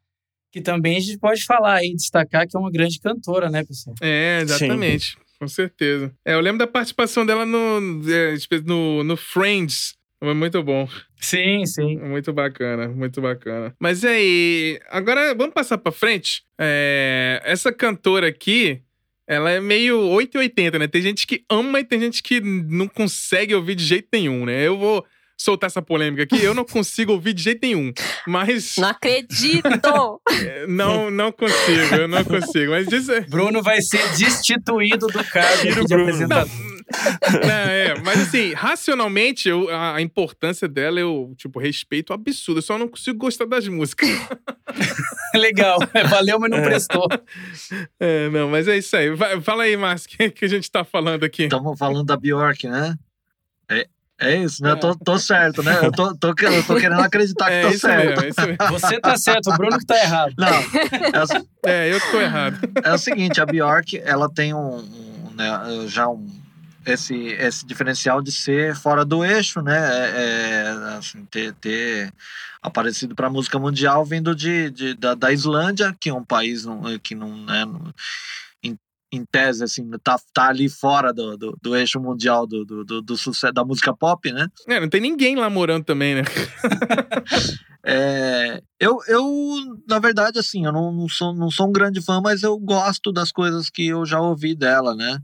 que 0.54 0.62
também 0.62 0.98
a 0.98 1.00
gente 1.02 1.18
pode 1.18 1.44
falar 1.44 1.80
aí, 1.80 1.94
destacar 1.94 2.48
que 2.48 2.56
é 2.56 2.60
uma 2.60 2.72
grande 2.72 2.98
cantora, 3.00 3.50
né, 3.50 3.66
pessoal? 3.66 3.96
É, 4.02 4.40
exatamente. 4.42 5.18
Com 5.38 5.48
certeza. 5.50 6.16
É, 6.24 6.34
eu 6.34 6.40
lembro 6.40 6.60
da 6.60 6.68
participação 6.68 7.26
dela 7.26 7.46
no, 7.46 8.02
é, 8.10 8.36
no, 8.64 9.04
no 9.04 9.18
Friends. 9.18 9.96
Foi 10.24 10.34
muito 10.34 10.64
bom. 10.64 10.88
Sim, 11.20 11.66
sim. 11.66 11.98
Muito 11.98 12.32
bacana, 12.32 12.88
muito 12.88 13.20
bacana. 13.20 13.76
Mas 13.78 14.06
aí, 14.06 14.80
agora 14.90 15.36
vamos 15.36 15.54
passar 15.54 15.78
pra 15.78 15.92
frente. 15.92 16.44
É, 16.58 17.42
essa 17.44 17.74
cantora 17.74 18.30
aqui, 18.30 18.82
ela 19.28 19.52
é 19.52 19.60
meio 19.60 20.00
880, 20.00 20.80
né? 20.80 20.88
Tem 20.88 21.02
gente 21.02 21.28
que 21.28 21.44
ama 21.52 21.82
e 21.82 21.84
tem 21.84 22.00
gente 22.00 22.24
que 22.24 22.40
não 22.40 22.88
consegue 22.88 23.54
ouvir 23.54 23.76
de 23.76 23.84
jeito 23.84 24.08
nenhum, 24.14 24.46
né? 24.46 24.66
Eu 24.66 24.78
vou 24.78 25.06
soltar 25.38 25.68
essa 25.68 25.82
polêmica 25.82 26.24
aqui. 26.24 26.44
Eu 26.44 26.54
não 26.54 26.64
consigo 26.66 27.12
ouvir 27.14 27.34
de 27.34 27.44
jeito 27.44 27.60
nenhum. 27.64 27.92
Mas 28.28 28.76
Não 28.78 28.88
acredito! 28.90 29.68
é, 30.32 30.66
não, 30.68 31.10
não 31.12 31.32
consigo, 31.32 31.96
eu 31.96 32.08
não 32.08 32.24
consigo. 32.24 32.72
Mas 32.72 32.88
diz, 32.88 33.08
Bruno 33.30 33.62
vai 33.62 33.82
ser 33.82 34.02
destituído 34.18 35.08
do 35.08 35.24
cargo 35.26 35.86
de 35.86 35.94
apresentador. 35.94 36.50
Não, 37.32 37.50
é, 37.50 37.96
mas 38.04 38.22
assim, 38.22 38.54
racionalmente, 38.54 39.50
eu- 39.50 39.70
a, 39.70 39.96
a 39.96 40.02
importância 40.02 40.68
dela 40.68 41.00
eu, 41.00 41.34
tipo, 41.38 41.58
respeito 41.60 42.14
absurdo. 42.14 42.60
Eu 42.60 42.62
só 42.62 42.78
não 42.78 42.88
consigo 42.88 43.18
gostar 43.18 43.46
das 43.46 43.68
músicas. 43.68 44.10
Legal, 45.36 45.80
valeu, 46.10 46.40
mas 46.40 46.52
não 46.52 46.62
prestou. 46.62 47.08
É, 48.00 48.30
não, 48.30 48.50
mas 48.50 48.68
é 48.68 48.78
isso 48.78 48.96
aí. 48.96 49.10
Vai- 49.16 49.42
fala 49.42 49.64
aí, 49.64 49.76
Márcio, 49.76 50.08
o 50.14 50.18
que, 50.18 50.30
que 50.30 50.46
a 50.46 50.48
gente 50.48 50.70
tá 50.70 50.84
falando 50.84 51.24
aqui? 51.24 51.44
Estamos 51.44 51.78
falando 51.80 52.06
da 52.06 52.16
Bjork, 52.18 52.68
né? 52.68 52.96
É, 54.20 54.34
é 54.34 54.38
isso, 54.44 54.62
né? 54.64 54.72
Eu 54.72 54.78
tô, 54.80 54.96
tô 54.96 55.18
certo, 55.18 55.64
né? 55.64 55.78
Eu 55.86 55.92
tô, 55.92 56.16
tô, 56.16 56.28
eu 56.30 56.64
tô 56.64 56.76
querendo 56.76 57.02
acreditar 57.02 57.46
que 57.46 57.52
É 57.52 57.62
tô 57.64 57.70
isso 57.70 57.80
certo. 57.80 58.06
mesmo, 58.06 58.22
é 58.22 58.30
isso 58.30 58.42
mesmo. 58.42 58.80
Você 58.80 59.00
tá 59.00 59.18
certo, 59.18 59.50
o 59.50 59.58
Bruno 59.58 59.78
que 59.78 59.86
tá 59.86 59.98
errado. 59.98 60.34
Não, 60.38 60.48
é, 60.52 61.24
o- 61.24 61.68
É, 61.70 61.94
eu 61.94 62.00
que 62.00 62.12
tô 62.12 62.20
errado. 62.22 62.58
é 62.84 62.94
o 62.94 62.98
seguinte, 62.98 63.42
a 63.42 63.46
Bjork, 63.46 63.98
ela 64.06 64.30
tem 64.30 64.54
um, 64.54 64.78
um, 64.78 65.32
né, 65.36 65.50
já 65.88 66.08
um 66.08 66.28
esse, 66.86 67.16
esse 67.16 67.66
diferencial 67.66 68.22
de 68.22 68.30
ser 68.32 68.76
fora 68.76 69.06
do 69.06 69.24
eixo, 69.24 69.62
né? 69.62 69.78
É, 69.78 70.12
é, 70.16 70.70
assim, 70.98 71.24
ter, 71.32 71.54
ter 71.54 72.14
aparecido 72.62 73.16
para 73.16 73.28
a 73.28 73.30
música 73.30 73.58
mundial 73.58 74.04
vindo 74.06 74.36
de, 74.36 74.70
de- 74.70 74.94
da, 74.94 75.16
da 75.16 75.32
Islândia, 75.32 75.96
que 76.00 76.10
é 76.10 76.14
um 76.14 76.24
país 76.26 76.66
que 77.02 77.16
não, 77.16 77.36
né, 77.38 77.64
não- 77.66 77.94
em, 79.16 79.26
tese 79.26 79.64
assim, 79.64 79.90
tá, 80.04 80.18
tá 80.34 80.48
ali 80.48 80.70
fora 80.70 81.14
do, 81.14 81.38
do, 81.38 81.58
do 81.62 81.76
eixo 81.76 82.00
mundial 82.00 82.48
do, 82.48 82.66
do, 82.66 82.84
do, 82.84 83.02
do 83.02 83.18
sucesso 83.18 83.54
da 83.54 83.64
música 83.64 83.96
pop, 83.96 84.32
né? 84.32 84.48
É, 84.68 84.80
não 84.80 84.90
tem 84.90 85.02
ninguém 85.02 85.36
lá 85.36 85.50
morando 85.50 85.86
também, 85.86 86.16
né? 86.16 86.24
É, 87.86 88.62
eu, 88.80 88.98
eu, 89.10 89.26
na 89.90 90.00
verdade, 90.00 90.40
assim, 90.40 90.66
eu 90.66 90.72
não, 90.72 90.90
não, 90.90 91.10
sou, 91.10 91.36
não 91.36 91.52
sou 91.52 91.68
um 91.68 91.72
grande 91.72 92.02
fã, 92.02 92.22
mas 92.22 92.42
eu 92.42 92.58
gosto 92.58 93.12
das 93.12 93.30
coisas 93.30 93.70
que 93.70 93.88
eu 93.88 94.06
já 94.06 94.22
ouvi 94.22 94.56
dela, 94.56 94.96
né? 94.96 95.20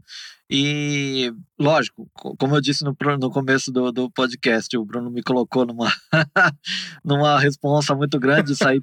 E, 0.49 1.31
lógico, 1.59 2.09
co- 2.13 2.35
como 2.37 2.55
eu 2.55 2.61
disse 2.61 2.83
no, 2.83 2.95
no 3.19 3.29
começo 3.29 3.71
do, 3.71 3.91
do 3.91 4.09
podcast, 4.09 4.75
o 4.77 4.85
Bruno 4.85 5.09
me 5.11 5.21
colocou 5.21 5.65
numa, 5.65 5.91
numa 7.03 7.39
responsa 7.39 7.93
muito 7.95 8.19
grande 8.19 8.51
de 8.53 8.55
sair, 8.55 8.79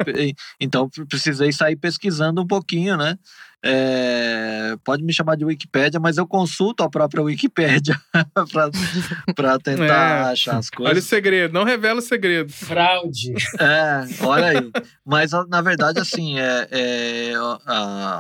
então 0.61 0.89
pre- 0.89 1.07
precisei 1.07 1.53
sair 1.53 1.77
pesquisando 1.77 2.43
um 2.43 2.47
pouquinho, 2.47 2.97
né? 2.97 3.17
É, 3.65 4.77
pode 4.85 5.03
me 5.03 5.13
chamar 5.13 5.35
de 5.37 5.45
Wikipédia, 5.45 5.99
mas 5.99 6.19
eu 6.19 6.27
consulto 6.27 6.85
a 6.85 6.91
própria 6.91 7.23
Wikipédia 7.23 7.99
para 9.35 9.59
tentar 9.59 10.29
É. 10.29 10.33
achar 10.33 10.59
as 10.59 10.69
Olha 10.77 10.85
o 10.85 10.87
coisas. 10.93 11.05
segredo, 11.05 11.53
não 11.53 11.65
revela 11.65 11.99
o 11.99 12.03
segredo. 12.03 12.53
Fraude. 12.53 13.33
É, 13.59 14.25
olha 14.25 14.47
aí. 14.61 14.71
Mas 15.05 15.33
na 15.49 15.61
verdade, 15.63 15.99
assim, 15.99 16.39
é, 16.39 16.69
é, 16.71 17.33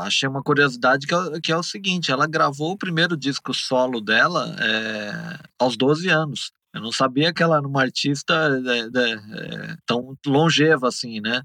achei 0.05 0.29
uma 0.29 0.43
curiosidade 0.43 1.07
que 1.07 1.15
é, 1.15 1.41
que 1.41 1.53
é 1.53 1.57
o 1.57 1.63
seguinte: 1.63 2.11
ela 2.11 2.27
gravou 2.27 2.73
o 2.73 2.79
primeiro 2.79 3.17
disco 3.17 3.55
solo 3.55 4.01
dela 4.01 4.46
é, 4.61 5.39
aos 5.59 5.77
12 5.77 6.09
anos. 6.09 6.53
Eu 6.75 6.83
não 6.83 6.93
sabia 6.93 7.33
que 7.33 7.43
ela 7.43 7.57
era 7.57 7.67
uma 7.67 7.81
artista 7.81 8.35
é, 8.35 8.79
é, 8.79 9.13
é, 9.13 9.77
tão 9.87 10.17
longeva 10.27 10.89
assim, 10.89 11.21
né? 11.21 11.43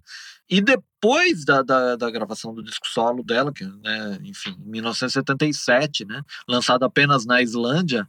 E 0.49 0.59
depois 0.59 1.45
da, 1.45 1.61
da, 1.61 1.95
da 1.95 2.11
gravação 2.11 2.53
do 2.53 2.61
disco 2.61 2.85
solo 2.85 3.23
dela, 3.23 3.53
que, 3.53 3.63
né, 3.63 4.19
enfim, 4.23 4.57
em 4.59 4.69
1977, 4.69 6.03
né, 6.03 6.21
lançado 6.45 6.83
apenas 6.83 7.25
na 7.25 7.41
Islândia, 7.41 8.05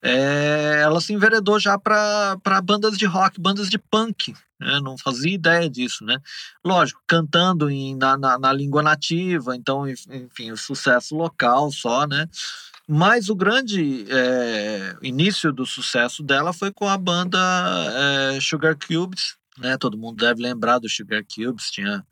é, 0.00 0.80
ela 0.82 1.00
se 1.00 1.12
enveredou 1.12 1.58
já 1.58 1.76
para 1.76 2.60
bandas 2.62 2.96
de 2.96 3.06
rock, 3.06 3.40
bandas 3.40 3.68
de 3.68 3.76
punk. 3.76 4.32
Né, 4.60 4.78
não 4.80 4.96
fazia 4.96 5.34
ideia 5.34 5.68
disso, 5.68 6.04
né? 6.04 6.18
Lógico, 6.64 7.02
cantando 7.06 7.68
em, 7.70 7.96
na, 7.96 8.16
na, 8.16 8.38
na 8.38 8.52
língua 8.52 8.82
nativa, 8.82 9.56
então, 9.56 9.88
enf- 9.88 10.06
enfim, 10.10 10.52
o 10.52 10.56
sucesso 10.56 11.16
local 11.16 11.72
só, 11.72 12.06
né? 12.06 12.28
Mas 12.92 13.28
o 13.28 13.36
grande 13.36 14.04
é, 14.10 14.96
início 15.00 15.52
do 15.52 15.64
sucesso 15.64 16.24
dela 16.24 16.52
foi 16.52 16.72
com 16.72 16.88
a 16.88 16.98
banda 16.98 17.38
é, 18.34 18.40
Sugar 18.40 18.76
Cubes, 18.76 19.36
né? 19.56 19.78
Todo 19.78 19.96
mundo 19.96 20.16
deve 20.16 20.42
lembrar 20.42 20.80
do 20.80 20.88
Sugar 20.88 21.22
Cubes, 21.22 21.70
tinha 21.70 22.04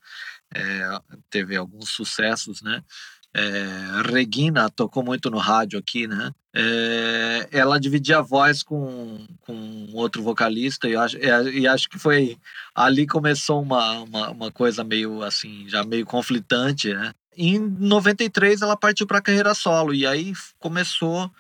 é, 0.55 1.01
teve 1.29 1.57
alguns 1.57 1.91
sucessos, 1.91 2.63
né? 2.63 2.83
é, 3.35 4.11
Regina 4.11 4.71
tocou 4.71 5.05
muito 5.05 5.31
no 5.31 5.39
rádio 5.39 5.79
aqui, 5.79 6.07
né? 6.07 6.33
É, 6.55 7.49
ela 7.53 7.79
dividia 7.79 8.19
a 8.19 8.23
voz 8.23 8.63
com, 8.63 9.27
com 9.43 9.87
outro 9.93 10.23
vocalista 10.23 10.89
e, 10.89 10.97
acho, 10.97 11.17
e 11.19 11.69
acho 11.69 11.89
que 11.89 11.99
foi 11.99 12.37
ali 12.75 13.07
começou 13.07 13.63
uma, 13.63 14.01
uma, 14.01 14.31
uma, 14.31 14.51
coisa 14.51 14.83
meio 14.83 15.23
assim, 15.23 15.69
já 15.69 15.85
meio 15.85 16.07
conflitante, 16.07 16.93
né? 16.93 17.13
Em 17.41 17.59
93 17.59 18.63
ela 18.63 18.77
partiu 18.77 19.07
para 19.07 19.19
a 19.19 19.23
carreira 19.23 19.55
solo 19.55 19.95
e 19.95 20.05
aí 20.05 20.33
começou 20.59 21.31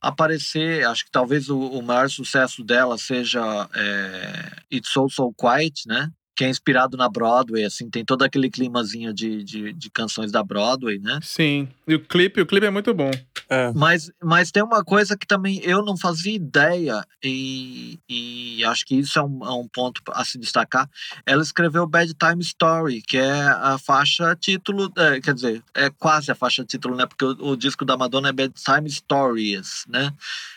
a 0.00 0.08
aparecer, 0.08 0.86
acho 0.86 1.04
que 1.04 1.10
talvez 1.10 1.50
o, 1.50 1.58
o 1.58 1.82
maior 1.82 2.08
sucesso 2.08 2.62
dela 2.62 2.96
seja 2.96 3.68
é, 3.74 4.52
It's 4.76 4.92
So 4.92 5.08
So 5.10 5.34
Quiet, 5.36 5.82
né? 5.88 6.12
que 6.38 6.44
é 6.44 6.48
inspirado 6.48 6.96
na 6.96 7.08
Broadway, 7.08 7.64
assim, 7.64 7.90
tem 7.90 8.04
todo 8.04 8.22
aquele 8.22 8.48
climazinho 8.48 9.12
de, 9.12 9.42
de, 9.42 9.72
de, 9.72 9.90
canções 9.90 10.30
da 10.30 10.40
Broadway, 10.40 11.00
né? 11.00 11.18
Sim, 11.20 11.68
e 11.84 11.96
o 11.96 11.98
clipe, 11.98 12.40
o 12.40 12.46
clipe 12.46 12.64
é 12.64 12.70
muito 12.70 12.94
bom. 12.94 13.10
É. 13.50 13.72
Mas, 13.74 14.10
mas 14.22 14.50
tem 14.50 14.62
uma 14.62 14.84
coisa 14.84 15.16
que 15.16 15.26
também 15.26 15.60
eu 15.62 15.82
não 15.82 15.96
fazia 15.96 16.34
ideia, 16.34 17.04
e, 17.22 17.98
e 18.08 18.64
acho 18.64 18.84
que 18.84 18.94
isso 18.96 19.18
é 19.18 19.22
um, 19.22 19.44
é 19.44 19.50
um 19.50 19.66
ponto 19.66 20.02
a 20.10 20.24
se 20.24 20.38
destacar. 20.38 20.88
Ela 21.24 21.42
escreveu 21.42 21.86
Bad 21.86 22.12
Time 22.14 22.42
Story, 22.42 23.00
que 23.00 23.16
é 23.16 23.42
a 23.42 23.78
faixa 23.78 24.36
título, 24.36 24.92
é, 24.96 25.20
quer 25.20 25.34
dizer, 25.34 25.62
é 25.74 25.88
quase 25.90 26.30
a 26.30 26.34
faixa 26.34 26.64
título, 26.64 26.94
né? 26.94 27.06
Porque 27.06 27.24
o, 27.24 27.52
o 27.52 27.56
disco 27.56 27.84
da 27.84 27.96
Madonna 27.96 28.28
é 28.28 28.32
Bad 28.32 28.52
Time 28.54 28.90
Stories, 28.90 29.84
né? 29.88 30.12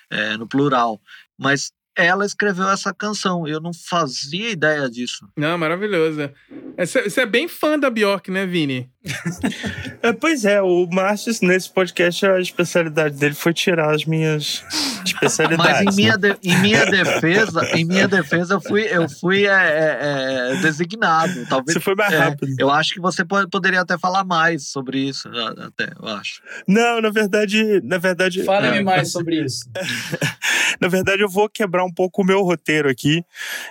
É, 0.09 0.35
no 0.35 0.45
plural. 0.45 0.99
Mas 1.37 1.71
ela 1.95 2.25
escreveu 2.25 2.69
essa 2.69 2.93
canção. 2.93 3.47
Eu 3.47 3.59
não 3.59 3.73
fazia 3.73 4.49
ideia 4.49 4.89
disso. 4.89 5.27
Não, 5.37 5.57
maravilhosa. 5.57 6.33
Você 6.77 7.21
é 7.21 7.25
bem 7.25 7.47
fã 7.47 7.77
da 7.77 7.89
Bjork, 7.89 8.31
né, 8.31 8.45
Vini? 8.45 8.89
é, 10.03 10.13
pois 10.13 10.45
é, 10.45 10.61
o 10.61 10.87
Márcio, 10.91 11.33
nesse 11.41 11.71
podcast, 11.71 12.23
a 12.23 12.39
especialidade 12.39 13.17
dele 13.17 13.33
foi 13.33 13.51
tirar 13.51 13.93
as 13.95 14.05
minhas 14.05 14.63
especialidades. 15.03 15.85
Mas 15.85 15.93
em 15.93 15.95
minha, 15.95 16.17
né? 16.17 16.37
de, 16.39 16.49
em 16.49 16.57
minha 16.61 16.85
defesa, 16.85 17.65
em 17.75 17.83
minha 17.83 18.07
defesa, 18.07 18.53
eu 18.53 18.61
fui, 18.61 18.83
eu 18.83 19.09
fui 19.09 19.47
é, 19.47 19.49
é, 19.49 20.53
é 20.53 20.55
designado. 20.61 21.47
Talvez, 21.49 21.73
você 21.73 21.79
foi 21.79 21.95
mais 21.95 22.13
é, 22.13 22.17
rápido. 22.17 22.55
eu 22.59 22.69
acho 22.69 22.93
que 22.93 23.01
você 23.01 23.25
pode, 23.25 23.49
poderia 23.49 23.81
até 23.81 23.97
falar 23.97 24.23
mais 24.23 24.67
sobre 24.67 24.99
isso, 24.99 25.27
até, 25.29 25.91
eu 25.99 26.07
acho. 26.07 26.41
Não, 26.67 27.01
na 27.01 27.09
verdade, 27.09 27.81
na 27.83 27.97
verdade. 27.97 28.43
Fale-me 28.43 28.77
é. 28.77 28.83
mais 28.83 29.11
sobre 29.11 29.43
isso. 29.43 29.67
na 30.79 30.87
verdade, 30.87 31.23
eu 31.23 31.29
vou 31.29 31.49
quebrar 31.49 31.83
um 31.83 31.91
pouco 31.91 32.21
o 32.21 32.25
meu 32.25 32.43
roteiro 32.43 32.87
aqui 32.87 33.25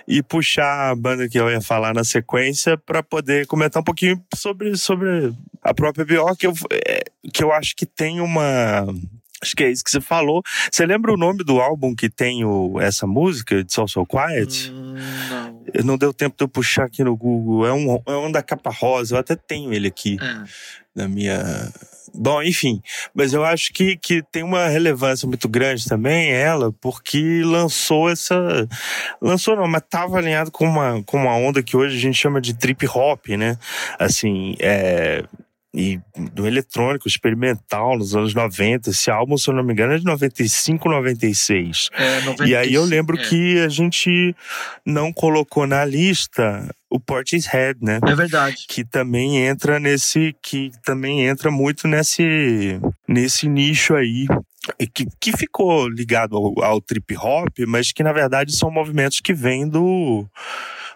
e 0.05 0.21
puxar 0.21 0.91
a 0.91 0.95
banda 0.95 1.29
que 1.29 1.39
eu 1.39 1.49
ia 1.49 1.61
falar 1.61 1.93
na 1.93 2.03
sequência 2.03 2.77
para 2.91 3.01
poder 3.01 3.47
comentar 3.47 3.79
um 3.79 3.85
pouquinho 3.85 4.21
sobre, 4.35 4.75
sobre 4.75 5.33
a 5.63 5.73
própria 5.73 6.03
Bjork, 6.03 6.35
que 6.35 6.45
eu, 6.45 6.53
é, 6.73 7.05
que 7.33 7.41
eu 7.41 7.53
acho 7.53 7.73
que 7.73 7.85
tem 7.85 8.19
uma 8.19 8.85
Acho 9.41 9.55
que 9.55 9.63
é 9.63 9.71
isso 9.71 9.83
que 9.83 9.89
você 9.89 9.99
falou. 9.99 10.43
Você 10.71 10.85
lembra 10.85 11.11
o 11.11 11.17
nome 11.17 11.43
do 11.43 11.59
álbum 11.59 11.95
que 11.95 12.09
tem 12.09 12.45
o, 12.45 12.79
essa 12.79 13.07
música, 13.07 13.63
de 13.63 13.73
Soul 13.73 13.87
So 13.87 14.05
Quiet? 14.05 14.71
Hum, 14.71 14.95
não. 15.29 15.85
Não 15.85 15.97
deu 15.97 16.13
tempo 16.13 16.35
de 16.37 16.43
eu 16.43 16.47
puxar 16.47 16.85
aqui 16.85 17.03
no 17.03 17.15
Google. 17.15 17.65
É 17.65 17.73
um, 17.73 18.01
é 18.05 18.15
um 18.17 18.31
da 18.31 18.43
capa 18.43 18.69
rosa, 18.69 19.15
eu 19.15 19.19
até 19.19 19.35
tenho 19.35 19.73
ele 19.73 19.87
aqui 19.87 20.17
é. 20.21 20.43
na 20.95 21.07
minha. 21.07 21.71
Bom, 22.13 22.43
enfim, 22.43 22.81
mas 23.15 23.33
eu 23.33 23.43
acho 23.43 23.71
que, 23.71 23.95
que 23.95 24.21
tem 24.21 24.43
uma 24.43 24.67
relevância 24.67 25.25
muito 25.25 25.47
grande 25.47 25.87
também 25.87 26.29
ela, 26.31 26.71
porque 26.81 27.41
lançou 27.43 28.09
essa. 28.09 28.67
Lançou 29.21 29.55
não, 29.55 29.67
mas 29.67 29.81
estava 29.81 30.17
alinhado 30.17 30.51
com 30.51 30.65
uma, 30.65 31.01
com 31.03 31.17
uma 31.17 31.33
onda 31.35 31.63
que 31.63 31.77
hoje 31.77 31.95
a 31.95 31.99
gente 31.99 32.17
chama 32.17 32.41
de 32.41 32.53
trip 32.53 32.85
hop, 32.87 33.29
né? 33.29 33.57
Assim, 33.97 34.55
é 34.59 35.23
e 35.73 35.99
do 36.33 36.45
eletrônico 36.45 37.07
experimental 37.07 37.97
nos 37.97 38.15
anos 38.15 38.33
90. 38.33 38.89
Esse 38.89 39.09
álbum, 39.09 39.37
se 39.37 39.49
eu 39.49 39.53
não 39.53 39.63
me 39.63 39.71
engano, 39.71 39.93
é 39.93 39.97
de 39.97 40.05
95, 40.05 40.89
96. 40.89 41.89
É, 41.93 42.21
95, 42.21 42.43
e 42.49 42.55
aí 42.55 42.73
eu 42.73 42.83
lembro 42.83 43.17
é. 43.17 43.23
que 43.23 43.59
a 43.59 43.69
gente 43.69 44.35
não 44.85 45.13
colocou 45.13 45.65
na 45.65 45.85
lista 45.85 46.69
o 46.89 46.99
Portishead, 46.99 47.79
né? 47.81 47.99
É 48.05 48.15
verdade. 48.15 48.65
Que 48.67 48.83
também 48.83 49.37
entra 49.45 49.79
nesse 49.79 50.35
que 50.41 50.71
também 50.83 51.25
entra 51.25 51.49
muito 51.49 51.87
nesse 51.87 52.79
nesse 53.07 53.47
nicho 53.47 53.95
aí 53.95 54.27
que, 54.93 55.07
que 55.19 55.35
ficou 55.35 55.87
ligado 55.87 56.35
ao, 56.35 56.63
ao 56.63 56.81
trip 56.81 57.15
hop, 57.17 57.49
mas 57.67 57.91
que 57.91 58.03
na 58.03 58.11
verdade 58.11 58.55
são 58.55 58.69
movimentos 58.69 59.21
que 59.21 59.33
vêm 59.33 59.67
do 59.67 60.27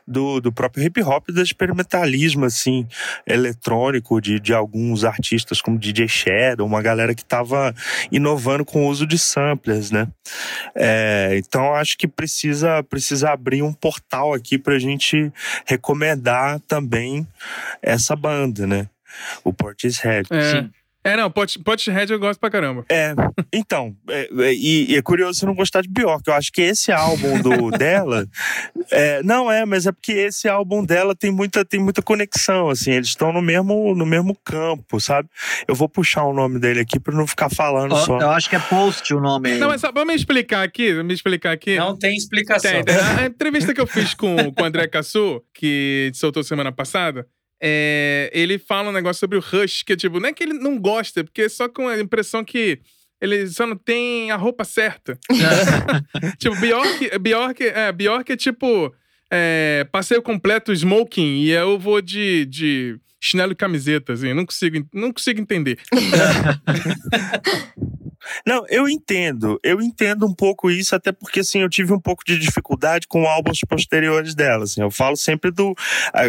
do, 0.08 0.40
do 0.40 0.52
próprio 0.52 0.84
hip 0.84 1.02
hop, 1.02 1.28
do 1.30 1.42
experimentalismo, 1.42 2.46
assim, 2.46 2.88
eletrônico 3.26 4.22
de, 4.22 4.40
de 4.40 4.54
alguns 4.54 5.04
artistas 5.04 5.62
como 5.62 5.80
DJ 5.80 6.08
Shadow, 6.08 6.66
uma 6.66 6.82
galera 6.82 7.16
que 7.16 7.24
estava 7.24 7.74
inovando 8.12 8.64
com 8.64 8.86
o 8.86 8.90
uso 8.90 9.08
de 9.08 9.18
samplers, 9.18 9.92
né? 9.92 10.08
É, 10.76 11.36
então 11.38 11.74
acho 11.74 11.98
que 11.98 12.08
precisa, 12.08 12.84
precisa 12.84 13.32
abrir 13.32 13.62
um 13.64 13.74
portal 13.74 14.34
aqui 14.34 14.58
para 14.58 14.76
a 14.76 14.80
gente 14.80 15.32
recomendar 15.66 16.60
também 16.62 17.28
essa 17.82 18.16
banda, 18.16 18.68
né? 18.68 18.88
O 19.44 19.54
Portishead. 19.54 20.28
É. 20.32 20.52
Sim. 20.52 20.72
É, 21.06 21.16
não, 21.16 21.30
Pot, 21.30 21.60
Pothead 21.60 22.12
eu 22.12 22.18
gosto 22.18 22.40
pra 22.40 22.50
caramba. 22.50 22.84
É, 22.90 23.14
então, 23.54 23.96
é, 24.10 24.28
é, 24.40 24.54
e, 24.56 24.92
e, 24.92 24.96
é 24.96 25.02
curioso 25.04 25.40
você 25.40 25.46
não 25.46 25.54
gostar 25.54 25.82
de 25.82 25.88
Bjork. 25.88 26.28
Eu 26.28 26.34
acho 26.34 26.52
que 26.52 26.64
esse 26.64 26.92
álbum 26.92 27.40
do, 27.44 27.70
dela. 27.78 28.28
É, 28.90 29.22
não 29.22 29.52
é, 29.52 29.64
mas 29.66 29.86
é 29.86 29.92
porque 29.92 30.14
esse 30.14 30.50
álbum 30.50 30.84
dela 30.84 31.16
tem 31.16 31.30
muita, 31.30 31.64
tem 31.64 31.80
muita 31.80 32.02
conexão, 32.02 32.72
assim. 32.72 32.92
Eles 32.92 33.10
estão 33.10 33.32
no 33.32 33.40
mesmo, 33.40 33.94
no 33.94 34.04
mesmo 34.04 34.36
campo, 34.44 35.00
sabe? 35.00 35.30
Eu 35.68 35.76
vou 35.76 35.88
puxar 35.88 36.24
o 36.24 36.34
nome 36.34 36.60
dele 36.60 36.80
aqui 36.80 37.00
pra 37.00 37.14
não 37.14 37.28
ficar 37.28 37.52
falando 37.52 37.94
oh, 37.94 37.98
só. 37.98 38.20
Eu 38.20 38.32
acho 38.32 38.50
que 38.50 38.56
é 38.56 38.60
Post 38.60 39.14
o 39.14 39.20
nome 39.20 39.52
aí. 39.52 39.60
Não, 39.60 39.68
mas 39.68 39.82
só 39.82 39.92
pra 39.92 40.06
me 40.06 40.16
explicar 40.16 40.64
aqui, 40.64 40.92
me 41.04 41.14
explicar 41.14 41.52
aqui. 41.52 41.78
Não 41.78 41.96
tem 41.96 42.16
explicação. 42.16 42.72
Tem, 42.72 42.84
tem. 42.84 42.96
A 42.96 43.26
entrevista 43.28 43.76
que 43.76 43.82
eu 43.82 43.86
fiz 43.86 44.16
com, 44.16 44.52
com 44.52 44.64
o 44.64 44.66
André 44.66 44.88
Cassu, 44.88 45.40
que 45.54 46.10
soltou 46.16 46.44
semana 46.44 46.72
passada, 46.72 47.28
é, 47.62 48.30
ele 48.34 48.58
fala 48.58 48.90
um 48.90 48.94
negócio 48.94 49.20
sobre 49.20 49.38
o 49.38 49.42
Rush, 49.42 49.84
que 49.84 49.94
é 49.94 49.96
tipo, 49.96 50.20
não 50.20 50.30
é 50.30 50.34
que 50.34 50.44
ele 50.44 50.54
não 50.54 50.80
gosta, 50.80 51.24
porque 51.24 51.44
é 51.44 51.50
só 51.50 51.70
com 51.70 51.88
a 51.88 52.00
impressão 52.00 52.44
que 52.44 52.80
ele 53.22 53.48
só 53.48 53.66
não 53.66 53.78
tem 53.78 54.32
a 54.32 54.36
roupa 54.36 54.64
certa. 54.64 55.18
tipo, 56.38 56.56
Bjork, 56.58 57.20
Bjork, 57.20 57.64
é, 57.64 57.92
Bjork 57.92 58.32
é 58.32 58.38
tipo 58.38 58.94
é, 59.32 59.88
passeio 59.92 60.22
completo 60.22 60.74
smoking 60.74 61.42
e 61.42 61.52
eu 61.52 61.80
vou 61.80 62.02
de, 62.02 62.46
de 62.46 63.00
chinelo 63.20 63.54
e 63.54 63.56
camiseta, 63.56 64.14
assim. 64.14 64.34
Não 64.34 64.46
consigo, 64.46 64.88
não 64.94 65.12
consigo 65.12 65.42
entender. 65.42 65.80
Não, 68.46 68.66
eu 68.70 68.88
entendo. 68.88 69.60
Eu 69.64 69.82
entendo 69.82 70.26
um 70.26 70.34
pouco 70.34 70.70
isso, 70.70 70.96
até 70.96 71.12
porque 71.12 71.42
assim, 71.42 71.62
eu 71.62 71.70
tive 71.70 71.94
um 71.94 72.00
pouco 72.00 72.24
de 72.26 72.38
dificuldade 72.38 73.08
com 73.08 73.28
álbuns 73.28 73.60
posteriores 73.68 74.36
dela. 74.36 74.64
Assim. 74.64 74.82
Eu 74.82 74.92
falo 74.92 75.16
sempre 75.16 75.52
do. 75.52 75.76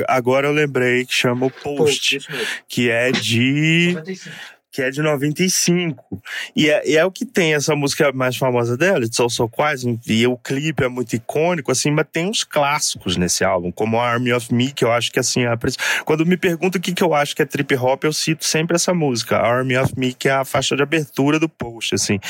Agora 0.09 0.47
eu 0.47 0.53
lembrei 0.53 1.05
que 1.05 1.14
chama 1.14 1.47
o 1.47 1.51
Post, 1.51 2.18
Post 2.18 2.28
que 2.68 2.90
é 2.90 3.11
de. 3.11 3.92
95 3.94 4.55
que 4.77 4.83
é 4.83 4.91
de 4.91 5.01
95. 5.01 6.22
E 6.55 6.68
é, 6.68 6.87
e 6.87 6.97
é 6.99 7.05
o 7.07 7.11
que 7.11 7.24
tem 7.24 7.55
essa 7.55 7.74
música 7.74 8.12
mais 8.12 8.37
famosa 8.37 8.77
dela, 8.77 9.07
It's 9.07 9.18
Also 9.18 9.49
Quase, 9.49 9.99
e 10.07 10.27
o 10.27 10.37
clipe 10.37 10.85
é 10.85 10.89
muito 10.89 11.16
icônico, 11.16 11.72
assim, 11.72 11.91
mas 11.91 12.05
tem 12.12 12.29
uns 12.29 12.45
clássicos 12.45 13.16
nesse 13.16 13.43
álbum, 13.43 13.72
como 13.72 13.99
Army 13.99 14.35
of 14.35 14.53
Me, 14.53 14.70
que 14.70 14.85
eu 14.85 14.93
acho 14.93 15.11
que 15.11 15.18
assim, 15.18 15.47
é 15.47 15.57
quando 16.05 16.27
me 16.27 16.37
perguntam 16.37 16.79
o 16.79 16.83
que, 16.83 16.93
que 16.93 17.03
eu 17.03 17.14
acho 17.14 17.35
que 17.35 17.41
é 17.41 17.47
trip 17.47 17.74
hop, 17.74 18.05
eu 18.05 18.12
cito 18.12 18.45
sempre 18.45 18.77
essa 18.77 18.93
música, 18.93 19.39
Army 19.39 19.79
of 19.79 19.95
Me, 19.97 20.12
que 20.12 20.29
é 20.29 20.33
a 20.33 20.45
faixa 20.45 20.77
de 20.77 20.83
abertura 20.83 21.39
do 21.39 21.49
post, 21.49 21.95
assim. 21.95 22.20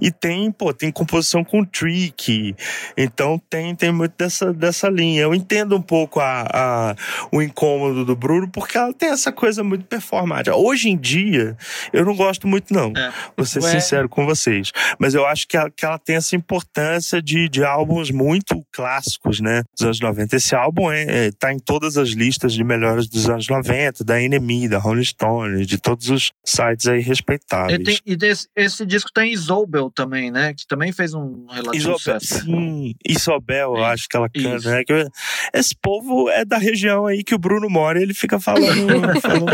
E 0.00 0.10
tem, 0.10 0.50
pô, 0.50 0.74
tem 0.74 0.90
composição 0.90 1.44
com 1.44 1.64
Trick, 1.64 2.56
então 2.96 3.40
tem, 3.48 3.76
tem 3.76 3.92
muito 3.92 4.14
dessa, 4.18 4.52
dessa 4.52 4.88
linha. 4.88 5.22
Eu 5.22 5.32
entendo 5.32 5.76
um 5.76 5.82
pouco 5.82 6.18
a, 6.18 6.48
a, 6.52 6.96
o 7.30 7.40
incômodo 7.40 8.04
do 8.04 8.16
Bruno, 8.16 8.48
porque 8.48 8.76
ela 8.76 8.92
tem 8.92 9.10
essa 9.10 9.30
coisa 9.30 9.62
muito 9.62 9.84
performática. 9.84 10.56
Hoje 10.56 10.88
em 10.88 10.96
dia, 10.96 11.56
eu 11.92 12.04
não 12.04 12.16
gosto 12.16 12.46
muito, 12.46 12.72
não. 12.72 12.92
É. 12.96 13.12
Vou 13.36 13.46
ser 13.46 13.62
Ué. 13.62 13.70
sincero 13.70 14.08
com 14.08 14.24
vocês. 14.24 14.72
Mas 14.98 15.14
eu 15.14 15.26
acho 15.26 15.46
que 15.46 15.56
ela, 15.56 15.70
que 15.70 15.84
ela 15.84 15.98
tem 15.98 16.16
essa 16.16 16.34
importância 16.34 17.22
de, 17.22 17.48
de 17.48 17.64
álbuns 17.64 18.10
muito 18.10 18.64
clássicos, 18.72 19.40
né? 19.40 19.62
Dos 19.72 19.82
anos 19.82 20.00
90. 20.00 20.36
Esse 20.36 20.54
álbum 20.54 20.90
é, 20.90 21.26
é, 21.26 21.32
tá 21.32 21.52
em 21.52 21.58
todas 21.58 21.96
as 21.96 22.10
listas 22.10 22.52
de 22.52 22.64
melhores 22.64 23.08
dos 23.08 23.28
anos 23.28 23.48
90, 23.48 24.04
da 24.04 24.16
NME, 24.18 24.68
da 24.68 24.78
Rolling 24.78 25.04
Stone, 25.04 25.66
de 25.66 25.78
todos 25.78 26.08
os 26.08 26.32
sites 26.44 26.86
aí 26.86 27.00
respeitáveis. 27.00 27.78
E, 27.80 27.84
tem, 27.84 27.98
e 28.06 28.16
desse, 28.16 28.48
esse 28.56 28.86
disco 28.86 29.10
tem 29.12 29.32
Isobel 29.32 29.90
também, 29.90 30.30
né? 30.30 30.54
Que 30.54 30.66
também 30.66 30.92
fez 30.92 31.14
um 31.14 31.46
relativo 31.46 31.76
Isobel, 31.76 31.98
sucesso. 31.98 32.44
Sim, 32.44 32.94
Isobel, 33.06 33.76
eu 33.76 33.84
acho 33.84 34.08
que 34.08 34.16
ela 34.16 34.28
canta, 34.28 34.70
né? 34.70 34.84
Que 34.84 35.06
esse 35.52 35.74
povo 35.74 36.28
é 36.30 36.44
da 36.44 36.58
região 36.58 37.06
aí 37.06 37.22
que 37.22 37.34
o 37.34 37.38
Bruno 37.38 37.68
mora 37.68 37.98
e 37.98 38.02
ele 38.02 38.14
fica 38.14 38.38
falando. 38.38 38.62
falando 39.20 39.46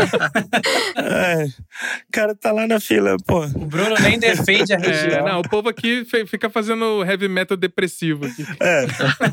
é, 0.97 1.47
cara, 2.11 2.28
cara 2.29 2.35
tá 2.35 2.51
lá 2.51 2.67
na 2.67 2.79
fila, 2.79 3.15
pô. 3.25 3.45
O 3.45 3.65
Bruno 3.65 3.95
nem 4.01 4.19
defende 4.19 4.73
a 4.73 4.77
região. 4.79 5.19
É, 5.19 5.31
não, 5.31 5.39
o 5.39 5.49
povo 5.49 5.69
aqui 5.69 6.05
fica 6.27 6.49
fazendo 6.49 7.03
heavy 7.03 7.27
metal 7.27 7.57
depressivo. 7.57 8.25
Aqui. 8.25 8.45
É. 8.59 8.85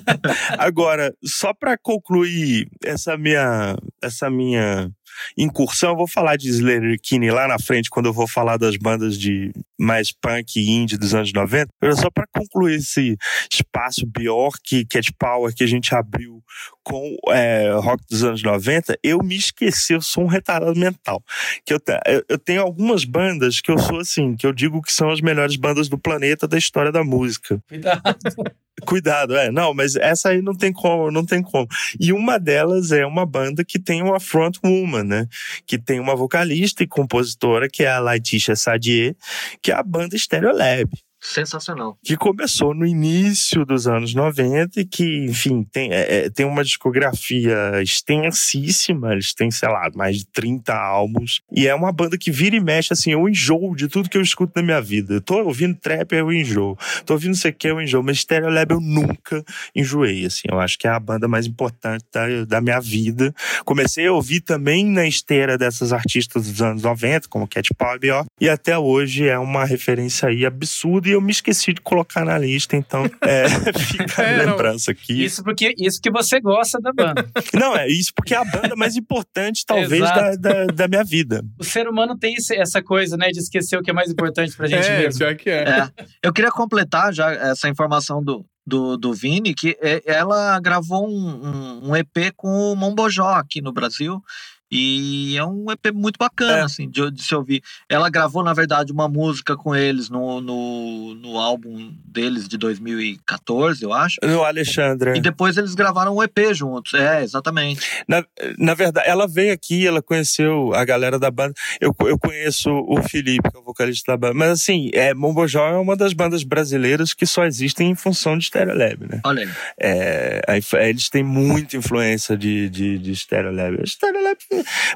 Agora, 0.59 1.15
só 1.25 1.53
pra 1.53 1.77
concluir 1.77 2.69
essa 2.85 3.17
minha, 3.17 3.77
essa 4.03 4.31
minha 4.31 4.91
incursão. 5.37 5.91
Eu 5.91 5.97
vou 5.97 6.09
falar 6.09 6.37
de 6.37 6.49
Slayer 6.49 6.99
Kinney 7.01 7.31
lá 7.31 7.49
na 7.49 7.59
frente, 7.59 7.91
quando 7.91 8.07
eu 8.07 8.13
vou 8.13 8.29
falar 8.29 8.57
das 8.57 8.77
bandas 8.77 9.19
de 9.19 9.51
mais 9.79 10.13
punk 10.13 10.57
e 10.57 10.71
indie 10.71 10.97
dos 10.97 11.15
anos 11.15 11.33
90. 11.33 11.69
Só 11.95 12.11
para 12.11 12.27
concluir 12.33 12.77
esse 12.77 13.17
espaço 13.51 14.07
Bjork, 14.07 14.85
Cat 14.87 15.13
Power 15.19 15.55
que 15.55 15.65
a 15.65 15.67
gente 15.67 15.95
abriu 15.95 16.43
com 16.87 17.17
é, 17.31 17.73
rock 17.81 18.05
dos 18.09 18.23
anos 18.23 18.45
90, 18.45 18.97
eu 19.03 19.19
me 19.19 19.35
esqueci, 19.35 19.93
eu 19.93 20.01
sou 20.01 20.23
um 20.23 20.29
retardado 20.29 20.79
mental. 20.79 21.21
Que 21.65 21.75
eu, 21.75 21.81
eu 22.29 22.39
tenho 22.39 22.63
algumas 22.63 23.05
bandas 23.05 23.61
que 23.61 23.73
eu 23.73 23.79
sou 23.79 23.99
assim, 23.99 24.37
que 24.37 24.47
eu 24.47 24.53
digo 24.53 24.81
que 24.81 24.93
são 24.93 25.11
as 25.11 25.21
melhores 25.21 25.57
bandas 25.57 25.89
do 25.89 25.99
planeta 25.99 26.47
da 26.47 26.57
história 26.57 26.93
da 26.93 27.03
música. 27.03 27.61
Cuidado. 27.69 28.03
Cuidado, 28.87 29.35
é. 29.35 29.51
Não, 29.51 29.75
mas 29.75 29.97
essa 29.97 30.29
aí 30.29 30.41
não 30.41 30.55
tem 30.55 30.73
como, 30.73 31.11
não 31.11 31.25
tem 31.25 31.43
como. 31.43 31.67
E 31.99 32.13
uma 32.13 32.39
delas 32.39 32.93
é 32.93 33.05
uma 33.05 33.27
banda 33.27 33.65
que 33.65 33.81
tem 33.81 34.03
uma 34.03 34.21
frontwoman, 34.21 35.03
né? 35.03 35.27
Que 35.67 35.79
tem 35.79 35.99
uma 35.99 36.15
vocalista 36.15 36.85
e 36.85 36.87
compositora, 36.87 37.69
que 37.69 37.83
é 37.83 37.91
a 37.91 37.99
Laetitia 37.99 38.55
Sadier, 38.55 39.17
que 39.61 39.73
é 39.73 39.75
a 39.75 39.83
banda 39.83 40.17
Stereolab 40.17 40.89
sensacional. 41.33 41.99
Que 42.05 42.17
começou 42.17 42.75
no 42.75 42.87
início 42.87 43.65
dos 43.65 43.87
anos 43.87 44.15
90 44.15 44.81
e 44.81 44.85
que, 44.85 45.25
enfim, 45.25 45.63
tem, 45.65 45.93
é, 45.93 46.27
é, 46.27 46.31
tem 46.31 46.47
uma 46.47 46.63
discografia 46.63 47.83
extensíssima. 47.83 49.13
Eles 49.13 49.35
têm, 49.35 49.51
sei 49.51 49.69
lá, 49.69 49.91
mais 49.95 50.19
de 50.19 50.27
30 50.27 50.75
álbuns. 50.75 51.41
E 51.53 51.67
é 51.67 51.75
uma 51.75 51.93
banda 51.93 52.17
que 52.17 52.31
vira 52.31 52.57
e 52.57 52.61
mexe, 52.61 52.93
assim, 52.93 53.13
eu 53.13 53.29
enjoo 53.29 53.75
de 53.75 53.89
tudo 53.89 54.09
que 54.09 54.17
eu 54.17 54.23
escuto 54.23 54.53
na 54.57 54.63
minha 54.63 54.81
vida. 54.81 55.15
Eu 55.15 55.21
tô 55.21 55.43
ouvindo 55.43 55.75
trap, 55.75 56.13
eu 56.13 56.33
enjoo. 56.33 56.79
Tô 57.05 57.15
ouvindo 57.15 57.35
sei 57.35 57.53
que, 57.53 57.69
eu 57.69 57.81
enjoo. 57.81 58.03
Mas 58.03 58.21
Stereo 58.21 58.51
Lab 58.51 58.73
eu 58.73 58.81
nunca 58.81 59.45
enjoei, 59.75 60.25
assim. 60.25 60.43
Eu 60.51 60.61
acho 60.61 60.79
que 60.79 60.87
é 60.87 60.91
a 60.91 61.01
banda 61.01 61.27
mais 61.27 61.47
importante 61.47 62.05
da, 62.13 62.27
da 62.47 62.61
minha 62.61 62.81
vida. 62.81 63.35
Comecei 63.65 64.07
a 64.07 64.13
ouvir 64.13 64.41
também 64.41 64.85
na 64.87 65.07
esteira 65.07 65.59
dessas 65.59 65.93
artistas 65.93 66.49
dos 66.51 66.63
anos 66.63 66.83
90, 66.83 67.29
como 67.29 67.49
Cat 67.49 67.75
Power 67.75 67.97
e 68.41 68.49
até 68.49 68.79
hoje 68.79 69.27
é 69.27 69.39
uma 69.39 69.65
referência 69.65 70.29
aí 70.29 70.45
absurda 70.45 71.09
e 71.09 71.16
eu 71.17 71.21
me 71.21 71.33
esqueci 71.33 71.73
de 71.73 71.81
colocar 71.81 72.25
na 72.25 72.39
lista, 72.39 72.77
então 72.77 73.05
é, 73.23 73.49
fica 73.79 74.23
a 74.23 74.25
é, 74.25 74.45
lembrança 74.45 74.91
aqui. 74.91 75.25
Isso 75.25 75.43
porque 75.43 75.75
isso 75.79 76.01
que 76.01 76.11
você 76.11 76.41
gosta 76.41 76.79
da 76.81 76.93
banda. 76.93 77.29
Não, 77.53 77.77
é 77.77 77.89
isso 77.89 78.13
porque 78.15 78.35
é 78.35 78.37
a 78.37 78.45
banda 78.45 78.77
mais 78.77 78.97
importante, 78.97 79.65
talvez, 79.67 80.01
da, 80.01 80.37
da, 80.37 80.67
da, 80.67 80.89
minha 80.89 81.03
vida. 81.03 81.43
O 81.59 81.65
ser 81.65 81.89
humano 81.89 82.17
tem 82.17 82.37
essa 82.53 82.83
coisa, 82.83 83.17
né, 83.17 83.31
de 83.31 83.39
esquecer 83.39 83.79
o 83.79 83.83
que 83.83 83.91
é 83.91 83.95
mais 83.95 84.11
importante 84.11 84.57
pra 84.57 84.67
gente 84.67 84.87
é, 84.87 84.99
mesmo. 85.01 85.19
Já 85.19 85.35
que 85.35 85.51
é. 85.51 85.69
é. 85.69 85.91
Eu 86.23 86.33
queria 86.33 86.51
completar 86.51 87.13
já 87.13 87.33
essa 87.33 87.69
informação 87.69 88.23
do, 88.23 88.45
do, 88.67 88.97
do 88.97 89.15
Vini, 89.15 89.55
que 89.55 89.77
ela 90.05 90.61
gravou 90.61 91.09
um, 91.09 91.47
um, 91.47 91.91
um 91.91 91.97
EP 91.97 92.33
com 92.37 92.73
o 92.73 92.77
Mombojó 92.77 93.35
aqui 93.35 93.61
no 93.61 93.73
Brasil. 93.73 94.23
E 94.71 95.37
é 95.37 95.45
um 95.45 95.71
EP 95.71 95.93
muito 95.95 96.17
bacana, 96.19 96.59
é. 96.59 96.63
assim, 96.63 96.89
de, 96.89 97.11
de, 97.11 97.23
se 97.23 97.35
ouvir. 97.35 97.63
Ela 97.89 98.11
gravou, 98.11 98.43
na 98.43 98.53
verdade, 98.53 98.93
uma 98.93 99.09
música 99.09 99.57
com 99.57 99.75
eles 99.75 100.09
no, 100.09 100.41
no, 100.41 101.15
no 101.15 101.39
álbum 101.39 101.95
deles 102.05 102.49
de 102.49 102.59
2014, 102.59 103.83
eu 103.83 103.93
acho. 103.93 104.19
No 104.23 104.43
Alexandre. 104.43 105.17
E 105.17 105.21
depois 105.21 105.57
eles 105.57 105.75
gravaram 105.75 106.17
um 106.17 106.23
EP 106.23 106.53
juntos. 106.53 106.95
É, 106.95 107.23
exatamente. 107.23 108.05
Na, 108.09 108.25
na 108.59 108.75
verdade, 108.75 109.09
ela 109.09 109.29
veio 109.29 109.53
aqui, 109.53 109.87
ela 109.87 110.03
conheceu 110.03 110.75
a 110.75 110.85
galera 110.85 111.19
da 111.19 111.31
banda. 111.31 111.55
Eu, 111.81 111.95
eu 112.01 112.19
conheço 112.19 112.71
o 112.71 113.01
Felipe, 113.03 113.51
que 113.51 113.57
é 113.57 113.61
o 113.61 113.65
vocalista 113.65 114.13
da 114.13 114.17
banda. 114.17 114.35
Mas 114.35 114.51
assim, 114.51 114.91
é, 114.93 115.15
Mombojó 115.15 115.69
é 115.69 115.79
uma 115.79 115.97
das 115.97 116.13
bandas 116.13 116.43
brasileiras 116.43 117.15
que 117.15 117.27
só 117.27 117.45
existem 117.45 117.91
em 117.91 117.95
função 117.95 118.37
de 118.37 118.47
Stereolab, 118.47 119.07
né? 119.07 119.21
Olha 119.25 119.43
aí. 119.43 119.51
É, 119.81 120.43
eles 120.89 121.09
têm 121.09 121.23
muita 121.23 121.77
influência 121.77 122.37
de, 122.37 122.69
de, 122.69 122.99
de 122.99 123.15
Stereolab. 123.15 123.87
Stereolab 123.87 124.39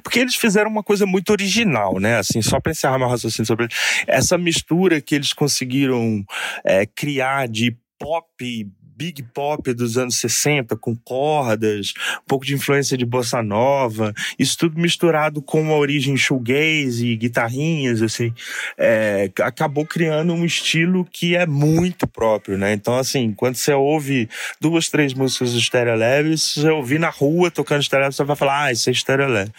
porque 0.02 0.18
eles 0.18 0.34
fizeram 0.36 0.70
uma 0.70 0.82
coisa 0.82 1.06
muito 1.06 1.30
original, 1.30 1.98
né? 1.98 2.18
Assim, 2.18 2.42
só 2.42 2.60
para 2.60 2.72
encerrar 2.72 2.98
meu 2.98 3.08
raciocínio 3.08 3.46
sobre 3.46 3.68
essa 4.06 4.36
mistura 4.38 5.00
que 5.00 5.14
eles 5.14 5.32
conseguiram 5.32 6.24
é, 6.64 6.86
criar 6.86 7.48
de 7.48 7.76
pop 7.98 8.66
big 9.00 9.22
pop 9.22 9.72
dos 9.72 9.96
anos 9.96 10.20
60, 10.20 10.76
com 10.76 10.94
cordas, 10.94 11.94
um 12.18 12.26
pouco 12.28 12.44
de 12.44 12.52
influência 12.52 12.98
de 12.98 13.06
bossa 13.06 13.42
nova, 13.42 14.12
isso 14.38 14.58
tudo 14.58 14.78
misturado 14.78 15.40
com 15.40 15.72
a 15.72 15.78
origem 15.78 16.18
shoegaze 16.18 17.06
e 17.06 17.16
guitarrinhas, 17.16 18.02
assim, 18.02 18.34
é, 18.76 19.30
acabou 19.40 19.86
criando 19.86 20.34
um 20.34 20.44
estilo 20.44 21.06
que 21.10 21.34
é 21.34 21.46
muito 21.46 22.06
próprio, 22.06 22.58
né? 22.58 22.74
Então, 22.74 22.98
assim, 22.98 23.32
quando 23.32 23.54
você 23.54 23.72
ouve 23.72 24.28
duas, 24.60 24.90
três 24.90 25.14
músicas 25.14 25.54
do 25.54 25.60
Stereo 25.60 26.36
se 26.36 26.60
você 26.60 26.68
ouvir 26.68 27.00
na 27.00 27.08
rua 27.08 27.50
tocando 27.50 27.82
Stereo 27.82 28.04
Lab, 28.04 28.14
você 28.14 28.24
vai 28.24 28.36
falar, 28.36 28.64
ah, 28.64 28.72
isso 28.72 28.90
é 28.90 28.92
Stereo 28.92 29.28
Lab 29.28 29.50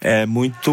é 0.00 0.26
muito 0.26 0.70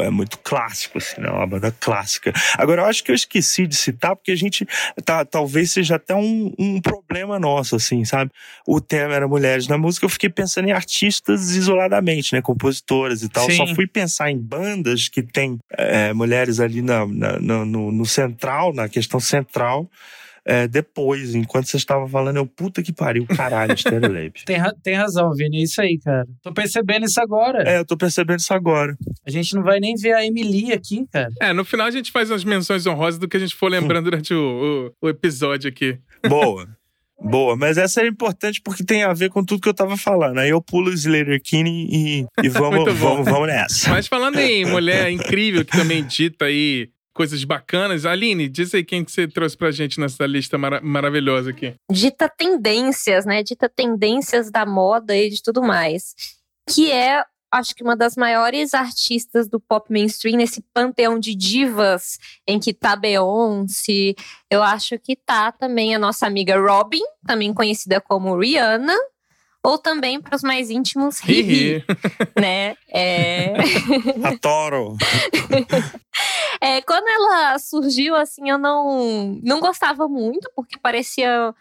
é 0.00 0.10
muito 0.10 0.38
clássico, 0.38 0.98
assim, 0.98 1.20
né? 1.20 1.30
Uma 1.30 1.46
banda 1.46 1.74
clássica. 1.78 2.32
Agora, 2.56 2.82
eu 2.82 2.86
acho 2.86 3.02
que 3.02 3.10
eu 3.10 3.14
esqueci 3.14 3.66
de 3.66 3.76
citar, 3.76 4.14
porque 4.14 4.30
a 4.30 4.36
gente 4.36 4.66
tá, 5.04 5.24
talvez 5.24 5.72
seja 5.72 5.96
até 5.96 6.14
um, 6.14 6.52
um 6.58 6.80
problema 6.80 7.38
nosso, 7.38 7.76
assim, 7.76 8.04
sabe? 8.04 8.30
O 8.66 8.80
tema 8.80 9.14
era 9.14 9.26
mulheres 9.26 9.66
na 9.66 9.78
música, 9.78 10.04
eu 10.06 10.10
fiquei 10.10 10.28
pensando 10.28 10.68
em 10.68 10.72
artistas 10.72 11.50
isoladamente, 11.50 12.34
né? 12.34 12.42
Compositoras 12.42 13.22
e 13.22 13.28
tal. 13.28 13.48
Sim. 13.48 13.56
Só 13.56 13.66
fui 13.74 13.86
pensar 13.86 14.30
em 14.30 14.38
bandas 14.38 15.08
que 15.08 15.22
tem 15.22 15.58
é, 15.72 16.12
mulheres 16.12 16.60
ali 16.60 16.82
na, 16.82 17.06
na 17.06 17.38
no, 17.38 17.92
no 17.92 18.06
central, 18.06 18.72
na 18.72 18.88
questão 18.88 19.20
central 19.20 19.88
é, 20.48 20.66
depois, 20.66 21.34
enquanto 21.34 21.66
você 21.66 21.76
estava 21.76 22.08
falando, 22.08 22.38
eu, 22.38 22.46
puta 22.46 22.82
que 22.82 22.90
pariu, 22.90 23.26
caralho, 23.26 23.76
Stereo 23.76 24.32
tem, 24.46 24.56
tem 24.82 24.94
razão, 24.94 25.30
Vini, 25.34 25.58
é 25.58 25.62
isso 25.64 25.78
aí, 25.78 25.98
cara. 26.02 26.26
Tô 26.42 26.54
percebendo 26.54 27.04
isso 27.04 27.20
agora. 27.20 27.68
É, 27.68 27.78
eu 27.78 27.84
tô 27.84 27.98
percebendo 27.98 28.38
isso 28.38 28.54
agora. 28.54 28.96
A 29.26 29.30
gente 29.30 29.54
não 29.54 29.62
vai 29.62 29.78
nem 29.78 29.94
ver 29.94 30.14
a 30.14 30.24
Emily 30.24 30.72
aqui, 30.72 31.06
cara. 31.12 31.28
É, 31.38 31.52
no 31.52 31.66
final 31.66 31.86
a 31.86 31.90
gente 31.90 32.10
faz 32.10 32.30
umas 32.30 32.44
menções 32.44 32.86
honrosas 32.86 33.20
do 33.20 33.28
que 33.28 33.36
a 33.36 33.40
gente 33.40 33.54
for 33.54 33.70
lembrando 33.70 34.04
durante 34.04 34.32
o, 34.32 34.90
o, 35.02 35.06
o 35.06 35.10
episódio 35.10 35.68
aqui. 35.68 35.98
Boa. 36.26 36.66
Boa, 37.20 37.56
mas 37.56 37.76
essa 37.76 38.00
é 38.00 38.06
importante 38.06 38.60
porque 38.62 38.84
tem 38.84 39.02
a 39.02 39.12
ver 39.12 39.28
com 39.28 39.44
tudo 39.44 39.60
que 39.60 39.68
eu 39.68 39.74
tava 39.74 39.96
falando. 39.96 40.38
Aí 40.38 40.50
eu 40.50 40.62
pulo 40.62 40.88
o 40.88 40.94
Slater 40.94 41.42
Kinney 41.42 41.88
e, 41.90 42.26
e 42.42 42.48
vamos, 42.48 42.90
vamos, 42.94 43.28
vamos 43.28 43.48
nessa. 43.48 43.90
Mas 43.90 44.06
falando 44.06 44.38
em 44.38 44.64
mulher 44.64 45.10
incrível 45.12 45.64
que 45.64 45.76
também 45.76 46.04
dita 46.04 46.44
aí 46.44 46.88
coisas 47.18 47.42
bacanas. 47.42 48.06
Aline, 48.06 48.48
diz 48.48 48.72
aí 48.72 48.84
quem 48.84 49.04
que 49.04 49.10
você 49.10 49.26
trouxe 49.26 49.56
pra 49.56 49.72
gente 49.72 49.98
nessa 49.98 50.24
lista 50.24 50.56
mara 50.56 50.80
maravilhosa 50.80 51.50
aqui. 51.50 51.74
Dita 51.90 52.28
tendências, 52.28 53.26
né? 53.26 53.42
Dita 53.42 53.68
tendências 53.68 54.52
da 54.52 54.64
moda 54.64 55.16
e 55.16 55.28
de 55.28 55.42
tudo 55.42 55.60
mais. 55.60 56.14
Que 56.70 56.92
é, 56.92 57.24
acho 57.52 57.74
que 57.74 57.82
uma 57.82 57.96
das 57.96 58.14
maiores 58.14 58.72
artistas 58.72 59.48
do 59.48 59.58
pop 59.58 59.90
mainstream, 59.90 60.36
nesse 60.36 60.62
panteão 60.72 61.18
de 61.18 61.34
divas 61.34 62.20
em 62.46 62.60
que 62.60 62.72
tá 62.72 62.94
Beyoncé. 62.94 64.14
Eu 64.48 64.62
acho 64.62 64.96
que 64.96 65.16
tá 65.16 65.50
também 65.50 65.96
a 65.96 65.98
nossa 65.98 66.24
amiga 66.24 66.56
Robin, 66.56 67.02
também 67.26 67.52
conhecida 67.52 68.00
como 68.00 68.38
Rihanna 68.38 68.94
ou 69.64 69.76
também 69.76 70.20
para 70.20 70.36
os 70.36 70.42
mais 70.42 70.70
íntimos, 70.70 71.18
Riri, 71.18 71.84
né? 72.38 72.76
É... 72.88 73.54
Adoro! 74.24 74.96
é, 76.60 76.80
quando 76.82 77.08
ela 77.08 77.58
surgiu, 77.58 78.14
assim, 78.14 78.48
eu 78.48 78.58
não, 78.58 79.38
não 79.42 79.60
gostava 79.60 80.08
muito, 80.08 80.50
porque 80.54 80.78
parecia 80.78 81.54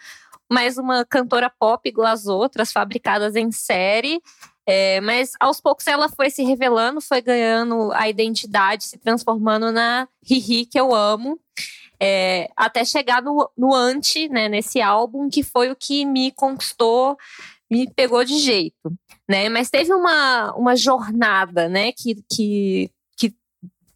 mais 0.49 0.77
uma 0.77 1.03
cantora 1.03 1.49
pop 1.49 1.87
igual 1.87 2.07
as 2.07 2.27
outras, 2.27 2.71
fabricadas 2.71 3.35
em 3.35 3.51
série. 3.51 4.21
É, 4.69 4.99
mas 4.99 5.31
aos 5.39 5.61
poucos 5.61 5.87
ela 5.87 6.09
foi 6.09 6.29
se 6.29 6.43
revelando, 6.43 6.99
foi 6.99 7.21
ganhando 7.21 7.89
a 7.93 8.09
identidade, 8.09 8.83
se 8.83 8.97
transformando 8.97 9.71
na 9.71 10.07
Riri, 10.23 10.65
que 10.65 10.79
eu 10.79 10.93
amo. 10.93 11.39
É, 11.99 12.49
até 12.55 12.85
chegar 12.85 13.23
no, 13.23 13.49
no 13.57 13.73
Anti, 13.73 14.29
né, 14.29 14.47
nesse 14.47 14.79
álbum, 14.79 15.29
que 15.29 15.41
foi 15.41 15.71
o 15.71 15.75
que 15.75 16.05
me 16.05 16.31
conquistou 16.31 17.17
me 17.69 17.89
pegou 17.93 18.23
de 18.23 18.37
jeito, 18.39 18.91
né? 19.27 19.49
Mas 19.49 19.69
teve 19.69 19.93
uma, 19.93 20.53
uma 20.55 20.75
jornada, 20.75 21.67
né, 21.67 21.91
que, 21.91 22.23
que, 22.29 22.89
que 23.17 23.35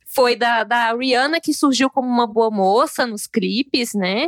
foi 0.05 0.36
da, 0.36 0.63
da 0.63 0.93
Rihanna, 0.93 1.39
que 1.39 1.53
surgiu 1.53 1.89
como 1.89 2.07
uma 2.07 2.28
boa 2.28 2.51
moça 2.51 3.07
nos 3.07 3.28
clipes, 3.28 3.93
né? 3.93 4.28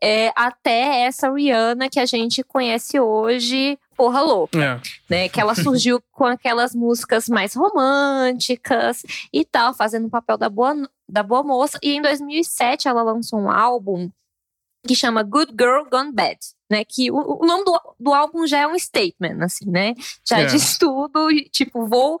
É, 0.00 0.32
até 0.36 1.02
essa 1.02 1.32
Rihanna 1.32 1.88
que 1.88 1.98
a 1.98 2.06
gente 2.06 2.42
conhece 2.42 3.00
hoje, 3.00 3.78
porra 3.96 4.20
louca, 4.20 4.62
é. 4.62 4.80
né? 5.08 5.28
Que 5.28 5.40
ela 5.40 5.54
surgiu 5.54 6.02
com 6.12 6.26
aquelas 6.26 6.74
músicas 6.74 7.28
mais 7.28 7.54
românticas 7.54 9.02
e 9.32 9.44
tal, 9.44 9.72
fazendo 9.72 10.06
o 10.06 10.10
papel 10.10 10.36
da 10.36 10.48
boa, 10.48 10.74
da 11.08 11.22
boa 11.22 11.42
moça. 11.42 11.78
E 11.82 11.96
em 11.96 12.02
2007 12.02 12.86
ela 12.86 13.02
lançou 13.02 13.40
um 13.40 13.50
álbum 13.50 14.10
que 14.86 14.94
chama 14.94 15.22
Good 15.22 15.52
Girl 15.58 15.88
Gone 15.90 16.12
Bad, 16.12 16.38
né? 16.70 16.84
Que 16.84 17.10
o, 17.10 17.42
o 17.42 17.46
nome 17.46 17.64
do, 17.64 17.80
do 17.98 18.14
álbum 18.14 18.46
já 18.46 18.60
é 18.60 18.66
um 18.66 18.78
statement, 18.78 19.42
assim, 19.42 19.70
né? 19.70 19.94
Já 20.28 20.40
é. 20.40 20.46
diz 20.46 20.76
tudo, 20.78 21.28
tipo, 21.50 21.86
vou 21.86 22.18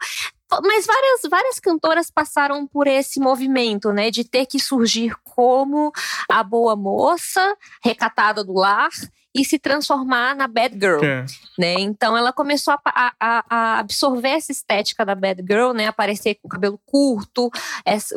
mas 0.62 0.86
várias, 0.86 1.20
várias 1.28 1.58
cantoras 1.58 2.10
passaram 2.10 2.66
por 2.66 2.86
esse 2.86 3.18
movimento, 3.18 3.92
né, 3.92 4.10
de 4.10 4.22
ter 4.22 4.46
que 4.46 4.60
surgir 4.60 5.16
como 5.24 5.90
a 6.30 6.44
boa 6.44 6.76
moça, 6.76 7.56
recatada 7.82 8.44
do 8.44 8.52
lar, 8.52 8.90
e 9.34 9.44
se 9.44 9.58
transformar 9.58 10.36
na 10.36 10.46
bad 10.46 10.74
girl, 10.78 11.04
é. 11.04 11.26
né? 11.58 11.74
Então 11.80 12.16
ela 12.16 12.32
começou 12.32 12.74
a, 12.84 13.12
a, 13.20 13.44
a, 13.50 13.78
absorver 13.80 14.28
essa 14.28 14.52
estética 14.52 15.04
da 15.04 15.14
bad 15.14 15.42
girl, 15.42 15.72
né? 15.72 15.88
Aparecer 15.88 16.36
com 16.36 16.48
cabelo 16.48 16.78
curto, 16.86 17.50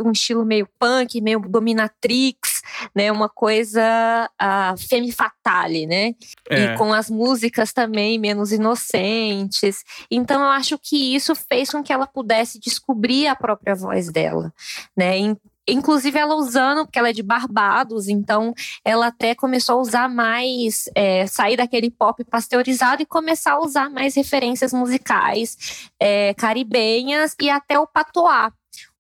um 0.06 0.12
estilo 0.12 0.46
meio 0.46 0.68
punk, 0.78 1.20
meio 1.20 1.40
dominatrix, 1.40 2.62
né? 2.96 3.12
Uma 3.12 3.28
coisa 3.28 4.30
uh, 4.40 4.78
femme 4.78 5.12
fatale, 5.12 5.88
né? 5.88 6.14
É. 6.50 6.66
E 6.66 6.78
com 6.78 6.94
as 6.94 7.10
músicas 7.10 7.74
também 7.74 8.20
menos 8.20 8.52
inocentes. 8.52 9.84
Então 10.12 10.42
eu 10.42 10.50
acho 10.50 10.78
que 10.78 11.16
isso 11.16 11.34
fez 11.34 11.72
com 11.72 11.82
que 11.82 11.92
ela 11.92 12.06
pudesse 12.06 12.60
descobrir 12.60 13.28
a 13.28 13.36
própria 13.36 13.74
voz 13.74 14.12
dela, 14.12 14.54
né? 14.96 15.18
Inclusive 15.68 16.18
ela 16.18 16.36
usando, 16.36 16.86
porque 16.86 16.98
ela 16.98 17.10
é 17.10 17.14
de 17.14 17.22
Barbados, 17.22 18.08
então 18.08 18.54
ela 18.86 19.08
até 19.08 19.36
começou 19.36 19.78
a 19.78 19.82
usar 19.82 20.10
mais, 20.10 20.90
é, 20.96 21.28
sair 21.28 21.58
daquele 21.58 21.92
pop 21.92 22.24
pasteurizado 22.24 23.02
e 23.02 23.06
começar 23.06 23.54
a 23.54 23.60
usar 23.60 23.90
mais 23.90 24.16
referências 24.16 24.72
musicais 24.72 25.90
é, 26.00 26.34
caribenhas 26.36 27.36
e 27.42 27.50
até 27.50 27.78
o 27.78 27.86
patois. 27.86 28.54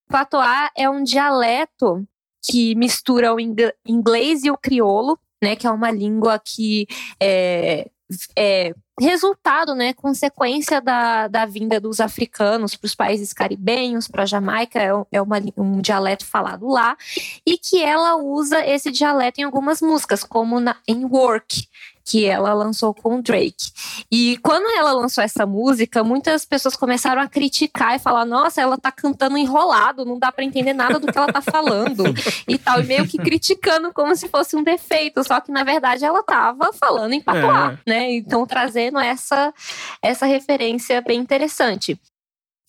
O 0.09 0.11
patois 0.11 0.69
é 0.75 0.89
um 0.89 1.03
dialeto 1.03 2.05
que 2.43 2.75
mistura 2.75 3.33
o 3.33 3.39
inglês 3.39 4.43
e 4.43 4.51
o 4.51 4.57
crioulo, 4.57 5.19
né, 5.41 5.55
que 5.55 5.67
é 5.67 5.71
uma 5.71 5.91
língua 5.91 6.39
que 6.43 6.87
é, 7.19 7.89
é 8.35 8.73
resultado, 8.99 9.75
né, 9.75 9.93
consequência 9.93 10.81
da, 10.81 11.27
da 11.27 11.45
vinda 11.45 11.79
dos 11.79 11.99
africanos 11.99 12.75
para 12.75 12.85
os 12.87 12.95
países 12.95 13.31
caribenhos, 13.31 14.07
para 14.07 14.23
a 14.23 14.25
Jamaica, 14.25 14.79
é, 14.79 14.89
é 15.11 15.21
uma, 15.21 15.37
um 15.55 15.79
dialeto 15.81 16.25
falado 16.25 16.67
lá, 16.67 16.97
e 17.45 17.57
que 17.57 17.83
ela 17.83 18.15
usa 18.15 18.65
esse 18.65 18.91
dialeto 18.91 19.39
em 19.39 19.43
algumas 19.43 19.81
músicas, 19.81 20.23
como 20.23 20.59
na, 20.59 20.77
em 20.87 21.05
Work, 21.05 21.67
que 22.07 22.25
ela 22.25 22.53
lançou 22.53 22.93
com 22.93 23.17
o 23.17 23.21
Drake. 23.21 23.71
E 24.09 24.37
quando 24.37 24.65
ela 24.77 24.93
lançou 24.93 25.21
essa 25.21 25.45
música, 25.45 26.03
muitas 26.03 26.45
pessoas 26.45 26.75
começaram 26.75 27.21
a 27.21 27.27
criticar 27.27 27.95
e 27.95 27.99
falar: 27.99 28.23
nossa, 28.23 28.61
ela 28.61 28.77
tá 28.77 28.91
cantando 28.91 29.37
enrolado, 29.37 30.05
não 30.05 30.17
dá 30.17 30.31
para 30.31 30.45
entender 30.45 30.73
nada 30.73 30.99
do 30.99 31.11
que 31.11 31.17
ela 31.17 31.31
tá 31.31 31.41
falando 31.41 32.03
e 32.47 32.57
tal, 32.57 32.79
e 32.79 32.85
meio 32.85 33.05
que 33.05 33.17
criticando 33.17 33.91
como 33.91 34.15
se 34.15 34.29
fosse 34.29 34.55
um 34.55 34.63
defeito, 34.63 35.21
só 35.23 35.41
que 35.41 35.51
na 35.51 35.63
verdade 35.65 36.05
ela 36.05 36.23
tava 36.23 36.71
falando 36.71 37.11
em 37.11 37.21
patois, 37.21 37.77
é. 37.77 37.79
né? 37.85 38.11
Então 38.13 38.45
trazendo 38.87 38.99
essa 38.99 39.53
essa 40.01 40.25
referência 40.25 41.01
bem 41.01 41.19
interessante. 41.19 41.99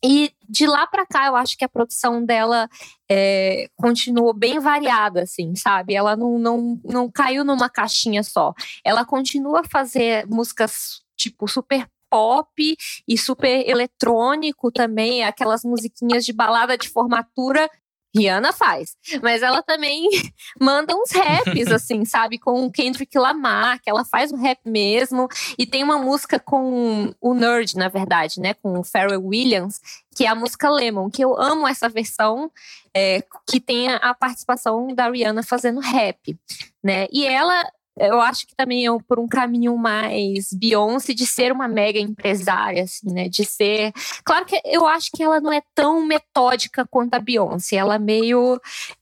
E 0.05 0.32
de 0.49 0.65
lá 0.65 0.86
para 0.86 1.05
cá, 1.05 1.27
eu 1.27 1.35
acho 1.35 1.59
que 1.59 1.65
a 1.65 1.69
produção 1.69 2.24
dela 2.24 2.69
é, 3.11 3.69
continuou 3.77 4.32
bem 4.32 4.61
variada, 4.61 5.23
assim, 5.23 5.57
sabe? 5.57 5.95
Ela 5.95 6.16
não, 6.16 6.39
não, 6.39 6.81
não 6.85 7.11
caiu 7.11 7.45
numa 7.45 7.69
caixinha 7.69 8.23
só. 8.23 8.55
Ela 8.85 9.05
continua 9.05 9.61
a 9.61 9.69
fazer 9.69 10.24
músicas, 10.28 11.03
tipo, 11.16 11.49
super 11.49 11.85
pop 12.09 12.77
e 13.09 13.19
super 13.19 13.69
eletrônico 13.69 14.70
também, 14.70 15.24
aquelas 15.24 15.65
musiquinhas 15.65 16.24
de 16.24 16.32
balada 16.32 16.78
de 16.78 16.89
formatura 16.89 17.69
Rihanna 18.14 18.52
faz. 18.52 18.97
Mas 19.22 19.43
ela 19.43 19.62
também 19.62 20.09
manda 20.60 20.94
uns 20.94 21.10
raps, 21.10 21.68
assim, 21.70 22.05
sabe? 22.05 22.39
Com 22.39 22.64
o 22.64 22.72
Kendrick 22.72 23.16
Lamar, 23.18 23.80
que 23.82 23.90
ela 23.90 24.05
faz 24.05 24.32
o 24.32 24.36
rap 24.36 24.60
mesmo. 24.64 25.28
E 25.59 25.66
tem 25.66 25.85
uma 25.85 25.98
música 25.98 26.39
com 26.39 27.14
o 27.20 27.35
Nerd, 27.35 27.76
na 27.76 27.89
verdade, 27.89 28.40
né? 28.40 28.55
Com 28.55 28.78
o 28.78 28.85
Pharrell 28.85 29.24
Williams, 29.24 29.80
que 30.16 30.24
é 30.24 30.28
a 30.28 30.35
música 30.35 30.70
Lemon, 30.70 31.10
que 31.10 31.24
eu 31.24 31.40
amo 31.40 31.66
essa 31.66 31.89
versão 31.89 32.51
é, 32.94 33.22
que 33.47 33.60
tem 33.60 33.90
a 33.90 34.14
participação 34.14 34.89
da 34.94 35.10
Rihanna 35.10 35.43
fazendo 35.43 35.80
rap, 35.80 36.36
né? 36.82 37.06
E 37.12 37.26
ela 37.26 37.64
eu 37.99 38.20
acho 38.20 38.47
que 38.47 38.55
também 38.55 38.87
é 38.87 38.91
por 39.07 39.19
um 39.19 39.29
caminho 39.29 39.77
mais 39.77 40.53
Beyoncé 40.53 41.12
de 41.12 41.27
ser 41.27 41.53
uma 41.53 41.69
mega 41.69 41.99
empresária, 41.99 42.83
assim, 42.83 43.12
né? 43.12 43.29
De 43.29 43.45
ser. 43.45 43.93
Claro 44.25 44.45
que 44.45 44.61
eu 44.65 44.87
acho 44.87 45.11
que 45.12 45.23
ela 45.23 45.41
não 45.41 45.53
é 45.53 45.62
tão 45.75 46.05
metódica 46.05 46.87
quanto 46.91 47.15
a 47.15 47.19
Beyoncé. 47.19 47.77
Ela 47.77 47.97
é 47.97 47.99
meio. 47.99 48.61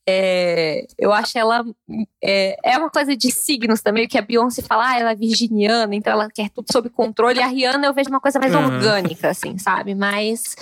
É, 0.09 0.87
eu 0.99 1.13
acho 1.13 1.39
ela. 1.39 1.65
É, 2.23 2.57
é, 2.65 2.79
uma 2.79 2.91
coisa 2.91 3.17
de 3.17 3.31
signos 3.31 3.83
também, 3.83 4.09
que 4.09 4.19
a 4.19 4.23
Beyoncé 4.23 4.63
fala, 4.63 4.91
ah, 4.91 4.99
ela 4.99 5.13
é 5.13 5.17
virginiana, 5.17 5.95
então 5.95 6.13
ela 6.13 6.29
quer 6.31 6.51
tudo 6.51 6.67
sob 6.73 6.89
controle. 6.91 7.39
E 7.39 7.43
a 7.43 7.47
Rihanna 7.47 7.87
eu 7.87 7.95
vejo 7.95 8.11
uma 8.11 8.21
coisa 8.21 8.39
mais 8.39 8.55
uhum. 8.55 8.65
orgânica, 8.65 9.31
assim, 9.31 9.59
sabe? 9.59 9.95
Mais, 9.95 10.55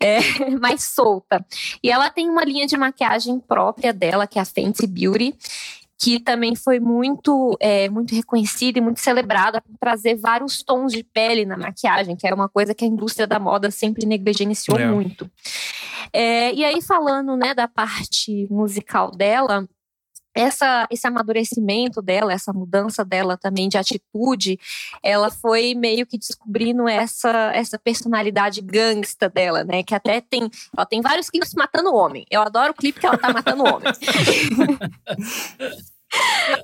é, 0.00 0.18
mais 0.60 0.82
solta. 0.84 1.44
E 1.82 1.90
ela 1.90 2.10
tem 2.10 2.28
uma 2.28 2.44
linha 2.44 2.66
de 2.66 2.76
maquiagem 2.76 3.38
própria 3.40 3.92
dela, 3.92 4.26
que 4.26 4.38
é 4.38 4.42
a 4.42 4.44
Fenty 4.44 4.86
Beauty 4.86 5.34
que 6.00 6.18
também 6.20 6.54
foi 6.54 6.80
muito, 6.80 7.56
é, 7.60 7.88
muito 7.88 8.14
reconhecida 8.14 8.78
e 8.78 8.82
muito 8.82 9.00
celebrada 9.00 9.60
por 9.60 9.76
trazer 9.78 10.16
vários 10.16 10.62
tons 10.62 10.92
de 10.92 11.04
pele 11.04 11.44
na 11.44 11.56
maquiagem, 11.56 12.16
que 12.16 12.26
era 12.26 12.34
uma 12.34 12.48
coisa 12.48 12.74
que 12.74 12.84
a 12.84 12.88
indústria 12.88 13.26
da 13.26 13.38
moda 13.38 13.70
sempre 13.70 14.04
negligenciou 14.06 14.78
é. 14.78 14.86
muito. 14.86 15.30
É, 16.12 16.52
e 16.52 16.64
aí, 16.64 16.80
falando 16.82 17.36
né, 17.36 17.54
da 17.54 17.66
parte 17.66 18.46
musical 18.50 19.10
dela, 19.10 19.68
essa, 20.34 20.86
esse 20.90 21.06
amadurecimento 21.06 22.02
dela, 22.02 22.32
essa 22.32 22.52
mudança 22.52 23.04
dela 23.04 23.36
também 23.36 23.68
de 23.68 23.78
atitude, 23.78 24.58
ela 25.02 25.30
foi 25.30 25.74
meio 25.74 26.06
que 26.06 26.18
descobrindo 26.18 26.88
essa, 26.88 27.52
essa 27.54 27.78
personalidade 27.78 28.60
gangsta 28.60 29.28
dela, 29.28 29.62
né? 29.62 29.82
Que 29.82 29.94
até 29.94 30.20
tem. 30.20 30.50
Ela 30.76 30.86
tem 30.86 31.00
vários 31.00 31.30
clipes 31.30 31.54
matando 31.54 31.94
homem. 31.94 32.26
Eu 32.30 32.42
adoro 32.42 32.72
o 32.72 32.74
clipe 32.74 33.00
que 33.00 33.06
ela 33.06 33.18
tá 33.18 33.32
matando 33.32 33.62
homem. 33.62 33.92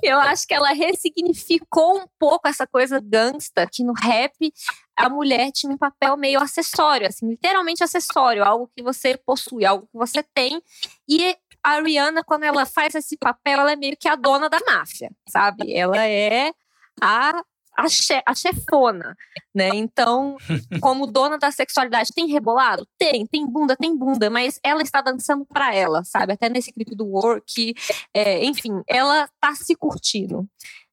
Eu 0.01 0.19
acho 0.19 0.47
que 0.47 0.53
ela 0.53 0.71
ressignificou 0.71 1.97
um 1.97 2.05
pouco 2.17 2.47
essa 2.47 2.65
coisa 2.65 3.01
gangsta, 3.01 3.67
que 3.67 3.83
no 3.83 3.93
rap 3.93 4.53
a 4.95 5.09
mulher 5.09 5.51
tinha 5.51 5.73
um 5.73 5.77
papel 5.77 6.15
meio 6.15 6.39
acessório, 6.39 7.07
assim, 7.07 7.29
literalmente 7.29 7.83
acessório, 7.83 8.43
algo 8.43 8.69
que 8.75 8.83
você 8.83 9.17
possui, 9.17 9.65
algo 9.65 9.87
que 9.87 9.97
você 9.97 10.23
tem. 10.33 10.61
E 11.07 11.35
a 11.63 11.79
Rihanna, 11.79 12.23
quando 12.23 12.43
ela 12.43 12.65
faz 12.65 12.95
esse 12.95 13.17
papel, 13.17 13.59
ela 13.59 13.71
é 13.71 13.75
meio 13.75 13.97
que 13.97 14.07
a 14.07 14.15
dona 14.15 14.49
da 14.49 14.59
máfia, 14.65 15.11
sabe? 15.27 15.73
Ela 15.73 16.05
é 16.07 16.51
a 17.01 17.43
a, 17.77 17.87
che 17.87 18.21
a 18.25 18.35
chefona, 18.35 19.15
né? 19.53 19.69
Então, 19.73 20.35
como 20.81 21.07
dona 21.07 21.37
da 21.37 21.51
sexualidade, 21.51 22.11
tem 22.13 22.27
rebolado? 22.27 22.87
Tem, 22.97 23.25
tem 23.25 23.45
bunda, 23.47 23.75
tem 23.75 23.97
bunda, 23.97 24.29
mas 24.29 24.59
ela 24.63 24.81
está 24.81 25.01
dançando 25.01 25.45
para 25.45 25.73
ela, 25.73 26.03
sabe? 26.03 26.33
Até 26.33 26.49
nesse 26.49 26.71
clipe 26.71 26.95
do 26.95 27.07
Work, 27.07 27.73
é, 28.13 28.43
enfim, 28.43 28.81
ela 28.87 29.27
tá 29.39 29.55
se 29.55 29.75
curtindo, 29.75 30.47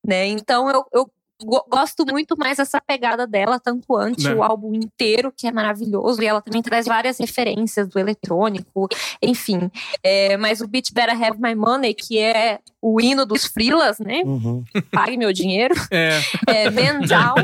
né? 0.05 0.27
Então, 0.27 0.71
eu, 0.71 0.87
eu 0.93 1.11
gosto 1.45 2.05
muito 2.05 2.37
mais 2.37 2.57
dessa 2.57 2.81
pegada 2.81 3.27
dela, 3.27 3.61
tanto 3.61 3.97
antes 3.97 4.25
né? 4.25 4.35
o 4.35 4.43
álbum 4.43 4.75
inteiro, 4.75 5.33
que 5.37 5.47
é 5.47 5.53
maravilhoso, 5.53 6.23
e 6.23 6.27
ela 6.27 6.43
também 6.43 6.63
traz 6.63 6.87
várias 6.87 7.19
referências 7.19 7.89
do 7.89 7.99
eletrônico, 7.99 8.89
enfim. 9.23 9.71
É, 10.03 10.37
mas 10.37 10.61
o 10.61 10.67
Beat 10.67 10.93
Better 10.93 11.23
Have 11.23 11.41
My 11.41 11.55
Money, 11.55 11.95
que 11.95 12.19
é 12.19 12.59
o 12.83 13.01
hino 13.01 13.25
dos 13.25 13.45
frilas, 13.45 13.99
né? 13.99 14.23
Uhum. 14.25 14.65
Pague 14.93 15.17
meu 15.17 15.33
dinheiro. 15.33 15.75
É. 15.91 16.21
é 16.47 16.71
Man 16.71 17.01
Down 17.01 17.37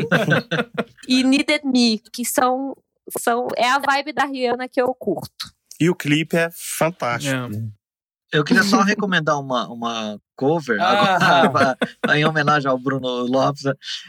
e 1.08 1.22
Needed 1.22 1.62
Me, 1.64 2.00
que 2.12 2.24
são, 2.24 2.76
são. 3.18 3.46
É 3.56 3.68
a 3.68 3.78
vibe 3.78 4.12
da 4.12 4.24
Rihanna 4.24 4.68
que 4.68 4.80
eu 4.80 4.92
curto. 4.94 5.52
E 5.80 5.90
o 5.90 5.94
clipe 5.94 6.36
é 6.36 6.48
fantástico. 6.52 7.34
É. 7.34 7.83
Eu 8.34 8.42
queria 8.42 8.64
só 8.64 8.82
recomendar 8.82 9.38
uma, 9.38 9.68
uma 9.68 10.20
cover 10.34 10.76
ah. 10.80 11.44
agora, 11.46 11.78
em 12.14 12.24
homenagem 12.24 12.68
ao 12.68 12.78
Bruno 12.78 13.08
Lopes. 13.26 13.62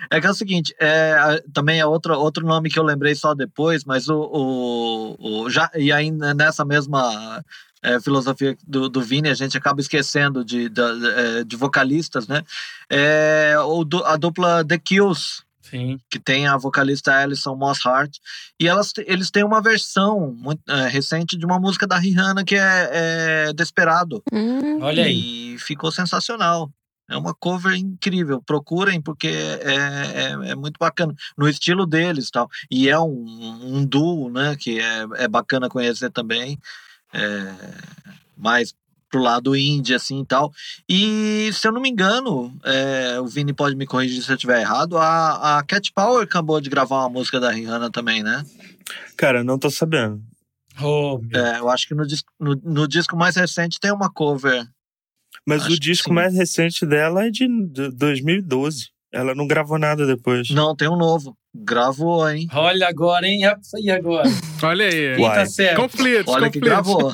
É 0.10 0.20
que 0.20 0.26
é 0.26 0.30
o 0.30 0.34
seguinte, 0.34 0.76
é, 0.80 1.44
também 1.54 1.80
é 1.80 1.86
outro, 1.86 2.14
outro 2.16 2.46
nome 2.46 2.70
que 2.70 2.80
eu 2.80 2.84
lembrei 2.84 3.14
só 3.14 3.36
depois, 3.36 3.86
mas 3.86 4.10
o, 4.10 4.18
o, 4.18 5.44
o 5.44 5.50
já, 5.50 5.70
e 5.76 5.92
aí 5.92 6.10
nessa 6.10 6.66
mesma 6.66 7.44
é, 7.84 8.00
filosofia 8.00 8.58
do, 8.68 8.90
do 8.90 9.02
Vini, 9.02 9.30
a 9.30 9.36
gente 9.36 9.56
acaba 9.56 9.80
esquecendo 9.80 10.44
de, 10.44 10.70
de, 10.70 10.82
é, 10.82 11.44
de 11.44 11.56
vocalistas, 11.56 12.28
né? 12.28 12.42
É, 12.90 13.56
o, 13.60 13.86
a 14.06 14.18
dupla 14.18 14.66
The 14.66 14.80
Kills, 14.80 15.44
Sim. 15.70 15.98
que 16.10 16.20
tem 16.20 16.48
a 16.48 16.58
vocalista 16.58 17.14
Alison 17.16 17.56
Moss 17.56 17.86
Hart. 17.86 18.18
E 18.60 18.68
elas, 18.68 18.94
eles 19.06 19.32
têm 19.32 19.44
uma 19.44 19.62
versão 19.62 20.32
muito, 20.38 20.62
é, 20.70 20.88
recente 20.88 21.38
de 21.38 21.46
uma 21.46 21.60
música 21.60 21.88
da 21.88 21.98
Rihanna 21.98 22.44
que 22.44 22.56
é, 22.56 22.90
é 23.50 23.54
Desperado. 23.54 24.24
Hum. 24.32 24.82
Olha 24.82 25.04
aí. 25.04 25.56
E 25.56 25.60
ficou 25.60 25.92
sensacional. 25.92 26.72
É 27.10 27.16
uma 27.16 27.34
cover 27.36 27.76
incrível. 27.76 28.42
Procurem, 28.42 29.02
porque 29.02 29.28
é, 29.28 29.76
é, 29.76 30.52
é, 30.52 30.56
muito 30.56 30.78
bacana. 30.80 31.14
No 31.38 31.48
estilo 31.48 31.86
deles 31.86 32.32
tal. 32.32 32.50
E 32.70 32.90
é 32.90 33.00
um, 33.00 33.76
um 33.78 33.86
duo, 33.86 34.30
né? 34.30 34.56
Que 34.56 34.80
é, 34.80 35.06
é 35.18 35.28
bacana 35.28 35.70
conhecer 35.70 36.12
também. 36.12 36.60
É, 37.14 37.54
mais 38.36 38.74
pro 39.16 39.22
lado 39.22 39.56
indie, 39.56 39.94
assim 39.94 40.22
e 40.22 40.26
tal. 40.26 40.52
E, 40.90 41.50
se 41.54 41.66
eu 41.66 41.72
não 41.72 41.82
me 41.82 41.90
engano, 41.90 42.54
é, 42.66 43.18
o 43.20 43.26
Vini 43.26 43.54
pode 43.54 43.76
me 43.76 43.86
corrigir 43.86 44.22
se 44.22 44.30
eu 44.30 44.36
estiver 44.36 44.60
errado, 44.60 44.98
a, 44.98 45.58
a 45.58 45.64
Cat 45.64 45.92
Power 45.94 46.22
acabou 46.22 46.60
de 46.60 46.70
gravar 46.70 47.00
uma 47.00 47.10
música 47.10 47.40
da 47.40 47.50
Rihanna 47.50 47.90
também, 47.90 48.22
né? 48.22 48.44
Cara, 49.16 49.44
não 49.44 49.58
tô 49.58 49.70
sabendo. 49.70 50.22
Oh, 50.82 51.22
é, 51.34 51.60
eu 51.60 51.70
acho 51.70 51.88
que 51.88 51.96
no, 51.96 52.04
no, 52.38 52.56
no, 52.62 52.88
disco 52.88 53.16
mais 53.16 53.38
recente 53.38 53.80
tem 53.80 53.94
uma 53.94 54.12
cover. 54.12 54.68
Mas 55.48 55.64
acho 55.64 55.76
o 55.76 55.80
disco 55.80 56.14
mais 56.14 56.34
recente 56.34 56.86
dela 56.86 57.26
é 57.26 57.32
de 57.32 57.48
2012. 57.92 58.90
Ela 59.16 59.34
não 59.34 59.48
gravou 59.48 59.80
nada 59.80 60.06
depois. 60.06 60.50
Não, 60.50 60.76
tem 60.76 60.90
um 60.90 60.98
novo. 60.98 61.38
Gravou, 61.56 62.30
hein? 62.30 62.48
Olha 62.54 62.88
agora, 62.88 63.26
hein? 63.26 63.44
E 63.78 63.90
agora? 63.90 64.28
olha 64.62 64.86
aí. 64.86 65.16
Quem 65.16 65.26
tá 65.26 65.46
certo? 65.46 65.82
Conflitos, 65.82 66.34
olha 66.34 66.48
conflitos. 66.48 66.52
que 66.52 66.60
gravou. 66.60 67.12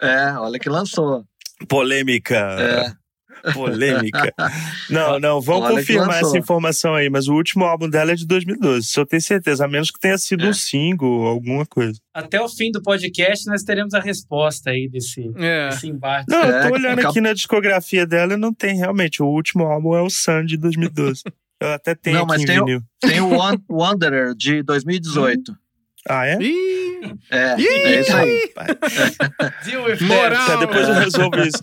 é, 0.00 0.32
olha 0.38 0.58
que 0.58 0.70
lançou. 0.70 1.24
Polêmica. 1.68 2.36
É. 2.58 3.05
Polêmica. 3.52 4.32
Não, 4.90 5.18
não, 5.18 5.38
Olha 5.38 5.68
que 5.68 5.74
confirmar 5.76 6.20
essa 6.22 6.36
informação 6.38 6.94
aí, 6.94 7.08
mas 7.10 7.28
o 7.28 7.34
último 7.34 7.64
álbum 7.64 7.88
dela 7.88 8.12
é 8.12 8.14
de 8.14 8.26
2012, 8.26 8.86
isso 8.86 9.00
eu 9.00 9.06
tenho 9.06 9.22
certeza, 9.22 9.64
a 9.64 9.68
menos 9.68 9.90
que 9.90 9.98
tenha 10.00 10.16
sido 10.18 10.44
É. 10.44 10.48
um 10.50 10.52
single 10.52 11.08
ou 11.08 11.26
alguma 11.26 11.64
coisa. 11.66 11.98
Até 12.14 12.40
o 12.40 12.48
fim 12.48 12.70
do 12.70 12.82
podcast 12.82 13.46
nós 13.46 13.62
teremos 13.62 13.94
a 13.94 14.00
resposta 14.00 14.70
aí 14.70 14.88
desse, 14.88 15.30
É. 15.36 15.68
desse 15.68 15.88
embate. 15.88 16.26
Não, 16.28 16.42
eu 16.42 16.56
É, 16.56 16.68
tô 16.68 16.74
olhando 16.74 16.98
acab- 16.98 17.10
aqui 17.10 17.20
na 17.20 17.32
discografia 17.32 18.06
dela 18.06 18.34
e 18.34 18.36
não 18.36 18.52
tem 18.54 18.76
realmente. 18.76 19.22
O 19.22 19.26
último 19.26 19.64
álbum 19.64 19.94
é 19.94 20.02
o 20.02 20.08
Sun 20.10 20.44
de 20.44 20.56
2012. 20.56 21.22
Eu 21.60 21.72
até 21.72 21.94
tenho 21.94 22.16
Não, 22.16 22.22
aqui 22.24 22.32
mas 22.32 22.42
em 22.42 22.46
tem 22.46 22.60
o-. 22.60 22.82
Tem 23.00 23.20
o 23.20 23.28
Wan- 23.36 23.58
Wanderer 23.70 24.34
de 24.34 24.62
2018. 24.62 25.56
Ah, 26.08 26.26
é? 26.26 26.38
Ih, 26.40 26.85
É, 27.30 27.56
Ih! 27.60 27.66
é 27.66 28.00
isso 28.00 28.16
aí. 28.16 28.52
Deal 29.64 29.84
with 29.84 30.00
Moral. 30.02 30.46
Tá, 30.46 30.56
depois 30.56 30.88
eu 30.88 30.94
resolvo 30.94 31.40
isso. 31.40 31.60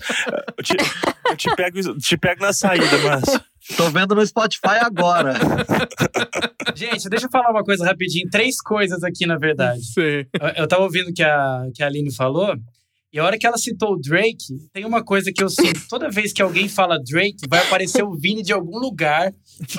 Eu 0.58 0.64
te, 0.64 0.78
eu 1.30 1.36
te 1.36 1.56
pego, 1.56 1.98
te 1.98 2.18
pego 2.18 2.42
na 2.42 2.54
saída, 2.54 2.98
Márcio. 3.00 3.42
Tô 3.78 3.90
vendo 3.90 4.14
no 4.14 4.26
Spotify 4.26 4.80
agora. 4.82 5.34
Gente, 6.76 7.08
deixa 7.10 7.28
eu 7.28 7.32
falar 7.32 7.50
uma 7.50 7.64
coisa 7.64 7.86
rapidinho. 7.86 8.30
Três 8.30 8.62
coisas 8.62 9.04
aqui, 9.04 9.26
na 9.26 9.38
verdade. 9.38 9.84
sei. 9.86 10.28
Eu, 10.34 10.64
eu 10.64 10.68
tava 10.68 10.84
ouvindo 10.84 11.10
o 11.10 11.14
que 11.14 11.24
a, 11.24 11.64
que 11.74 11.82
a 11.82 11.88
Aline 11.88 12.14
falou. 12.14 12.56
E 13.14 13.20
a 13.20 13.24
hora 13.24 13.38
que 13.38 13.46
ela 13.46 13.58
citou 13.60 13.94
o 13.94 14.00
Drake, 14.00 14.58
tem 14.74 14.86
uma 14.86 15.04
coisa 15.04 15.32
que 15.32 15.44
eu 15.44 15.48
sinto. 15.48 15.88
Toda 15.88 16.10
vez 16.10 16.34
que 16.34 16.42
alguém 16.42 16.68
fala 16.68 16.98
Drake, 16.98 17.46
vai 17.48 17.60
aparecer 17.62 18.04
o 18.04 18.16
Vini 18.16 18.42
de 18.42 18.52
algum 18.52 18.80
lugar 18.80 19.32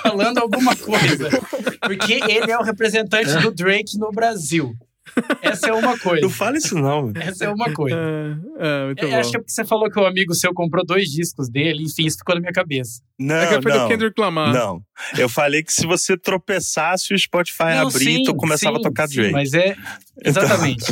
falando 0.02 0.38
alguma 0.38 0.76
coisa. 0.76 1.28
Porque 1.80 2.12
ele 2.12 2.52
é 2.52 2.56
o 2.56 2.62
representante 2.62 3.36
do 3.42 3.50
Drake 3.50 3.98
no 3.98 4.12
Brasil. 4.12 4.72
Essa 5.42 5.68
é 5.68 5.72
uma 5.72 5.98
coisa. 5.98 6.22
Não 6.22 6.30
fala 6.30 6.56
isso, 6.56 6.74
não. 6.76 7.12
Essa 7.14 7.44
é 7.44 7.48
uma 7.48 7.72
coisa. 7.72 7.96
Ah, 7.96 8.36
ah, 8.58 8.86
muito 8.86 9.02
Eu 9.04 9.10
bom. 9.10 9.16
acho 9.18 9.30
que 9.30 9.36
é 9.36 9.40
porque 9.40 9.52
você 9.52 9.64
falou 9.64 9.90
que 9.90 9.98
o 10.00 10.06
amigo 10.06 10.34
seu 10.34 10.52
comprou 10.54 10.84
dois 10.84 11.04
discos 11.08 11.48
dele, 11.50 11.82
enfim, 11.84 12.06
isso 12.06 12.18
ficou 12.18 12.34
na 12.34 12.40
minha 12.40 12.52
cabeça. 12.52 13.00
Não, 13.18 13.36
É 13.36 13.46
que 13.46 13.58
do 13.60 13.68
não. 13.68 13.88
Kendrick 13.88 14.20
Lamar. 14.20 14.52
Não. 14.52 14.80
Eu 15.16 15.28
falei 15.28 15.62
que 15.62 15.72
se 15.72 15.86
você 15.86 16.16
tropeçasse, 16.16 17.12
o 17.14 17.18
Spotify 17.18 17.74
Não, 17.76 17.88
abrir, 17.88 18.04
sim, 18.04 18.22
tu 18.24 18.34
começava 18.34 18.76
sim, 18.76 18.80
a 18.80 18.84
tocar 18.88 19.06
sim, 19.08 19.16
Drake. 19.16 19.32
Mas 19.32 19.52
é. 19.54 19.76
Exatamente. 20.24 20.84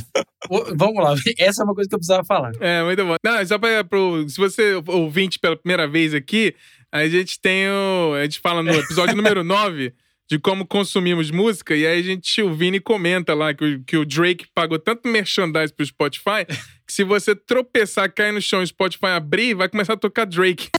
O- 0.51 0.77
vamos 0.77 1.03
lá, 1.03 1.15
essa 1.39 1.63
é 1.63 1.65
uma 1.65 1.75
coisa 1.75 1.89
que 1.89 1.95
eu 1.95 1.99
precisava 1.99 2.25
falar. 2.25 2.53
É, 2.61 2.83
muito 2.85 3.05
bom. 3.05 3.17
Não, 3.25 3.47
só 3.47 3.59
pra, 3.59 3.83
pro, 3.85 4.29
se 4.29 4.37
você 4.37 4.73
é 4.75 4.91
ouvinte 4.93 5.39
pela 5.39 5.57
primeira 5.57 5.89
vez 5.89 6.15
aqui, 6.15 6.55
a 6.93 7.09
gente 7.09 7.41
tem 7.41 7.69
o. 7.69 8.15
A 8.15 8.23
gente 8.25 8.41
fala 8.41 8.63
no 8.63 8.71
episódio 8.73 9.17
número 9.17 9.43
9 9.43 9.93
de 10.33 10.39
como 10.39 10.67
consumimos 10.67 11.31
música, 11.31 11.77
e 11.77 11.87
aí 11.87 12.01
a 12.01 12.03
gente, 12.03 12.41
o 12.41 12.55
Vini 12.55 12.81
comenta 12.81 13.35
lá 13.35 13.53
que 13.53 13.63
o, 13.63 13.85
que 13.85 13.97
o 13.99 14.07
Drake 14.07 14.47
pagou 14.55 14.79
tanto 14.79 15.07
merchandise 15.07 15.71
pro 15.71 15.85
Spotify 15.85 16.47
que 16.87 16.93
se 16.95 17.05
você 17.05 17.37
tropeçar, 17.37 18.11
cair 18.11 18.33
no 18.33 18.41
chão 18.41 18.61
e 18.61 18.65
o 18.65 18.67
Spotify 18.67 19.09
abrir, 19.09 19.53
vai 19.53 19.69
começar 19.69 19.93
a 19.93 19.97
tocar 19.97 20.25
Drake. 20.25 20.71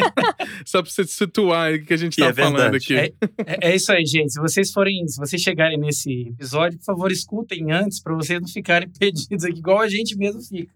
só 0.64 0.80
pra 0.80 0.90
você 0.90 1.04
situar 1.04 1.74
o 1.74 1.84
que 1.84 1.92
a 1.92 1.98
gente 1.98 2.16
tá 2.16 2.28
é 2.28 2.32
falando 2.32 2.70
verdade. 2.70 2.76
aqui. 2.76 2.94
É, 2.96 3.12
é- 3.46 3.72
é 3.72 3.76
isso 3.76 3.92
aí, 3.92 4.06
gente. 4.06 4.32
Se 4.32 4.40
vocês 4.40 4.72
forem, 4.72 5.06
se 5.06 5.18
vocês 5.18 5.42
chegarem 5.42 5.78
nesse 5.78 6.28
episódio, 6.28 6.78
por 6.78 6.84
favor, 6.86 7.12
escutem 7.12 7.72
antes 7.72 8.02
para 8.02 8.14
vocês 8.14 8.40
não 8.40 8.48
ficarem 8.48 8.88
perdidos 8.98 9.44
aqui, 9.44 9.58
igual 9.58 9.80
a 9.80 9.88
gente 9.88 10.16
mesmo 10.16 10.40
fica. 10.40 10.72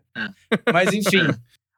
Mas 0.70 0.92
enfim, 0.92 1.26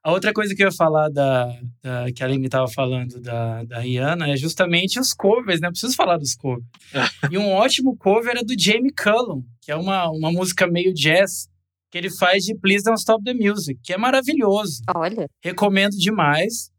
a 0.03 0.13
outra 0.13 0.33
coisa 0.33 0.55
que 0.55 0.63
eu 0.63 0.69
ia 0.69 0.73
falar 0.73 1.09
da, 1.11 1.47
da- 1.83 2.11
que 2.15 2.23
a 2.23 2.27
Aline 2.27 2.47
estava 2.47 2.67
falando 2.69 3.21
da, 3.21 3.63
da 3.65 3.79
Rihanna 3.81 4.29
é 4.31 4.37
justamente 4.37 4.99
os 4.99 5.13
covers, 5.13 5.61
né? 5.61 5.69
Eu 5.69 5.73
preciso 5.73 5.95
falar 5.95 6.17
dos 6.17 6.35
covers. 6.35 6.65
E 7.31 7.37
um 7.39 7.51
ótimo 7.51 7.97
cover 7.97 8.37
é 8.37 8.43
do 8.43 8.55
Jamie 8.59 8.93
Cullum, 8.93 9.43
que 9.61 9.71
é 9.71 9.77
uma, 9.77 10.11
uma 10.11 10.33
música 10.33 10.67
meio 10.67 10.93
jazz 10.95 11.49
que 11.91 11.99
ele 11.99 12.09
faz 12.11 12.45
de 12.45 12.55
Please 12.57 12.85
Don't 12.85 12.99
Stop 13.01 13.23
the 13.25 13.35
Music, 13.35 13.79
que 13.83 13.93
é 13.93 13.99
maravilhoso 13.99 14.83
Olha, 14.95 15.27
recomendo 15.43 15.97
demais. 15.97 16.71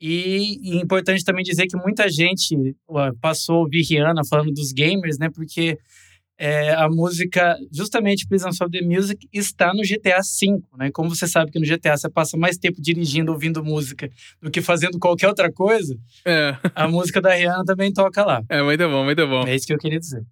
E, 0.00 0.58
e 0.62 0.78
é 0.78 0.82
importante 0.82 1.24
também 1.24 1.42
dizer 1.42 1.66
que 1.66 1.76
muita 1.76 2.06
gente 2.10 2.54
ué, 2.90 3.10
passou 3.20 3.56
a 3.56 3.60
ouvir 3.60 3.82
Rihanna 3.82 4.20
falando 4.28 4.52
dos 4.52 4.70
gamers, 4.72 5.18
né? 5.18 5.30
Porque 5.34 5.78
é, 6.38 6.74
a 6.74 6.88
música, 6.88 7.56
justamente 7.72 8.26
Don't 8.28 8.50
Stop 8.52 8.70
the 8.70 8.84
Music, 8.84 9.26
está 9.32 9.72
no 9.72 9.82
GTA 9.82 10.20
V, 10.20 10.60
né? 10.76 10.90
Como 10.92 11.14
você 11.14 11.26
sabe 11.26 11.50
que 11.50 11.58
no 11.58 11.66
GTA 11.66 11.96
você 11.96 12.10
passa 12.10 12.36
mais 12.36 12.58
tempo 12.58 12.80
dirigindo, 12.80 13.32
ouvindo 13.32 13.64
música, 13.64 14.10
do 14.40 14.50
que 14.50 14.60
fazendo 14.60 14.98
qualquer 14.98 15.28
outra 15.28 15.50
coisa, 15.50 15.96
É, 16.24 16.56
a 16.74 16.86
música 16.86 17.20
da 17.20 17.32
Rihanna 17.34 17.64
também 17.64 17.92
toca 17.92 18.24
lá. 18.24 18.42
é 18.48 18.62
muito 18.62 18.88
bom, 18.88 19.04
muito 19.04 19.26
bom. 19.26 19.46
É 19.46 19.54
isso 19.54 19.66
que 19.66 19.72
eu 19.72 19.78
queria 19.78 19.98
dizer. 19.98 20.22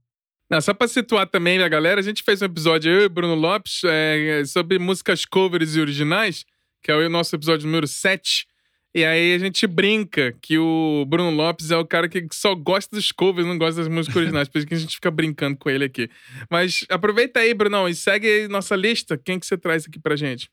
Não, 0.50 0.60
só 0.60 0.74
pra 0.74 0.86
situar 0.86 1.26
também 1.26 1.60
a 1.62 1.68
galera, 1.68 2.00
a 2.00 2.04
gente 2.04 2.22
fez 2.22 2.42
um 2.42 2.44
episódio, 2.44 2.92
eu 2.92 3.00
e 3.02 3.06
o 3.06 3.10
Bruno 3.10 3.34
Lopes, 3.34 3.80
é, 3.84 4.44
sobre 4.44 4.78
músicas 4.78 5.24
covers 5.24 5.74
e 5.74 5.80
originais, 5.80 6.44
que 6.82 6.90
é 6.90 6.94
o 6.94 7.08
nosso 7.08 7.34
episódio 7.34 7.66
número 7.66 7.86
7. 7.86 8.46
E 8.94 9.04
aí 9.04 9.34
a 9.34 9.38
gente 9.38 9.66
brinca 9.66 10.32
que 10.40 10.56
o 10.56 11.04
Bruno 11.08 11.30
Lopes 11.30 11.72
é 11.72 11.76
o 11.76 11.84
cara 11.84 12.08
que 12.08 12.24
só 12.32 12.54
gosta 12.54 12.94
dos 12.94 13.10
covers, 13.10 13.46
não 13.46 13.58
gosta 13.58 13.80
das 13.80 13.88
músicas 13.88 14.16
originais. 14.16 14.48
Por 14.48 14.58
isso 14.58 14.66
que 14.68 14.74
a 14.74 14.78
gente 14.78 14.94
fica 14.94 15.10
brincando 15.10 15.56
com 15.58 15.68
ele 15.68 15.84
aqui. 15.84 16.08
Mas 16.48 16.86
aproveita 16.88 17.40
aí, 17.40 17.52
Brunão, 17.52 17.88
e 17.88 17.94
segue 17.94 18.46
nossa 18.46 18.76
lista. 18.76 19.18
Quem 19.18 19.40
que 19.40 19.46
você 19.46 19.58
traz 19.58 19.84
aqui 19.84 19.98
pra 19.98 20.14
gente? 20.14 20.48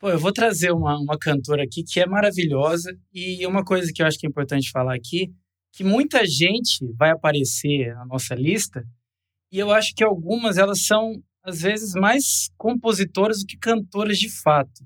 Pô, 0.00 0.10
eu 0.10 0.18
vou 0.18 0.32
trazer 0.32 0.72
uma, 0.72 0.98
uma 0.98 1.16
cantora 1.16 1.62
aqui 1.62 1.84
que 1.84 2.00
é 2.00 2.06
maravilhosa 2.06 2.98
e 3.12 3.46
uma 3.46 3.64
coisa 3.64 3.92
que 3.94 4.02
eu 4.02 4.06
acho 4.06 4.18
que 4.18 4.26
é 4.26 4.28
importante 4.28 4.70
falar 4.72 4.94
aqui, 4.94 5.32
que 5.72 5.84
muita 5.84 6.26
gente 6.26 6.84
vai 6.98 7.10
aparecer 7.10 7.94
na 7.94 8.04
nossa 8.04 8.34
lista 8.34 8.84
e 9.52 9.58
eu 9.58 9.70
acho 9.70 9.94
que 9.94 10.02
algumas 10.02 10.58
elas 10.58 10.84
são 10.84 11.22
às 11.44 11.60
vezes 11.60 11.92
mais 11.94 12.50
compositoras 12.58 13.38
do 13.38 13.46
que 13.46 13.56
cantoras 13.56 14.18
de 14.18 14.28
fato. 14.28 14.84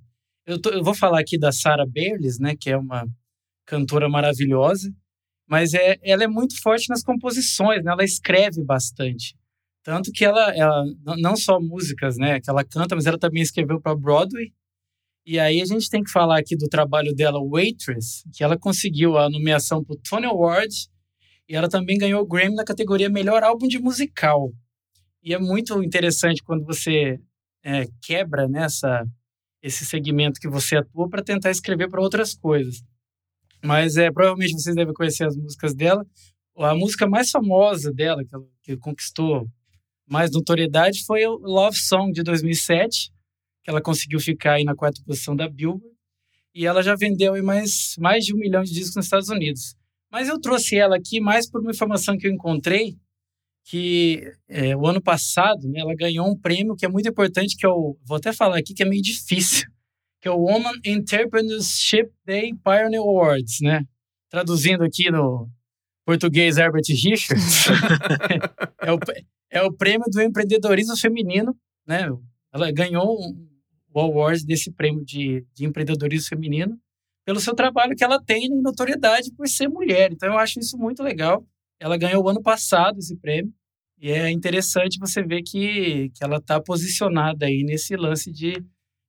Eu, 0.49 0.59
tô- 0.59 0.71
eu 0.71 0.83
vou 0.83 0.95
falar 0.95 1.21
aqui 1.21 1.39
da 1.39 1.53
Sarah 1.53 1.85
Bareilles, 1.85 2.39
né, 2.39 2.57
que 2.59 2.71
é 2.71 2.77
uma 2.79 3.07
cantora 3.67 4.09
maravilhosa, 4.09 4.91
mas 5.47 5.75
é, 5.75 5.99
ela 6.03 6.25
é 6.25 6.27
muito 6.29 6.61
forte 6.63 6.89
nas 6.89 7.03
composições, 7.03 7.85
né? 7.85 7.93
Ela 7.93 8.05
escreve 8.05 8.65
bastante. 8.65 9.37
Tanto 9.83 10.11
que 10.13 10.25
ela, 10.25 10.55
ela 10.57 10.85
não- 11.19 11.37
só 11.37 11.61
músicas, 11.61 12.17
né, 12.17 12.41
que 12.41 12.49
ela 12.51 12.65
canta, 12.65 12.95
mas 12.95 13.05
ela 13.07 13.19
também 13.19 13.43
escreveu 13.43 13.79
para 13.81 13.95
Broadway. 13.95 14.53
E 15.27 15.39
aí 15.39 15.61
a 15.61 15.67
gente 15.67 15.91
tem 15.91 16.03
que 16.03 16.11
falar 16.11 16.39
aqui 16.39 16.57
do 16.57 16.69
trabalho 16.69 17.15
dela, 17.15 17.39
Waitress, 17.43 18.25
que 18.35 18.43
ela 18.45 18.59
conseguiu 18.59 19.19
a 19.19 19.29
nomeação 19.31 19.85
para 19.85 19.95
o 19.95 20.01
Tony 20.09 20.27
Award 20.27 20.75
e 21.49 21.55
ela 21.57 21.69
também 21.69 21.99
ganhou 21.99 22.23
o 22.23 22.27
Grammy 22.27 22.55
na 22.57 22.65
categoria 22.65 23.11
Melhor 23.11 23.43
Álbum 23.45 23.69
de 23.69 23.79
Musical. 23.79 24.53
E 25.23 25.35
é 25.35 25.39
muito 25.39 25.83
interessante 25.83 26.43
quando 26.43 26.65
você 26.65 27.21
é, 27.65 27.87
quebra 28.03 28.49
nessa 28.49 29.05
esse 29.63 29.85
segmento 29.85 30.41
que 30.41 30.49
você 30.49 30.77
atua 30.77 31.09
para 31.09 31.23
tentar 31.23 31.51
escrever 31.51 31.89
para 31.89 32.01
outras 32.01 32.35
coisas. 32.35 32.83
Mas 33.65 33.97
é 33.97 34.11
provavelmente 34.11 34.53
vocês 34.55 34.77
devem 34.77 34.95
conhecer 34.95 35.25
as 35.25 35.37
músicas 35.37 35.75
dela. 35.75 36.05
A 36.57 36.75
música 36.75 37.09
mais 37.09 37.31
famosa 37.31 37.93
dela, 37.93 38.25
que, 38.25 38.35
ela, 38.35 38.45
que 38.63 38.77
conquistou 38.77 39.49
mais 40.09 40.31
notoriedade, 40.33 41.05
foi 41.05 41.27
o 41.27 41.37
Love 41.37 41.77
Song 41.77 42.13
de 42.13 42.23
2007, 42.23 43.11
que 43.63 43.71
ela 43.71 43.81
conseguiu 43.81 44.19
ficar 44.21 44.55
aí 44.55 44.65
na 44.65 44.75
quarta 44.75 45.03
posição 45.05 45.37
da 45.37 45.49
Billboard. 45.49 45.85
E 46.55 46.67
ela 46.67 46.83
já 46.83 46.97
vendeu 46.97 47.35
aí 47.35 47.43
mais, 47.43 47.95
mais 47.99 48.25
de 48.25 48.35
um 48.35 48.39
milhão 48.39 48.63
de 48.63 48.73
discos 48.73 48.97
nos 48.97 49.07
Estados 49.07 49.29
Unidos. 49.29 49.77
Mas 50.11 50.29
eu 50.29 50.41
trouxe 50.41 50.77
ela 50.77 50.97
aqui 50.97 51.21
mais 51.21 51.49
por 51.49 51.61
uma 51.61 51.71
informação 51.71 52.17
que 52.17 52.27
eu 52.27 52.33
encontrei, 52.33 52.97
que 53.69 54.23
é, 54.49 54.75
o 54.75 54.87
ano 54.87 55.01
passado 55.01 55.69
né, 55.69 55.81
ela 55.81 55.95
ganhou 55.95 56.27
um 56.27 56.35
prêmio 56.35 56.75
que 56.75 56.87
é 56.87 56.89
muito 56.89 57.07
importante, 57.07 57.55
que 57.55 57.67
é 57.67 57.69
o, 57.69 57.99
vou 58.03 58.17
até 58.17 58.33
falar 58.33 58.57
aqui 58.57 58.73
que 58.73 58.83
é 58.83 58.87
meio 58.87 59.03
difícil, 59.03 59.69
que 60.23 60.29
é 60.29 60.31
o 60.31 60.39
Woman 60.39 60.73
Entrepreneurship 60.83 62.09
Day 62.25 62.55
Pioneer 62.65 63.03
Awards, 63.03 63.59
né? 63.61 63.83
Traduzindo 64.31 64.83
aqui 64.85 65.11
no 65.11 65.51
português 66.07 66.57
Herbert 66.57 66.85
Richards, 66.89 67.67
é, 68.81 68.91
o, 68.91 68.99
é 69.51 69.63
o 69.63 69.71
prêmio 69.71 70.07
do 70.11 70.23
empreendedorismo 70.23 70.97
feminino, 70.97 71.55
né? 71.87 72.09
Ela 72.51 72.73
ganhou 72.73 73.19
o 73.93 74.01
award 74.01 74.47
desse 74.47 74.73
prêmio 74.73 75.05
de, 75.05 75.47
de 75.53 75.67
empreendedorismo 75.67 76.31
feminino 76.31 76.75
pelo 77.27 77.39
seu 77.39 77.55
trabalho 77.55 77.95
que 77.95 78.03
ela 78.03 78.19
tem 78.19 78.47
em 78.47 78.63
notoriedade 78.63 79.31
por 79.37 79.47
ser 79.47 79.69
mulher. 79.69 80.11
Então 80.11 80.31
eu 80.31 80.39
acho 80.39 80.59
isso 80.59 80.79
muito 80.79 81.03
legal. 81.03 81.47
Ela 81.79 81.99
ganhou 81.99 82.25
o 82.25 82.29
ano 82.31 82.43
passado 82.43 82.99
esse 82.99 83.15
prêmio 83.19 83.53
e 84.01 84.11
é 84.11 84.31
interessante 84.31 84.99
você 84.99 85.23
ver 85.23 85.43
que, 85.43 86.11
que 86.15 86.23
ela 86.23 86.37
está 86.37 86.61
posicionada 86.61 87.47
aí 87.47 87.65
nesse 87.65 87.97
lance 87.97 88.31
de 88.31 88.63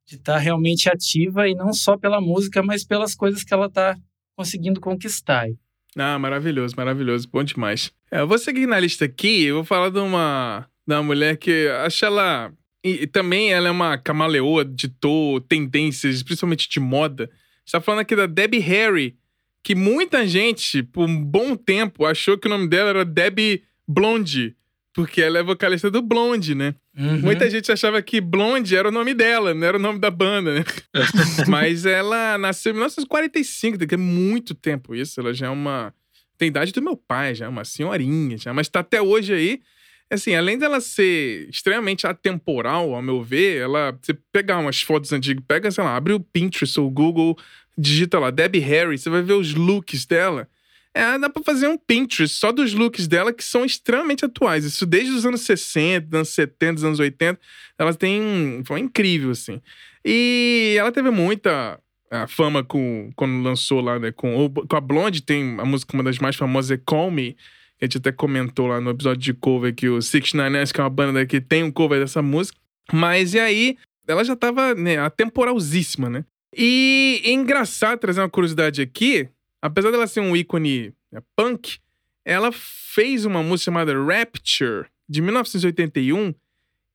estar 0.07 0.33
tá 0.33 0.37
realmente 0.37 0.89
ativa 0.89 1.47
e 1.47 1.53
não 1.53 1.71
só 1.73 1.95
pela 1.95 2.19
música, 2.19 2.63
mas 2.63 2.83
pelas 2.83 3.13
coisas 3.13 3.43
que 3.43 3.53
ela 3.53 3.67
está 3.67 3.95
conseguindo 4.35 4.81
conquistar. 4.81 5.47
Ah, 5.95 6.17
maravilhoso, 6.17 6.75
maravilhoso. 6.75 7.27
Bom 7.31 7.43
demais. 7.43 7.91
É, 8.11 8.21
eu 8.21 8.27
vou 8.27 8.37
seguir 8.37 8.67
na 8.67 8.79
lista 8.79 9.05
aqui, 9.05 9.43
eu 9.43 9.55
vou 9.55 9.63
falar 9.63 9.89
de 9.89 9.99
uma, 9.99 10.67
de 10.87 10.95
uma 10.95 11.03
mulher 11.03 11.37
que 11.37 11.67
acho 11.83 12.05
ela. 12.05 12.51
E, 12.83 13.03
e 13.03 13.07
também 13.07 13.51
ela 13.51 13.67
é 13.67 13.71
uma 13.71 13.97
camaleoa, 13.97 14.65
ditou 14.65 15.41
tendências, 15.41 16.23
principalmente 16.23 16.69
de 16.69 16.79
moda. 16.79 17.25
A 17.25 17.27
gente 17.59 17.71
tá 17.71 17.81
falando 17.81 18.01
aqui 18.01 18.15
da 18.15 18.25
Debbie 18.25 18.59
Harry, 18.59 19.17
que 19.61 19.75
muita 19.75 20.25
gente, 20.25 20.81
por 20.81 21.07
um 21.07 21.23
bom 21.23 21.55
tempo, 21.55 22.05
achou 22.05 22.37
que 22.37 22.47
o 22.47 22.49
nome 22.49 22.67
dela 22.67 22.89
era 22.89 23.05
Debbie 23.05 23.63
Blonde, 23.87 24.55
porque 24.99 25.21
ela 25.21 25.39
é 25.39 25.43
vocalista 25.43 25.89
do 25.89 26.01
Blonde, 26.01 26.53
né? 26.53 26.75
Uhum. 26.97 27.21
Muita 27.21 27.49
gente 27.49 27.71
achava 27.71 28.01
que 28.01 28.19
Blonde 28.19 28.75
era 28.75 28.89
o 28.89 28.91
nome 28.91 29.13
dela, 29.13 29.53
não 29.53 29.65
era 29.65 29.77
o 29.77 29.79
nome 29.79 29.97
da 29.97 30.11
banda, 30.11 30.53
né? 30.53 30.65
Mas 31.47 31.85
ela 31.85 32.37
nasceu 32.37 32.71
em 32.71 32.73
1945, 32.73 33.87
que 33.87 33.95
é 33.95 33.97
muito 33.97 34.53
tempo 34.53 34.93
isso. 34.93 35.17
Ela 35.21 35.33
já 35.33 35.47
é 35.47 35.49
uma. 35.49 35.93
Tem 36.37 36.49
idade 36.49 36.73
do 36.73 36.81
meu 36.81 36.97
pai, 36.97 37.33
já 37.33 37.45
é 37.45 37.47
uma 37.47 37.63
senhorinha, 37.63 38.37
já, 38.37 38.53
mas 38.53 38.67
tá 38.67 38.81
até 38.81 39.01
hoje 39.01 39.33
aí. 39.33 39.61
Assim, 40.09 40.35
além 40.35 40.57
dela 40.57 40.81
ser 40.81 41.47
extremamente 41.49 42.05
atemporal, 42.05 42.93
ao 42.93 43.01
meu 43.01 43.23
ver, 43.23 43.61
ela. 43.61 43.97
Você 44.01 44.13
pegar 44.33 44.57
umas 44.57 44.81
fotos 44.81 45.13
antigas, 45.13 45.41
pega, 45.47 45.71
sei 45.71 45.81
lá, 45.81 45.95
abre 45.95 46.11
o 46.11 46.19
Pinterest 46.19 46.77
ou 46.77 46.87
o 46.87 46.91
Google, 46.91 47.37
digita 47.77 48.19
lá, 48.19 48.31
Debbie 48.31 48.59
Harry, 48.59 48.97
você 48.97 49.09
vai 49.09 49.21
ver 49.21 49.33
os 49.33 49.53
looks 49.53 50.05
dela. 50.05 50.45
É, 50.93 51.17
dá 51.19 51.29
pra 51.29 51.43
fazer 51.43 51.67
um 51.67 51.77
Pinterest 51.77 52.35
só 52.35 52.51
dos 52.51 52.73
looks 52.73 53.07
dela 53.07 53.31
que 53.31 53.43
são 53.43 53.63
extremamente 53.63 54.25
atuais. 54.25 54.65
Isso 54.65 54.85
desde 54.85 55.11
os 55.11 55.25
anos 55.25 55.41
60, 55.41 56.17
anos 56.17 56.29
70, 56.29 56.85
anos 56.85 56.99
80. 56.99 57.39
Ela 57.77 57.93
tem. 57.93 58.61
Foi 58.65 58.79
incrível, 58.79 59.31
assim. 59.31 59.61
E 60.03 60.75
ela 60.77 60.91
teve 60.91 61.09
muita 61.11 61.79
a 62.11 62.27
fama 62.27 62.63
com, 62.63 63.11
quando 63.15 63.43
lançou 63.43 63.81
lá, 63.81 63.99
né? 63.99 64.11
Com, 64.11 64.49
com 64.49 64.75
a 64.75 64.81
Blonde, 64.81 65.21
tem 65.21 65.59
a 65.59 65.65
música, 65.65 65.95
uma 65.95 66.03
das 66.03 66.17
mais 66.17 66.35
famosas, 66.35 66.71
é 66.71 66.81
Call 66.83 67.11
Me. 67.11 67.37
A 67.81 67.85
gente 67.85 67.97
até 67.97 68.11
comentou 68.11 68.67
lá 68.67 68.81
no 68.81 68.89
episódio 68.89 69.21
de 69.21 69.33
cover 69.33 69.73
que 69.73 69.87
o 69.87 70.01
Six 70.01 70.33
Nine 70.33 70.57
S, 70.57 70.73
que 70.73 70.81
é 70.81 70.83
uma 70.83 70.89
banda 70.89 71.25
que 71.25 71.39
tem 71.39 71.63
um 71.63 71.71
cover 71.71 71.99
dessa 71.99 72.21
música. 72.21 72.57
Mas 72.91 73.33
e 73.33 73.39
aí, 73.39 73.77
ela 74.07 74.23
já 74.23 74.35
tava 74.35 74.73
né, 74.73 74.97
atemporalzíssima, 74.97 76.09
né? 76.09 76.25
E 76.55 77.21
é 77.23 77.31
engraçado 77.31 77.99
trazer 77.99 78.21
uma 78.21 78.29
curiosidade 78.29 78.81
aqui 78.81 79.29
apesar 79.61 79.91
dela 79.91 80.07
ser 80.07 80.19
um 80.19 80.35
ícone 80.35 80.93
né, 81.11 81.21
punk, 81.35 81.79
ela 82.25 82.51
fez 82.51 83.25
uma 83.25 83.41
música 83.41 83.65
chamada 83.65 83.93
Rapture, 83.93 84.87
de 85.07 85.21
1981, 85.21 86.33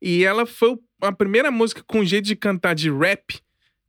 e 0.01 0.25
ela 0.25 0.47
foi 0.47 0.77
a 1.01 1.13
primeira 1.13 1.51
música 1.51 1.83
com 1.87 2.05
jeito 2.05 2.27
de 2.27 2.37
cantar 2.37 2.75
de 2.75 2.91
rap 2.91 3.43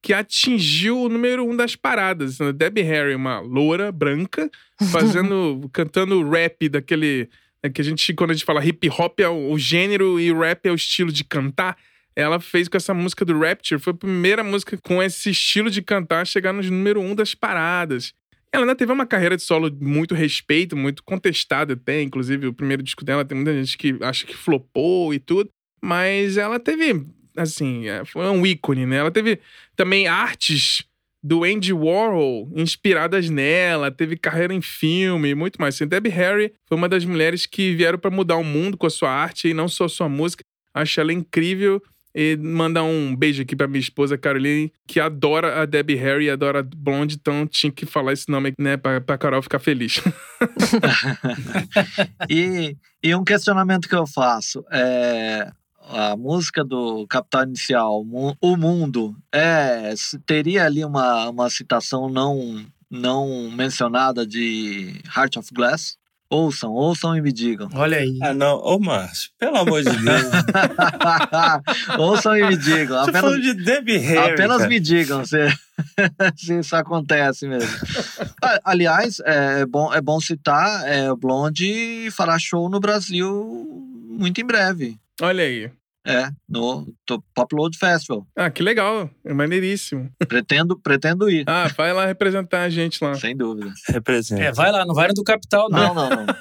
que 0.06 0.14
atingiu 0.14 1.00
o 1.00 1.10
número 1.10 1.44
um 1.44 1.56
das 1.56 1.76
paradas. 1.76 2.38
Né? 2.38 2.54
Debbie 2.54 2.84
Harry, 2.84 3.16
uma 3.16 3.40
loura 3.40 3.92
branca, 3.92 4.50
fazendo, 4.92 5.68
cantando 5.74 6.30
rap 6.30 6.70
daquele. 6.70 7.28
Né, 7.64 7.72
que 7.72 7.82
a 7.82 7.84
gente, 7.84 8.14
quando 8.14 8.30
a 8.30 8.34
gente 8.34 8.46
fala 8.46 8.64
hip 8.64 8.88
hop 8.90 9.20
é 9.20 9.28
o, 9.28 9.58
gênero 9.58 10.20
e 10.20 10.32
rap 10.32 10.68
é 10.68 10.72
o 10.72 10.76
estilo 10.76 11.12
de 11.12 11.24
cantar. 11.24 11.76
Ela 12.16 12.40
fez 12.40 12.68
com 12.68 12.78
essa 12.78 12.94
música 12.94 13.26
do 13.26 13.38
Rapture, 13.38 13.82
foi 13.82 13.92
a 13.92 13.98
primeira 13.98 14.44
música 14.44 14.78
com 14.78 15.02
esse 15.02 15.32
estilo 15.32 15.72
de 15.72 15.82
cantar 15.82 16.26
chegar 16.26 16.54
no 16.54 16.62
número 16.62 17.02
um 17.02 17.14
das 17.16 17.34
paradas. 17.34 18.14
Ela 18.56 18.64
ainda 18.64 18.76
teve 18.76 18.92
uma 18.92 19.06
carreira 19.06 19.36
de 19.36 19.44
solo 19.44 19.70
muito 19.82 20.16
respeito, 20.16 20.76
muito 20.76 21.04
contestada 21.04 21.74
até. 21.74 22.02
Inclusive, 22.02 22.48
o 22.48 22.54
primeiro 22.54 22.82
disco 22.82 23.04
dela 23.04 23.26
tem 23.26 23.36
muita 23.36 23.54
gente 23.54 23.78
que 23.78 23.98
acha 24.02 24.26
que 24.26 24.36
flopou 24.36 25.14
e 25.14 25.20
tudo. 25.20 25.50
Mas 25.84 26.38
ela 26.38 26.60
teve, 26.60 27.06
assim, 27.38 27.88
é, 27.88 28.04
foi 28.06 28.26
um 28.28 28.46
ícone, 28.46 28.86
né? 28.86 28.98
Ela 28.98 29.12
teve 29.12 29.40
também 29.76 30.08
artes 30.08 30.84
do 31.24 31.44
Andy 31.44 31.74
Warhol 31.74 32.52
inspiradas 32.56 33.32
nela, 33.32 33.90
teve 33.90 34.16
carreira 34.16 34.54
em 34.54 34.62
filme 34.62 35.30
e 35.30 35.36
muito 35.36 35.60
mais. 35.60 35.76
Assim, 35.76 35.88
Debbie 35.88 36.10
Harry 36.10 36.54
foi 36.68 36.78
uma 36.78 36.88
das 36.88 37.04
mulheres 37.04 37.48
que 37.48 37.74
vieram 37.74 37.98
para 37.98 38.12
mudar 38.12 38.36
o 38.38 38.44
mundo 38.44 38.78
com 38.78 38.86
a 38.86 38.92
sua 38.92 39.10
arte 39.10 39.48
e 39.48 39.54
não 39.54 39.68
só 39.68 39.88
sua 39.88 40.08
música. 40.08 40.44
Acho 40.72 41.02
ela 41.02 41.12
incrível 41.12 41.82
e 42.16 42.38
mandar 42.38 42.84
um 42.84 43.14
beijo 43.14 43.42
aqui 43.42 43.56
pra 43.56 43.68
minha 43.68 43.80
esposa 43.80 44.18
Caroline, 44.18 44.72
que 44.88 45.02
adora 45.02 45.62
a 45.62 45.66
Debbie 45.66 45.96
Harry 45.96 46.30
adora 46.30 46.62
a 46.62 46.64
Blonde, 46.64 47.18
então 47.20 47.46
tinha 47.46 47.72
que 47.72 47.86
falar 47.86 48.14
esse 48.14 48.30
nome, 48.30 48.54
né, 48.58 48.78
pra, 48.78 49.02
pra 49.02 49.18
Carol 49.18 49.42
ficar 49.42 49.60
feliz. 49.60 50.02
e, 52.30 52.78
e 53.04 53.14
um 53.14 53.24
questionamento 53.24 53.90
que 53.90 53.96
eu 53.96 54.08
faço 54.08 54.64
é 54.72 55.52
a 55.90 56.16
música 56.16 56.64
do 56.64 57.06
Capital 57.08 57.44
Inicial, 57.44 58.04
O 58.42 58.58
Mundo, 58.58 59.16
é, 59.32 59.94
teria 60.26 60.66
ali 60.66 60.84
uma, 60.84 61.30
uma 61.30 61.50
citação 61.50 62.10
não, 62.10 62.66
não 62.90 63.52
mencionada 63.52 64.26
de 64.26 65.02
Heart 65.16 65.38
of 65.38 65.54
Glass? 65.54 65.98
Ouçam, 66.36 66.74
ouçam 66.74 67.16
e 67.16 67.22
me 67.22 67.32
digam. 67.32 67.70
Olha 67.74 67.98
aí. 67.98 68.20
Ah, 68.22 68.34
não. 68.34 68.58
Ô, 68.58 68.78
Márcio, 68.78 69.30
pelo 69.40 69.56
amor 69.56 69.82
de 69.82 69.90
Deus. 69.90 70.24
ouçam 71.98 72.36
e 72.36 72.46
me 72.46 72.58
digam. 72.58 73.04
Você 73.06 73.10
apenas, 73.10 73.42
de 73.42 73.54
Debbie 73.54 73.98
Harry, 73.98 74.34
Apenas 74.34 74.58
cara. 74.58 74.70
me 74.70 74.80
digam 74.80 75.26
se, 75.26 75.38
se 76.36 76.60
isso 76.60 76.76
acontece 76.76 77.48
mesmo. 77.48 77.70
Aliás, 78.66 79.22
é 79.24 79.66
bom, 79.66 79.94
é 79.94 80.02
bom 80.02 80.20
citar, 80.20 80.86
é, 80.86 81.10
o 81.10 81.16
Blonde 81.16 82.10
fará 82.12 82.38
show 82.38 82.70
no 82.70 82.82
Brasil 82.82 83.66
muito 84.10 84.42
em 84.42 84.46
breve. 84.46 84.98
Olha 85.22 85.44
aí. 85.44 85.72
É, 86.06 86.30
no 86.48 86.88
Pop 87.34 87.56
Load 87.56 87.76
Festival. 87.78 88.28
Ah, 88.36 88.52
que 88.52 88.62
legal. 88.62 89.10
É 89.26 89.34
maneiríssimo. 89.34 90.12
Pretendo, 90.28 90.78
pretendo 90.78 91.28
ir. 91.28 91.46
Ah, 91.48 91.68
vai 91.76 91.92
lá 91.94 92.06
representar 92.06 92.62
a 92.62 92.70
gente 92.70 93.04
lá. 93.04 93.16
Sem 93.16 93.36
dúvida. 93.36 93.74
Representa. 93.90 94.44
É, 94.44 94.52
vai 94.52 94.72
lá, 94.72 94.86
não 94.86 94.94
vai 94.94 95.08
no 95.08 95.16
do 95.16 95.24
Capital, 95.24 95.68
não. 95.70 95.96
Não, 95.96 96.10
não, 96.10 96.10
não. 96.10 96.26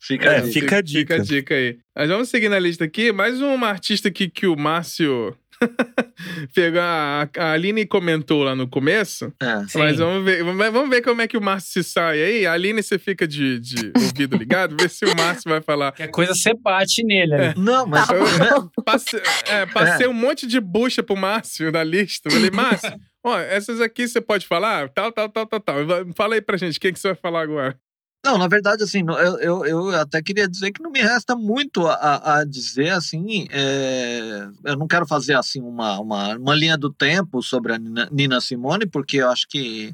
fica, 0.00 0.30
é, 0.30 0.38
a 0.38 0.42
fica, 0.44 0.78
a 0.78 0.80
dica. 0.80 1.00
Fica 1.00 1.14
a 1.16 1.18
dica 1.18 1.54
aí. 1.54 1.78
Mas 1.94 2.08
vamos 2.08 2.30
seguir 2.30 2.48
na 2.48 2.58
lista 2.58 2.84
aqui. 2.84 3.12
Mais 3.12 3.42
uma 3.42 3.68
artista 3.68 4.08
aqui 4.08 4.30
que 4.30 4.46
o 4.46 4.56
Márcio 4.56 5.36
Pegou 6.54 6.80
a, 6.80 7.28
a 7.36 7.52
Aline 7.52 7.86
comentou 7.86 8.42
lá 8.42 8.54
no 8.54 8.68
começo. 8.68 9.32
É, 9.42 9.78
mas 9.78 9.98
vamos 9.98 10.24
ver, 10.24 10.42
vamos 10.44 10.90
ver 10.90 11.02
como 11.02 11.22
é 11.22 11.28
que 11.28 11.36
o 11.36 11.40
Márcio 11.40 11.82
se 11.82 11.90
sai 11.90 12.22
aí. 12.22 12.46
A 12.46 12.52
Aline, 12.52 12.82
você 12.82 12.98
fica 12.98 13.26
de, 13.26 13.58
de 13.60 13.92
ouvido 13.96 14.36
ligado, 14.36 14.76
vê 14.78 14.88
se 14.88 15.04
o 15.04 15.16
Márcio 15.16 15.50
vai 15.50 15.60
falar. 15.60 15.92
Que 15.92 16.04
a 16.04 16.08
coisa 16.08 16.34
você 16.34 16.54
bate 16.54 17.04
nele. 17.04 17.34
É. 17.34 17.54
Não, 17.56 17.86
mas. 17.86 18.08
Eu, 18.10 18.70
passei, 18.84 19.20
é, 19.46 19.66
passei 19.66 20.06
um 20.06 20.12
monte 20.12 20.46
de 20.46 20.60
bucha 20.60 21.02
pro 21.02 21.16
Márcio 21.16 21.70
na 21.72 21.82
lista. 21.82 22.30
Falei, 22.30 22.50
Márcio, 22.50 22.92
ó, 23.24 23.38
essas 23.38 23.80
aqui 23.80 24.06
você 24.06 24.20
pode 24.20 24.46
falar? 24.46 24.88
Tal, 24.90 25.12
tal, 25.12 25.28
tal, 25.28 25.46
tal, 25.46 25.60
tal. 25.60 25.76
Fala 26.16 26.34
aí 26.34 26.40
pra 26.40 26.56
gente, 26.56 26.78
quem 26.78 26.92
que 26.92 26.98
você 26.98 27.08
vai 27.08 27.16
falar 27.16 27.42
agora? 27.42 27.76
Não, 28.24 28.38
na 28.38 28.46
verdade, 28.46 28.84
assim, 28.84 29.04
eu, 29.08 29.38
eu, 29.40 29.66
eu 29.66 30.00
até 30.00 30.22
queria 30.22 30.48
dizer 30.48 30.70
que 30.70 30.80
não 30.80 30.92
me 30.92 31.00
resta 31.00 31.34
muito 31.34 31.88
a, 31.88 32.38
a 32.38 32.44
dizer, 32.44 32.90
assim, 32.90 33.48
é, 33.50 34.48
eu 34.64 34.76
não 34.76 34.86
quero 34.86 35.04
fazer, 35.04 35.34
assim, 35.34 35.60
uma, 35.60 35.98
uma, 35.98 36.36
uma 36.36 36.54
linha 36.54 36.78
do 36.78 36.92
tempo 36.92 37.42
sobre 37.42 37.72
a 37.72 37.78
Nina, 38.12 38.40
Simone, 38.40 38.86
porque 38.86 39.16
eu 39.16 39.28
acho 39.28 39.48
que 39.48 39.92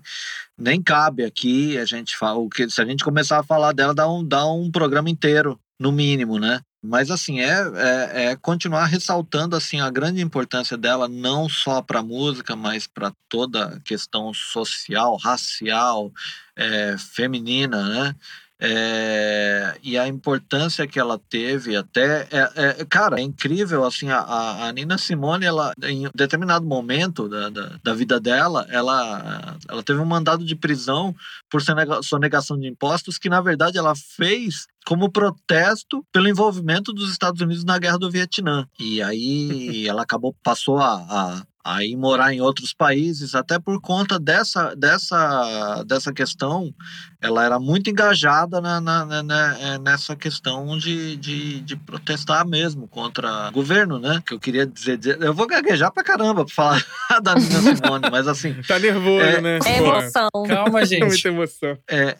nem 0.58 0.82
cabe 0.82 1.24
aqui 1.24 1.78
a 1.78 1.86
gente 1.86 2.16
fala, 2.18 2.38
que 2.54 2.68
se 2.68 2.82
a 2.82 2.84
gente 2.84 3.02
começar 3.02 3.38
a 3.38 3.42
falar 3.42 3.72
dela, 3.72 3.94
dá 3.94 4.06
um, 4.06 4.22
dá 4.22 4.46
um 4.46 4.70
programa 4.70 5.08
inteiro, 5.08 5.58
no 5.78 5.92
mínimo, 5.92 6.38
né? 6.38 6.60
Mas 6.82 7.10
assim 7.10 7.40
é, 7.40 7.50
é, 7.74 8.24
é, 8.24 8.36
continuar 8.36 8.84
ressaltando 8.86 9.56
assim 9.56 9.80
a 9.80 9.90
grande 9.90 10.20
importância 10.20 10.76
dela 10.76 11.08
não 11.08 11.48
só 11.48 11.82
para 11.82 12.00
a 12.00 12.04
música, 12.04 12.54
mas 12.54 12.86
para 12.86 13.12
toda 13.28 13.64
a 13.64 13.80
questão 13.80 14.32
social, 14.32 15.16
racial, 15.16 16.12
é, 16.58 16.96
feminina, 16.98 17.88
né? 17.88 18.14
É, 18.60 19.78
e 19.84 19.96
a 19.96 20.08
importância 20.08 20.84
que 20.84 20.98
ela 20.98 21.16
teve 21.30 21.76
até 21.76 22.26
é, 22.28 22.80
é, 22.80 22.84
cara 22.84 23.20
é 23.20 23.22
incrível 23.22 23.84
assim 23.84 24.08
a, 24.10 24.66
a, 24.66 24.72
Nina 24.72 24.98
Simone 24.98 25.46
ela 25.46 25.72
em 25.84 26.10
determinado 26.12 26.66
momento 26.66 27.28
da, 27.28 27.50
da, 27.50 27.78
da, 27.80 27.94
vida 27.94 28.18
dela 28.18 28.66
ela 28.68 29.56
ela 29.68 29.80
teve 29.84 30.00
um 30.00 30.04
mandado 30.04 30.44
de 30.44 30.56
prisão 30.56 31.14
por 31.48 31.62
sonegação 32.02 32.58
de 32.58 32.66
impostos 32.66 33.16
que 33.16 33.28
na 33.28 33.40
verdade 33.40 33.78
ela 33.78 33.94
fez 33.94 34.66
como 34.84 35.08
protesto 35.08 36.04
pelo 36.10 36.28
envolvimento 36.28 36.92
dos 36.92 37.12
Estados 37.12 37.40
Unidos 37.40 37.62
na 37.62 37.78
guerra 37.78 37.98
do 37.98 38.10
Vietnã 38.10 38.66
e 38.76 39.00
aí 39.00 39.86
ela 39.86 40.02
acabou 40.02 40.34
passou 40.42 40.78
a, 40.78 40.94
a 40.94 41.42
a 41.64 41.84
ir 41.84 41.96
morar 41.96 42.32
em 42.32 42.40
outros 42.40 42.72
países, 42.72 43.34
até 43.34 43.58
por 43.58 43.80
conta 43.80 44.18
dessa, 44.18 44.74
dessa, 44.74 45.84
dessa 45.84 46.12
questão, 46.12 46.72
ela 47.20 47.44
era 47.44 47.58
muito 47.58 47.90
engajada 47.90 48.60
na, 48.60 48.80
na, 48.80 49.22
na, 49.22 49.58
é, 49.58 49.78
nessa 49.78 50.16
questão 50.16 50.78
de, 50.78 51.16
de, 51.16 51.60
de, 51.60 51.76
protestar 51.76 52.46
mesmo 52.46 52.86
contra 52.86 53.48
o 53.48 53.52
governo, 53.52 53.98
né? 53.98 54.22
Que 54.24 54.34
eu 54.34 54.40
queria 54.40 54.66
dizer, 54.66 54.96
dizer 54.96 55.20
eu 55.20 55.34
vou 55.34 55.46
gaguejar 55.46 55.92
pra 55.92 56.04
caramba 56.04 56.44
pra 56.44 56.54
falar 56.54 56.84
da 57.22 57.34
Nina 57.34 57.76
Simone, 57.76 58.10
mas 58.10 58.28
assim... 58.28 58.54
Tá 58.62 58.78
nervoso, 58.78 59.24
é, 59.24 59.40
né? 59.40 59.58
É 59.66 59.78
emoção. 59.78 60.28
Calma, 60.48 60.86
gente. 60.86 61.04
Muita 61.06 61.28
emoção. 61.28 61.78
É, 61.90 62.16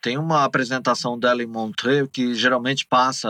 tem 0.00 0.18
uma 0.18 0.44
apresentação 0.44 1.18
dela 1.18 1.42
em 1.42 1.46
Montreux 1.46 2.08
que 2.10 2.34
geralmente 2.34 2.86
passa 2.86 3.28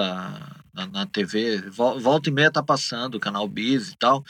na, 0.72 0.86
na 0.86 1.06
TV, 1.06 1.62
volta 1.68 2.28
e 2.28 2.32
meia 2.32 2.50
tá 2.50 2.62
passando, 2.62 3.20
canal 3.20 3.46
Biz 3.48 3.90
e 3.90 3.96
tal, 3.96 4.24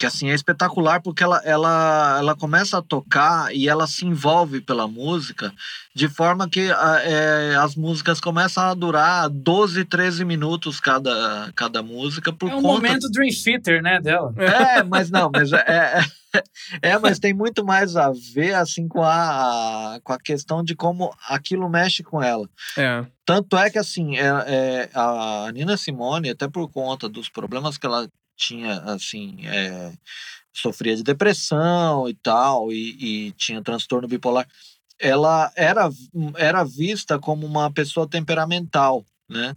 que 0.00 0.06
assim 0.06 0.30
é 0.30 0.34
espetacular 0.34 1.02
porque 1.02 1.22
ela, 1.22 1.42
ela, 1.44 2.16
ela 2.18 2.34
começa 2.34 2.78
a 2.78 2.82
tocar 2.82 3.54
e 3.54 3.68
ela 3.68 3.86
se 3.86 4.06
envolve 4.06 4.62
pela 4.62 4.88
música 4.88 5.52
de 5.94 6.08
forma 6.08 6.48
que 6.48 6.70
é, 7.04 7.54
as 7.56 7.76
músicas 7.76 8.18
começam 8.18 8.62
a 8.64 8.72
durar 8.72 9.28
12, 9.28 9.84
13 9.84 10.24
minutos 10.24 10.80
cada, 10.80 11.52
cada 11.54 11.82
música 11.82 12.32
por 12.32 12.50
é 12.50 12.54
um 12.54 12.62
conta... 12.62 12.74
momento 12.76 13.10
Dream 13.10 13.28
Theater, 13.44 13.82
né, 13.82 14.00
dela. 14.00 14.32
É, 14.38 14.82
mas 14.82 15.10
não, 15.10 15.30
mas 15.30 15.52
é, 15.52 15.58
é 15.68 16.00
é, 16.80 16.98
mas 16.98 17.18
tem 17.18 17.34
muito 17.34 17.62
mais 17.64 17.96
a 17.96 18.10
ver 18.32 18.54
assim 18.54 18.88
com 18.88 19.02
a, 19.02 20.00
com 20.02 20.12
a 20.12 20.18
questão 20.18 20.64
de 20.64 20.74
como 20.74 21.14
aquilo 21.28 21.68
mexe 21.68 22.02
com 22.02 22.22
ela. 22.22 22.48
É. 22.78 23.04
Tanto 23.24 23.56
é 23.56 23.68
que 23.70 23.78
assim, 23.78 24.16
é, 24.16 24.26
é, 24.26 24.90
a 24.94 25.50
Nina 25.52 25.76
Simone, 25.76 26.30
até 26.30 26.48
por 26.48 26.68
conta 26.70 27.08
dos 27.08 27.28
problemas 27.28 27.76
que 27.76 27.86
ela 27.86 28.08
tinha, 28.40 28.80
assim, 28.84 29.46
é, 29.46 29.92
sofria 30.52 30.96
de 30.96 31.02
depressão 31.02 32.08
e 32.08 32.14
tal, 32.14 32.72
e, 32.72 33.28
e 33.28 33.32
tinha 33.32 33.62
transtorno 33.62 34.08
bipolar, 34.08 34.48
ela 34.98 35.52
era, 35.54 35.90
era 36.36 36.64
vista 36.64 37.18
como 37.18 37.46
uma 37.46 37.70
pessoa 37.72 38.08
temperamental 38.08 39.04
né? 39.30 39.54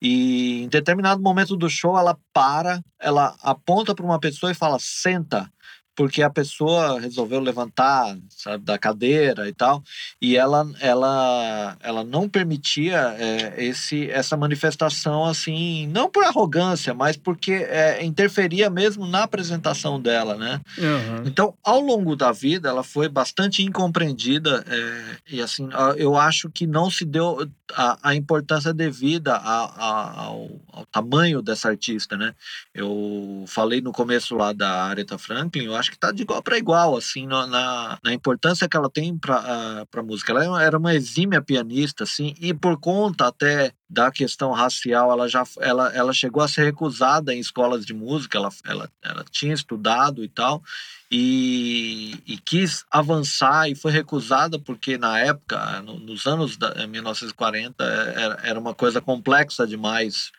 E 0.00 0.62
em 0.62 0.68
determinado 0.68 1.20
momento 1.20 1.56
do 1.56 1.68
show 1.68 1.98
ela 1.98 2.16
para, 2.32 2.80
ela 3.00 3.36
aponta 3.42 3.92
para 3.92 4.04
uma 4.04 4.20
pessoa 4.20 4.52
e 4.52 4.54
fala: 4.54 4.78
"Senta" 4.80 5.52
porque 5.96 6.22
a 6.22 6.28
pessoa 6.28 7.00
resolveu 7.00 7.40
levantar 7.40 8.16
sabe, 8.28 8.62
da 8.64 8.78
cadeira 8.78 9.48
e 9.48 9.52
tal, 9.52 9.82
e 10.20 10.36
ela, 10.36 10.70
ela, 10.78 11.76
ela 11.80 12.04
não 12.04 12.28
permitia 12.28 13.16
é, 13.18 13.64
esse, 13.64 14.10
essa 14.10 14.36
manifestação 14.36 15.24
assim, 15.24 15.86
não 15.88 16.10
por 16.10 16.22
arrogância, 16.22 16.92
mas 16.92 17.16
porque 17.16 17.52
é, 17.52 18.04
interferia 18.04 18.68
mesmo 18.68 19.06
na 19.06 19.22
apresentação 19.22 20.00
dela, 20.00 20.36
né? 20.36 20.60
Uhum. 20.76 21.22
Então, 21.24 21.54
ao 21.64 21.80
longo 21.80 22.14
da 22.14 22.30
vida, 22.30 22.68
ela 22.68 22.84
foi 22.84 23.08
bastante 23.08 23.62
incompreendida 23.62 24.64
é, 24.68 25.16
e 25.30 25.40
assim, 25.40 25.68
eu 25.96 26.16
acho 26.16 26.50
que 26.50 26.66
não 26.66 26.90
se 26.90 27.04
deu 27.04 27.48
a, 27.74 28.10
a 28.10 28.14
importância 28.14 28.72
devida 28.72 29.34
a, 29.34 29.64
a, 29.64 30.20
ao, 30.24 30.50
ao, 30.72 30.86
tamanho 30.86 31.42
dessa 31.42 31.68
artista, 31.68 32.16
né? 32.16 32.34
Eu 32.74 33.44
falei 33.48 33.80
no 33.80 33.92
começo 33.92 34.36
lá 34.36 34.52
da 34.52 34.84
Aretha 34.84 35.18
Franklin, 35.18 35.64
eu 35.64 35.74
acho 35.74 35.85
que 35.90 35.98
tá 35.98 36.10
de 36.10 36.22
igual 36.22 36.42
para 36.42 36.58
igual, 36.58 36.96
assim, 36.96 37.26
no, 37.26 37.46
na, 37.46 37.98
na 38.02 38.12
importância 38.12 38.68
que 38.68 38.76
ela 38.76 38.90
tem 38.90 39.16
para 39.16 39.86
a 39.92 40.02
música. 40.02 40.32
Ela 40.32 40.62
era 40.62 40.78
uma 40.78 40.94
exímia 40.94 41.40
pianista, 41.40 42.04
assim, 42.04 42.34
e 42.40 42.52
por 42.52 42.78
conta 42.78 43.26
até 43.26 43.72
da 43.88 44.10
questão 44.10 44.50
racial, 44.52 45.12
ela 45.12 45.28
já 45.28 45.44
ela, 45.60 45.94
ela 45.94 46.12
chegou 46.12 46.42
a 46.42 46.48
ser 46.48 46.64
recusada 46.64 47.32
em 47.32 47.38
escolas 47.38 47.86
de 47.86 47.94
música, 47.94 48.36
ela, 48.36 48.48
ela, 48.64 48.90
ela 49.02 49.24
tinha 49.30 49.54
estudado 49.54 50.24
e 50.24 50.28
tal, 50.28 50.62
e, 51.10 52.20
e, 52.26 52.36
quis 52.38 52.84
avançar 52.90 53.70
e 53.70 53.76
foi 53.76 53.92
recusada 53.92 54.58
porque 54.58 54.98
na 54.98 55.20
época, 55.20 55.80
no, 55.82 56.00
nos 56.00 56.26
anos 56.26 56.56
da, 56.56 56.84
1940, 56.86 57.84
é, 57.84 58.22
era, 58.22 58.40
era 58.42 58.60
uma 58.60 58.74
coisa 58.74 59.00
complexa 59.00 59.66
demais. 59.66 60.32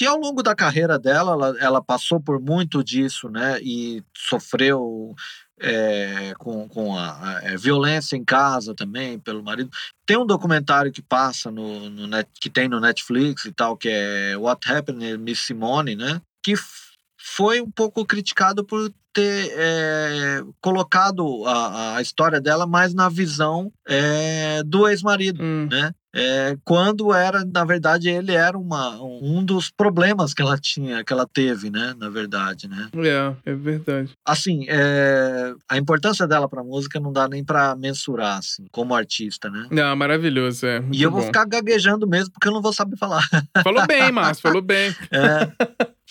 E 0.00 0.06
ao 0.06 0.18
longo 0.18 0.42
da 0.42 0.54
carreira 0.54 0.98
dela, 0.98 1.32
ela, 1.32 1.58
ela 1.58 1.82
passou 1.82 2.20
por 2.20 2.40
muito 2.40 2.82
disso, 2.82 3.28
né? 3.28 3.60
E 3.60 4.02
sofreu 4.16 5.14
é, 5.60 6.34
com, 6.38 6.68
com 6.68 6.96
a, 6.96 7.38
a, 7.38 7.44
é, 7.44 7.56
violência 7.56 8.16
em 8.16 8.24
casa 8.24 8.74
também 8.74 9.18
pelo 9.18 9.42
marido. 9.42 9.70
Tem 10.06 10.16
um 10.16 10.26
documentário 10.26 10.90
que 10.90 11.02
passa 11.02 11.50
no, 11.50 11.90
no 11.90 12.06
net, 12.06 12.28
que 12.40 12.50
tem 12.50 12.68
no 12.68 12.80
Netflix 12.80 13.44
e 13.44 13.52
tal, 13.52 13.76
que 13.76 13.88
é 13.88 14.36
What 14.36 14.70
Happened 14.70 15.18
Miss 15.18 15.40
Simone, 15.40 15.94
né? 15.94 16.20
Que 16.42 16.54
foi 17.16 17.60
um 17.60 17.70
pouco 17.70 18.04
criticado 18.04 18.64
por 18.64 18.92
ter 19.12 19.52
é, 19.56 20.42
colocado 20.60 21.44
a, 21.46 21.96
a, 21.96 22.02
história 22.02 22.40
dela 22.40 22.66
mais 22.66 22.94
na 22.94 23.08
visão 23.08 23.72
é, 23.86 24.62
do 24.64 24.88
ex-marido, 24.88 25.42
hum. 25.42 25.68
né? 25.70 25.92
É, 26.14 26.58
quando 26.62 27.14
era, 27.14 27.42
na 27.42 27.64
verdade, 27.64 28.10
ele 28.10 28.32
era 28.32 28.56
uma, 28.56 29.02
um 29.02 29.42
dos 29.42 29.70
problemas 29.70 30.34
que 30.34 30.42
ela 30.42 30.58
tinha, 30.58 31.02
que 31.02 31.12
ela 31.12 31.26
teve, 31.26 31.70
né? 31.70 31.94
Na 31.96 32.10
verdade, 32.10 32.68
né? 32.68 32.90
É, 32.96 33.50
é 33.50 33.54
verdade. 33.54 34.12
Assim, 34.26 34.66
é, 34.68 35.54
a 35.70 35.78
importância 35.78 36.26
dela 36.26 36.46
pra 36.46 36.62
música 36.62 37.00
não 37.00 37.12
dá 37.12 37.26
nem 37.26 37.42
pra 37.42 37.74
mensurar, 37.74 38.38
assim, 38.38 38.66
como 38.70 38.94
artista, 38.94 39.48
né? 39.48 39.66
Não, 39.70 39.96
maravilhoso, 39.96 40.66
é. 40.66 40.84
E 40.92 41.02
eu 41.02 41.10
bom. 41.10 41.16
vou 41.16 41.26
ficar 41.26 41.46
gaguejando 41.46 42.06
mesmo, 42.06 42.32
porque 42.32 42.48
eu 42.48 42.52
não 42.52 42.60
vou 42.60 42.74
saber 42.74 42.98
falar. 42.98 43.26
Falou 43.64 43.86
bem, 43.86 44.12
Márcio, 44.12 44.42
falou 44.42 44.62
bem. 44.62 44.94
É. 45.12 45.52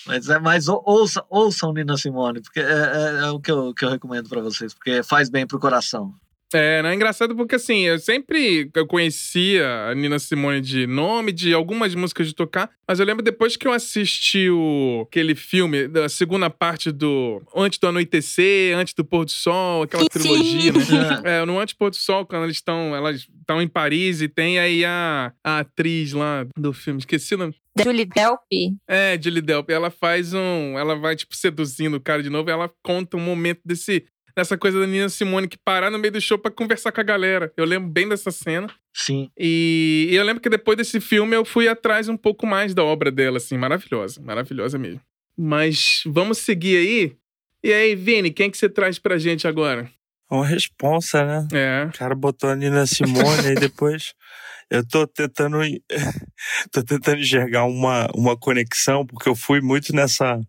Mas 0.06 0.28
é 0.28 0.38
mais 0.38 0.66
ouça, 0.68 1.24
ouçam 1.28 1.72
Nina 1.72 1.96
Simone, 1.96 2.40
porque 2.40 2.60
é, 2.60 2.62
é, 2.62 3.20
é, 3.24 3.30
o 3.30 3.40
que 3.40 3.50
eu, 3.50 3.72
que 3.72 3.84
eu 3.84 3.90
recomendo 3.90 4.28
para 4.28 4.40
vocês, 4.40 4.74
porque 4.74 5.02
faz 5.02 5.28
bem 5.30 5.46
pro 5.46 5.60
coração. 5.60 6.14
É, 6.54 6.82
né? 6.82 6.90
É 6.92 6.94
engraçado 6.94 7.34
porque 7.34 7.54
assim, 7.54 7.80
eu 7.80 7.98
sempre 7.98 8.70
eu 8.74 8.86
conhecia 8.86 9.88
a 9.88 9.94
Nina 9.94 10.18
Simone 10.18 10.60
de 10.60 10.86
nome, 10.86 11.32
de 11.32 11.52
algumas 11.52 11.94
músicas 11.94 12.26
de 12.26 12.34
tocar, 12.34 12.70
mas 12.86 13.00
eu 13.00 13.06
lembro 13.06 13.22
depois 13.22 13.56
que 13.56 13.66
eu 13.66 13.72
assisti 13.72 14.50
o, 14.50 15.06
aquele 15.08 15.34
filme, 15.34 15.88
da 15.88 16.08
segunda 16.08 16.50
parte 16.50 16.90
do 16.90 17.42
Antes 17.54 17.78
do 17.78 17.88
Anoitecer, 17.88 18.76
Antes 18.76 18.94
do 18.94 19.04
Pôr 19.04 19.24
do 19.24 19.30
Sol, 19.30 19.82
aquela 19.82 20.08
trilogia, 20.08 20.72
né? 20.72 21.22
É, 21.24 21.44
no 21.44 21.58
Antes 21.58 21.74
do 21.74 21.78
Pôr 21.78 21.90
do 21.90 21.96
Sol, 21.96 22.26
quando 22.26 22.44
eles 22.44 22.56
estão 22.56 22.94
elas 22.94 23.26
estão 23.40 23.60
em 23.60 23.68
Paris 23.68 24.20
e 24.20 24.28
tem 24.28 24.58
aí 24.58 24.84
a, 24.84 25.32
a 25.44 25.60
atriz 25.60 26.12
lá 26.12 26.46
do 26.56 26.72
filme, 26.72 27.00
esqueci 27.00 27.34
o 27.34 27.38
nome. 27.38 27.54
Julie 27.80 28.04
Delpy. 28.04 28.76
É, 28.86 29.18
Julie 29.20 29.40
Delpy. 29.40 29.72
Ela 29.72 29.90
faz 29.90 30.34
um. 30.34 30.78
Ela 30.78 30.94
vai, 30.94 31.16
tipo, 31.16 31.34
seduzindo 31.34 31.96
o 31.96 32.00
cara 32.00 32.22
de 32.22 32.28
novo 32.28 32.50
e 32.50 32.52
ela 32.52 32.70
conta 32.82 33.16
um 33.16 33.20
momento 33.20 33.60
desse. 33.64 34.04
Dessa 34.34 34.56
coisa 34.56 34.80
da 34.80 34.86
Nina 34.86 35.08
Simone 35.08 35.48
que 35.48 35.58
parar 35.58 35.90
no 35.90 35.98
meio 35.98 36.12
do 36.12 36.20
show 36.20 36.38
para 36.38 36.50
conversar 36.50 36.90
com 36.92 37.00
a 37.00 37.04
galera. 37.04 37.52
Eu 37.56 37.64
lembro 37.64 37.90
bem 37.90 38.08
dessa 38.08 38.30
cena. 38.30 38.68
Sim. 38.92 39.30
E, 39.38 40.08
e 40.10 40.14
eu 40.14 40.24
lembro 40.24 40.42
que 40.42 40.48
depois 40.48 40.76
desse 40.76 41.00
filme 41.00 41.36
eu 41.36 41.44
fui 41.44 41.68
atrás 41.68 42.08
um 42.08 42.16
pouco 42.16 42.46
mais 42.46 42.74
da 42.74 42.82
obra 42.84 43.10
dela, 43.10 43.36
assim. 43.36 43.58
Maravilhosa. 43.58 44.20
Maravilhosa 44.22 44.78
mesmo. 44.78 45.00
Mas 45.36 46.02
vamos 46.06 46.38
seguir 46.38 46.76
aí. 46.76 47.16
E 47.64 47.72
aí, 47.72 47.94
Vini, 47.94 48.30
quem 48.30 48.50
que 48.50 48.58
você 48.58 48.68
traz 48.68 48.98
pra 48.98 49.18
gente 49.18 49.46
agora? 49.46 49.88
Uma 50.30 50.46
responsa, 50.46 51.24
né? 51.24 51.48
É. 51.52 51.86
O 51.88 51.92
cara 51.98 52.14
botou 52.14 52.48
a 52.48 52.56
Nina 52.56 52.86
Simone 52.86 53.52
e 53.52 53.54
depois 53.54 54.14
eu 54.70 54.86
tô 54.86 55.06
tentando 55.06 55.58
tô 56.72 56.82
tentando 56.82 57.20
enxergar 57.20 57.64
uma, 57.64 58.08
uma 58.14 58.36
conexão 58.36 59.06
porque 59.06 59.28
eu 59.28 59.36
fui 59.36 59.60
muito 59.60 59.94
nessa 59.94 60.40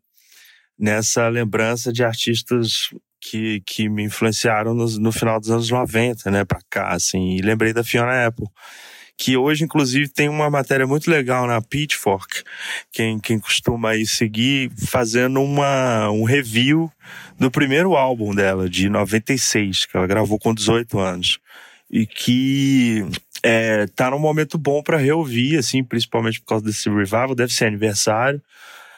nessa 0.80 1.28
lembrança 1.28 1.92
de 1.92 2.04
artistas 2.04 2.90
que, 3.24 3.62
que 3.66 3.88
me 3.88 4.04
influenciaram 4.04 4.74
no, 4.74 4.86
no 5.00 5.12
final 5.12 5.40
dos 5.40 5.50
anos 5.50 5.70
90, 5.70 6.30
né, 6.30 6.44
para 6.44 6.60
cá, 6.70 6.90
assim, 6.90 7.38
e 7.38 7.42
lembrei 7.42 7.72
da 7.72 7.84
Fiona 7.84 8.28
Apple, 8.28 8.48
que 9.18 9.38
hoje, 9.38 9.64
inclusive, 9.64 10.10
tem 10.10 10.28
uma 10.28 10.50
matéria 10.50 10.86
muito 10.86 11.10
legal 11.10 11.48
na 11.48 11.62
Pitchfork, 11.62 12.44
quem, 12.92 13.20
quem 13.20 13.40
costuma 13.40 13.92
aí 13.92 14.06
seguir, 14.06 14.72
fazendo 14.78 15.42
uma, 15.42 16.10
um 16.10 16.24
review 16.24 16.92
do 17.40 17.50
primeiro 17.50 17.96
álbum 17.96 18.36
dela, 18.36 18.70
de 18.70 18.90
96, 18.90 19.86
que 19.86 19.96
ela 19.96 20.08
gravou 20.08 20.38
com 20.38 20.54
18 20.54 21.00
anos, 21.00 21.40
e 21.90 22.06
que 22.06 23.06
é, 23.42 23.86
tá 23.96 24.10
num 24.10 24.20
momento 24.20 24.58
bom 24.58 24.82
para 24.82 24.98
reouvir, 24.98 25.58
assim, 25.58 25.84
principalmente 25.84 26.42
por 26.42 26.48
causa 26.48 26.66
desse 26.66 26.90
revival, 26.90 27.36
deve 27.36 27.54
ser 27.54 27.66
aniversário. 27.66 28.42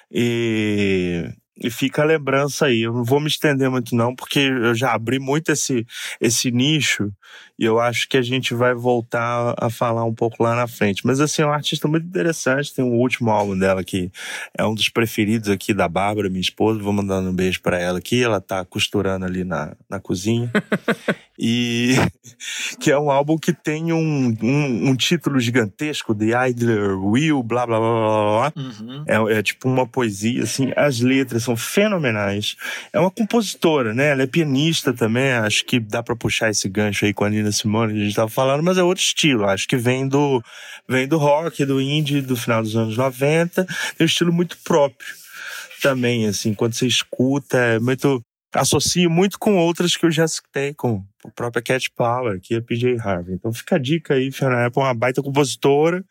E 0.10 1.30
e 1.58 1.70
fica 1.70 2.02
a 2.02 2.06
lembrança 2.06 2.66
aí. 2.66 2.82
Eu 2.82 2.94
não 2.94 3.04
vou 3.04 3.20
me 3.20 3.28
estender 3.28 3.70
muito, 3.70 3.96
não, 3.96 4.16
porque 4.16 4.40
eu 4.40 4.76
já 4.76 4.94
abri 4.94 5.20
muito 5.20 5.52
esse, 5.52 5.86
esse 6.20 6.52
nicho 6.52 7.12
e 7.58 7.64
eu 7.64 7.80
acho 7.80 8.10
que 8.10 8.18
a 8.18 8.22
gente 8.22 8.54
vai 8.54 8.74
voltar 8.74 9.56
a 9.58 9.70
falar 9.70 10.04
um 10.04 10.14
pouco 10.14 10.44
lá 10.44 10.56
na 10.56 10.68
frente. 10.68 11.06
Mas, 11.06 11.22
assim, 11.22 11.42
é 11.42 11.46
um 11.46 11.54
artista 11.54 11.88
muito 11.88 12.06
interessante. 12.06 12.74
Tem 12.74 12.84
um 12.84 13.00
último 13.00 13.32
álbum 13.32 13.58
dela 13.58 13.82
que 13.82 14.12
é 14.58 14.66
um 14.66 14.76
dos 14.76 14.90
preferidos 14.90 15.50
aqui 15.50 15.74
da 15.74 15.88
Bárbara, 15.88 16.30
minha 16.30 16.42
esposa. 16.42 16.82
Vou 16.82 16.92
mandando 16.92 17.30
um 17.30 17.34
beijo 17.34 17.62
para 17.62 17.80
ela 17.80 18.00
aqui. 18.00 18.22
Ela 18.22 18.42
tá 18.42 18.66
costurando 18.66 19.26
ali 19.26 19.46
na, 19.46 19.74
na 19.90 20.02
cozinha. 20.02 20.52
e 21.40 21.96
que 22.80 22.92
é 22.92 23.00
um 23.00 23.10
álbum 23.10 23.38
que 23.38 23.54
tem 23.54 23.94
um, 23.94 24.36
um, 24.42 24.90
um 24.90 24.96
título 24.96 25.40
gigantesco, 25.40 26.14
The 26.14 26.50
Idler 26.50 27.00
Will, 27.00 27.42
blá 27.42 27.66
blá 27.66 27.80
blá 27.80 27.90
blá. 27.90 28.52
blá. 28.52 28.54
Uhum. 28.56 29.06
É, 29.08 29.40
é 29.40 29.44
tipo 29.44 29.70
uma 29.70 29.88
poesia, 29.88 30.44
assim. 30.44 30.74
As 30.76 31.00
letras 31.00 31.44
são 31.44 31.56
fenomenais. 31.56 32.58
É 32.92 33.00
uma 33.00 33.12
compositora, 33.12 33.94
né? 33.94 34.10
Ela 34.10 34.24
é 34.24 34.28
pianista 34.28 34.92
também. 34.92 35.32
Acho 35.32 35.64
que 35.64 35.80
dá 35.80 36.04
para 36.04 36.18
puxar 36.18 36.50
esse 36.50 36.68
gancho 36.68 37.06
aí 37.06 37.14
com 37.14 37.24
a 37.24 37.30
Nina 37.30 37.45
Simone 37.52 37.94
que 37.94 38.02
a 38.02 38.04
gente 38.04 38.16
tava 38.16 38.30
falando, 38.30 38.64
mas 38.64 38.78
é 38.78 38.84
outro 38.84 39.04
estilo. 39.04 39.46
Acho 39.46 39.68
que 39.68 39.78
vem 39.78 40.08
do, 40.08 40.42
vem 40.88 41.08
do 41.08 41.18
rock, 41.18 41.66
do 41.66 41.82
indie, 41.82 42.22
do 42.22 42.36
final 42.36 42.62
dos 42.62 42.76
anos 42.76 42.98
90. 42.98 43.66
Tem 43.66 43.76
um 44.02 44.06
estilo 44.06 44.34
muito 44.34 44.58
próprio 44.64 45.08
também, 45.82 46.28
assim. 46.28 46.54
Quando 46.54 46.74
você 46.74 46.88
escuta, 46.88 47.58
é 47.58 47.80
muito 47.80 48.22
associo 48.56 49.10
muito 49.10 49.38
com 49.38 49.58
outras 49.58 49.96
que 49.96 50.06
eu 50.06 50.12
já 50.12 50.28
citei, 50.28 50.74
com 50.74 51.04
a 51.26 51.30
própria 51.30 51.62
Cat 51.62 51.92
Power, 51.96 52.40
que 52.42 52.56
é 52.56 52.62
PJ 52.62 52.98
Harvey. 53.00 53.36
Então 53.36 53.54
fica 53.54 53.76
a 53.76 53.80
dica 53.80 54.14
aí, 54.14 54.32
Fiona 54.32 54.66
Apple 54.66 54.82
é 54.82 54.86
uma 54.86 54.94
baita 54.94 55.22
compositora, 55.22 56.04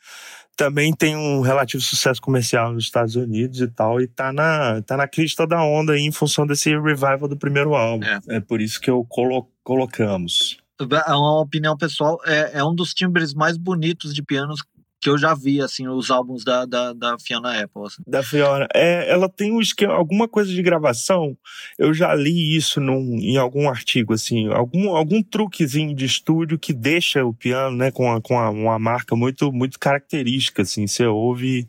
também 0.56 0.92
tem 0.92 1.16
um 1.16 1.40
relativo 1.40 1.82
sucesso 1.82 2.20
comercial 2.20 2.72
nos 2.72 2.84
Estados 2.84 3.16
Unidos 3.16 3.60
e 3.60 3.68
tal, 3.68 4.00
e 4.00 4.06
tá 4.06 4.32
na, 4.32 4.82
tá 4.82 4.96
na 4.96 5.08
crista 5.08 5.46
da 5.46 5.62
onda 5.62 5.94
aí 5.94 6.02
em 6.02 6.12
função 6.12 6.46
desse 6.46 6.70
revival 6.70 7.28
do 7.28 7.36
primeiro 7.36 7.74
álbum. 7.74 8.04
É, 8.06 8.36
é 8.36 8.40
por 8.40 8.60
isso 8.60 8.80
que 8.80 8.90
eu 8.90 9.04
colo 9.08 9.48
colocamos. 9.62 10.58
É 11.06 11.14
uma 11.14 11.40
opinião 11.40 11.76
pessoal, 11.76 12.18
é, 12.24 12.58
é 12.58 12.64
um 12.64 12.74
dos 12.74 12.92
timbres 12.92 13.34
mais 13.34 13.56
bonitos 13.56 14.14
de 14.14 14.22
pianos 14.22 14.60
que 15.04 15.10
eu 15.10 15.18
já 15.18 15.34
vi, 15.34 15.60
assim, 15.60 15.86
os 15.86 16.10
álbuns 16.10 16.42
da, 16.42 16.64
da, 16.64 16.94
da 16.94 17.18
Fiona 17.18 17.62
Apple. 17.62 17.82
Assim. 17.84 18.02
Da 18.06 18.22
Fiona. 18.22 18.66
É, 18.74 19.12
ela 19.12 19.28
tem 19.28 19.52
um 19.52 19.60
esquema, 19.60 19.92
alguma 19.92 20.26
coisa 20.26 20.50
de 20.50 20.62
gravação. 20.62 21.36
Eu 21.78 21.92
já 21.92 22.14
li 22.14 22.56
isso 22.56 22.80
num, 22.80 23.18
em 23.18 23.36
algum 23.36 23.68
artigo, 23.68 24.14
assim, 24.14 24.48
algum, 24.48 24.96
algum 24.96 25.22
truquezinho 25.22 25.94
de 25.94 26.06
estúdio 26.06 26.58
que 26.58 26.72
deixa 26.72 27.22
o 27.22 27.34
piano, 27.34 27.76
né, 27.76 27.90
com, 27.90 28.10
a, 28.10 28.18
com 28.18 28.38
a, 28.38 28.48
uma 28.48 28.78
marca 28.78 29.14
muito, 29.14 29.52
muito 29.52 29.78
característica, 29.78 30.62
assim. 30.62 30.86
Você 30.86 31.04
ouve 31.04 31.68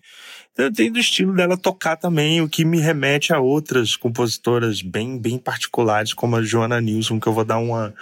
tem 0.74 0.90
do 0.92 1.00
estilo 1.00 1.34
dela 1.34 1.58
tocar 1.58 1.98
também, 1.98 2.42
o 2.42 2.48
que 2.48 2.64
me 2.64 2.80
remete 2.80 3.34
a 3.34 3.40
outras 3.40 3.98
compositoras 3.98 4.82
bem, 4.82 5.20
bem 5.20 5.38
particulares, 5.38 6.14
como 6.14 6.38
a 6.38 6.42
Joana 6.42 6.80
Nilsson, 6.80 7.20
que 7.20 7.28
eu 7.28 7.34
vou 7.34 7.44
dar 7.44 7.58
uma, 7.58 7.94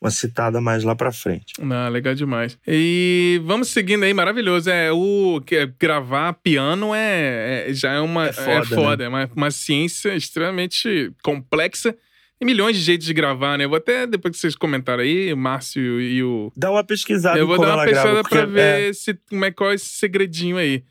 uma 0.00 0.10
citada 0.10 0.60
mais 0.60 0.84
lá 0.84 0.96
pra 0.96 1.12
frente. 1.12 1.52
Ah, 1.60 1.88
legal 1.88 2.14
demais. 2.14 2.58
E 2.66 3.40
vamos 3.44 3.68
seguindo 3.68 4.04
aí, 4.04 4.14
maravilhoso. 4.14 4.70
É, 4.70 4.90
o 4.90 5.42
que 5.44 5.66
gravar 5.78 6.32
piano 6.32 6.94
é, 6.94 7.66
é 7.68 7.74
já 7.74 7.92
é 7.92 8.00
uma 8.00 8.28
é 8.28 8.32
foda, 8.32 8.50
é, 8.50 8.64
foda, 8.64 8.96
né? 8.96 9.04
é 9.04 9.08
uma, 9.08 9.30
uma 9.36 9.50
ciência 9.50 10.14
extremamente 10.14 11.12
complexa. 11.22 11.94
E 12.40 12.44
milhões 12.44 12.76
de 12.76 12.82
jeitos 12.82 13.04
de 13.04 13.12
gravar, 13.12 13.58
né? 13.58 13.64
Eu 13.64 13.68
vou 13.68 13.78
até, 13.78 14.06
depois 14.06 14.32
que 14.32 14.40
vocês 14.40 14.54
comentaram 14.54 15.02
aí, 15.02 15.32
o 15.32 15.36
Márcio 15.36 16.00
e 16.00 16.22
o. 16.22 16.52
Dá 16.56 16.70
uma 16.70 16.84
pesquisada 16.84 17.36
Eu 17.36 17.48
vou 17.48 17.58
dar 17.58 17.74
uma 17.74 17.84
pesquisada 17.84 18.22
pra 18.22 18.46
ver 18.46 18.90
é... 18.90 18.92
se, 18.92 19.18
como 19.28 19.44
é, 19.44 19.50
qual 19.50 19.72
é 19.72 19.74
esse 19.74 19.88
segredinho 19.88 20.56
aí. 20.56 20.84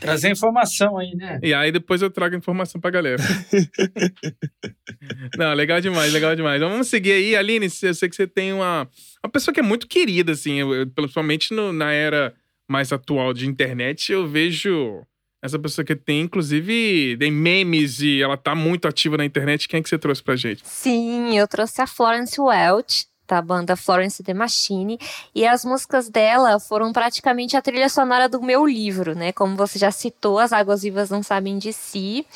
Trazer 0.00 0.30
informação 0.30 0.98
aí, 0.98 1.14
né? 1.14 1.38
E 1.42 1.52
aí 1.52 1.70
depois 1.70 2.02
eu 2.02 2.10
trago 2.10 2.34
informação 2.34 2.80
pra 2.80 2.90
galera. 2.90 3.22
Não, 5.36 5.52
legal 5.54 5.80
demais, 5.80 6.12
legal 6.12 6.34
demais. 6.34 6.60
Vamos 6.60 6.88
seguir 6.88 7.12
aí. 7.12 7.36
Aline, 7.36 7.68
eu 7.82 7.94
sei 7.94 8.08
que 8.08 8.16
você 8.16 8.26
tem 8.26 8.52
uma, 8.52 8.88
uma 9.22 9.30
pessoa 9.30 9.54
que 9.54 9.60
é 9.60 9.62
muito 9.62 9.86
querida, 9.86 10.32
assim, 10.32 10.58
principalmente 10.94 11.54
no, 11.54 11.72
na 11.72 11.92
era 11.92 12.34
mais 12.68 12.92
atual 12.92 13.34
de 13.34 13.48
internet, 13.48 14.12
eu 14.12 14.28
vejo 14.28 15.04
essa 15.42 15.58
pessoa 15.58 15.84
que 15.84 15.96
tem, 15.96 16.20
inclusive, 16.20 17.16
tem 17.18 17.32
memes 17.32 18.00
e 18.00 18.22
ela 18.22 18.36
tá 18.36 18.54
muito 18.54 18.86
ativa 18.86 19.16
na 19.16 19.24
internet. 19.24 19.66
Quem 19.66 19.80
é 19.80 19.82
que 19.82 19.88
você 19.88 19.98
trouxe 19.98 20.22
pra 20.22 20.36
gente? 20.36 20.62
Sim, 20.64 21.36
eu 21.36 21.48
trouxe 21.48 21.80
a 21.80 21.86
Florence 21.86 22.38
Welch 22.38 23.06
da 23.30 23.40
banda 23.40 23.76
Florence 23.76 24.22
The 24.22 24.34
Machine, 24.34 24.98
e 25.32 25.46
as 25.46 25.64
músicas 25.64 26.08
dela 26.08 26.58
foram 26.58 26.92
praticamente 26.92 27.56
a 27.56 27.62
trilha 27.62 27.88
sonora 27.88 28.28
do 28.28 28.42
meu 28.42 28.66
livro, 28.66 29.14
né? 29.14 29.30
Como 29.30 29.56
você 29.56 29.78
já 29.78 29.92
citou, 29.92 30.40
As 30.40 30.52
Águas 30.52 30.82
Vivas 30.82 31.10
Não 31.10 31.22
Sabem 31.22 31.56
de 31.56 31.72
Si. 31.72 32.26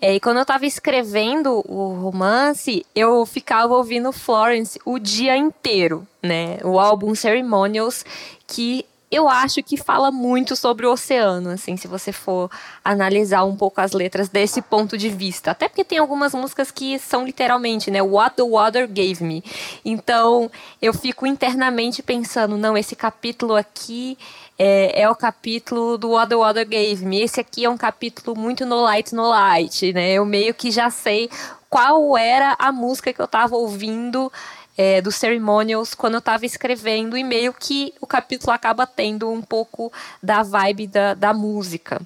É, 0.00 0.14
e 0.14 0.20
quando 0.20 0.36
eu 0.36 0.42
estava 0.42 0.64
escrevendo 0.64 1.60
o 1.68 2.00
romance, 2.00 2.86
eu 2.94 3.26
ficava 3.26 3.74
ouvindo 3.74 4.12
Florence 4.12 4.78
o 4.84 4.96
dia 4.96 5.36
inteiro, 5.36 6.06
né? 6.22 6.58
O 6.62 6.78
álbum 6.78 7.16
Ceremonials, 7.16 8.04
que 8.46 8.86
eu 9.10 9.28
acho 9.28 9.62
que 9.62 9.76
fala 9.76 10.10
muito 10.10 10.54
sobre 10.54 10.86
o 10.86 10.92
oceano, 10.92 11.50
assim, 11.50 11.76
se 11.76 11.88
você 11.88 12.12
for 12.12 12.50
analisar 12.84 13.44
um 13.44 13.56
pouco 13.56 13.80
as 13.80 13.92
letras 13.92 14.28
desse 14.28 14.60
ponto 14.60 14.98
de 14.98 15.08
vista. 15.08 15.50
Até 15.52 15.68
porque 15.68 15.84
tem 15.84 15.98
algumas 15.98 16.34
músicas 16.34 16.70
que 16.70 16.98
são 16.98 17.24
literalmente, 17.24 17.90
né, 17.90 18.02
What 18.02 18.36
the 18.36 18.42
Water 18.42 18.86
Gave 18.86 19.24
Me. 19.24 19.42
Então, 19.84 20.50
eu 20.80 20.92
fico 20.92 21.26
internamente 21.26 22.02
pensando, 22.02 22.58
não, 22.58 22.76
esse 22.76 22.94
capítulo 22.94 23.54
aqui 23.54 24.18
é, 24.58 25.02
é, 25.02 25.08
o 25.08 25.14
capítulo 25.14 25.96
do 25.96 26.10
What 26.10 26.28
the 26.28 26.36
Water 26.36 26.68
Gave 26.68 27.06
Me. 27.06 27.22
Esse 27.22 27.40
aqui 27.40 27.64
é 27.64 27.70
um 27.70 27.76
capítulo 27.78 28.36
muito 28.36 28.66
no 28.66 28.82
light, 28.82 29.14
no 29.14 29.28
light, 29.28 29.92
né? 29.92 30.12
Eu 30.12 30.26
meio 30.26 30.52
que 30.52 30.70
já 30.70 30.90
sei 30.90 31.30
qual 31.70 32.16
era 32.16 32.56
a 32.58 32.72
música 32.72 33.12
que 33.12 33.20
eu 33.20 33.26
estava 33.26 33.54
ouvindo 33.56 34.32
é, 34.78 35.02
dos 35.02 35.16
ceremonials 35.16 35.92
quando 35.92 36.14
eu 36.14 36.20
estava 36.20 36.46
escrevendo 36.46 37.18
e 37.18 37.24
meio 37.24 37.52
que 37.52 37.92
o 38.00 38.06
capítulo 38.06 38.52
acaba 38.52 38.86
tendo 38.86 39.28
um 39.28 39.42
pouco 39.42 39.92
da 40.22 40.44
vibe 40.44 40.86
da, 40.86 41.14
da 41.14 41.34
música. 41.34 42.00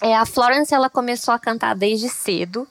É, 0.00 0.16
a 0.16 0.26
Florence 0.26 0.74
ela 0.74 0.90
começou 0.90 1.32
a 1.32 1.38
cantar 1.38 1.76
desde 1.76 2.08
cedo. 2.08 2.66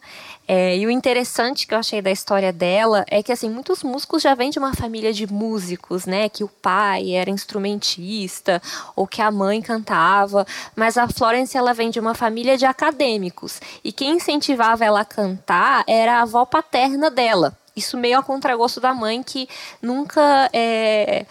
É, 0.46 0.76
e 0.76 0.86
o 0.86 0.92
interessante 0.92 1.66
que 1.66 1.74
eu 1.74 1.78
achei 1.78 2.02
da 2.02 2.12
história 2.12 2.52
dela 2.52 3.06
é 3.10 3.24
que 3.24 3.32
assim 3.32 3.50
muitos 3.50 3.84
músicos 3.84 4.22
já 4.22 4.36
vêm 4.36 4.50
de 4.50 4.60
uma 4.60 4.74
família 4.74 5.14
de 5.14 5.32
músicos, 5.32 6.06
né? 6.06 6.28
Que 6.28 6.44
o 6.44 6.50
pai 6.50 7.12
era 7.12 7.30
instrumentista 7.30 8.62
ou 8.98 9.08
que 9.08 9.22
a 9.22 9.32
mãe 9.32 9.62
cantava, 9.62 10.46
mas 10.76 10.98
a 10.98 11.08
Florence 11.08 11.56
ela 11.56 11.74
vem 11.74 11.90
de 11.90 12.02
uma 12.02 12.14
família 12.14 12.58
de 12.58 12.66
acadêmicos 12.66 13.62
e 13.82 13.94
quem 13.94 14.18
incentivava 14.18 14.84
ela 14.84 15.02
a 15.02 15.06
cantar 15.06 15.86
era 15.88 16.18
a 16.18 16.24
avó 16.24 16.44
paterna 16.44 17.10
dela 17.10 17.58
isso 17.82 17.98
meio 17.98 18.20
a 18.20 18.24
contragosto 18.24 18.80
da 18.80 18.94
mãe, 18.94 19.22
que 19.22 19.48
nunca. 19.82 20.50
É, 20.54 21.26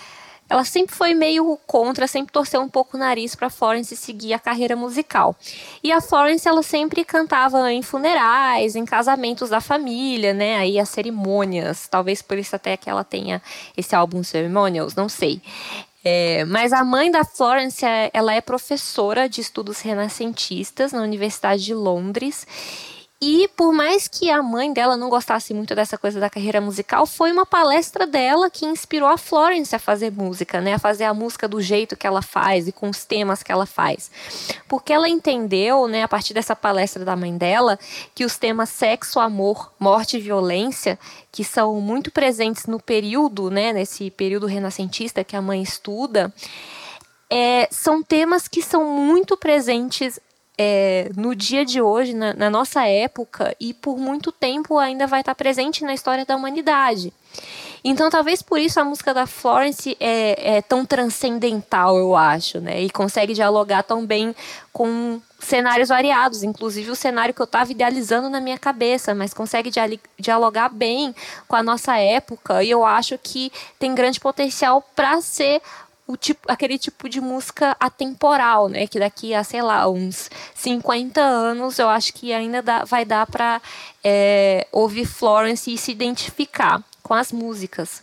ela 0.48 0.64
sempre 0.64 0.92
foi 0.92 1.14
meio 1.14 1.56
contra, 1.64 2.08
sempre 2.08 2.32
torceu 2.32 2.60
um 2.60 2.68
pouco 2.68 2.96
o 2.96 3.00
nariz 3.00 3.36
para 3.36 3.48
Florence 3.48 3.94
seguir 3.96 4.34
a 4.34 4.38
carreira 4.38 4.74
musical. 4.74 5.36
E 5.80 5.92
a 5.92 6.00
Florence 6.00 6.48
ela 6.48 6.62
sempre 6.64 7.04
cantava 7.04 7.72
em 7.72 7.82
funerais, 7.82 8.74
em 8.74 8.84
casamentos 8.84 9.48
da 9.48 9.60
família, 9.60 10.34
né? 10.34 10.56
Aí 10.56 10.80
as 10.80 10.88
cerimônias, 10.88 11.86
talvez 11.86 12.20
por 12.20 12.36
isso 12.36 12.56
até 12.56 12.76
que 12.76 12.90
ela 12.90 13.04
tenha 13.04 13.40
esse 13.76 13.94
álbum 13.94 14.24
Ceremonials, 14.24 14.96
não 14.96 15.08
sei. 15.08 15.40
É, 16.04 16.44
mas 16.46 16.72
a 16.72 16.82
mãe 16.82 17.10
da 17.10 17.24
Florence, 17.24 17.84
ela 18.12 18.34
é 18.34 18.40
professora 18.40 19.28
de 19.28 19.40
estudos 19.40 19.80
renascentistas 19.80 20.92
na 20.92 21.02
Universidade 21.02 21.64
de 21.64 21.74
Londres 21.74 22.44
e 23.22 23.48
por 23.54 23.70
mais 23.70 24.08
que 24.08 24.30
a 24.30 24.42
mãe 24.42 24.72
dela 24.72 24.96
não 24.96 25.10
gostasse 25.10 25.52
muito 25.52 25.74
dessa 25.74 25.98
coisa 25.98 26.18
da 26.18 26.30
carreira 26.30 26.58
musical, 26.58 27.04
foi 27.04 27.30
uma 27.30 27.44
palestra 27.44 28.06
dela 28.06 28.48
que 28.48 28.64
inspirou 28.64 29.06
a 29.10 29.18
Florence 29.18 29.76
a 29.76 29.78
fazer 29.78 30.10
música, 30.10 30.58
né? 30.58 30.74
A 30.74 30.78
fazer 30.78 31.04
a 31.04 31.12
música 31.12 31.46
do 31.46 31.60
jeito 31.60 31.98
que 31.98 32.06
ela 32.06 32.22
faz 32.22 32.66
e 32.66 32.72
com 32.72 32.88
os 32.88 33.04
temas 33.04 33.42
que 33.42 33.52
ela 33.52 33.66
faz. 33.66 34.10
Porque 34.66 34.90
ela 34.90 35.06
entendeu, 35.06 35.86
né, 35.86 36.02
a 36.02 36.08
partir 36.08 36.32
dessa 36.32 36.56
palestra 36.56 37.04
da 37.04 37.14
mãe 37.14 37.36
dela, 37.36 37.78
que 38.14 38.24
os 38.24 38.38
temas 38.38 38.70
sexo, 38.70 39.20
amor, 39.20 39.70
morte 39.78 40.16
e 40.16 40.20
violência, 40.20 40.98
que 41.30 41.44
são 41.44 41.78
muito 41.78 42.10
presentes 42.10 42.64
no 42.64 42.80
período, 42.80 43.50
né, 43.50 43.70
nesse 43.74 44.10
período 44.10 44.46
renascentista 44.46 45.22
que 45.22 45.36
a 45.36 45.42
mãe 45.42 45.62
estuda, 45.62 46.32
é, 47.28 47.68
são 47.70 48.02
temas 48.02 48.48
que 48.48 48.62
são 48.62 48.84
muito 48.84 49.36
presentes 49.36 50.18
é, 50.62 51.10
no 51.16 51.34
dia 51.34 51.64
de 51.64 51.80
hoje, 51.80 52.12
na, 52.12 52.34
na, 52.34 52.50
nossa 52.50 52.86
época, 52.86 53.56
e 53.58 53.72
por 53.72 53.96
muito 53.96 54.30
tempo 54.30 54.76
ainda 54.76 55.06
vai 55.06 55.20
estar 55.20 55.34
presente 55.34 55.82
na 55.82 55.94
história 55.94 56.26
da 56.26 56.36
humanidade. 56.36 57.14
Então, 57.82 58.10
talvez 58.10 58.42
por 58.42 58.58
isso 58.58 58.78
a 58.78 58.84
música 58.84 59.14
da 59.14 59.26
Florence 59.26 59.96
é, 59.98 60.56
é 60.56 60.60
tão 60.60 60.84
transcendental, 60.84 61.96
eu 61.96 62.14
acho, 62.14 62.60
né? 62.60 62.78
E 62.82 62.90
consegue 62.90 63.32
dialogar 63.32 63.84
tão 63.84 64.04
bem 64.04 64.36
com 64.70 65.18
cenários 65.38 65.88
variados, 65.88 66.42
inclusive 66.42 66.90
o 66.90 66.94
cenário 66.94 67.32
que 67.32 67.40
eu 67.40 67.44
estava 67.44 67.72
idealizando 67.72 68.28
na 68.28 68.38
minha 68.38 68.58
cabeça, 68.58 69.14
mas 69.14 69.32
consegue 69.32 69.70
dialogar 70.18 70.68
bem 70.68 71.14
com 71.48 71.56
a 71.56 71.62
nossa 71.62 71.96
época, 71.96 72.62
e 72.62 72.68
eu 72.68 72.84
acho 72.84 73.16
que 73.16 73.50
tem 73.78 73.94
grande 73.94 74.20
potencial 74.20 74.86
para 74.94 75.22
ser 75.22 75.62
o 76.10 76.16
tipo, 76.16 76.50
aquele 76.50 76.76
tipo 76.76 77.08
de 77.08 77.20
música 77.20 77.76
atemporal, 77.78 78.68
né? 78.68 78.86
Que 78.86 78.98
daqui 78.98 79.32
a, 79.32 79.44
sei 79.44 79.62
lá, 79.62 79.88
uns 79.88 80.28
50 80.54 81.20
anos 81.20 81.78
eu 81.78 81.88
acho 81.88 82.12
que 82.12 82.32
ainda 82.32 82.60
dá, 82.60 82.84
vai 82.84 83.04
dar 83.04 83.26
para 83.26 83.62
é, 84.02 84.66
ouvir 84.72 85.06
Florence 85.06 85.72
e 85.72 85.78
se 85.78 85.92
identificar 85.92 86.82
com 87.00 87.14
as 87.14 87.30
músicas. 87.30 88.02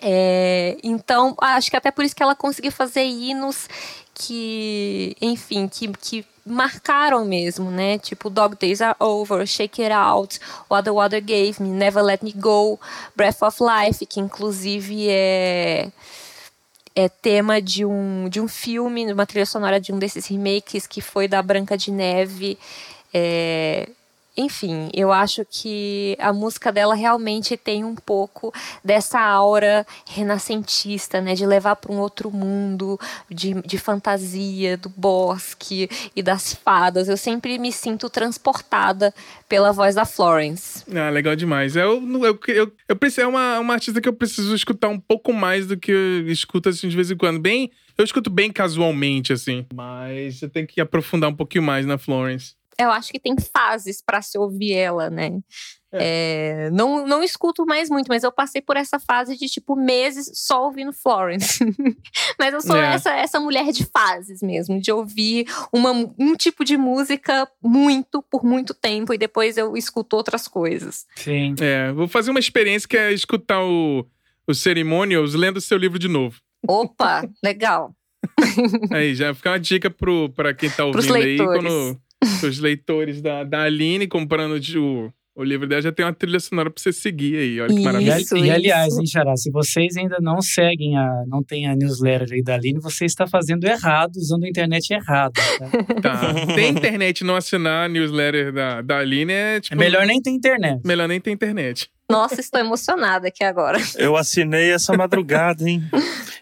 É, 0.00 0.78
então, 0.82 1.36
acho 1.42 1.70
que 1.70 1.76
até 1.76 1.90
por 1.90 2.04
isso 2.04 2.16
que 2.16 2.22
ela 2.22 2.34
conseguiu 2.34 2.72
fazer 2.72 3.04
hinos 3.04 3.68
que, 4.14 5.14
enfim, 5.20 5.68
que, 5.68 5.88
que 5.88 6.26
marcaram 6.46 7.26
mesmo, 7.26 7.70
né? 7.70 7.98
Tipo 7.98 8.30
Dog 8.30 8.56
Days 8.56 8.80
Are 8.80 8.96
Over, 8.98 9.46
Shake 9.46 9.82
It 9.82 9.92
Out, 9.92 10.40
What 10.70 10.84
the 10.84 10.90
Water 10.90 11.20
Gave 11.20 11.56
Me, 11.60 11.68
Never 11.68 12.02
Let 12.02 12.20
Me 12.22 12.32
Go, 12.32 12.80
Breath 13.14 13.42
of 13.42 13.58
Life, 13.62 14.06
que 14.06 14.20
inclusive 14.20 15.06
é 15.10 15.90
é 16.94 17.08
tema 17.08 17.60
de 17.60 17.84
um, 17.84 18.28
de 18.28 18.40
um 18.40 18.48
filme, 18.48 19.12
uma 19.12 19.26
trilha 19.26 19.46
sonora 19.46 19.80
de 19.80 19.92
um 19.92 19.98
desses 19.98 20.26
remakes 20.26 20.86
que 20.86 21.00
foi 21.00 21.28
da 21.28 21.42
Branca 21.42 21.76
de 21.76 21.90
Neve. 21.90 22.58
É, 23.12 23.88
enfim, 24.40 24.88
eu 24.94 25.12
acho 25.12 25.44
que 25.48 26.16
a 26.18 26.32
música 26.32 26.72
dela 26.72 26.94
realmente 26.94 27.56
tem 27.56 27.84
um 27.84 27.94
pouco 27.94 28.52
dessa 28.84 29.20
aura 29.20 29.86
renascentista, 30.08 31.20
né? 31.20 31.34
De 31.34 31.44
levar 31.44 31.76
para 31.76 31.92
um 31.92 31.98
outro 31.98 32.30
mundo, 32.30 32.98
de, 33.28 33.54
de 33.62 33.78
fantasia, 33.78 34.76
do 34.76 34.88
bosque 34.88 35.88
e 36.14 36.22
das 36.22 36.54
fadas. 36.54 37.08
Eu 37.08 37.16
sempre 37.16 37.58
me 37.58 37.70
sinto 37.72 38.08
transportada 38.08 39.14
pela 39.48 39.72
voz 39.72 39.94
da 39.94 40.04
Florence. 40.04 40.84
Ah, 40.94 41.10
legal 41.10 41.36
demais. 41.36 41.76
Eu, 41.76 42.02
eu, 42.24 42.38
eu, 42.48 42.72
eu 42.88 42.96
preciso, 42.96 43.22
é 43.22 43.26
uma, 43.26 43.58
uma 43.58 43.74
artista 43.74 44.00
que 44.00 44.08
eu 44.08 44.12
preciso 44.12 44.54
escutar 44.54 44.88
um 44.88 44.98
pouco 44.98 45.32
mais 45.32 45.66
do 45.66 45.76
que 45.76 45.92
eu 45.92 46.28
escuto 46.28 46.68
assim, 46.68 46.88
de 46.88 46.96
vez 46.96 47.10
em 47.10 47.16
quando. 47.16 47.38
Bem, 47.38 47.70
eu 47.98 48.04
escuto 48.04 48.30
bem 48.30 48.50
casualmente, 48.50 49.32
assim. 49.32 49.66
Mas 49.74 50.40
eu 50.40 50.48
tenho 50.48 50.66
que 50.66 50.80
aprofundar 50.80 51.28
um 51.28 51.34
pouquinho 51.34 51.64
mais 51.64 51.84
na 51.84 51.98
Florence 51.98 52.59
eu 52.84 52.90
acho 52.90 53.10
que 53.10 53.20
tem 53.20 53.34
fases 53.52 54.02
para 54.02 54.22
se 54.22 54.38
ouvir 54.38 54.72
ela, 54.72 55.10
né? 55.10 55.40
É. 55.92 56.68
É, 56.68 56.70
não, 56.70 57.04
não 57.04 57.22
escuto 57.22 57.66
mais 57.66 57.90
muito, 57.90 58.06
mas 58.08 58.22
eu 58.22 58.30
passei 58.30 58.62
por 58.62 58.76
essa 58.76 59.00
fase 59.00 59.36
de, 59.36 59.48
tipo, 59.48 59.74
meses 59.74 60.30
só 60.34 60.64
ouvindo 60.64 60.92
Florence. 60.92 61.58
mas 62.38 62.54
eu 62.54 62.60
sou 62.60 62.76
é. 62.76 62.94
essa, 62.94 63.10
essa 63.10 63.40
mulher 63.40 63.72
de 63.72 63.84
fases 63.84 64.40
mesmo, 64.40 64.80
de 64.80 64.92
ouvir 64.92 65.46
uma, 65.72 65.90
um 66.18 66.36
tipo 66.36 66.64
de 66.64 66.76
música 66.76 67.48
muito, 67.60 68.22
por 68.22 68.44
muito 68.44 68.72
tempo, 68.72 69.12
e 69.12 69.18
depois 69.18 69.56
eu 69.56 69.76
escuto 69.76 70.16
outras 70.16 70.46
coisas. 70.46 71.06
Sim. 71.16 71.54
É, 71.60 71.90
vou 71.92 72.06
fazer 72.06 72.30
uma 72.30 72.40
experiência 72.40 72.88
que 72.88 72.96
é 72.96 73.12
escutar 73.12 73.62
o, 73.64 74.06
o 74.46 74.54
Ceremonials 74.54 75.34
lendo 75.34 75.60
seu 75.60 75.76
livro 75.76 75.98
de 75.98 76.08
novo. 76.08 76.40
Opa, 76.68 77.28
legal. 77.42 77.94
Aí, 78.92 79.14
já 79.14 79.34
fica 79.34 79.50
uma 79.50 79.58
dica 79.58 79.90
pro, 79.90 80.28
pra 80.30 80.54
quem 80.54 80.70
tá 80.70 80.84
ouvindo 80.84 81.14
aí, 81.14 81.38
quando 81.38 81.98
os 82.44 82.58
leitores 82.58 83.20
da, 83.20 83.44
da 83.44 83.62
Aline 83.62 84.06
comprando 84.06 84.60
o, 84.78 85.12
o 85.34 85.44
livro 85.44 85.66
dela 85.66 85.80
já 85.80 85.90
tem 85.90 86.04
uma 86.04 86.12
trilha 86.12 86.38
sonora 86.38 86.70
pra 86.70 86.82
você 86.82 86.92
seguir 86.92 87.36
aí. 87.36 87.60
Olha 87.60 87.74
que 87.74 87.80
maravilha. 87.80 88.16
E, 88.34 88.38
e 88.40 88.50
aliás, 88.50 88.98
hein, 88.98 89.06
Xará, 89.06 89.34
se 89.36 89.50
vocês 89.50 89.96
ainda 89.96 90.18
não 90.20 90.42
seguem 90.42 90.98
a. 90.98 91.24
não 91.26 91.42
tem 91.42 91.66
a 91.66 91.74
newsletter 91.74 92.28
aí 92.32 92.42
da 92.42 92.54
Aline, 92.54 92.78
você 92.80 93.04
está 93.04 93.26
fazendo 93.26 93.64
errado, 93.64 94.16
usando 94.16 94.44
a 94.44 94.48
internet 94.48 94.92
errada. 94.92 95.40
Tá? 95.58 95.70
tá. 96.02 96.54
Tem 96.54 96.70
internet 96.70 97.24
não 97.24 97.36
assinar 97.36 97.86
a 97.86 97.88
newsletter 97.88 98.52
da, 98.52 98.82
da 98.82 98.98
Aline 98.98 99.32
é 99.32 99.60
tipo. 99.60 99.74
É 99.74 99.78
melhor 99.78 100.06
nem 100.06 100.20
ter 100.20 100.30
internet. 100.30 100.80
Melhor 100.84 101.08
nem 101.08 101.20
ter 101.20 101.30
internet. 101.30 101.90
Nossa, 102.10 102.40
estou 102.40 102.60
emocionada 102.60 103.28
aqui 103.28 103.44
agora. 103.44 103.78
Eu 103.96 104.16
assinei 104.16 104.72
essa 104.72 104.96
madrugada, 104.96 105.68
hein? 105.68 105.82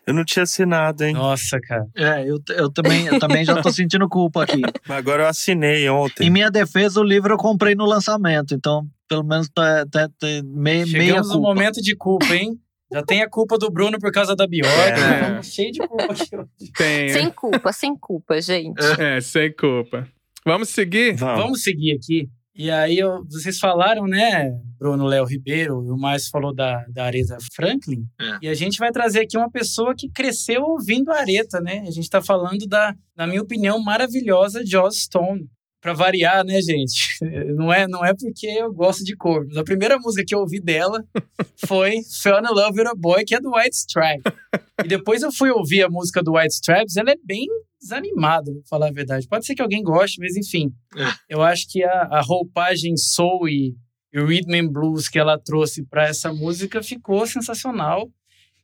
Eu 0.07 0.15
não 0.15 0.25
tinha 0.25 0.43
assinado, 0.43 1.05
hein? 1.05 1.13
Nossa, 1.13 1.61
cara. 1.61 1.87
É, 1.95 2.29
eu, 2.29 2.41
eu, 2.51 2.71
também, 2.71 3.07
eu 3.07 3.19
também 3.19 3.45
já 3.45 3.61
tô 3.61 3.71
sentindo 3.71 4.09
culpa 4.09 4.45
aqui. 4.45 4.63
Agora 4.89 5.25
eu 5.25 5.27
assinei 5.29 5.89
ontem. 5.89 6.27
Em 6.27 6.31
minha 6.31 6.51
defesa, 6.51 7.01
o 7.01 7.05
livro 7.05 7.35
eu 7.35 7.39
comprei 7.39 7.75
no 7.75 7.85
lançamento, 7.85 8.55
então 8.55 8.87
pelo 9.09 9.25
menos 9.25 9.49
tá, 9.49 9.87
tá, 9.91 10.09
tá 10.09 10.27
meia, 10.45 10.87
Chegamos 10.87 11.07
meia 11.07 11.21
culpa. 11.23 11.35
no 11.35 11.41
momento 11.41 11.81
de 11.81 11.97
culpa, 11.97 12.35
hein? 12.35 12.59
Já 12.91 13.03
tem 13.03 13.23
a 13.23 13.29
culpa 13.29 13.59
do 13.59 13.71
Bruno 13.71 13.99
por 13.99 14.11
causa 14.11 14.35
da 14.35 14.47
Biorga. 14.47 15.39
É. 15.39 15.43
Cheio 15.43 15.73
de 15.73 15.79
culpa 15.87 16.13
aqui 16.13 16.35
hoje. 16.35 16.73
Tem. 16.77 17.09
Sem 17.11 17.31
culpa, 17.31 17.73
sem 17.73 17.97
culpa, 17.97 18.41
gente. 18.41 18.83
É, 18.99 19.21
sem 19.21 19.53
culpa. 19.53 20.09
Vamos 20.45 20.71
seguir? 20.71 21.17
Vamos, 21.17 21.43
Vamos 21.43 21.63
seguir 21.63 21.97
aqui. 21.97 22.29
E 22.59 22.73
aí, 22.73 22.99
eu, 22.99 23.25
vocês 23.31 23.57
falaram, 23.61 24.05
né, 24.05 24.51
Bruno 24.81 25.07
Léo 25.07 25.25
Ribeiro, 25.25 25.79
o 25.79 25.97
Márcio 25.97 26.29
falou 26.29 26.53
da, 26.53 26.85
da 26.89 27.05
Aretha 27.05 27.39
Franklin. 27.55 28.05
É. 28.21 28.39
E 28.43 28.49
a 28.49 28.55
gente 28.55 28.79
vai 28.79 28.91
trazer 28.91 29.21
aqui 29.21 29.39
uma 29.39 29.49
pessoa 29.49 29.95
que 29.97 30.11
cresceu 30.11 30.63
ouvindo 30.63 31.13
a 31.13 31.21
Aretha, 31.21 31.61
né? 31.61 31.83
A 31.87 31.91
gente 31.93 32.01
está 32.01 32.21
falando 32.21 32.67
da, 32.67 32.93
na 33.17 33.29
minha 33.29 33.41
opinião, 33.41 33.81
maravilhosa 33.81 34.67
Joss 34.67 35.03
Stone. 35.03 35.49
Para 35.81 35.93
variar, 35.93 36.45
né, 36.45 36.61
gente? 36.61 37.19
Não 37.57 37.73
é, 37.73 37.87
não 37.87 38.05
é 38.05 38.13
porque 38.13 38.47
eu 38.47 38.73
gosto 38.73 39.05
de 39.05 39.15
cor. 39.17 39.45
Mas 39.47 39.57
a 39.57 39.65
primeira 39.65 39.97
música 39.99 40.25
que 40.27 40.35
eu 40.35 40.41
ouvi 40.41 40.61
dela 40.61 41.05
foi 41.67 42.03
Fell 42.21 42.39
in 42.39 42.49
Love 42.49 42.81
with 42.81 42.89
a 42.89 42.95
Boy, 42.95 43.25
que 43.25 43.35
é 43.35 43.41
do 43.41 43.51
White 43.55 43.77
Stripes. 43.77 44.33
E 44.85 44.87
depois 44.87 45.23
eu 45.23 45.33
fui 45.33 45.51
ouvir 45.51 45.83
a 45.83 45.91
música 45.91 46.23
do 46.23 46.35
White 46.35 46.55
Stripes, 46.55 46.97
ela 46.97 47.11
é 47.11 47.17
bem 47.25 47.47
desanimado, 47.81 48.53
pra 48.53 48.63
falar 48.71 48.89
a 48.89 48.93
verdade. 48.93 49.27
Pode 49.27 49.45
ser 49.45 49.57
que 49.57 49.63
alguém 49.63 49.83
goste, 49.83 50.21
mas 50.21 50.37
enfim. 50.37 50.73
É. 50.97 51.35
Eu 51.35 51.43
acho 51.43 51.69
que 51.69 51.83
a, 51.83 52.03
a 52.13 52.21
roupagem 52.21 52.97
soul 52.97 53.49
e, 53.49 53.75
e 54.13 54.21
rhythm 54.21 54.55
and 54.55 54.69
blues 54.69 55.09
que 55.09 55.19
ela 55.19 55.37
trouxe 55.37 55.85
para 55.85 56.07
essa 56.07 56.33
música 56.33 56.81
ficou 56.81 57.27
sensacional. 57.27 58.09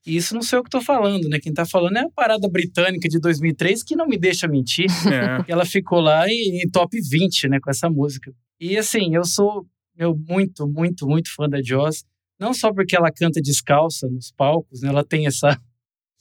E 0.07 0.17
isso 0.17 0.35
não 0.35 0.43
sei 0.43 0.59
o 0.59 0.63
que 0.63 0.69
estou 0.69 0.83
falando, 0.83 1.29
né? 1.29 1.41
Quem 1.41 1.51
está 1.51 1.65
falando 1.65 1.97
é 1.97 2.01
a 2.01 2.11
parada 2.11 2.47
britânica 2.49 3.09
de 3.09 3.19
2003, 3.19 3.83
que 3.83 3.97
não 3.97 4.07
me 4.07 4.19
deixa 4.19 4.47
mentir. 4.47 4.87
É. 5.15 5.45
Ela 5.49 5.65
ficou 5.65 6.01
lá 6.01 6.29
em, 6.29 6.63
em 6.63 6.69
top 6.69 6.99
20, 7.01 7.49
né, 7.49 7.59
com 7.61 7.71
essa 7.71 7.89
música. 7.89 8.33
E 8.61 8.77
assim, 8.77 9.15
eu 9.15 9.25
sou 9.25 9.67
eu 9.97 10.17
muito, 10.17 10.67
muito, 10.67 11.07
muito 11.07 11.33
fã 11.35 11.49
da 11.49 11.63
Joss. 11.63 12.05
Não 12.39 12.53
só 12.53 12.73
porque 12.73 12.97
ela 12.97 13.13
canta 13.13 13.41
descalça 13.41 14.09
nos 14.09 14.33
palcos, 14.33 14.83
né? 14.83 14.89
Ela 14.89 15.05
tem 15.05 15.27
essa. 15.27 15.59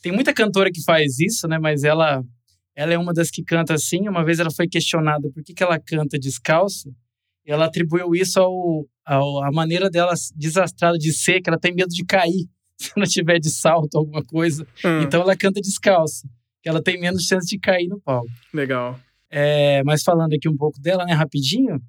Tem 0.02 0.12
muita 0.12 0.34
cantora 0.34 0.72
que 0.72 0.84
faz 0.84 1.20
isso, 1.20 1.48
né? 1.48 1.58
Mas 1.58 1.84
ela 1.84 2.24
ela 2.76 2.94
é 2.94 2.98
uma 2.98 3.14
das 3.14 3.30
que 3.30 3.44
canta 3.44 3.74
assim. 3.74 4.08
Uma 4.08 4.24
vez 4.24 4.40
ela 4.40 4.52
foi 4.52 4.68
questionada 4.68 5.30
por 5.32 5.44
que, 5.44 5.54
que 5.54 5.64
ela 5.64 5.80
canta 5.80 6.20
descalça. 6.20 6.90
E 7.46 7.52
ela 7.52 7.66
atribuiu 7.66 8.16
isso 8.16 8.40
ao, 8.40 8.86
ao, 9.06 9.44
à 9.44 9.52
maneira 9.52 9.90
dela 9.90 10.14
desastrada 10.36 10.98
de 10.98 11.12
ser, 11.12 11.42
que 11.42 11.50
ela 11.50 11.60
tem 11.60 11.74
medo 11.74 11.90
de 11.90 12.06
cair 12.06 12.48
se 12.80 12.92
ela 12.96 13.06
tiver 13.06 13.40
de 13.40 13.50
salto 13.50 13.98
alguma 13.98 14.24
coisa. 14.24 14.66
Hum. 14.84 15.02
Então 15.02 15.22
ela 15.22 15.36
canta 15.36 15.62
descalça, 15.62 16.28
que 16.62 16.70
ela 16.70 16.82
tem 16.82 17.00
menos 17.00 17.26
chance 17.26 17.48
de 17.48 17.60
cair 17.60 17.88
no 17.88 18.00
palco. 18.00 18.30
Legal. 18.54 19.00
É, 19.30 19.84
mas 19.84 20.04
falando 20.04 20.34
aqui 20.34 20.48
um 20.48 20.56
pouco 20.56 20.80
dela, 20.80 21.06
né, 21.06 21.14
rapidinho. 21.14 21.82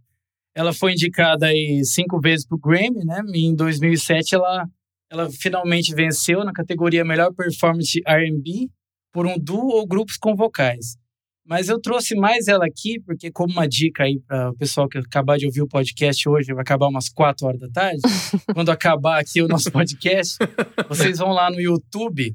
Ela 0.54 0.72
foi 0.72 0.92
indicada 0.92 1.46
aí 1.46 1.84
cinco 1.84 2.20
vezes 2.20 2.46
pro 2.46 2.56
Grammy, 2.56 3.04
né? 3.04 3.20
Em 3.34 3.54
2007 3.54 4.36
ela, 4.36 4.64
ela 5.10 5.28
finalmente 5.30 5.94
venceu 5.94 6.44
na 6.44 6.52
categoria 6.52 7.04
Melhor 7.04 7.34
Performance 7.34 8.00
R&B 8.06 8.70
por 9.12 9.26
um 9.26 9.36
duo 9.36 9.68
ou 9.68 9.86
grupos 9.86 10.16
com 10.16 10.34
vocais. 10.34 10.96
Mas 11.46 11.68
eu 11.68 11.78
trouxe 11.78 12.14
mais 12.14 12.48
ela 12.48 12.64
aqui, 12.64 12.98
porque 13.04 13.30
como 13.30 13.52
uma 13.52 13.68
dica 13.68 14.04
aí 14.04 14.18
para 14.26 14.50
o 14.50 14.56
pessoal 14.56 14.88
que 14.88 14.96
acabar 14.96 15.36
de 15.36 15.44
ouvir 15.44 15.60
o 15.60 15.68
podcast 15.68 16.26
hoje, 16.26 16.54
vai 16.54 16.62
acabar 16.62 16.88
umas 16.88 17.10
4 17.10 17.46
horas 17.46 17.60
da 17.60 17.68
tarde. 17.68 18.00
quando 18.54 18.70
acabar 18.70 19.20
aqui 19.20 19.42
o 19.42 19.48
nosso 19.48 19.70
podcast, 19.70 20.38
vocês 20.88 21.18
vão 21.18 21.32
lá 21.32 21.50
no 21.50 21.60
YouTube 21.60 22.34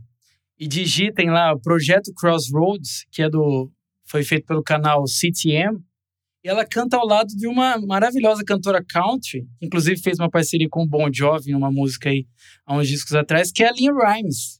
e 0.60 0.68
digitem 0.68 1.32
lá 1.32 1.54
o 1.54 1.60
Projeto 1.60 2.14
Crossroads, 2.14 3.06
que 3.12 3.24
é 3.24 3.30
do 3.30 3.72
foi 4.06 4.24
feito 4.24 4.46
pelo 4.46 4.64
canal 4.64 5.08
CTM. 5.08 5.80
E 6.44 6.48
ela 6.48 6.66
canta 6.66 6.96
ao 6.96 7.06
lado 7.06 7.28
de 7.36 7.48
uma 7.48 7.78
maravilhosa 7.80 8.44
cantora 8.46 8.84
country, 8.84 9.42
que 9.60 9.66
inclusive 9.66 10.02
fez 10.02 10.20
uma 10.20 10.30
parceria 10.30 10.68
com 10.70 10.84
o 10.84 10.88
Bon 10.88 11.10
Jovi 11.12 11.52
numa 11.52 11.72
música 11.72 12.10
aí 12.10 12.26
há 12.66 12.78
uns 12.78 12.88
discos 12.88 13.14
atrás, 13.14 13.52
que 13.52 13.64
é 13.64 13.70
a 13.70 13.72
Lynn 13.72 13.98
Rimes. 13.98 14.59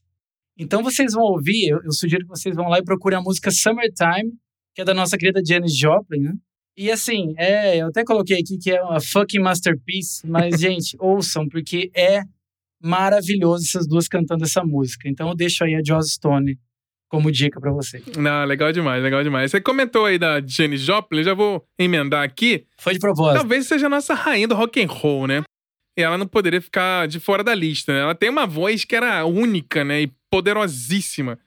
Então 0.60 0.82
vocês 0.82 1.14
vão 1.14 1.22
ouvir, 1.22 1.70
eu, 1.70 1.80
eu, 1.82 1.90
sugiro 1.90 2.22
que 2.22 2.28
vocês 2.28 2.54
vão 2.54 2.68
lá 2.68 2.78
e 2.78 2.84
procurem 2.84 3.18
a 3.18 3.22
música 3.22 3.50
Summertime, 3.50 4.30
que 4.74 4.82
é 4.82 4.84
da 4.84 4.92
nossa 4.92 5.16
querida 5.16 5.40
Janis 5.42 5.74
Joplin, 5.74 6.20
né? 6.20 6.34
E 6.76 6.90
assim, 6.90 7.32
é, 7.38 7.78
eu 7.78 7.86
até 7.86 8.04
coloquei 8.04 8.38
aqui 8.38 8.58
que 8.58 8.70
é 8.70 8.82
uma 8.82 9.00
fucking 9.00 9.40
masterpiece, 9.40 10.26
mas 10.26 10.54
gente, 10.60 10.96
ouçam, 11.00 11.48
porque 11.48 11.90
é 11.96 12.20
maravilhoso 12.82 13.64
essas 13.64 13.88
duas 13.88 14.06
cantando 14.06 14.44
essa 14.44 14.62
música. 14.62 15.08
Então 15.08 15.30
eu 15.30 15.34
deixo 15.34 15.64
aí 15.64 15.74
a 15.74 15.80
Joss 15.82 16.12
Stone 16.12 16.58
como 17.08 17.32
dica 17.32 17.58
para 17.58 17.72
vocês. 17.72 18.04
Não, 18.16 18.44
legal 18.44 18.70
demais, 18.70 19.02
legal 19.02 19.22
demais. 19.22 19.50
Você 19.50 19.62
comentou 19.62 20.04
aí 20.04 20.18
da 20.18 20.42
Janis 20.46 20.82
Joplin, 20.82 21.24
já 21.24 21.32
vou 21.32 21.64
emendar 21.78 22.22
aqui. 22.22 22.66
Foi 22.78 22.92
de 22.92 23.00
propósito. 23.00 23.38
Talvez 23.38 23.66
seja 23.66 23.86
a 23.86 23.90
nossa 23.90 24.12
rainha 24.12 24.46
do 24.46 24.54
rock 24.54 24.82
and 24.82 24.88
roll, 24.88 25.26
né? 25.26 25.42
Ela 25.96 26.16
não 26.16 26.26
poderia 26.26 26.60
ficar 26.60 27.06
de 27.08 27.20
fora 27.20 27.44
da 27.44 27.54
lista, 27.54 27.92
né? 27.92 28.00
Ela 28.00 28.14
tem 28.14 28.30
uma 28.30 28.46
voz 28.46 28.84
que 28.84 28.96
era 28.96 29.24
única, 29.24 29.84
né? 29.84 30.02
E 30.02 30.12
poderosíssima. 30.30 31.38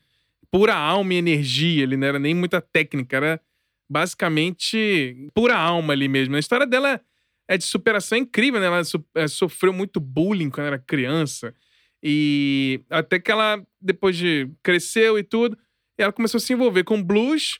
Pura 0.51 0.75
alma 0.75 1.13
e 1.13 1.17
energia, 1.17 1.83
ele 1.83 1.97
não 1.97 2.07
era 2.07 2.19
nem 2.19 2.35
muita 2.35 2.61
técnica, 2.61 3.17
era 3.17 3.41
basicamente 3.89 5.29
pura 5.33 5.55
alma 5.55 5.93
ali 5.93 6.07
mesmo. 6.07 6.35
A 6.35 6.39
história 6.39 6.67
dela 6.67 7.01
é 7.47 7.57
de 7.57 7.63
superação 7.63 8.17
incrível, 8.17 8.59
né? 8.59 8.67
Ela 8.67 8.81
é, 9.15 9.27
sofreu 9.27 9.73
muito 9.73 9.99
bullying 9.99 10.49
quando 10.49 10.67
era 10.67 10.79
criança. 10.79 11.53
E 12.01 12.81
até 12.89 13.19
que 13.19 13.31
ela, 13.31 13.65
depois 13.81 14.17
de 14.17 14.49
cresceu 14.61 15.17
e 15.17 15.23
tudo, 15.23 15.57
ela 15.97 16.11
começou 16.11 16.37
a 16.37 16.41
se 16.41 16.53
envolver 16.53 16.83
com 16.83 17.01
blues 17.01 17.59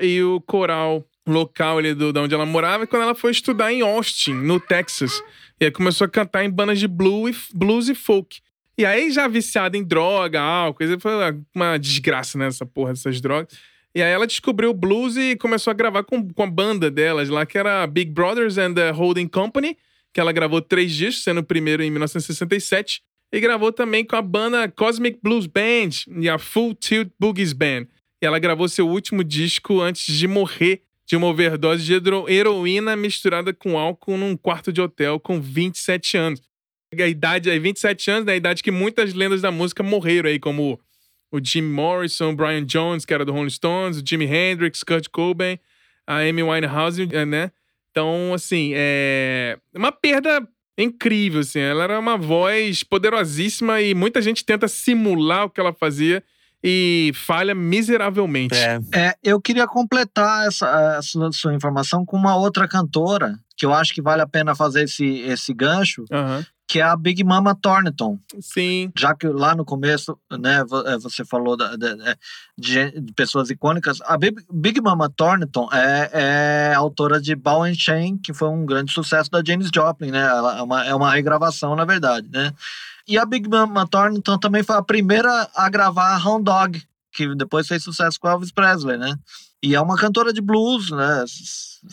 e 0.00 0.22
o 0.22 0.40
coral 0.40 1.08
local 1.26 1.78
ali 1.78 1.94
do, 1.94 2.12
de 2.12 2.18
onde 2.18 2.34
ela 2.34 2.46
morava, 2.46 2.86
quando 2.86 3.02
ela 3.02 3.14
foi 3.14 3.30
estudar 3.30 3.72
em 3.72 3.80
Austin, 3.80 4.34
no 4.34 4.60
Texas. 4.60 5.22
E 5.60 5.64
aí 5.64 5.70
começou 5.70 6.04
a 6.04 6.08
cantar 6.08 6.44
em 6.44 6.50
bandas 6.50 6.78
de 6.78 6.88
blues, 6.88 7.48
blues 7.54 7.88
e 7.88 7.94
folk. 7.94 8.40
E 8.76 8.84
aí, 8.84 9.10
já 9.10 9.28
viciada 9.28 9.76
em 9.76 9.84
droga, 9.84 10.40
álcool, 10.40 10.84
foi 10.98 11.12
uma 11.54 11.78
desgraça 11.78 12.36
né, 12.36 12.48
porra 12.74 12.92
dessas 12.92 13.20
drogas. 13.20 13.56
E 13.94 14.02
aí 14.02 14.10
ela 14.10 14.26
descobriu 14.26 14.70
o 14.70 14.74
blues 14.74 15.16
e 15.16 15.36
começou 15.36 15.70
a 15.70 15.74
gravar 15.74 16.02
com, 16.02 16.28
com 16.28 16.42
a 16.42 16.50
banda 16.50 16.90
delas 16.90 17.28
lá, 17.28 17.46
que 17.46 17.56
era 17.56 17.86
Big 17.86 18.10
Brothers 18.10 18.58
and 18.58 18.74
the 18.74 18.90
Holding 18.90 19.28
Company, 19.28 19.78
que 20.12 20.18
ela 20.18 20.32
gravou 20.32 20.60
três 20.60 20.92
discos, 20.92 21.22
sendo 21.22 21.38
o 21.38 21.44
primeiro 21.44 21.82
em 21.82 21.90
1967. 21.90 23.02
E 23.32 23.40
gravou 23.40 23.72
também 23.72 24.04
com 24.04 24.16
a 24.16 24.22
banda 24.22 24.68
Cosmic 24.68 25.20
Blues 25.22 25.46
Band 25.46 25.90
e 26.20 26.28
a 26.28 26.38
Full 26.38 26.74
Tilt 26.74 27.10
Boogies 27.18 27.52
Band. 27.52 27.86
E 28.20 28.26
ela 28.26 28.40
gravou 28.40 28.68
seu 28.68 28.88
último 28.88 29.22
disco 29.22 29.80
antes 29.80 30.12
de 30.16 30.26
morrer 30.26 30.82
de 31.06 31.16
uma 31.16 31.26
overdose 31.26 31.84
de 31.84 31.92
heroína 32.28 32.96
misturada 32.96 33.52
com 33.52 33.78
álcool 33.78 34.16
num 34.16 34.36
quarto 34.36 34.72
de 34.72 34.80
hotel 34.80 35.20
com 35.20 35.40
27 35.40 36.16
anos 36.16 36.42
a 37.02 37.08
idade 37.08 37.50
aí, 37.50 37.58
27 37.58 38.10
anos, 38.10 38.24
né? 38.26 38.34
A 38.34 38.36
idade 38.36 38.62
que 38.62 38.70
muitas 38.70 39.14
lendas 39.14 39.40
da 39.40 39.50
música 39.50 39.82
morreram 39.82 40.28
aí, 40.28 40.38
como 40.38 40.78
o 41.32 41.40
Jim 41.42 41.62
Morrison, 41.62 42.34
Brian 42.34 42.64
Jones, 42.64 43.04
que 43.04 43.12
era 43.12 43.24
do 43.24 43.32
Rolling 43.32 43.50
Stones, 43.50 43.98
o 43.98 44.02
Jimi 44.06 44.26
Hendrix, 44.26 44.82
Kurt 44.82 45.08
Cobain, 45.08 45.58
a 46.06 46.18
Amy 46.18 46.42
Winehouse, 46.42 47.08
é, 47.10 47.24
né? 47.24 47.50
Então, 47.90 48.32
assim, 48.34 48.72
é 48.74 49.58
uma 49.74 49.90
perda 49.90 50.46
incrível, 50.78 51.40
assim. 51.40 51.60
Ela 51.60 51.84
era 51.84 51.98
uma 51.98 52.16
voz 52.16 52.82
poderosíssima 52.82 53.80
e 53.80 53.94
muita 53.94 54.20
gente 54.20 54.44
tenta 54.44 54.68
simular 54.68 55.44
o 55.44 55.50
que 55.50 55.60
ela 55.60 55.72
fazia 55.72 56.22
e 56.66 57.12
falha 57.14 57.54
miseravelmente. 57.54 58.56
É. 58.56 58.80
é 58.94 59.14
eu 59.22 59.38
queria 59.38 59.66
completar 59.66 60.48
essa, 60.48 60.96
essa, 60.98 61.30
sua 61.32 61.54
informação 61.54 62.06
com 62.06 62.16
uma 62.16 62.34
outra 62.34 62.66
cantora 62.66 63.38
que 63.54 63.66
eu 63.66 63.74
acho 63.74 63.92
que 63.92 64.00
vale 64.00 64.22
a 64.22 64.26
pena 64.26 64.54
fazer 64.54 64.84
esse, 64.84 65.04
esse 65.20 65.52
gancho. 65.52 66.04
Uhum 66.10 66.42
que 66.66 66.80
é 66.80 66.82
a 66.82 66.96
Big 66.96 67.22
Mama 67.22 67.54
Thornton. 67.54 68.18
Sim. 68.40 68.90
Já 68.96 69.14
que 69.14 69.26
lá 69.28 69.54
no 69.54 69.64
começo, 69.64 70.18
né, 70.30 70.64
é, 70.86 70.98
você 70.98 71.24
falou 71.24 71.56
da, 71.56 71.76
de, 71.76 71.94
de, 72.56 73.00
de, 73.00 73.12
pessoas 73.12 73.50
icônicas, 73.50 74.00
a 74.02 74.16
Big, 74.16 74.42
Big 74.50 74.80
Mama 74.80 75.10
Thornton 75.14 75.68
é, 75.72 76.70
é 76.70 76.74
autora 76.74 77.20
de 77.20 77.34
Ball 77.34 77.64
and 77.64 77.74
Chain, 77.74 78.16
que 78.16 78.32
foi 78.32 78.48
um 78.48 78.64
grande 78.64 78.92
sucesso 78.92 79.30
da 79.30 79.42
Janis 79.46 79.68
Joplin, 79.72 80.10
né? 80.10 80.22
Ela 80.22 80.58
é 80.58 80.62
uma, 80.62 80.84
é 80.86 80.94
uma 80.94 81.12
regravação, 81.12 81.76
na 81.76 81.84
verdade, 81.84 82.28
né? 82.32 82.52
E 83.06 83.18
a 83.18 83.26
Big 83.26 83.48
Mama 83.48 83.86
Thornton 83.86 84.38
também 84.38 84.62
foi 84.62 84.76
a 84.76 84.82
primeira 84.82 85.48
a 85.54 85.68
gravar 85.68 86.24
Hound 86.26 86.44
Dog, 86.44 86.82
que 87.12 87.34
depois 87.34 87.66
fez 87.66 87.82
sucesso 87.82 88.18
com 88.18 88.28
Elvis 88.28 88.50
Presley, 88.50 88.96
né? 88.96 89.14
E 89.62 89.74
é 89.74 89.80
uma 89.80 89.96
cantora 89.96 90.32
de 90.32 90.40
blues, 90.40 90.90
né? 90.90 91.24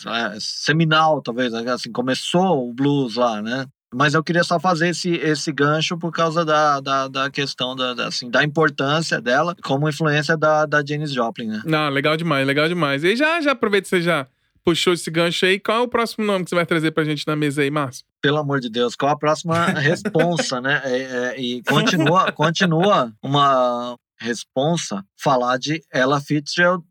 É, 0.08 0.38
seminal, 0.40 1.22
talvez, 1.22 1.52
né? 1.54 1.70
assim, 1.72 1.92
começou 1.92 2.70
o 2.70 2.74
blues 2.74 3.16
lá, 3.16 3.42
né? 3.42 3.66
Mas 3.94 4.14
eu 4.14 4.24
queria 4.24 4.44
só 4.44 4.58
fazer 4.58 4.90
esse, 4.90 5.10
esse 5.16 5.52
gancho 5.52 5.98
por 5.98 6.14
causa 6.14 6.46
da, 6.46 6.80
da, 6.80 7.08
da 7.10 7.30
questão 7.30 7.76
da, 7.76 7.94
da, 7.94 8.08
assim, 8.08 8.30
da 8.30 8.42
importância 8.42 9.20
dela 9.20 9.54
como 9.62 9.88
influência 9.90 10.38
da, 10.38 10.66
da 10.66 10.84
Janis 10.86 11.12
Joplin, 11.12 11.48
né? 11.48 11.62
Não, 11.66 11.90
legal 11.90 12.16
demais, 12.16 12.48
legal 12.48 12.70
demais. 12.70 13.04
E 13.04 13.18
já, 13.18 13.42
já 13.42 13.52
aproveita 13.52 13.84
que 13.84 13.90
você 13.90 14.02
já 14.02 14.28
puxou 14.64 14.94
esse 14.94 15.12
gancho 15.12 15.46
aí. 15.46 15.60
Qual 15.60 15.78
é 15.78 15.82
o 15.82 15.90
próximo 15.90 16.26
nome 16.26 16.46
que 16.46 16.50
você 16.50 16.56
vai 16.56 16.66
trazer 16.66 16.92
pra 16.92 17.04
gente 17.04 17.28
na 17.28 17.36
mesa 17.36 17.62
aí, 17.62 17.70
Márcio? 17.70 18.06
Pelo 18.22 18.38
amor 18.38 18.60
de 18.60 18.70
Deus, 18.70 18.96
qual 18.96 19.12
a 19.12 19.18
próxima 19.18 19.66
responsa, 19.66 20.62
né? 20.62 20.82
É, 20.86 20.98
é, 21.00 21.42
e 21.42 21.64
continua, 21.64 22.32
continua 22.32 23.12
uma 23.22 23.98
responsa 24.20 25.04
falar 25.20 25.58
de 25.58 25.84
Ella 25.92 26.22
Fitzgerald, 26.22 26.86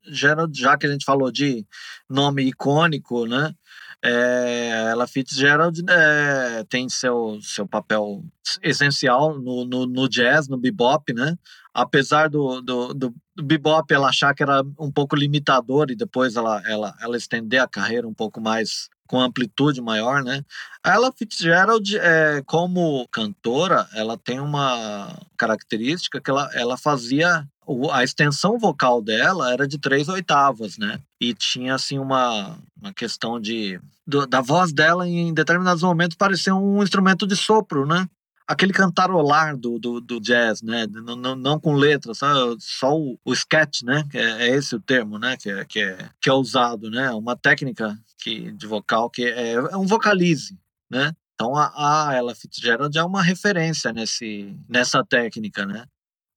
já 0.52 0.76
que 0.76 0.86
a 0.86 0.90
gente 0.90 1.04
falou 1.04 1.30
de 1.30 1.64
nome 2.08 2.42
icônico, 2.42 3.26
né? 3.26 3.54
É, 4.02 4.88
ela 4.90 5.06
Fitzgerald 5.06 5.78
é, 5.86 6.64
tem 6.70 6.88
seu, 6.88 7.38
seu 7.42 7.68
papel 7.68 8.24
essencial 8.62 9.38
no, 9.38 9.66
no, 9.66 9.86
no, 9.86 10.08
jazz, 10.08 10.48
no 10.48 10.56
bebop, 10.56 11.12
né? 11.12 11.36
Apesar 11.72 12.30
do, 12.30 12.62
do, 12.62 12.94
do, 12.94 13.14
do, 13.36 13.44
bebop 13.44 13.92
ela 13.92 14.08
achar 14.08 14.34
que 14.34 14.42
era 14.42 14.62
um 14.78 14.90
pouco 14.90 15.14
limitador 15.14 15.90
e 15.90 15.96
depois 15.96 16.34
ela, 16.34 16.62
ela, 16.66 16.94
ela 17.00 17.16
estender 17.16 17.60
a 17.60 17.68
carreira 17.68 18.08
um 18.08 18.14
pouco 18.14 18.40
mais 18.40 18.88
com 19.10 19.20
amplitude 19.20 19.80
maior, 19.80 20.22
né? 20.22 20.44
A 20.84 20.94
Ella 20.94 21.10
Fitzgerald, 21.10 21.98
é, 21.98 22.44
como 22.46 23.08
cantora, 23.10 23.88
ela 23.92 24.16
tem 24.16 24.38
uma 24.38 25.18
característica 25.36 26.20
que 26.20 26.30
ela, 26.30 26.48
ela 26.54 26.76
fazia 26.78 27.44
a 27.92 28.04
extensão 28.04 28.56
vocal 28.56 29.02
dela 29.02 29.52
era 29.52 29.66
de 29.66 29.78
três 29.78 30.08
oitavas, 30.08 30.78
né? 30.78 31.00
E 31.20 31.34
tinha 31.34 31.74
assim 31.74 31.98
uma, 31.98 32.56
uma 32.80 32.94
questão 32.94 33.40
de 33.40 33.80
do, 34.06 34.28
da 34.28 34.40
voz 34.40 34.72
dela 34.72 35.08
em 35.08 35.34
determinados 35.34 35.82
momentos 35.82 36.16
parecia 36.16 36.54
um 36.54 36.80
instrumento 36.80 37.26
de 37.26 37.34
sopro, 37.34 37.84
né? 37.84 38.06
Aquele 38.50 38.72
cantarolar 38.72 39.56
do, 39.56 39.78
do, 39.78 40.00
do 40.00 40.20
jazz, 40.20 40.60
né? 40.60 40.84
Não, 40.90 41.14
não, 41.14 41.36
não, 41.36 41.60
com 41.60 41.72
letras, 41.74 42.18
só, 42.18 42.56
só 42.58 42.98
o, 42.98 43.16
o 43.24 43.32
sketch, 43.32 43.82
né? 43.82 44.02
É, 44.12 44.48
é, 44.48 44.56
esse 44.56 44.74
o 44.74 44.80
termo, 44.80 45.20
né? 45.20 45.36
Que 45.36 45.50
é, 45.50 45.64
que 45.64 45.78
é, 45.78 46.10
que 46.20 46.28
é 46.28 46.32
usado, 46.32 46.90
né? 46.90 47.12
Uma 47.12 47.36
técnica 47.36 47.96
que, 48.18 48.50
de 48.50 48.66
vocal 48.66 49.08
que 49.08 49.22
é, 49.24 49.52
é 49.52 49.76
um 49.76 49.86
vocalize, 49.86 50.58
né? 50.90 51.14
Então 51.34 51.54
a, 51.54 52.08
a 52.08 52.14
Ella 52.14 52.34
Fitzgerald 52.34 52.98
é 52.98 53.04
uma 53.04 53.22
referência 53.22 53.92
nesse, 53.92 54.52
nessa 54.68 55.04
técnica, 55.04 55.64
né? 55.64 55.84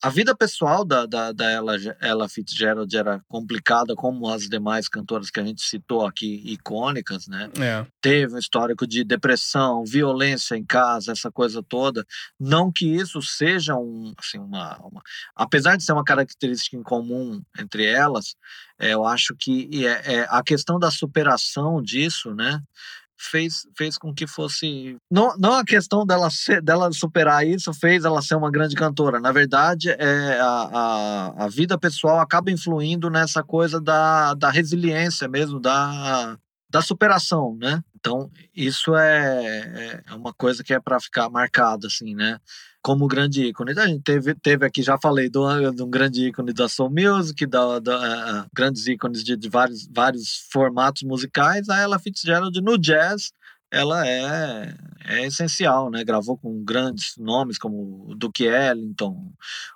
A 0.04 0.10
vida 0.10 0.36
pessoal 0.36 0.84
da, 0.84 1.06
da, 1.06 1.32
da 1.32 1.50
Ella, 1.50 1.78
Ella 2.02 2.28
Fitzgerald 2.28 2.94
era 2.94 3.22
complicada, 3.30 3.96
como 3.96 4.28
as 4.28 4.50
demais 4.50 4.90
cantoras 4.90 5.32
que 5.32 5.40
a 5.40 5.46
gente 5.46 5.62
citou 5.62 6.06
aqui, 6.06 6.44
icônicas, 6.44 7.26
né? 7.26 7.50
É. 7.58 7.88
Teve 8.02 8.36
um 8.36 8.38
histórico 8.38 8.86
de 8.86 9.06
depressão, 9.06 9.86
violência 9.86 10.56
em 10.58 10.66
casa, 10.66 11.14
essa 11.14 11.32
coisa 11.32 11.64
toda. 11.64 12.06
Não 12.38 12.70
que 12.70 12.86
isso 12.86 13.22
seja 13.22 13.78
um, 13.78 14.14
assim, 14.20 14.40
uma, 14.40 14.78
uma 14.80 15.02
apesar 15.38 15.78
de 15.78 15.86
ser 15.86 15.94
uma 15.94 16.04
característica 16.04 16.76
em 16.76 16.84
comum 16.84 17.42
entre 17.58 17.86
elas, 17.86 18.36
é, 18.78 18.94
eu 18.94 19.06
acho 19.06 19.34
que 19.40 19.88
é, 19.88 20.16
é, 20.16 20.28
a 20.30 20.44
questão 20.44 20.78
da 20.78 20.92
superação 20.92 21.82
disso, 21.82 22.36
né? 22.36 22.62
Fez, 23.24 23.68
fez 23.78 23.98
com 23.98 24.14
que 24.14 24.28
fosse. 24.28 24.98
Não, 25.10 25.36
não 25.38 25.54
a 25.54 25.64
questão 25.64 26.06
dela, 26.06 26.30
ser, 26.30 26.62
dela 26.62 26.92
superar 26.92 27.46
isso 27.48 27.74
fez 27.74 28.06
ela 28.06 28.22
ser 28.22 28.36
uma 28.36 28.52
grande 28.52 28.76
cantora. 28.76 29.20
Na 29.20 29.32
verdade, 29.32 29.90
é, 29.90 30.40
a, 30.40 30.70
a, 30.74 31.46
a 31.46 31.48
vida 31.48 31.78
pessoal 31.78 32.20
acaba 32.20 32.52
influindo 32.52 33.10
nessa 33.10 33.44
coisa 33.44 33.80
da, 33.80 34.34
da 34.34 34.50
resiliência 34.50 35.28
mesmo, 35.28 35.60
da, 35.60 36.38
da 36.70 36.82
superação, 36.82 37.56
né? 37.60 37.82
Então, 38.06 38.30
isso 38.54 38.94
é, 38.98 40.04
é 40.06 40.14
uma 40.14 40.34
coisa 40.34 40.62
que 40.62 40.74
é 40.74 40.80
para 40.80 41.00
ficar 41.00 41.30
marcada, 41.30 41.88
assim, 41.88 42.14
né? 42.14 42.38
como 42.84 43.08
grande 43.08 43.46
ícone. 43.46 43.72
A 43.80 43.88
gente 43.88 44.04
teve, 44.04 44.36
teve 44.36 44.66
aqui, 44.66 44.84
já 44.84 44.98
falei, 45.02 45.30
de 45.30 45.40
um 45.40 45.90
grande 45.90 46.28
ícone 46.28 46.52
da 46.52 46.68
Soul 46.68 46.92
Music, 46.92 47.46
da, 47.46 47.80
da 47.80 48.44
uh, 48.44 48.50
grandes 48.54 48.86
ícones 48.88 49.24
de, 49.24 49.38
de, 49.38 49.48
vários, 49.48 49.88
vários 49.88 50.46
formatos 50.52 51.04
musicais. 51.04 51.70
A 51.70 51.80
Ella 51.80 51.98
Fitzgerald 51.98 52.60
no 52.62 52.78
jazz, 52.78 53.32
ela 53.72 54.06
é, 54.06 54.76
é 55.06 55.26
essencial, 55.26 55.90
né? 55.90 56.04
Gravou 56.04 56.38
com 56.38 56.62
grandes 56.62 57.14
nomes 57.18 57.58
como 57.58 58.06
o 58.10 58.16
Duke 58.16 58.44
Ellington, 58.44 59.32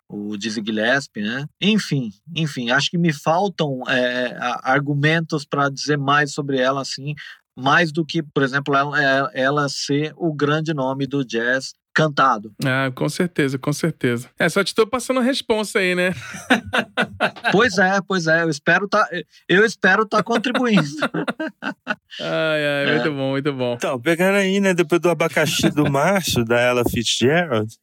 o 0.09 0.35
Dizzy 0.35 0.61
Gillespie, 0.63 1.21
né? 1.21 1.45
Enfim, 1.61 2.11
enfim, 2.35 2.71
acho 2.71 2.91
que 2.91 2.97
me 2.97 3.13
faltam 3.13 3.83
é, 3.87 4.37
argumentos 4.63 5.45
para 5.45 5.69
dizer 5.69 5.97
mais 5.97 6.33
sobre 6.33 6.59
ela, 6.59 6.81
assim, 6.81 7.15
mais 7.57 7.91
do 7.91 8.05
que, 8.05 8.21
por 8.21 8.43
exemplo, 8.43 8.75
ela, 8.75 9.31
ela 9.33 9.67
ser 9.67 10.13
o 10.15 10.33
grande 10.33 10.73
nome 10.73 11.07
do 11.07 11.25
jazz 11.25 11.73
cantado. 11.97 12.53
Ah, 12.63 12.91
com 12.93 13.09
certeza, 13.09 13.57
com 13.57 13.73
certeza. 13.73 14.29
É, 14.37 14.47
só 14.47 14.63
te 14.63 14.75
tô 14.75 14.85
passando 14.85 15.19
a 15.19 15.23
resposta 15.23 15.79
aí, 15.79 15.95
né? 15.95 16.13
pois 17.51 17.79
é, 17.79 17.99
pois 18.07 18.27
é. 18.27 18.43
Eu 18.43 18.51
espero 18.51 18.87
tá, 18.87 19.09
eu 19.49 19.65
espero 19.65 20.05
tá 20.05 20.21
contribuindo. 20.21 20.83
ai, 22.21 22.65
ai, 22.67 22.85
é. 22.85 22.93
muito 22.93 23.11
bom, 23.11 23.29
muito 23.31 23.51
bom. 23.51 23.73
Então, 23.73 23.99
pegando 23.99 24.35
aí, 24.35 24.59
né, 24.59 24.75
depois 24.75 25.01
do 25.01 25.09
abacaxi 25.09 25.71
do 25.71 25.89
Márcio, 25.89 26.45
da 26.45 26.59
Ella 26.61 26.83
Fitzgerald, 26.87 27.73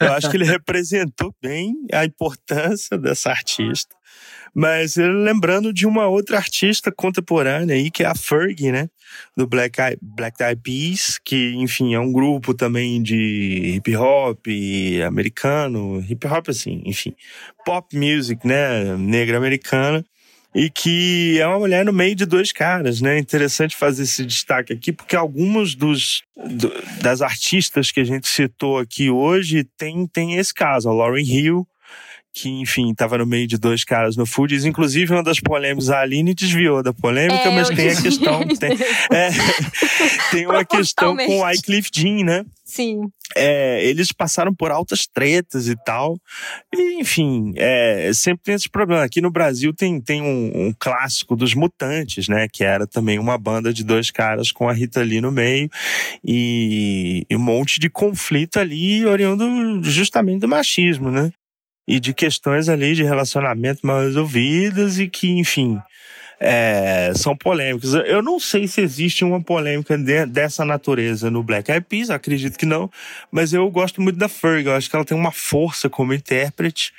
eu 0.00 0.12
acho 0.14 0.28
que 0.28 0.36
ele 0.36 0.44
representou 0.44 1.32
bem 1.40 1.72
a 1.92 2.04
importância 2.04 2.98
dessa 2.98 3.30
artista. 3.30 3.94
Mas 4.54 4.96
lembrando 4.96 5.72
de 5.72 5.86
uma 5.86 6.08
outra 6.08 6.36
artista 6.36 6.90
contemporânea 6.90 7.74
aí, 7.74 7.90
que 7.90 8.02
é 8.02 8.06
a 8.06 8.14
Fergie, 8.14 8.72
né? 8.72 8.88
Do 9.36 9.46
Black 9.46 9.80
Eyed, 9.80 9.98
Black 10.02 10.42
Eyed 10.42 10.60
Peas, 10.62 11.18
que, 11.24 11.54
enfim, 11.54 11.94
é 11.94 12.00
um 12.00 12.12
grupo 12.12 12.52
também 12.52 13.02
de 13.02 13.74
hip 13.76 13.96
hop 13.96 14.46
americano, 15.06 16.04
hip 16.08 16.26
hop 16.26 16.48
assim, 16.48 16.82
enfim, 16.84 17.14
pop 17.64 17.96
music, 17.96 18.46
né? 18.46 18.96
Negra 18.96 19.36
americana. 19.36 20.04
E 20.52 20.68
que 20.68 21.38
é 21.38 21.46
uma 21.46 21.60
mulher 21.60 21.84
no 21.84 21.92
meio 21.92 22.16
de 22.16 22.26
dois 22.26 22.50
caras, 22.50 23.00
né? 23.00 23.16
Interessante 23.18 23.76
fazer 23.76 24.02
esse 24.02 24.26
destaque 24.26 24.72
aqui, 24.72 24.92
porque 24.92 25.14
alguns 25.14 25.76
dos 25.76 26.24
do, 26.36 26.72
das 27.00 27.22
artistas 27.22 27.92
que 27.92 28.00
a 28.00 28.04
gente 28.04 28.26
citou 28.26 28.78
aqui 28.78 29.08
hoje 29.10 29.62
tem, 29.78 30.08
tem 30.08 30.34
esse 30.34 30.52
caso. 30.52 30.88
A 30.88 30.92
Lauryn 30.92 31.24
Hill, 31.24 31.68
que, 32.32 32.48
enfim, 32.48 32.90
estava 32.90 33.18
no 33.18 33.26
meio 33.26 33.46
de 33.46 33.58
dois 33.58 33.84
caras 33.84 34.16
no 34.16 34.24
Foods. 34.24 34.64
Inclusive, 34.64 35.12
uma 35.12 35.22
das 35.22 35.40
polêmicas, 35.40 35.90
a 35.90 36.00
Aline 36.00 36.34
desviou 36.34 36.82
da 36.82 36.92
polêmica, 36.92 37.48
é, 37.48 37.54
mas 37.54 37.68
tem 37.68 37.90
a 37.90 38.02
questão. 38.02 38.40
Tem, 38.46 38.72
é, 39.12 39.30
tem 40.30 40.46
uma 40.46 40.64
questão 40.64 41.16
com 41.16 41.38
o 41.38 41.42
Wycliffe 41.42 41.90
Jean, 41.92 42.24
né? 42.24 42.44
Sim. 42.64 43.10
É, 43.36 43.84
eles 43.84 44.12
passaram 44.12 44.54
por 44.54 44.70
altas 44.70 45.06
tretas 45.12 45.66
e 45.66 45.76
tal. 45.84 46.16
E, 46.72 47.00
enfim, 47.00 47.52
é, 47.56 48.12
sempre 48.14 48.44
tem 48.44 48.54
esses 48.54 48.68
problemas. 48.68 49.04
Aqui 49.04 49.20
no 49.20 49.30
Brasil 49.30 49.74
tem, 49.74 50.00
tem 50.00 50.22
um, 50.22 50.66
um, 50.66 50.74
clássico 50.78 51.34
dos 51.34 51.52
Mutantes, 51.52 52.28
né? 52.28 52.46
Que 52.52 52.62
era 52.62 52.86
também 52.86 53.18
uma 53.18 53.36
banda 53.36 53.72
de 53.72 53.82
dois 53.82 54.10
caras 54.10 54.52
com 54.52 54.68
a 54.68 54.72
Rita 54.72 55.00
ali 55.00 55.20
no 55.20 55.32
meio. 55.32 55.68
E, 56.24 57.26
e 57.28 57.36
um 57.36 57.40
monte 57.40 57.80
de 57.80 57.90
conflito 57.90 58.58
ali 58.58 59.04
oriundo 59.04 59.82
justamente 59.82 60.40
do 60.40 60.48
machismo, 60.48 61.10
né? 61.10 61.32
E 61.90 61.98
de 61.98 62.14
questões 62.14 62.68
ali 62.68 62.94
de 62.94 63.02
relacionamento 63.02 63.84
mal 63.84 64.00
resolvidas 64.00 65.00
e 65.00 65.08
que, 65.08 65.28
enfim, 65.28 65.76
é, 66.38 67.10
são 67.16 67.36
polêmicas. 67.36 67.94
Eu 67.94 68.22
não 68.22 68.38
sei 68.38 68.68
se 68.68 68.80
existe 68.80 69.24
uma 69.24 69.42
polêmica 69.42 69.98
de, 69.98 70.24
dessa 70.24 70.64
natureza 70.64 71.32
no 71.32 71.42
Black 71.42 71.68
Eyed 71.68 71.84
Peas, 71.88 72.08
acredito 72.08 72.56
que 72.56 72.64
não, 72.64 72.88
mas 73.28 73.52
eu 73.52 73.68
gosto 73.68 74.00
muito 74.00 74.16
da 74.16 74.28
Ferg, 74.28 74.66
eu 74.66 74.76
acho 74.76 74.88
que 74.88 74.94
ela 74.94 75.04
tem 75.04 75.18
uma 75.18 75.32
força 75.32 75.90
como 75.90 76.14
intérprete 76.14 76.92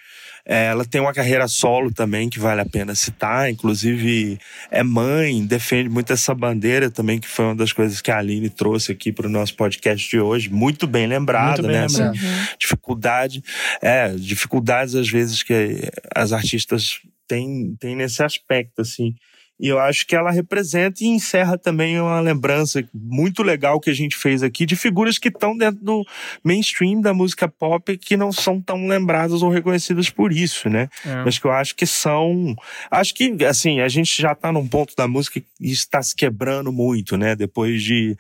ela 0.46 0.86
tem 0.86 1.00
uma 1.00 1.14
carreira 1.14 1.48
solo 1.48 1.92
também 1.92 2.30
que 2.30 2.40
vale 2.40 2.62
a 2.62 2.66
pena 2.66 2.96
citar. 2.96 3.50
Inclusive, 3.50 4.40
é 4.70 4.84
mãe, 4.84 5.46
defende 5.46 5.90
muito 5.90 6.12
essa 6.12 6.34
bandeira 6.34 6.90
também, 6.90 7.20
que 7.20 7.28
foi 7.28 7.46
uma 7.46 7.56
das 7.56 7.72
coisas 7.72 8.02
que 8.02 8.12
a 8.12 8.18
Aline 8.18 8.50
trouxe 8.50 8.92
aqui 8.92 9.12
para 9.12 9.28
o 9.28 9.30
nosso 9.30 9.56
podcast 9.56 10.10
de 10.10 10.20
hoje. 10.20 10.50
Muito 10.50 10.88
bem 10.88 11.08
lembrada, 11.08 11.68
né? 11.68 11.86
Essa 11.86 12.12
dificuldade, 12.60 13.44
é, 13.82 14.10
dificuldades 14.10 14.96
às 14.96 15.10
vezes 15.10 15.44
que 15.44 15.90
as 16.16 16.34
artistas 16.34 17.00
têm, 17.28 17.76
têm 17.80 17.96
nesse 17.96 18.24
aspecto, 18.24 18.82
assim. 18.82 19.14
E 19.62 19.68
eu 19.68 19.80
acho 19.80 20.08
que 20.08 20.16
ela 20.16 20.32
representa 20.32 21.04
e 21.04 21.08
encerra 21.08 21.56
também 21.56 22.02
uma 22.02 22.20
lembrança 22.20 22.84
muito 22.92 23.44
legal 23.44 23.80
que 23.80 23.92
a 23.92 23.94
gente 23.94 24.18
fez 24.18 24.42
aqui 24.42 24.66
de 24.66 24.76
figuras 24.76 25.20
que 25.20 25.28
estão 25.28 25.56
dentro 25.56 25.84
do 25.84 26.04
mainstream 26.44 27.00
da 27.00 27.14
música 27.14 27.48
pop 27.48 27.96
que 27.96 28.18
não 28.18 28.32
são 28.32 28.60
tão 28.60 28.88
lembradas 28.88 29.44
ou 29.44 29.52
reconhecidas 29.52 30.10
por 30.10 30.34
isso, 30.34 30.68
né? 30.68 30.90
É. 31.06 31.24
Mas 31.24 31.38
que 31.38 31.46
eu 31.46 31.52
acho 31.52 31.76
que 31.76 31.86
são. 31.86 32.56
Acho 32.90 33.14
que, 33.14 33.38
assim, 33.46 33.82
a 33.82 33.88
gente 33.88 34.20
já 34.20 34.32
está 34.32 34.52
num 34.52 34.68
ponto 34.68 34.96
da 34.96 35.08
música 35.08 35.40
que 35.40 35.46
está 35.60 36.02
se 36.02 36.16
quebrando 36.16 36.72
muito, 36.72 37.16
né? 37.16 37.36
Depois 37.36 37.84
de 37.84 38.18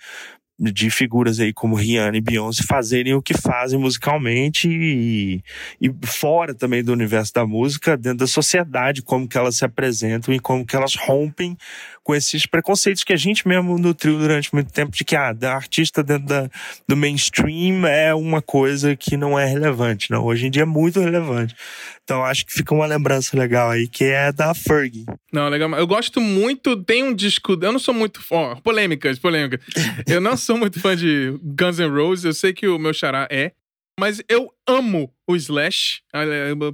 de 0.61 0.91
figuras 0.91 1.39
aí 1.39 1.51
como 1.51 1.75
Rihanna 1.75 2.17
e 2.17 2.21
Beyoncé 2.21 2.63
fazerem 2.67 3.15
o 3.15 3.21
que 3.21 3.33
fazem 3.33 3.79
musicalmente 3.79 4.69
e, 4.69 5.43
e 5.81 5.91
fora 6.05 6.53
também 6.53 6.83
do 6.83 6.91
universo 6.91 7.33
da 7.33 7.47
música, 7.47 7.97
dentro 7.97 8.19
da 8.19 8.27
sociedade, 8.27 9.01
como 9.01 9.27
que 9.27 9.37
elas 9.37 9.55
se 9.55 9.65
apresentam 9.65 10.31
e 10.33 10.39
como 10.39 10.65
que 10.65 10.75
elas 10.75 10.95
rompem 10.95 11.57
com 12.03 12.15
esses 12.15 12.45
preconceitos 12.45 13.03
que 13.03 13.13
a 13.13 13.17
gente 13.17 13.47
mesmo 13.47 13.77
nutriu 13.77 14.17
durante 14.17 14.53
muito 14.53 14.71
tempo 14.71 14.91
de 14.91 15.03
que 15.03 15.15
ah, 15.15 15.35
a 15.41 15.53
artista 15.53 16.03
dentro 16.03 16.25
da, 16.25 16.49
do 16.87 16.97
mainstream 16.97 17.85
é 17.85 18.13
uma 18.13 18.41
coisa 18.41 18.95
que 18.95 19.15
não 19.15 19.37
é 19.37 19.45
relevante. 19.45 20.09
Não, 20.09 20.23
hoje 20.25 20.47
em 20.47 20.51
dia 20.51 20.63
é 20.63 20.65
muito 20.65 20.99
relevante. 20.99 21.55
Então 22.03 22.23
acho 22.23 22.45
que 22.45 22.53
fica 22.53 22.73
uma 22.73 22.85
lembrança 22.85 23.37
legal 23.37 23.69
aí, 23.69 23.87
que 23.87 24.05
é 24.05 24.31
da 24.31 24.53
Fergie. 24.53 25.05
Não, 25.31 25.47
legal. 25.47 25.69
Eu 25.71 25.85
gosto 25.85 26.19
muito, 26.19 26.75
tem 26.83 27.03
um 27.03 27.13
disco. 27.13 27.57
Eu 27.61 27.71
não 27.71 27.79
sou 27.79 27.93
muito. 27.93 28.21
Polêmicas, 28.63 29.19
polêmicas. 29.19 29.63
eu 30.07 30.19
não 30.19 30.35
sou 30.35 30.57
muito 30.57 30.79
fã 30.79 30.95
de 30.95 31.37
Guns 31.43 31.79
N' 31.79 31.89
Roses, 31.89 32.25
eu 32.25 32.33
sei 32.33 32.53
que 32.53 32.67
o 32.67 32.79
meu 32.79 32.93
xará 32.93 33.27
é. 33.29 33.51
Mas 33.99 34.21
eu 34.27 34.51
amo 34.67 35.13
o 35.27 35.35
Slash, 35.35 36.01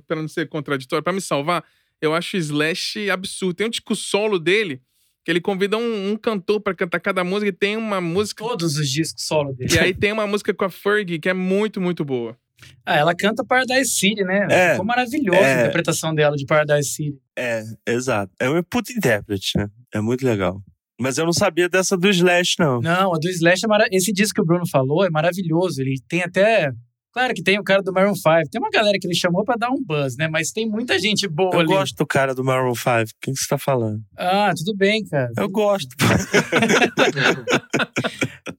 para 0.08 0.22
não 0.22 0.28
ser 0.28 0.48
contraditório, 0.48 1.04
para 1.04 1.12
me 1.12 1.20
salvar, 1.20 1.64
eu 2.02 2.14
acho 2.14 2.38
o 2.38 2.40
Slash 2.40 3.10
absurdo. 3.10 3.56
Tem 3.56 3.68
um 3.68 3.70
disco 3.70 3.96
solo 3.96 4.40
dele 4.40 4.82
que 5.28 5.32
ele 5.32 5.42
convida 5.42 5.76
um, 5.76 6.12
um 6.12 6.16
cantor 6.16 6.62
para 6.62 6.74
cantar 6.74 7.02
cada 7.02 7.22
música 7.22 7.50
e 7.50 7.52
tem 7.52 7.76
uma 7.76 8.00
música. 8.00 8.46
Todos 8.46 8.78
os 8.78 8.90
discos 8.90 9.26
solo 9.26 9.52
dele. 9.52 9.76
E 9.76 9.78
aí 9.78 9.94
tem 9.94 10.14
uma 10.14 10.26
música 10.26 10.54
com 10.54 10.64
a 10.64 10.70
Fergie 10.70 11.20
que 11.20 11.28
é 11.28 11.34
muito, 11.34 11.82
muito 11.82 12.06
boa. 12.06 12.38
Ah, 12.86 12.96
ela 12.96 13.14
canta 13.14 13.44
Paradise 13.44 13.92
City, 13.92 14.24
né? 14.24 14.48
É, 14.50 14.72
Ficou 14.72 14.86
maravilhosa 14.86 15.42
é, 15.42 15.54
a 15.54 15.60
interpretação 15.60 16.16
dela 16.16 16.38
de 16.38 16.46
Paradise 16.46 16.92
City. 16.92 17.20
É, 17.38 17.62
exato. 17.86 18.32
É 18.40 18.50
uma 18.50 18.64
puta 18.64 18.94
intérprete, 18.94 19.58
né? 19.58 19.68
É 19.94 20.00
muito 20.00 20.26
legal. 20.26 20.62
Mas 20.98 21.18
eu 21.18 21.26
não 21.26 21.34
sabia 21.34 21.68
dessa 21.68 21.98
do 21.98 22.08
Slash, 22.08 22.56
não. 22.58 22.80
Não, 22.80 23.14
a 23.14 23.20
do 23.20 23.28
Slash 23.28 23.66
é 23.66 23.68
maravilhosa. 23.68 23.98
Esse 23.98 24.14
disco 24.14 24.36
que 24.36 24.42
o 24.42 24.46
Bruno 24.46 24.66
falou 24.66 25.06
é 25.06 25.10
maravilhoso. 25.10 25.82
Ele 25.82 25.96
tem 26.08 26.24
até 26.24 26.72
Claro 27.18 27.34
que 27.34 27.42
tem 27.42 27.58
o 27.58 27.64
cara 27.64 27.82
do 27.82 27.92
Maroon 27.92 28.14
5. 28.14 28.28
Tem 28.52 28.62
uma 28.62 28.70
galera 28.70 28.96
que 29.02 29.08
ele 29.08 29.16
chamou 29.16 29.44
para 29.44 29.56
dar 29.56 29.72
um 29.72 29.84
buzz, 29.84 30.16
né? 30.18 30.28
Mas 30.28 30.52
tem 30.52 30.70
muita 30.70 31.00
gente 31.00 31.28
boa 31.28 31.50
eu 31.52 31.62
ali. 31.62 31.72
Eu 31.72 31.78
gosto 31.80 31.96
do 31.96 32.06
cara 32.06 32.36
do 32.36 32.44
Maroon 32.44 32.76
5. 32.76 33.06
Quem 33.20 33.34
que 33.34 33.40
você 33.40 33.48
tá 33.48 33.58
falando? 33.58 34.00
Ah, 34.16 34.54
tudo 34.56 34.78
bem, 34.78 35.04
cara. 35.04 35.32
Eu 35.36 35.50
gosto. 35.50 35.96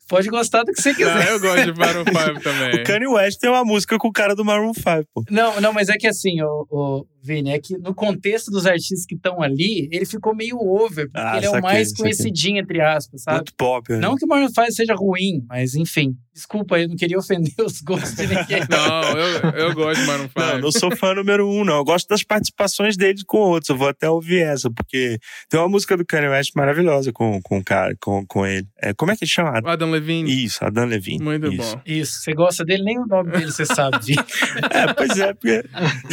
Pode 0.08 0.28
gostar 0.28 0.64
do 0.64 0.72
que 0.72 0.82
você 0.82 0.92
quiser. 0.92 1.14
Não, 1.14 1.34
eu 1.34 1.38
gosto 1.38 1.72
de 1.72 1.78
Maroon 1.78 2.04
5 2.04 2.40
também. 2.40 2.80
O 2.80 2.82
Kanye 2.82 3.06
West 3.06 3.38
tem 3.38 3.48
uma 3.48 3.64
música 3.64 3.96
com 3.96 4.08
o 4.08 4.12
cara 4.12 4.34
do 4.34 4.44
Maroon 4.44 4.74
5, 4.74 4.84
pô. 5.14 5.22
Não, 5.30 5.60
não, 5.60 5.72
mas 5.72 5.88
é 5.88 5.94
que 5.94 6.08
assim, 6.08 6.42
o, 6.42 6.66
o 6.68 7.06
Vini, 7.28 7.50
é 7.50 7.58
que 7.58 7.76
no 7.78 7.94
contexto 7.94 8.50
dos 8.50 8.66
artistas 8.66 9.04
que 9.06 9.14
estão 9.14 9.42
ali, 9.42 9.88
ele 9.92 10.06
ficou 10.06 10.34
meio 10.34 10.58
over, 10.58 11.10
porque 11.10 11.28
ah, 11.28 11.36
ele 11.36 11.46
é 11.46 11.50
o 11.50 11.60
mais 11.60 11.92
conhecidinho, 11.92 12.58
entre 12.58 12.80
aspas, 12.80 13.22
sabe? 13.22 13.36
Muito 13.36 13.54
pop. 13.54 13.92
Né? 13.92 13.98
Não 13.98 14.16
que 14.16 14.24
o 14.24 14.28
Maroon 14.28 14.48
5 14.48 14.72
seja 14.72 14.94
ruim, 14.94 15.44
mas 15.46 15.74
enfim. 15.74 16.16
Desculpa, 16.38 16.78
eu 16.78 16.88
não 16.88 16.94
queria 16.94 17.18
ofender 17.18 17.52
os 17.60 17.80
gostos 17.80 18.14
de 18.14 18.28
ninguém. 18.28 18.60
não, 18.70 19.18
eu, 19.18 19.50
eu 19.66 19.74
gosto 19.74 20.00
de 20.00 20.06
Maroon 20.06 20.28
5. 20.28 20.32
Não, 20.36 20.58
não 20.60 20.72
sou 20.72 20.96
fã 20.96 21.12
número 21.12 21.48
um, 21.50 21.64
não. 21.64 21.78
Eu 21.78 21.84
gosto 21.84 22.08
das 22.08 22.22
participações 22.22 22.96
dele 22.96 23.22
com 23.26 23.38
outros. 23.38 23.68
Eu 23.68 23.76
vou 23.76 23.88
até 23.88 24.08
ouvir 24.08 24.42
essa, 24.42 24.70
porque 24.70 25.18
tem 25.50 25.58
uma 25.58 25.68
música 25.68 25.96
do 25.96 26.06
Kanye 26.06 26.28
West 26.28 26.52
maravilhosa 26.54 27.12
com, 27.12 27.40
com 27.42 27.58
o 27.58 27.64
cara, 27.64 27.94
com, 28.00 28.24
com 28.24 28.46
ele. 28.46 28.66
É, 28.80 28.94
como 28.94 29.10
é 29.10 29.16
que 29.16 29.26
chama? 29.26 29.60
Adam 29.64 29.90
Levine. 29.90 30.44
Isso, 30.44 30.64
Adam 30.64 30.84
Levine. 30.86 31.24
Muito 31.24 31.52
Isso. 31.52 31.76
bom. 31.76 31.82
Isso, 31.84 32.20
você 32.20 32.32
gosta 32.32 32.64
dele, 32.64 32.84
nem 32.84 32.98
o 33.00 33.06
nome 33.06 33.32
dele 33.32 33.50
você 33.50 33.66
sabe. 33.66 33.98
De... 33.98 34.14
é, 34.70 34.94
pois 34.94 35.18
é, 35.18 35.34
porque... 35.34 35.64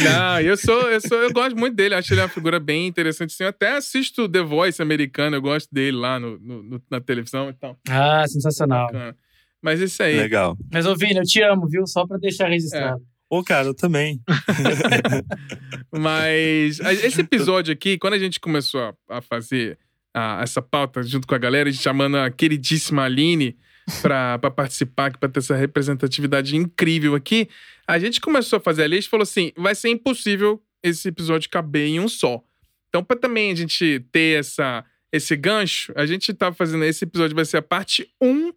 Não, 0.02 0.40
eu 0.40 0.56
sou, 0.56 0.90
eu 0.90 1.00
sou, 1.08 1.18
eu 1.18 1.32
gosto 1.32 1.56
muito 1.56 1.74
dele. 1.74 1.94
Acho 1.94 2.12
ele 2.12 2.20
uma 2.20 2.28
figura 2.28 2.58
bem 2.58 2.86
interessante. 2.86 3.32
Assim, 3.32 3.44
eu 3.44 3.48
até 3.48 3.76
assisto 3.76 4.28
The 4.28 4.42
Voice 4.42 4.80
americano, 4.80 5.36
eu 5.36 5.42
gosto 5.42 5.68
dele 5.72 5.96
lá 5.96 6.18
no, 6.18 6.38
no 6.38 6.82
na 6.90 7.00
televisão 7.00 7.50
e 7.50 7.52
tal. 7.52 7.76
Ah, 7.88 8.26
sensacional. 8.26 8.86
Bacana. 8.86 9.16
Mas 9.62 9.80
isso 9.80 10.02
aí. 10.02 10.16
Legal. 10.16 10.56
Mas, 10.72 10.86
ô 10.86 10.94
Vini, 10.94 11.16
eu 11.16 11.24
te 11.24 11.42
amo, 11.42 11.68
viu? 11.68 11.86
Só 11.86 12.06
pra 12.06 12.18
deixar 12.18 12.48
registrado. 12.48 13.00
É. 13.02 13.16
Ô, 13.28 13.42
cara, 13.42 13.66
eu 13.66 13.74
também. 13.74 14.20
Mas 15.90 16.78
esse 16.78 17.20
episódio 17.20 17.72
aqui, 17.72 17.98
quando 17.98 18.14
a 18.14 18.18
gente 18.18 18.38
começou 18.38 18.80
a, 18.80 18.94
a 19.16 19.20
fazer 19.20 19.76
a, 20.14 20.40
essa 20.42 20.62
pauta 20.62 21.02
junto 21.02 21.26
com 21.26 21.34
a 21.34 21.38
galera, 21.38 21.68
a 21.68 21.72
gente 21.72 21.82
chamando 21.82 22.16
a 22.16 22.30
queridíssima 22.30 23.02
Aline 23.02 23.56
para 24.00 24.38
participar, 24.50 25.16
para 25.16 25.28
ter 25.28 25.40
essa 25.40 25.56
representatividade 25.56 26.56
incrível 26.56 27.14
aqui, 27.14 27.48
a 27.86 27.98
gente 27.98 28.20
começou 28.20 28.58
a 28.58 28.60
fazer 28.60 28.84
a 28.84 28.86
lista 28.88 29.08
e 29.08 29.10
falou 29.10 29.22
assim: 29.22 29.52
vai 29.56 29.74
ser 29.74 29.88
impossível 29.88 30.62
esse 30.88 31.08
episódio 31.08 31.50
caber 31.50 31.86
em 31.86 32.00
um 32.00 32.08
só. 32.08 32.42
Então, 32.88 33.02
para 33.02 33.16
também 33.16 33.52
a 33.52 33.54
gente 33.54 34.04
ter 34.10 34.40
essa, 34.40 34.84
esse 35.12 35.36
gancho, 35.36 35.92
a 35.94 36.06
gente 36.06 36.32
tá 36.32 36.52
fazendo 36.52 36.84
esse 36.84 37.04
episódio, 37.04 37.34
vai 37.34 37.44
ser 37.44 37.58
a 37.58 37.62
parte 37.62 38.08
1 38.20 38.52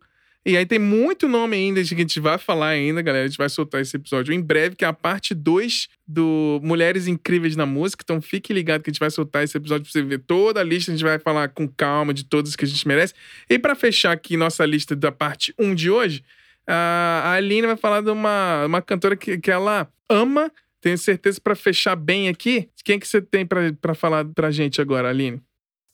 e 0.46 0.56
aí 0.56 0.66
tem 0.66 0.80
muito 0.80 1.28
nome 1.28 1.56
ainda 1.56 1.84
que 1.84 1.94
a 1.94 1.98
gente 1.98 2.20
vai 2.20 2.38
falar 2.38 2.70
ainda, 2.70 3.02
galera. 3.02 3.26
A 3.26 3.28
gente 3.28 3.38
vai 3.38 3.50
soltar 3.50 3.82
esse 3.82 3.98
episódio 3.98 4.34
em 4.34 4.42
breve, 4.42 4.76
que 4.76 4.86
é 4.86 4.88
a 4.88 4.94
parte 4.94 5.36
2 5.36 5.90
do 6.08 6.60
Mulheres 6.64 7.08
Incríveis 7.08 7.56
na 7.56 7.66
Música. 7.66 8.02
Então 8.04 8.22
fique 8.22 8.54
ligado 8.54 8.82
que 8.82 8.90
a 8.90 8.94
gente 8.94 9.00
vai 9.00 9.12
soltar 9.12 9.44
esse 9.44 9.58
episódio 9.58 9.84
pra 9.84 9.92
você 9.92 10.02
ver 10.02 10.20
toda 10.20 10.62
a 10.62 10.64
lista. 10.64 10.92
A 10.92 10.96
gente 10.96 11.04
vai 11.04 11.20
falar 11.20 11.50
com 11.50 11.68
calma 11.68 12.14
de 12.14 12.24
todos 12.24 12.56
que 12.56 12.64
a 12.64 12.68
gente 12.68 12.88
merece. 12.88 13.14
E 13.50 13.60
para 13.60 13.76
fechar 13.76 14.14
aqui 14.14 14.38
nossa 14.38 14.66
lista 14.66 14.96
da 14.96 15.12
parte 15.12 15.54
1 15.60 15.76
de 15.76 15.92
hoje, 15.92 16.24
a 16.66 17.34
Aline 17.34 17.68
vai 17.68 17.78
falar 17.78 18.02
de 18.02 18.10
uma, 18.10 18.66
uma 18.66 18.82
cantora 18.82 19.18
que, 19.18 19.38
que 19.38 19.52
ela 19.52 19.92
ama. 20.10 20.52
Tenho 20.82 20.98
certeza 20.98 21.40
para 21.42 21.56
fechar 21.56 21.96
bem 21.96 22.30
aqui. 22.30 22.70
Quem 22.84 23.00
que 23.00 23.08
você 23.08 23.22
tem 23.22 23.46
para 23.46 23.94
falar 23.94 24.26
pra 24.26 24.52
gente 24.52 24.80
agora, 24.80 25.10
Aline? 25.10 25.42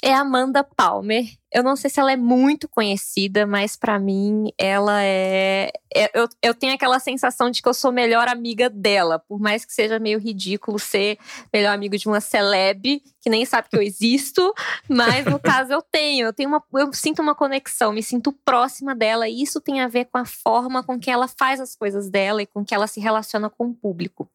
É 0.03 0.14
Amanda 0.14 0.64
Palmer. 0.64 1.26
Eu 1.56 1.64
não 1.64 1.77
sei 1.77 1.90
se 1.90 2.02
ela 2.02 2.11
é 2.11 2.18
muito 2.18 2.68
conhecida, 2.68 3.48
mas 3.48 3.77
para 3.77 3.98
mim 3.98 4.52
ela 4.57 5.02
é, 5.02 5.72
é. 5.95 6.11
eu, 6.14 6.27
eu 6.44 6.53
tenho 6.53 6.73
aquela 6.73 6.99
sensação 6.99 7.49
de 7.49 7.61
que 7.61 7.69
eu 7.69 7.73
sou 7.73 7.94
melhor 7.94 8.27
amiga 8.27 8.69
dela, 8.69 9.19
por 9.19 9.40
mais 9.40 9.64
que 9.64 9.73
seja 9.73 9.98
meio 9.98 10.19
ridículo 10.19 10.77
ser 10.77 11.18
melhor 11.53 11.73
amigo 11.73 11.98
de 11.98 12.10
uma 12.10 12.19
celeb 12.19 13.02
que 13.26 13.30
nem 13.30 13.44
sabe 13.44 13.68
que 13.69 13.76
eu 13.76 13.82
existo, 13.82 14.53
mas 14.88 15.26
no 15.26 15.40
caso 15.40 15.73
eu 15.73 15.82
tenho. 15.82 16.27
Eu 16.27 16.34
tenho 16.34 16.48
uma, 16.48 16.64
eu 16.76 16.94
sinto 16.94 17.23
uma 17.23 17.34
conexão, 17.34 17.91
me 17.91 18.03
sinto 18.03 18.32
próxima 18.32 18.94
dela 18.94 19.27
e 19.27 19.41
isso 19.41 19.60
tem 19.60 19.82
a 19.82 19.88
ver 19.88 20.06
com 20.06 20.19
a 20.19 20.26
forma 20.26 20.84
com 20.84 20.99
que 20.99 21.10
ela 21.10 21.27
faz 21.27 21.60
as 21.60 21.76
coisas 21.76 22.07
dela 22.07 22.44
e 22.44 22.45
com 22.45 22.64
que 22.64 22.76
ela 22.76 22.86
se 22.86 22.99
relaciona 22.99 23.49
com 23.49 23.69
o 23.69 23.73
público. 23.73 24.30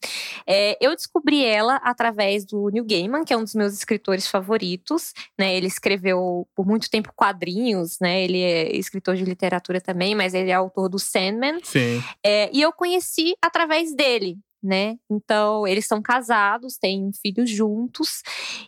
É, 0.45 0.77
eu 0.81 0.97
descobri 0.97 1.45
ela 1.45 1.77
através 1.77 2.45
do 2.45 2.69
Neil 2.69 2.85
Gaiman, 2.85 3.25
que 3.25 3.33
é 3.33 3.37
um 3.37 3.45
dos 3.45 3.55
meus 3.55 3.75
escritores 3.75 4.27
favoritos. 4.27 5.15
Né? 5.39 5.55
Ele 5.55 5.69
escreveu 5.69 6.49
por 6.57 6.67
muito 6.67 6.91
tempo 6.91 7.10
quadrinhos, 7.15 7.99
né? 8.01 8.23
Ele 8.23 8.41
é 8.43 8.77
escritor 8.77 9.17
de 9.17 9.25
literatura 9.25 9.81
também, 9.81 10.15
mas 10.15 10.35
ele 10.35 10.51
é 10.51 10.55
autor 10.55 10.89
do 10.89 10.99
Sandman. 10.99 11.59
Sim. 11.63 12.03
É, 12.25 12.51
e 12.53 12.61
eu 12.61 12.73
conheci 12.73 13.35
através 13.43 13.95
dele, 13.95 14.39
né? 14.63 14.97
Então, 15.11 15.67
eles 15.67 15.87
são 15.87 16.03
casados, 16.03 16.77
têm 16.77 17.05
um 17.05 17.13
filho 17.13 17.47
juntos, 17.47 18.23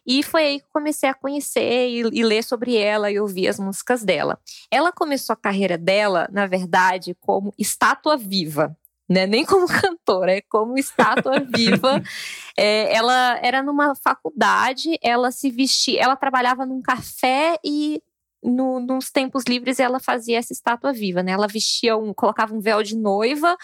e 0.07 0.23
foi 0.23 0.43
aí 0.43 0.61
que 0.61 0.67
comecei 0.73 1.09
a 1.09 1.15
conhecer 1.15 1.89
e, 1.89 2.01
e, 2.01 2.25
ler 2.25 2.43
sobre 2.43 2.77
ela 2.77 3.11
e 3.11 3.21
ouvir 3.21 3.49
as 3.49 3.59
músicas 3.59 4.03
dela. 4.03 4.39
Ela 4.71 4.91
começou 4.91 5.35
a 5.35 5.37
carreira 5.37 5.77
dela, 5.77 6.29
na 6.33 6.47
verdade, 6.47 7.15
como 7.21 7.53
estátua 7.59 8.17
viva. 8.17 8.77
Né? 9.09 9.27
Nem 9.27 9.45
como 9.45 9.67
cantora, 9.69 10.33
é 10.33 10.41
como 10.41 10.79
estátua 10.79 11.41
viva. 11.55 12.03
É, 12.57 12.95
ela 12.95 13.39
era 13.43 13.63
numa 13.63 13.95
faculdade, 13.95 14.99
ela 15.03 15.31
se 15.31 15.51
vestia, 15.51 16.01
ela 16.01 16.17
trabalhava 16.17 16.65
num 16.65 16.81
café 16.81 17.59
e 17.63 18.03
no, 18.43 18.81
nos 18.81 19.11
tempos 19.11 19.45
livres 19.49 19.79
ela 19.79 20.01
fazia 20.01 20.39
essa 20.39 20.53
estátua 20.53 20.93
viva, 20.93 21.23
né? 21.23 21.33
Ela 21.33 21.47
vestia 21.47 21.97
um, 21.97 22.13
colocava 22.13 22.55
um 22.55 22.61
véu 22.61 22.83
de 22.83 22.97
noiva, 22.97 23.57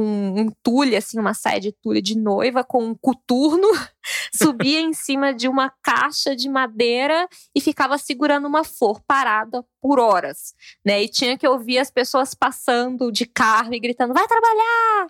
um, 0.00 0.40
um 0.40 0.50
tule, 0.62 0.96
assim, 0.96 1.18
uma 1.18 1.34
saia 1.34 1.60
de 1.60 1.72
tule 1.72 2.00
de 2.00 2.16
noiva 2.16 2.64
com 2.64 2.84
um 2.84 2.94
coturno 2.94 3.68
subia 4.34 4.80
em 4.80 4.92
cima 4.92 5.32
de 5.32 5.48
uma 5.48 5.72
caixa 5.82 6.34
de 6.34 6.48
madeira 6.48 7.28
e 7.54 7.60
ficava 7.60 7.98
segurando 7.98 8.46
uma 8.46 8.64
flor 8.64 9.00
parada 9.06 9.64
por 9.80 10.00
horas, 10.00 10.54
né? 10.84 11.02
E 11.02 11.08
tinha 11.08 11.38
que 11.38 11.46
ouvir 11.46 11.78
as 11.78 11.90
pessoas 11.90 12.34
passando 12.34 13.12
de 13.12 13.24
carro 13.26 13.72
e 13.72 13.80
gritando: 13.80 14.12
"Vai 14.12 14.26
trabalhar!" 14.26 15.08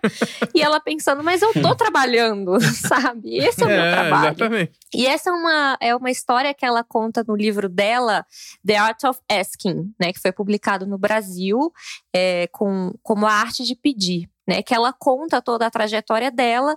e 0.53 0.61
ela 0.61 0.79
pensando: 0.79 1.23
"Mas 1.23 1.41
eu 1.41 1.51
tô 1.53 1.75
trabalhando", 1.75 2.59
sabe? 2.87 3.37
Esse 3.37 3.63
é 3.63 3.65
o 3.65 3.69
é, 3.69 3.81
meu 3.81 3.91
trabalho. 3.91 4.27
Exatamente. 4.27 4.71
E 4.93 5.05
essa 5.05 5.29
é 5.29 5.33
uma 5.33 5.77
é 5.81 5.95
uma 5.95 6.11
história 6.11 6.53
que 6.53 6.65
ela 6.65 6.83
conta 6.83 7.23
no 7.27 7.35
livro 7.35 7.67
dela, 7.67 8.25
The 8.65 8.77
Art 8.77 9.03
of 9.05 9.19
Asking, 9.29 9.93
né, 9.99 10.13
que 10.13 10.19
foi 10.19 10.31
publicado 10.31 10.85
no 10.85 10.97
Brasil, 10.97 11.71
é, 12.13 12.47
com 12.47 12.93
como 13.01 13.25
a 13.25 13.31
arte 13.31 13.63
de 13.63 13.75
pedir, 13.75 14.29
né? 14.49 14.63
Que 14.63 14.73
ela 14.73 14.91
conta 14.91 15.41
toda 15.41 15.67
a 15.67 15.71
trajetória 15.71 16.31
dela 16.31 16.75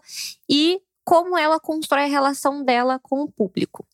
e 0.49 0.81
como 1.05 1.37
ela 1.37 1.59
constrói 1.59 2.05
a 2.05 2.09
relação 2.09 2.63
dela 2.65 3.01
com 3.03 3.23
o 3.23 3.33
público. 3.33 3.85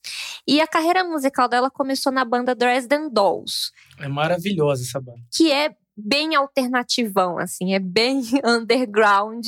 E 0.47 0.61
a 0.61 0.67
carreira 0.67 1.05
musical 1.05 1.49
dela 1.49 1.71
começou 1.71 2.13
na 2.13 2.25
banda 2.25 2.55
Dresden 2.55 3.09
Dolls. 3.09 3.71
É 3.99 4.09
maravilhosa 4.09 4.83
essa 4.83 5.01
banda. 5.01 5.21
Que 5.33 5.51
é 5.51 5.75
bem 5.99 6.37
alternativão, 6.37 7.39
assim, 7.39 7.75
é 7.75 7.79
bem 7.79 8.23
underground. 8.45 9.47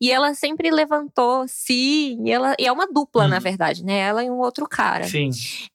E 0.00 0.10
ela 0.10 0.34
sempre 0.34 0.70
levantou, 0.70 1.44
sim, 1.46 2.22
e, 2.24 2.30
ela, 2.30 2.54
e 2.58 2.66
é 2.66 2.72
uma 2.72 2.90
dupla, 2.90 3.28
na 3.28 3.36
uhum. 3.36 3.42
verdade, 3.42 3.84
né? 3.84 3.98
Ela 3.98 4.24
e 4.24 4.30
um 4.30 4.38
outro 4.38 4.66
cara. 4.66 5.04
Sim. 5.04 5.30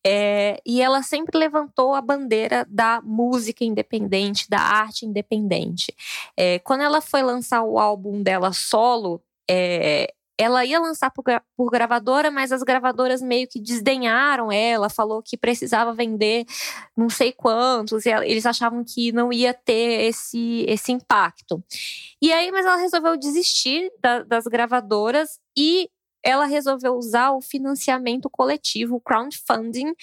É, 0.05 0.59
e 0.65 0.81
ela 0.81 1.03
sempre 1.03 1.37
levantou 1.37 1.93
a 1.93 2.01
bandeira 2.01 2.65
da 2.69 3.01
música 3.03 3.63
independente, 3.63 4.49
da 4.49 4.59
arte 4.59 5.05
independente. 5.05 5.93
É, 6.35 6.59
quando 6.59 6.81
ela 6.81 7.01
foi 7.01 7.21
lançar 7.21 7.61
o 7.63 7.77
álbum 7.77 8.23
dela 8.23 8.51
solo, 8.51 9.21
é, 9.49 10.11
ela 10.37 10.65
ia 10.65 10.79
lançar 10.79 11.09
por, 11.11 11.23
por, 11.55 11.69
gravadora, 11.69 12.29
mas 12.29 12.51
as 12.51 12.61
gravadoras 12.61 13.21
meio 13.21 13.47
que 13.47 13.59
desdenharam 13.59 14.51
ela, 14.51 14.89
falou 14.89 15.21
que 15.21 15.37
precisava 15.37 15.93
vender 15.93 16.45
não 16.95 17.09
sei 17.09 17.31
quantos, 17.31 18.05
eles 18.05 18.45
achavam 18.45 18.83
que 18.83 19.11
não 19.11 19.31
ia 19.31 19.53
ter 19.53 20.07
esse, 20.07 20.65
esse 20.67 20.91
impacto. 20.91 21.63
E 22.21 22.31
aí, 22.33 22.51
mas 22.51 22.65
ela 22.65 22.77
resolveu 22.77 23.17
desistir 23.17 23.91
da, 24.01 24.23
das 24.23 24.45
gravadoras 24.45 25.39
e 25.57 25.89
ela 26.23 26.45
resolveu 26.45 26.95
usar 26.95 27.31
o 27.31 27.41
financiamento 27.41 28.29
coletivo, 28.29 28.95
o 28.95 29.01
crowdfunding, 29.01 29.93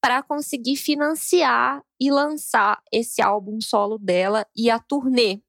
para 0.00 0.22
conseguir 0.22 0.76
financiar 0.76 1.82
e 2.00 2.10
lançar 2.10 2.80
esse 2.92 3.22
álbum 3.22 3.60
solo 3.60 3.98
dela 3.98 4.46
e 4.56 4.70
a 4.70 4.78
turnê 4.78 5.40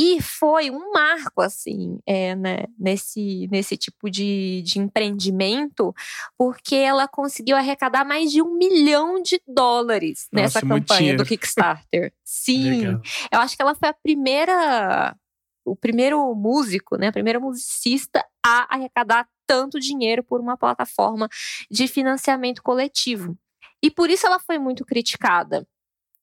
e 0.00 0.22
foi 0.22 0.70
um 0.70 0.92
marco, 0.92 1.42
assim, 1.42 1.98
é, 2.06 2.36
né, 2.36 2.66
nesse, 2.78 3.48
nesse 3.50 3.76
tipo 3.76 4.08
de, 4.08 4.62
de 4.62 4.78
empreendimento, 4.78 5.92
porque 6.36 6.76
ela 6.76 7.08
conseguiu 7.08 7.56
arrecadar 7.56 8.04
mais 8.04 8.30
de 8.30 8.40
um 8.40 8.56
milhão 8.56 9.20
de 9.20 9.42
dólares 9.44 10.28
Nossa, 10.30 10.60
nessa 10.60 10.60
campanha 10.60 11.16
do 11.16 11.24
Kickstarter. 11.24 12.12
Sim, 12.22 12.78
Legal. 12.78 13.00
eu 13.32 13.40
acho 13.40 13.56
que 13.56 13.62
ela 13.62 13.74
foi 13.74 13.88
a 13.88 13.92
primeira, 13.92 15.16
o 15.64 15.74
primeiro 15.74 16.32
músico, 16.32 16.96
né, 16.96 17.08
a 17.08 17.12
primeira 17.12 17.40
musicista 17.40 18.24
a 18.40 18.72
arrecadar 18.72 19.28
tanto 19.48 19.80
dinheiro 19.80 20.22
por 20.22 20.40
uma 20.40 20.56
plataforma 20.56 21.28
de 21.68 21.88
financiamento 21.88 22.62
coletivo. 22.62 23.36
E 23.82 23.90
por 23.90 24.10
isso 24.10 24.28
ela 24.28 24.38
foi 24.38 24.60
muito 24.60 24.84
criticada 24.84 25.66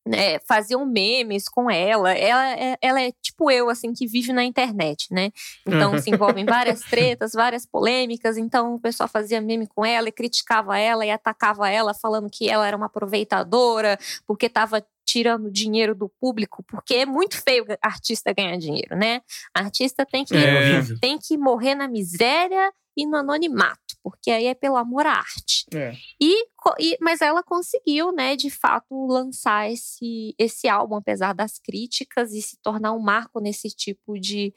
né, 0.05 0.39
faziam 0.39 0.85
memes 0.85 1.49
com 1.49 1.69
ela. 1.69 2.13
Ela 2.13 2.51
é, 2.51 2.77
ela 2.81 3.01
é 3.01 3.11
tipo 3.21 3.49
eu, 3.49 3.69
assim, 3.69 3.91
que 3.93 4.05
vive 4.05 4.31
na 4.31 4.43
internet, 4.43 5.07
né? 5.11 5.31
Então 5.65 5.97
se 5.97 6.09
envolve 6.11 6.39
em 6.39 6.45
várias 6.45 6.81
tretas, 6.81 7.33
várias 7.33 7.65
polêmicas. 7.65 8.37
Então 8.37 8.75
o 8.75 8.79
pessoal 8.79 9.09
fazia 9.09 9.41
meme 9.41 9.67
com 9.67 9.85
ela 9.85 10.07
e 10.09 10.11
criticava 10.11 10.77
ela 10.77 11.05
e 11.05 11.11
atacava 11.11 11.69
ela, 11.69 11.93
falando 11.93 12.29
que 12.29 12.49
ela 12.49 12.67
era 12.67 12.77
uma 12.77 12.85
aproveitadora, 12.85 13.97
porque 14.27 14.45
estava 14.45 14.85
tirando 15.05 15.51
dinheiro 15.51 15.93
do 15.93 16.09
público, 16.19 16.63
porque 16.67 16.95
é 16.95 17.05
muito 17.05 17.41
feio 17.41 17.65
artista 17.81 18.33
ganhar 18.33 18.57
dinheiro, 18.57 18.95
né? 18.95 19.21
Artista 19.53 20.05
tem 20.05 20.25
que, 20.25 20.35
é. 20.35 20.81
tem 20.99 21.17
que 21.17 21.37
morrer 21.37 21.75
na 21.75 21.87
miséria 21.87 22.71
e 22.97 23.05
no 23.05 23.17
anonimato, 23.17 23.84
porque 24.05 24.29
aí 24.29 24.45
é 24.45 24.53
pelo 24.53 24.77
amor 24.77 25.07
à 25.07 25.13
arte. 25.13 25.65
É. 25.73 25.95
E, 26.21 26.45
e, 26.79 26.95
mas 27.01 27.21
ela 27.21 27.41
conseguiu, 27.41 28.11
né, 28.11 28.35
de 28.35 28.51
fato, 28.51 29.07
lançar 29.07 29.71
esse, 29.71 30.35
esse 30.37 30.67
álbum, 30.67 30.97
apesar 30.97 31.33
das 31.33 31.57
críticas, 31.57 32.31
e 32.31 32.39
se 32.39 32.55
tornar 32.61 32.93
um 32.93 32.99
marco 32.99 33.39
nesse 33.39 33.67
tipo 33.69 34.19
de, 34.19 34.53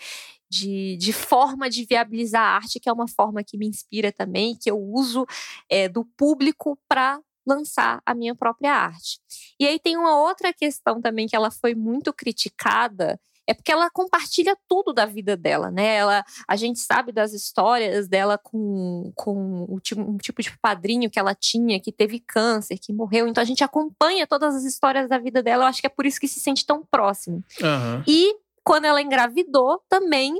de, 0.51 0.99
de 0.99 1.13
forma 1.15 1.71
de 1.71 1.87
viabilizar 1.87 2.43
a 2.43 2.57
arte, 2.57 2.79
que 2.79 2.91
é 2.91 2.93
uma 2.93 3.09
forma 3.09 3.43
que 3.43 3.57
me 3.57 3.67
inspira 3.67 4.13
também, 4.13 4.55
que 4.55 4.71
eu 4.71 4.79
uso 4.79 5.25
é, 5.67 5.89
do 5.89 6.05
público 6.05 6.79
para 6.87 7.19
lançar 7.47 8.03
a 8.05 8.15
minha 8.15 8.35
própria 8.35 8.75
arte. 8.75 9.19
E 9.59 9.67
aí 9.67 9.79
tem 9.79 9.97
uma 9.97 10.21
outra 10.21 10.53
questão 10.53 11.01
também 11.01 11.27
que 11.27 11.35
ela 11.35 11.51
foi 11.51 11.75
muito 11.75 12.13
criticada, 12.13 13.19
é 13.49 13.55
porque 13.55 13.73
ela 13.73 13.89
compartilha 13.91 14.55
tudo 14.69 14.93
da 14.93 15.07
vida 15.07 15.35
dela, 15.35 15.71
né? 15.71 15.97
Ela, 15.97 16.23
a 16.47 16.55
gente 16.55 16.81
sabe 16.81 17.13
das 17.13 17.33
histórias 17.33 18.07
dela 18.07 18.37
com, 18.37 19.11
com 19.17 19.65
o 19.67 19.81
tipo, 19.81 20.03
um 20.03 20.19
tipo 20.19 20.43
de 20.43 20.57
padrinho 20.59 21.11
que 21.11 21.19
ela 21.19 21.35
tinha, 21.35 21.81
que 21.81 21.91
teve 21.91 22.21
câncer, 22.21 22.79
que 22.79 22.93
morreu. 22.93 23.27
Então 23.27 23.41
a 23.41 23.47
gente 23.47 23.65
acompanha 23.65 24.27
todas 24.27 24.55
as 24.55 24.65
histórias 24.65 25.09
da 25.09 25.17
vida 25.17 25.43
dela. 25.43 25.65
Eu 25.65 25.69
acho 25.69 25.81
que 25.81 25.87
é 25.87 25.91
por 25.91 26.05
isso 26.05 26.21
que 26.21 26.29
se 26.29 26.41
sente 26.41 26.67
tão 26.67 26.85
próximo. 26.91 27.43
Uhum. 27.63 28.03
E 28.07 28.37
quando 28.63 28.85
ela 28.85 29.01
engravidou, 29.01 29.83
também 29.89 30.35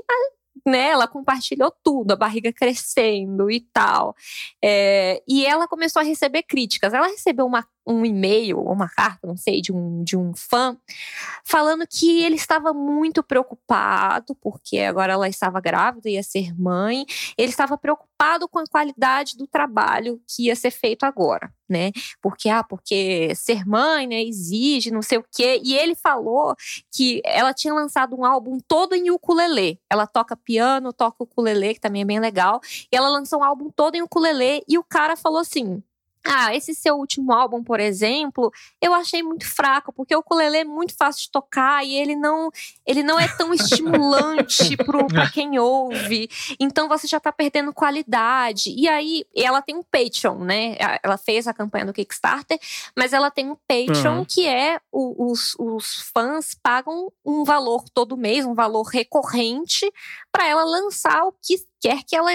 né, 0.65 0.89
ela 0.89 1.07
compartilhou 1.07 1.73
tudo, 1.83 2.11
a 2.11 2.15
barriga 2.15 2.53
crescendo 2.53 3.49
e 3.49 3.59
tal. 3.59 4.15
É, 4.63 5.21
e 5.27 5.45
ela 5.45 5.67
começou 5.67 5.99
a 5.99 6.05
receber 6.05 6.43
críticas. 6.43 6.93
Ela 6.93 7.07
recebeu 7.07 7.45
uma 7.45 7.65
um 7.89 8.05
e-mail 8.05 8.59
ou 8.59 8.71
uma 8.71 8.87
carta, 8.87 9.27
não 9.27 9.35
sei, 9.35 9.61
de 9.61 9.73
um, 9.73 10.03
de 10.03 10.15
um 10.15 10.33
fã, 10.35 10.77
falando 11.43 11.85
que 11.87 12.23
ele 12.23 12.35
estava 12.35 12.71
muito 12.71 13.23
preocupado, 13.23 14.35
porque 14.35 14.79
agora 14.79 15.13
ela 15.13 15.27
estava 15.27 15.59
grávida, 15.59 16.09
ia 16.09 16.21
ser 16.21 16.53
mãe, 16.57 17.05
ele 17.35 17.49
estava 17.49 17.77
preocupado 17.77 18.47
com 18.47 18.59
a 18.59 18.67
qualidade 18.69 19.35
do 19.35 19.47
trabalho 19.47 20.21
que 20.27 20.45
ia 20.45 20.55
ser 20.55 20.71
feito 20.71 21.03
agora, 21.03 21.51
né? 21.67 21.91
Porque, 22.21 22.49
ah, 22.49 22.63
porque 22.63 23.33
ser 23.33 23.65
mãe, 23.65 24.05
né, 24.05 24.21
exige 24.21 24.91
não 24.91 25.01
sei 25.01 25.17
o 25.17 25.25
quê. 25.31 25.59
E 25.63 25.75
ele 25.75 25.95
falou 25.95 26.55
que 26.91 27.21
ela 27.23 27.53
tinha 27.53 27.73
lançado 27.73 28.15
um 28.15 28.25
álbum 28.25 28.59
todo 28.67 28.93
em 28.93 29.09
ukulele. 29.09 29.79
Ela 29.89 30.05
toca 30.05 30.35
piano, 30.35 30.93
toca 30.93 31.23
ukulele, 31.23 31.73
que 31.73 31.79
também 31.79 32.01
é 32.01 32.05
bem 32.05 32.19
legal. 32.19 32.59
E 32.91 32.95
ela 32.95 33.09
lançou 33.09 33.39
um 33.39 33.43
álbum 33.43 33.69
todo 33.69 33.95
em 33.95 34.01
ukulele 34.01 34.63
e 34.67 34.77
o 34.77 34.83
cara 34.83 35.15
falou 35.15 35.39
assim: 35.39 35.81
ah, 36.25 36.53
esse 36.53 36.75
seu 36.75 36.95
último 36.95 37.31
álbum, 37.31 37.63
por 37.63 37.79
exemplo, 37.79 38.51
eu 38.81 38.93
achei 38.93 39.23
muito 39.23 39.45
fraco, 39.45 39.93
porque 39.93 40.15
o 40.15 40.19
ukulele 40.19 40.57
é 40.57 40.63
muito 40.63 40.95
fácil 40.95 41.23
de 41.23 41.31
tocar 41.31 41.85
e 41.85 41.95
ele 41.95 42.15
não, 42.15 42.51
ele 42.85 43.01
não 43.01 43.19
é 43.19 43.27
tão 43.27 43.53
estimulante 43.53 44.75
para 44.83 45.29
quem 45.31 45.57
ouve. 45.57 46.29
Então 46.59 46.87
você 46.89 47.07
já 47.07 47.19
tá 47.19 47.31
perdendo 47.31 47.73
qualidade. 47.73 48.73
E 48.77 48.87
aí 48.87 49.25
ela 49.35 49.61
tem 49.61 49.75
um 49.75 49.83
Patreon, 49.83 50.39
né? 50.39 50.75
Ela 51.01 51.17
fez 51.17 51.47
a 51.47 51.53
campanha 51.53 51.85
do 51.85 51.93
Kickstarter, 51.93 52.59
mas 52.95 53.13
ela 53.13 53.31
tem 53.31 53.49
um 53.49 53.57
Patreon 53.67 54.19
uhum. 54.19 54.25
que 54.25 54.45
é 54.45 54.79
o, 54.91 55.31
os, 55.31 55.55
os 55.57 56.11
fãs 56.13 56.53
pagam 56.53 57.11
um 57.25 57.43
valor 57.43 57.85
todo 57.93 58.17
mês, 58.17 58.45
um 58.45 58.53
valor 58.53 58.83
recorrente 58.83 59.89
para 60.31 60.47
ela 60.47 60.63
lançar 60.63 61.23
o 61.23 61.33
que 61.41 61.55
quer 61.79 62.03
que 62.03 62.15
ela 62.15 62.29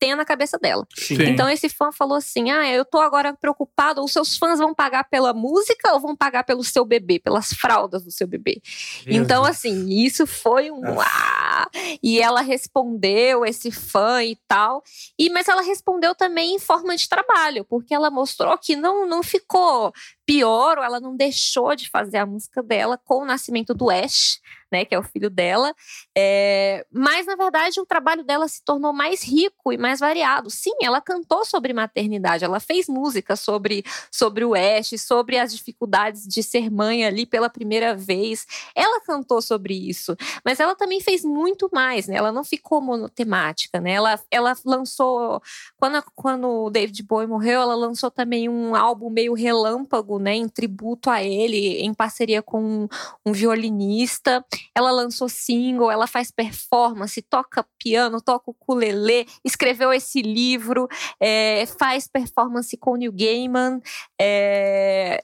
tenha 0.00 0.16
na 0.16 0.24
cabeça 0.24 0.58
dela. 0.58 0.86
Sim. 0.96 1.22
Então 1.24 1.48
esse 1.48 1.68
fã 1.68 1.92
falou 1.92 2.16
assim: 2.16 2.50
"Ah, 2.50 2.68
eu 2.68 2.84
tô 2.84 2.98
agora 2.98 3.34
preocupado, 3.34 4.02
os 4.02 4.12
seus 4.12 4.38
fãs 4.38 4.58
vão 4.58 4.74
pagar 4.74 5.04
pela 5.04 5.34
música 5.34 5.92
ou 5.92 6.00
vão 6.00 6.16
pagar 6.16 6.42
pelo 6.44 6.64
seu 6.64 6.84
bebê, 6.84 7.18
pelas 7.18 7.52
fraldas 7.52 8.02
do 8.02 8.10
seu 8.10 8.26
bebê?". 8.26 8.60
Meu 9.06 9.22
então 9.22 9.44
Deus. 9.44 9.56
assim, 9.56 9.88
isso 9.90 10.26
foi 10.26 10.70
um 10.70 10.98
ah. 10.98 11.68
e 12.02 12.18
ela 12.18 12.40
respondeu 12.40 13.44
esse 13.44 13.70
fã 13.70 14.24
e 14.24 14.36
tal. 14.48 14.82
E 15.18 15.28
mas 15.28 15.46
ela 15.46 15.62
respondeu 15.62 16.14
também 16.14 16.54
em 16.54 16.58
forma 16.58 16.96
de 16.96 17.08
trabalho, 17.08 17.64
porque 17.64 17.94
ela 17.94 18.10
mostrou 18.10 18.56
que 18.56 18.74
não 18.74 19.06
não 19.06 19.22
ficou 19.22 19.92
pior, 20.30 20.78
ela 20.78 21.00
não 21.00 21.16
deixou 21.16 21.74
de 21.74 21.90
fazer 21.90 22.18
a 22.18 22.24
música 22.24 22.62
dela 22.62 22.96
com 22.96 23.22
o 23.22 23.24
nascimento 23.24 23.74
do 23.74 23.90
Ash, 23.90 24.40
né, 24.70 24.84
que 24.84 24.94
é 24.94 24.98
o 24.98 25.02
filho 25.02 25.28
dela. 25.28 25.74
É, 26.16 26.86
mas, 26.92 27.26
na 27.26 27.34
verdade, 27.34 27.80
o 27.80 27.86
trabalho 27.86 28.22
dela 28.22 28.46
se 28.46 28.64
tornou 28.64 28.92
mais 28.92 29.24
rico 29.24 29.72
e 29.72 29.76
mais 29.76 29.98
variado. 29.98 30.48
Sim, 30.48 30.70
ela 30.80 31.00
cantou 31.00 31.44
sobre 31.44 31.72
maternidade, 31.72 32.44
ela 32.44 32.60
fez 32.60 32.86
música 32.88 33.34
sobre, 33.34 33.82
sobre 34.12 34.44
o 34.44 34.54
Ash, 34.54 34.90
sobre 35.04 35.36
as 35.36 35.52
dificuldades 35.52 36.28
de 36.28 36.44
ser 36.44 36.70
mãe 36.70 37.04
ali 37.04 37.26
pela 37.26 37.50
primeira 37.50 37.96
vez. 37.96 38.46
Ela 38.72 39.00
cantou 39.00 39.42
sobre 39.42 39.74
isso, 39.74 40.16
mas 40.44 40.60
ela 40.60 40.76
também 40.76 41.00
fez 41.00 41.24
muito 41.24 41.68
mais, 41.72 42.06
né? 42.06 42.14
Ela 42.14 42.30
não 42.30 42.44
ficou 42.44 42.80
monotemática, 42.80 43.80
né? 43.80 43.94
Ela, 43.94 44.20
ela 44.30 44.54
lançou. 44.64 45.42
Quando, 45.76 46.04
quando 46.14 46.48
o 46.48 46.70
David 46.70 47.02
Bowie 47.02 47.26
morreu, 47.26 47.60
ela 47.62 47.74
lançou 47.74 48.12
também 48.12 48.48
um 48.48 48.76
álbum 48.76 49.10
meio 49.10 49.34
relâmpago 49.34 50.19
né, 50.20 50.34
em 50.34 50.48
tributo 50.48 51.10
a 51.10 51.22
ele, 51.22 51.80
em 51.80 51.92
parceria 51.94 52.42
com 52.42 52.88
um 53.24 53.32
violinista. 53.32 54.44
Ela 54.74 54.90
lançou 54.90 55.28
single, 55.28 55.90
ela 55.90 56.06
faz 56.06 56.30
performance, 56.30 57.22
toca 57.22 57.66
piano, 57.78 58.20
toca 58.20 58.50
ukulele, 58.50 59.26
escreveu 59.44 59.92
esse 59.92 60.22
livro, 60.22 60.88
é, 61.18 61.64
faz 61.78 62.06
performance 62.06 62.76
com 62.76 62.96
Neil 62.96 63.12
Gaiman. 63.12 63.80
É, 64.20 65.22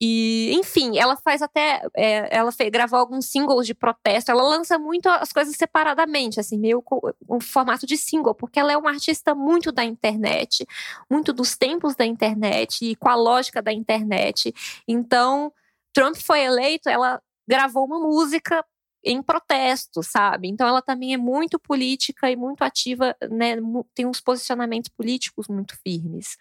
e, 0.00 0.52
enfim, 0.54 0.96
ela 0.96 1.16
faz 1.16 1.42
até. 1.42 1.84
É, 1.96 2.36
ela 2.36 2.52
fez, 2.52 2.70
gravou 2.70 2.98
alguns 2.98 3.26
singles 3.26 3.66
de 3.66 3.74
protesto. 3.74 4.30
Ela 4.30 4.42
lança 4.42 4.78
muito 4.78 5.08
as 5.08 5.32
coisas 5.32 5.56
separadamente, 5.56 6.38
assim, 6.38 6.56
meio 6.56 6.80
com 6.80 7.00
um 7.28 7.40
formato 7.40 7.84
de 7.86 7.96
single, 7.96 8.34
porque 8.34 8.60
ela 8.60 8.72
é 8.72 8.76
uma 8.76 8.90
artista 8.90 9.34
muito 9.34 9.72
da 9.72 9.84
internet, 9.84 10.64
muito 11.10 11.32
dos 11.32 11.56
tempos 11.56 11.96
da 11.96 12.06
internet 12.06 12.84
e 12.84 12.94
com 12.94 13.08
a 13.08 13.16
lógica 13.16 13.60
da 13.60 13.72
internet. 13.72 14.54
Então, 14.86 15.52
Trump 15.92 16.16
foi 16.16 16.42
eleito, 16.42 16.88
ela 16.88 17.20
gravou 17.48 17.84
uma 17.84 17.98
música 17.98 18.64
em 19.02 19.22
protesto, 19.22 20.02
sabe? 20.02 20.48
Então 20.48 20.66
ela 20.66 20.82
também 20.82 21.14
é 21.14 21.16
muito 21.16 21.58
política 21.58 22.30
e 22.30 22.36
muito 22.36 22.62
ativa, 22.62 23.16
né? 23.30 23.56
Tem 23.94 24.06
uns 24.06 24.20
posicionamentos 24.20 24.90
políticos 24.90 25.48
muito 25.48 25.76
firmes. 25.82 26.36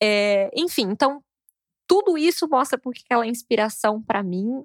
É, 0.00 0.50
enfim, 0.54 0.88
então 0.90 1.22
tudo 1.86 2.18
isso 2.18 2.48
mostra 2.48 2.78
porque 2.78 3.02
ela 3.10 3.24
é 3.24 3.28
inspiração 3.28 4.02
para 4.02 4.22
mim, 4.22 4.64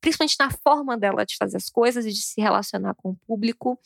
principalmente 0.00 0.36
na 0.38 0.50
forma 0.50 0.96
dela 0.96 1.24
de 1.24 1.36
fazer 1.36 1.56
as 1.56 1.68
coisas 1.68 2.06
e 2.06 2.10
de 2.10 2.22
se 2.22 2.40
relacionar 2.40 2.94
com 2.94 3.10
o 3.10 3.16
público. 3.26 3.78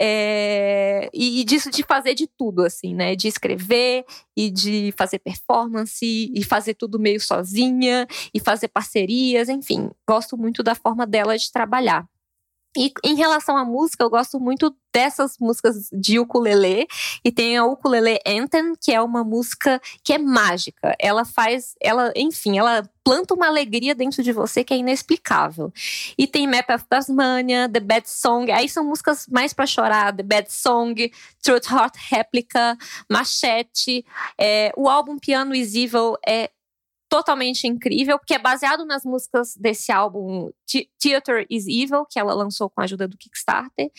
É, 0.00 1.08
e, 1.12 1.42
disso 1.44 1.70
de 1.70 1.82
fazer 1.82 2.14
de 2.14 2.26
tudo, 2.26 2.62
assim, 2.62 2.94
né? 2.94 3.16
De 3.16 3.28
escrever 3.28 4.04
e 4.36 4.50
de 4.50 4.92
fazer 4.96 5.18
performance 5.18 6.04
e 6.04 6.44
fazer 6.44 6.74
tudo 6.74 6.98
meio 6.98 7.20
sozinha 7.20 8.06
e 8.34 8.38
fazer 8.38 8.68
parcerias, 8.68 9.48
enfim. 9.48 9.90
Gosto 10.06 10.36
muito 10.36 10.62
da 10.62 10.74
forma 10.74 11.06
dela 11.06 11.36
de 11.36 11.50
trabalhar. 11.50 12.06
E 12.76 12.92
em 13.02 13.14
relação 13.14 13.56
à 13.56 13.64
música, 13.64 14.04
eu 14.04 14.10
gosto 14.10 14.38
muito 14.38 14.74
dessas 14.92 15.36
músicas 15.38 15.88
de 15.92 16.18
ukulele. 16.18 16.86
E 17.24 17.30
tem 17.30 17.56
a 17.56 17.64
Ukulele 17.64 18.18
Anthem, 18.26 18.74
que 18.80 18.92
é 18.92 19.00
uma 19.00 19.22
música 19.22 19.80
que 20.02 20.12
é 20.12 20.18
mágica. 20.18 20.96
Ela 20.98 21.24
faz, 21.24 21.74
ela, 21.80 22.12
enfim, 22.16 22.58
ela 22.58 22.88
planta 23.04 23.34
uma 23.34 23.46
alegria 23.46 23.94
dentro 23.94 24.22
de 24.22 24.32
você 24.32 24.64
que 24.64 24.74
é 24.74 24.78
inexplicável. 24.78 25.72
E 26.16 26.26
tem 26.26 26.46
Map 26.46 26.68
of 26.70 26.84
Tasmania, 26.88 27.68
The 27.68 27.80
Bad 27.80 28.08
Song. 28.08 28.50
Aí 28.50 28.68
são 28.68 28.84
músicas 28.84 29.26
mais 29.28 29.52
para 29.52 29.66
chorar. 29.66 30.16
The 30.16 30.22
Bad 30.22 30.52
Song, 30.52 31.12
Truth 31.42 31.70
Heart 31.70 31.96
Replica, 32.10 32.76
Machete. 33.10 34.04
É, 34.38 34.72
o 34.76 34.88
álbum 34.88 35.18
Piano 35.18 35.54
Is 35.54 35.74
Evil 35.74 36.16
é 36.26 36.50
totalmente 37.08 37.66
incrível, 37.66 38.18
porque 38.18 38.34
é 38.34 38.38
baseado 38.38 38.84
nas 38.84 39.04
músicas 39.04 39.54
desse 39.56 39.92
álbum 39.92 40.50
Theater 40.98 41.46
is 41.48 41.66
Evil, 41.66 42.04
que 42.10 42.18
ela 42.18 42.34
lançou 42.34 42.68
com 42.68 42.80
a 42.80 42.84
ajuda 42.84 43.06
do 43.06 43.16
Kickstarter. 43.16 43.90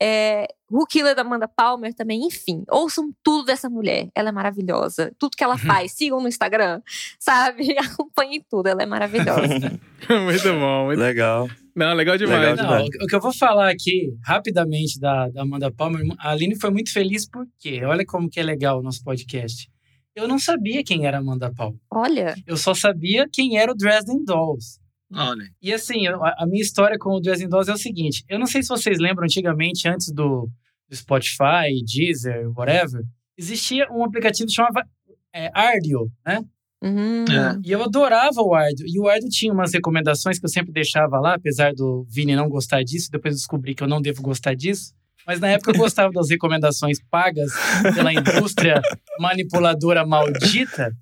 É, 0.00 0.48
Who 0.70 0.84
Killed 0.86 1.18
Amanda 1.18 1.46
Palmer 1.46 1.94
também, 1.94 2.26
enfim. 2.26 2.64
Ouçam 2.68 3.12
tudo 3.22 3.44
dessa 3.44 3.70
mulher. 3.70 4.08
Ela 4.14 4.30
é 4.30 4.32
maravilhosa. 4.32 5.14
Tudo 5.18 5.36
que 5.36 5.44
ela 5.44 5.54
uhum. 5.54 5.60
faz, 5.60 5.92
sigam 5.92 6.20
no 6.20 6.28
Instagram, 6.28 6.82
sabe? 7.18 7.76
Acompanhem 7.78 8.44
tudo, 8.50 8.68
ela 8.68 8.82
é 8.82 8.86
maravilhosa. 8.86 9.80
muito 10.24 10.52
bom, 10.58 10.86
muito 10.86 10.98
legal. 10.98 11.48
Não, 11.74 11.94
legal 11.94 12.16
demais. 12.16 12.58
Legal 12.58 12.80
Não, 12.80 12.86
o 12.86 13.06
que 13.06 13.14
eu 13.14 13.20
vou 13.20 13.34
falar 13.34 13.70
aqui, 13.70 14.12
rapidamente, 14.24 14.98
da, 14.98 15.28
da 15.28 15.42
Amanda 15.42 15.70
Palmer, 15.70 16.02
a 16.18 16.30
Aline 16.30 16.58
foi 16.58 16.70
muito 16.70 16.92
feliz 16.92 17.28
porque, 17.28 17.84
olha 17.84 18.04
como 18.04 18.30
que 18.30 18.40
é 18.40 18.42
legal 18.42 18.80
o 18.80 18.82
nosso 18.82 19.04
podcast 19.04 19.68
eu 20.16 20.26
não 20.26 20.38
sabia 20.38 20.82
quem 20.82 21.06
era 21.06 21.18
Amanda 21.18 21.52
Paul. 21.54 21.78
Olha. 21.90 22.34
Eu 22.46 22.56
só 22.56 22.72
sabia 22.72 23.28
quem 23.30 23.58
era 23.58 23.70
o 23.70 23.76
Dresden 23.76 24.24
Dolls. 24.24 24.80
Olha. 25.12 25.44
E 25.62 25.72
assim, 25.72 26.06
a 26.06 26.46
minha 26.46 26.62
história 26.62 26.98
com 26.98 27.10
o 27.10 27.20
Dresden 27.20 27.48
Dolls 27.48 27.70
é 27.70 27.74
o 27.74 27.78
seguinte: 27.78 28.24
eu 28.28 28.38
não 28.38 28.46
sei 28.46 28.62
se 28.62 28.68
vocês 28.68 28.98
lembram 28.98 29.24
antigamente, 29.24 29.86
antes 29.86 30.10
do, 30.10 30.48
do 30.88 30.96
Spotify, 30.96 31.82
Deezer, 31.84 32.50
whatever, 32.56 33.04
existia 33.36 33.86
um 33.92 34.02
aplicativo 34.02 34.48
que 34.48 34.54
chamava 34.54 34.84
é, 35.32 35.50
Ardio, 35.54 36.10
né? 36.26 36.42
Uhum. 36.82 37.24
É. 37.24 37.60
E 37.64 37.72
eu 37.72 37.82
adorava 37.82 38.40
o 38.40 38.54
Ardio. 38.54 38.86
E 38.86 38.98
o 38.98 39.08
Ardio 39.08 39.28
tinha 39.28 39.52
umas 39.52 39.72
recomendações 39.72 40.38
que 40.38 40.46
eu 40.46 40.50
sempre 40.50 40.72
deixava 40.72 41.20
lá, 41.20 41.34
apesar 41.34 41.72
do 41.74 42.06
Vini 42.08 42.34
não 42.34 42.48
gostar 42.48 42.82
disso. 42.82 43.10
Depois 43.10 43.34
eu 43.34 43.38
descobri 43.38 43.74
que 43.74 43.82
eu 43.82 43.88
não 43.88 44.00
devo 44.00 44.22
gostar 44.22 44.54
disso. 44.54 44.94
Mas 45.26 45.40
na 45.40 45.48
época 45.48 45.72
eu 45.72 45.76
gostava 45.76 46.12
das 46.12 46.30
recomendações 46.30 46.98
pagas 47.10 47.50
pela 47.94 48.12
indústria 48.12 48.80
manipuladora 49.18 50.06
maldita. 50.06 50.92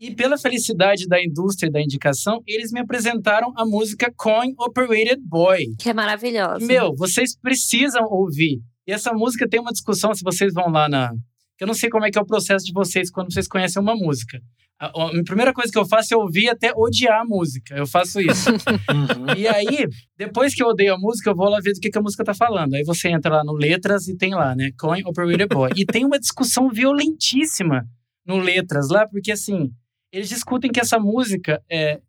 E 0.00 0.14
pela 0.14 0.38
felicidade 0.38 1.08
da 1.08 1.20
indústria 1.20 1.68
da 1.72 1.82
indicação, 1.82 2.40
eles 2.46 2.70
me 2.70 2.78
apresentaram 2.78 3.52
a 3.56 3.66
música 3.66 4.12
Coin 4.16 4.54
Operated 4.56 5.20
Boy. 5.26 5.74
Que 5.76 5.90
é 5.90 5.92
maravilhosa. 5.92 6.64
Meu, 6.64 6.94
vocês 6.94 7.36
precisam 7.36 8.04
ouvir. 8.04 8.60
E 8.86 8.92
essa 8.92 9.12
música 9.12 9.48
tem 9.48 9.58
uma 9.58 9.72
discussão, 9.72 10.14
se 10.14 10.22
vocês 10.22 10.54
vão 10.54 10.70
lá 10.70 10.88
na. 10.88 11.10
Eu 11.58 11.66
não 11.66 11.74
sei 11.74 11.90
como 11.90 12.06
é 12.06 12.12
que 12.12 12.18
é 12.18 12.22
o 12.22 12.26
processo 12.26 12.64
de 12.64 12.72
vocês 12.72 13.10
quando 13.10 13.32
vocês 13.32 13.48
conhecem 13.48 13.82
uma 13.82 13.96
música. 13.96 14.38
A, 14.80 14.86
a, 14.86 15.24
primeira 15.24 15.52
coisa 15.52 15.72
que 15.72 15.78
eu 15.78 15.86
faço 15.86 16.14
é 16.14 16.16
ouvir 16.16 16.48
até 16.48 16.72
odiar 16.74 17.20
a 17.20 17.24
música. 17.24 17.74
Eu 17.74 17.86
faço 17.86 18.20
isso. 18.20 18.50
uhum. 18.88 19.34
E 19.36 19.48
aí, 19.48 19.88
depois 20.16 20.54
que 20.54 20.62
eu 20.62 20.68
odeio 20.68 20.94
a 20.94 20.98
música, 20.98 21.30
eu 21.30 21.34
vou 21.34 21.48
lá 21.48 21.58
ver 21.60 21.72
do 21.72 21.80
que, 21.80 21.90
que 21.90 21.98
a 21.98 22.02
música 22.02 22.22
tá 22.24 22.32
falando. 22.32 22.74
Aí 22.74 22.84
você 22.84 23.08
entra 23.08 23.36
lá 23.36 23.44
no 23.44 23.54
Letras 23.54 24.06
e 24.06 24.16
tem 24.16 24.34
lá, 24.34 24.54
né? 24.54 24.70
Coin 24.78 25.02
Operator 25.04 25.48
Boy. 25.48 25.70
e 25.76 25.84
tem 25.84 26.04
uma 26.04 26.18
discussão 26.18 26.70
violentíssima 26.70 27.84
no 28.24 28.38
Letras 28.38 28.88
lá, 28.88 29.06
porque 29.08 29.32
assim, 29.32 29.72
eles 30.12 30.28
discutem 30.28 30.70
que 30.70 30.80
essa 30.80 30.98
música 30.98 31.62
é. 31.70 32.00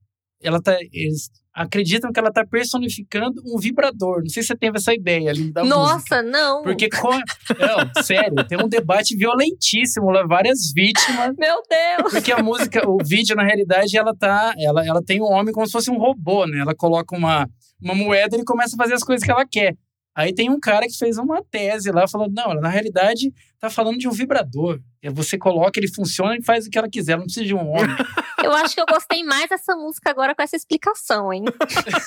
Ela 0.41 0.61
tá. 0.61 0.77
Eles 0.91 1.29
acreditam 1.53 2.11
que 2.11 2.19
ela 2.19 2.29
está 2.29 2.45
personificando 2.45 3.41
um 3.45 3.57
vibrador. 3.57 4.21
Não 4.21 4.29
sei 4.29 4.43
se 4.43 4.47
você 4.47 4.55
teve 4.55 4.77
essa 4.77 4.93
ideia 4.93 5.29
ali 5.29 5.51
da 5.51 5.63
Nossa, 5.63 5.95
música. 5.95 6.23
não! 6.23 6.63
Porque, 6.63 6.89
com... 6.89 7.09
não, 7.11 8.03
sério, 8.03 8.47
tem 8.47 8.57
um 8.57 8.67
debate 8.67 9.15
violentíssimo 9.15 10.09
lá, 10.11 10.25
várias 10.25 10.71
vítimas. 10.73 11.35
Meu 11.37 11.61
Deus! 11.69 12.13
Porque 12.13 12.31
a 12.31 12.41
música, 12.41 12.87
o 12.87 12.97
vídeo, 13.03 13.35
na 13.35 13.43
realidade, 13.43 13.97
ela 13.97 14.15
tá. 14.15 14.53
Ela, 14.57 14.85
ela 14.85 15.03
tem 15.03 15.21
um 15.21 15.25
homem 15.31 15.53
como 15.53 15.65
se 15.65 15.71
fosse 15.71 15.91
um 15.91 15.97
robô, 15.97 16.45
né? 16.45 16.59
Ela 16.59 16.75
coloca 16.75 17.15
uma, 17.15 17.49
uma 17.81 17.95
moeda 17.95 18.35
e 18.35 18.39
ele 18.39 18.45
começa 18.45 18.75
a 18.75 18.77
fazer 18.77 18.93
as 18.93 19.03
coisas 19.03 19.25
que 19.25 19.31
ela 19.31 19.45
quer. 19.45 19.75
Aí 20.15 20.33
tem 20.33 20.49
um 20.49 20.59
cara 20.59 20.85
que 20.85 20.97
fez 20.97 21.17
uma 21.17 21.43
tese 21.43 21.91
lá, 21.91 22.07
falando, 22.07 22.33
não, 22.33 22.53
na 22.55 22.69
realidade 22.69 23.31
tá 23.59 23.69
falando 23.69 23.97
de 23.97 24.07
um 24.07 24.11
vibrador. 24.11 24.79
Você 25.13 25.37
coloca, 25.37 25.79
ele 25.79 25.93
funciona 25.93 26.35
e 26.35 26.43
faz 26.43 26.65
o 26.65 26.69
que 26.69 26.77
ela 26.77 26.89
quiser, 26.89 27.17
não 27.17 27.23
precisa 27.23 27.45
de 27.45 27.53
um 27.53 27.69
homem. 27.69 27.95
Eu 28.43 28.53
acho 28.53 28.73
que 28.73 28.79
eu 28.79 28.85
gostei 28.85 29.21
mais 29.21 29.49
dessa 29.49 29.75
música 29.75 30.09
agora 30.09 30.33
com 30.33 30.41
essa 30.41 30.55
explicação, 30.55 31.31
hein? 31.31 31.43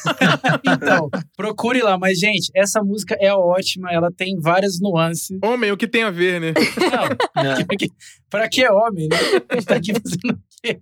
então, 0.66 1.10
procure 1.36 1.82
lá. 1.82 1.98
Mas, 1.98 2.18
gente, 2.18 2.50
essa 2.54 2.82
música 2.82 3.14
é 3.20 3.32
ótima, 3.32 3.92
ela 3.92 4.10
tem 4.10 4.40
várias 4.40 4.80
nuances. 4.80 5.38
Homem, 5.44 5.70
o 5.70 5.76
que 5.76 5.86
tem 5.86 6.02
a 6.02 6.10
ver, 6.10 6.40
né? 6.40 6.54
Não, 7.36 7.42
é. 7.60 7.76
que, 7.76 7.90
pra 8.30 8.48
que 8.48 8.66
homem, 8.66 9.08
né? 9.08 9.16
A 9.46 9.54
gente 9.54 9.66
tá 9.66 9.76
aqui 9.76 9.92
fazendo 9.92 10.32
o 10.32 10.38
quê? 10.62 10.80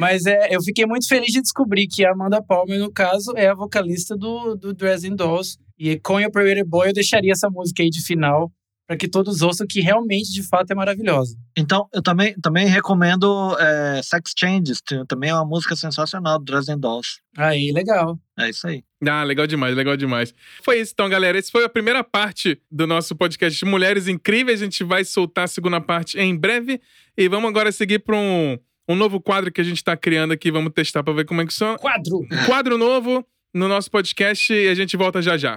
Mas 0.00 0.26
é, 0.26 0.48
eu 0.50 0.62
fiquei 0.62 0.86
muito 0.86 1.06
feliz 1.06 1.32
de 1.32 1.42
descobrir 1.42 1.86
que 1.86 2.04
a 2.04 2.12
Amanda 2.12 2.42
Palmer, 2.42 2.78
no 2.78 2.90
caso, 2.90 3.32
é 3.36 3.48
a 3.48 3.54
vocalista 3.54 4.16
do, 4.16 4.56
do 4.56 4.72
Dresden 4.72 5.14
Dolls. 5.14 5.58
E 5.78 5.98
com 5.98 6.16
o 6.16 6.30
Pretty 6.30 6.64
Boy 6.64 6.88
eu 6.88 6.92
deixaria 6.92 7.32
essa 7.32 7.50
música 7.50 7.82
aí 7.82 7.90
de 7.90 8.02
final 8.02 8.50
para 8.86 8.96
que 8.96 9.08
todos 9.08 9.42
ouçam 9.42 9.66
que 9.68 9.80
realmente, 9.80 10.32
de 10.32 10.42
fato, 10.44 10.70
é 10.70 10.74
maravilhosa. 10.74 11.36
Então, 11.58 11.88
eu 11.92 12.00
também, 12.00 12.34
também 12.40 12.66
recomendo 12.66 13.56
é, 13.58 14.00
Sex 14.02 14.32
Changes, 14.38 14.80
também 15.08 15.30
é 15.30 15.34
uma 15.34 15.44
música 15.44 15.74
sensacional 15.74 16.38
do 16.38 16.44
Dresden 16.44 16.78
Dolls. 16.78 17.18
Aí, 17.36 17.72
legal. 17.72 18.16
É 18.38 18.48
isso 18.48 18.66
aí. 18.66 18.84
Ah, 19.06 19.24
legal 19.24 19.46
demais, 19.46 19.74
legal 19.74 19.96
demais. 19.96 20.32
Foi 20.62 20.80
isso 20.80 20.92
então, 20.92 21.08
galera. 21.08 21.36
Essa 21.36 21.50
foi 21.50 21.64
a 21.64 21.68
primeira 21.68 22.04
parte 22.04 22.60
do 22.70 22.86
nosso 22.86 23.16
podcast 23.16 23.64
Mulheres 23.64 24.06
Incríveis. 24.06 24.62
A 24.62 24.64
gente 24.64 24.84
vai 24.84 25.04
soltar 25.04 25.44
a 25.44 25.48
segunda 25.48 25.80
parte 25.80 26.18
em 26.18 26.36
breve. 26.36 26.80
E 27.16 27.28
vamos 27.28 27.50
agora 27.50 27.72
seguir 27.72 27.98
para 27.98 28.16
um, 28.16 28.56
um 28.88 28.94
novo 28.94 29.20
quadro 29.20 29.50
que 29.50 29.60
a 29.60 29.64
gente 29.64 29.78
está 29.78 29.96
criando 29.96 30.32
aqui. 30.32 30.50
Vamos 30.50 30.72
testar 30.72 31.02
para 31.02 31.12
ver 31.12 31.24
como 31.24 31.40
é 31.40 31.46
que 31.46 31.52
são. 31.52 31.76
Quadro! 31.76 32.20
Quadro 32.46 32.78
novo 32.78 33.26
no 33.56 33.68
nosso 33.68 33.90
podcast 33.90 34.52
e 34.52 34.68
a 34.68 34.74
gente 34.74 34.98
volta 34.98 35.22
já 35.22 35.34
já. 35.38 35.56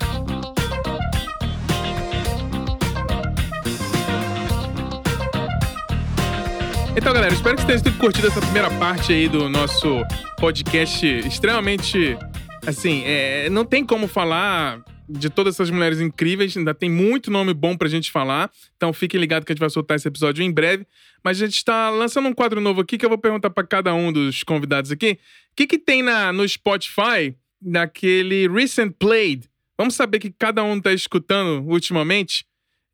Então, 6.96 7.14
galera, 7.14 7.34
espero 7.34 7.58
que 7.58 7.64
vocês 7.64 7.82
tenham 7.82 7.98
curtido 7.98 8.28
essa 8.28 8.40
primeira 8.40 8.70
parte 8.72 9.12
aí 9.12 9.28
do 9.28 9.50
nosso 9.50 10.02
podcast 10.38 11.06
extremamente. 11.06 12.18
Assim, 12.66 13.04
é, 13.06 13.50
não 13.50 13.66
tem 13.66 13.86
como 13.86 14.08
falar 14.08 14.82
de 15.10 15.30
todas 15.30 15.56
essas 15.56 15.70
mulheres 15.70 16.00
incríveis, 16.00 16.56
ainda 16.56 16.74
tem 16.74 16.90
muito 16.90 17.30
nome 17.30 17.54
bom 17.54 17.76
pra 17.76 17.90
gente 17.90 18.12
falar. 18.12 18.50
Então 18.78 18.94
fiquem 18.94 19.20
ligados 19.20 19.46
que 19.46 19.52
a 19.52 19.54
gente 19.54 19.60
vai 19.60 19.70
soltar 19.70 19.98
esse 19.98 20.08
episódio 20.08 20.42
em 20.42 20.52
breve. 20.52 20.88
Mas 21.22 21.42
a 21.42 21.46
gente 21.46 21.66
tá 21.66 21.90
lançando 21.90 22.30
um 22.30 22.34
quadro 22.34 22.62
novo 22.62 22.80
aqui 22.80 22.98
que 22.98 23.06
eu 23.06 23.10
vou 23.10 23.18
perguntar 23.18 23.50
para 23.50 23.68
cada 23.68 23.94
um 23.94 24.10
dos 24.10 24.42
convidados 24.42 24.90
aqui. 24.90 25.20
O 25.52 25.56
que, 25.58 25.68
que 25.68 25.78
tem 25.78 26.02
na, 26.02 26.32
no 26.32 26.48
Spotify, 26.48 27.36
naquele 27.62 28.48
Recent 28.48 28.94
Played? 28.98 29.50
Vamos 29.78 29.96
saber 29.96 30.18
o 30.18 30.22
que 30.22 30.32
cada 30.32 30.64
um 30.64 30.80
tá 30.82 30.92
escutando 30.92 31.66
ultimamente. 31.68 32.46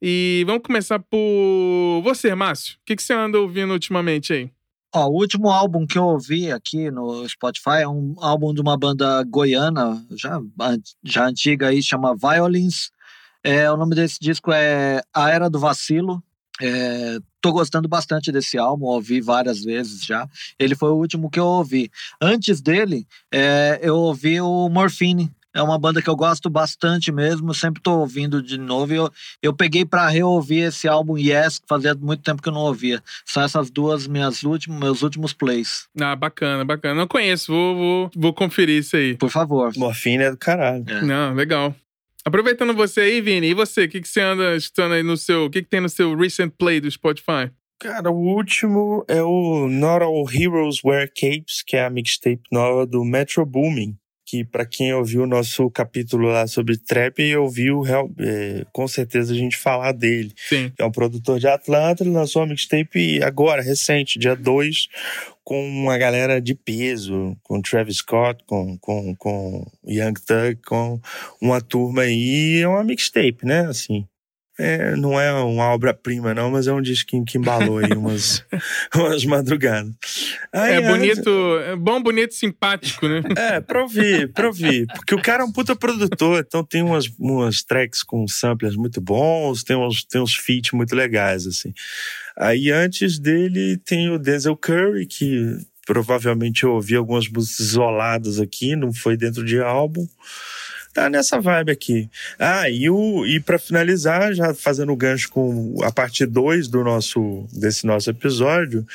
E 0.01 0.43
vamos 0.45 0.63
começar 0.63 0.99
por 0.99 2.01
você, 2.03 2.35
Márcio. 2.35 2.75
O 2.75 2.79
que, 2.85 2.95
que 2.95 3.01
você 3.01 3.13
anda 3.13 3.39
ouvindo 3.39 3.73
ultimamente 3.73 4.33
aí? 4.33 4.51
Ó, 4.93 5.07
o 5.07 5.13
último 5.13 5.49
álbum 5.49 5.85
que 5.85 5.97
eu 5.97 6.03
ouvi 6.05 6.51
aqui 6.51 6.89
no 6.91 7.27
Spotify 7.27 7.81
é 7.81 7.87
um 7.87 8.15
álbum 8.19 8.53
de 8.53 8.61
uma 8.61 8.77
banda 8.77 9.23
goiana, 9.23 10.05
já, 10.11 10.39
já 11.03 11.27
antiga 11.27 11.67
aí, 11.67 11.81
chama 11.81 12.15
Violins. 12.15 12.91
É, 13.43 13.69
o 13.69 13.77
nome 13.77 13.95
desse 13.95 14.17
disco 14.19 14.51
é 14.51 15.01
A 15.13 15.29
Era 15.29 15.49
do 15.49 15.59
Vacilo. 15.59 16.23
É, 16.61 17.17
tô 17.45 17.51
gostando 17.51 17.87
bastante 17.87 18.31
desse 18.31 18.57
álbum, 18.57 18.85
ouvi 18.85 19.21
várias 19.21 19.63
vezes 19.63 20.03
já. 20.03 20.27
Ele 20.57 20.73
foi 20.73 20.89
o 20.89 20.95
último 20.95 21.29
que 21.29 21.39
eu 21.39 21.45
ouvi. 21.45 21.91
Antes 22.19 22.59
dele, 22.59 23.05
é, 23.31 23.79
eu 23.83 23.95
ouvi 23.95 24.41
o 24.41 24.67
Morphine, 24.67 25.31
é 25.53 25.61
uma 25.61 25.77
banda 25.77 26.01
que 26.01 26.09
eu 26.09 26.15
gosto 26.15 26.49
bastante 26.49 27.11
mesmo, 27.11 27.53
sempre 27.53 27.83
tô 27.83 27.99
ouvindo 27.99 28.41
de 28.41 28.57
novo. 28.57 28.91
Eu, 28.95 29.11
eu 29.43 29.53
peguei 29.53 29.85
para 29.85 30.09
reouvir 30.09 30.69
esse 30.69 30.87
álbum 30.87 31.19
Yes, 31.19 31.59
que 31.59 31.67
fazia 31.67 31.93
muito 31.93 32.23
tempo 32.23 32.41
que 32.41 32.49
eu 32.49 32.53
não 32.53 32.61
ouvia. 32.61 32.99
São 33.23 33.43
essas 33.43 33.69
duas 33.69 34.07
minhas 34.07 34.41
últimos, 34.41 34.79
meus 34.79 35.03
últimos 35.03 35.31
plays. 35.31 35.87
Ah, 36.01 36.15
bacana, 36.15 36.65
bacana. 36.65 36.95
Não 36.95 37.07
conheço, 37.07 37.51
vou, 37.53 37.75
vou, 37.75 38.11
vou 38.15 38.33
conferir 38.33 38.79
isso 38.79 38.97
aí. 38.97 39.15
Por 39.17 39.29
favor. 39.29 39.71
Morfina 39.77 40.23
é 40.23 40.31
do 40.31 40.37
caralho. 40.37 40.83
É. 40.87 41.01
Não, 41.03 41.35
legal. 41.35 41.75
Aproveitando 42.27 42.73
você 42.73 43.01
aí, 43.01 43.21
Vini, 43.21 43.47
e 43.47 43.53
você? 43.53 43.83
O 43.83 43.89
que, 43.89 44.01
que 44.01 44.07
você 44.07 44.19
anda 44.19 44.55
escutando 44.55 44.93
aí 44.93 45.03
no 45.03 45.15
seu. 45.15 45.45
O 45.45 45.49
que, 45.49 45.61
que 45.61 45.69
tem 45.69 45.79
no 45.79 45.89
seu 45.89 46.15
recent 46.15 46.51
play 46.57 46.81
do 46.81 46.89
Spotify? 46.89 47.51
Cara, 47.79 48.09
o 48.09 48.35
último 48.35 49.05
é 49.07 49.21
o 49.21 49.67
Not 49.67 50.03
All 50.03 50.25
Heroes 50.33 50.83
Wear 50.83 51.07
Capes, 51.07 51.61
que 51.61 51.75
é 51.75 51.85
a 51.85 51.89
mixtape 51.89 52.41
nova 52.51 52.87
do 52.87 53.03
Metro 53.05 53.45
Booming 53.45 53.95
que 54.25 54.43
para 54.43 54.65
quem 54.65 54.91
ouviu 54.93 55.23
o 55.23 55.27
nosso 55.27 55.69
capítulo 55.69 56.27
lá 56.27 56.47
sobre 56.47 56.77
trap, 56.77 57.35
ouviu 57.35 57.83
é, 58.19 58.65
com 58.73 58.87
certeza 58.87 59.33
a 59.33 59.37
gente 59.37 59.55
falar 59.55 59.91
dele. 59.91 60.33
Sim. 60.35 60.73
É 60.77 60.83
um 60.83 60.91
produtor 60.91 61.39
de 61.39 61.47
Atlanta, 61.47 62.03
ele 62.03 62.11
lançou 62.11 62.41
uma 62.41 62.49
mixtape 62.49 63.21
agora, 63.21 63.61
recente, 63.61 64.17
dia 64.17 64.35
2, 64.35 64.87
com 65.43 65.63
uma 65.63 65.95
galera 65.95 66.41
de 66.41 66.55
peso, 66.55 67.37
com 67.43 67.61
Travis 67.61 67.97
Scott, 67.97 68.43
com, 68.47 68.75
com, 68.79 69.15
com 69.15 69.71
Young 69.87 70.15
Thug, 70.15 70.55
com 70.65 70.99
uma 71.39 71.61
turma 71.61 72.01
aí, 72.01 72.61
é 72.61 72.67
uma 72.67 72.83
mixtape, 72.83 73.45
né, 73.45 73.67
assim. 73.67 74.07
É, 74.57 74.95
não 74.95 75.19
é 75.19 75.33
uma 75.33 75.65
obra-prima, 75.65 76.33
não, 76.33 76.49
mas 76.49 76.65
é 76.65 76.71
um 76.71 76.81
disquinho 76.81 77.25
que 77.25 77.37
embalou 77.37 77.79
aí 77.79 77.91
umas, 77.91 78.45
umas 78.95 79.25
madrugadas. 79.25 79.91
Aí, 80.51 80.75
é 80.75 80.81
bonito, 80.81 81.29
é 81.59 81.75
bom, 81.75 82.01
bonito, 82.01 82.33
simpático, 82.33 83.05
né? 83.05 83.21
É, 83.35 83.59
pra 83.59 83.81
ouvir, 83.81 84.31
pra 84.31 84.47
ouvir. 84.47 84.87
Porque 84.87 85.13
o 85.13 85.21
cara 85.21 85.43
é 85.43 85.45
um 85.45 85.51
puta 85.51 85.75
produtor, 85.75 86.43
então 86.47 86.63
tem 86.63 86.81
umas, 86.81 87.05
umas 87.19 87.63
tracks 87.63 88.01
com 88.01 88.25
samplers 88.27 88.77
muito 88.77 89.01
bons, 89.01 89.61
tem 89.61 89.75
uns, 89.75 90.05
tem 90.05 90.21
uns 90.21 90.35
feats 90.35 90.71
muito 90.71 90.95
legais, 90.95 91.45
assim. 91.45 91.73
Aí 92.37 92.71
antes 92.71 93.19
dele 93.19 93.75
tem 93.77 94.09
o 94.09 94.17
Denzel 94.17 94.55
Curry, 94.55 95.05
que 95.05 95.57
provavelmente 95.85 96.63
eu 96.63 96.71
ouvi 96.71 96.95
algumas 96.95 97.27
músicas 97.27 97.59
isoladas 97.59 98.39
aqui, 98.39 98.75
não 98.75 98.93
foi 98.93 99.17
dentro 99.17 99.43
de 99.43 99.59
álbum 99.59 100.07
tá 100.95 101.09
nessa 101.09 101.41
vibe 101.41 101.71
aqui. 101.71 102.09
Ah, 102.39 102.69
e, 102.69 102.89
o, 102.89 103.25
e 103.25 103.41
para 103.41 103.59
finalizar, 103.59 104.33
já 104.33 104.53
fazendo 104.53 104.93
o 104.93 104.95
gancho 104.95 105.29
com 105.29 105.75
a 105.83 105.91
parte 105.91 106.25
2 106.25 106.69
do 106.69 106.83
nosso, 106.85 107.45
desse 107.51 107.85
nosso 107.85 108.09
episódio, 108.09 108.85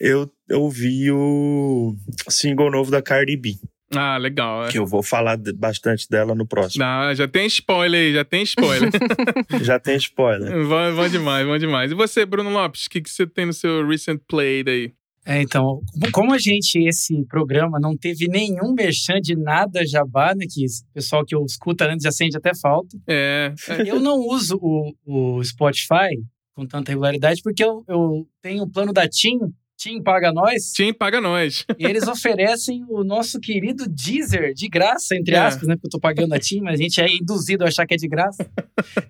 eu 0.00 0.28
ouvi 0.50 1.12
o 1.12 1.94
single 2.30 2.70
novo 2.70 2.90
da 2.90 3.02
Cardi 3.02 3.36
B. 3.36 3.56
Ah, 3.94 4.16
legal. 4.16 4.64
É. 4.64 4.68
Que 4.70 4.78
eu 4.78 4.86
vou 4.86 5.02
falar 5.02 5.36
bastante 5.54 6.08
dela 6.08 6.34
no 6.34 6.46
próximo. 6.46 6.82
Ah, 6.82 7.12
já 7.12 7.28
tem 7.28 7.46
spoiler 7.46 8.00
aí, 8.00 8.14
já 8.14 8.24
tem 8.24 8.42
spoiler. 8.44 8.90
já 9.62 9.78
tem 9.78 9.96
spoiler. 9.96 10.50
Bom, 10.66 10.94
bom 10.94 11.08
demais, 11.08 11.46
bom 11.46 11.58
demais. 11.58 11.90
E 11.90 11.94
você, 11.94 12.24
Bruno 12.24 12.50
Lopes, 12.50 12.86
o 12.86 12.90
que, 12.90 13.00
que 13.02 13.10
você 13.10 13.26
tem 13.26 13.46
no 13.46 13.52
seu 13.52 13.86
recent 13.86 14.20
play 14.26 14.64
aí? 14.66 14.92
É, 15.24 15.42
então, 15.42 15.80
como 16.12 16.32
a 16.32 16.38
gente, 16.38 16.78
esse 16.78 17.24
programa, 17.26 17.78
não 17.78 17.96
teve 17.96 18.26
nenhum 18.26 18.72
merchan 18.72 19.20
de 19.20 19.36
nada 19.36 19.86
jabá, 19.86 20.34
né? 20.34 20.46
Que 20.48 20.64
o 20.64 20.94
pessoal 20.94 21.24
que 21.24 21.34
eu 21.34 21.44
escuta 21.44 21.84
antes 21.84 22.04
já 22.04 22.10
sente 22.10 22.36
até 22.36 22.52
falta. 22.54 22.96
É. 23.06 23.52
Eu 23.86 24.00
não 24.00 24.18
uso 24.18 24.58
o, 24.60 24.92
o 25.04 25.44
Spotify 25.44 26.16
com 26.54 26.66
tanta 26.66 26.90
regularidade 26.90 27.42
porque 27.42 27.62
eu, 27.62 27.84
eu 27.86 28.26
tenho 28.42 28.62
o 28.62 28.70
plano 28.70 28.92
da 28.92 29.06
TIM. 29.08 29.38
TIM 29.76 30.02
paga 30.02 30.32
nós. 30.32 30.72
TIM 30.72 30.92
paga 30.92 31.20
nós. 31.20 31.64
E 31.78 31.84
eles 31.84 32.06
oferecem 32.06 32.84
o 32.88 33.04
nosso 33.04 33.38
querido 33.40 33.86
Deezer 33.88 34.52
de 34.54 34.68
graça, 34.68 35.16
entre 35.16 35.34
é. 35.34 35.38
aspas, 35.38 35.68
né? 35.68 35.74
Porque 35.74 35.86
eu 35.86 35.90
tô 35.92 36.00
pagando 36.00 36.34
a 36.34 36.38
TIM, 36.38 36.60
mas 36.60 36.78
a 36.78 36.82
gente 36.82 37.00
é 37.00 37.06
induzido 37.14 37.64
a 37.64 37.68
achar 37.68 37.86
que 37.86 37.94
é 37.94 37.96
de 37.96 38.08
graça. 38.08 38.50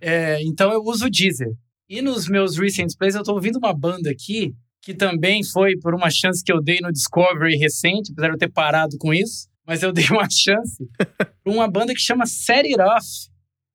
é, 0.00 0.42
então 0.42 0.72
eu 0.72 0.82
uso 0.82 1.06
o 1.06 1.10
Deezer. 1.10 1.52
E 1.88 2.02
nos 2.02 2.28
meus 2.28 2.56
recent 2.56 2.96
plays 2.96 3.14
eu 3.14 3.22
tô 3.22 3.32
ouvindo 3.32 3.58
uma 3.58 3.72
banda 3.72 4.10
aqui 4.10 4.54
que 4.82 4.94
também 4.94 5.44
foi 5.44 5.76
por 5.78 5.94
uma 5.94 6.10
chance 6.10 6.42
que 6.42 6.52
eu 6.52 6.62
dei 6.62 6.78
no 6.80 6.92
Discovery 6.92 7.56
recente, 7.56 8.12
apesar 8.12 8.28
de 8.28 8.34
eu 8.34 8.38
ter 8.38 8.50
parado 8.50 8.96
com 8.98 9.12
isso, 9.12 9.48
mas 9.66 9.82
eu 9.82 9.92
dei 9.92 10.06
uma 10.10 10.28
chance 10.30 10.84
para 10.96 11.52
uma 11.52 11.68
banda 11.68 11.94
que 11.94 12.00
chama 12.00 12.26
Set 12.26 12.66
It 12.66 12.80
Off. 12.80 13.06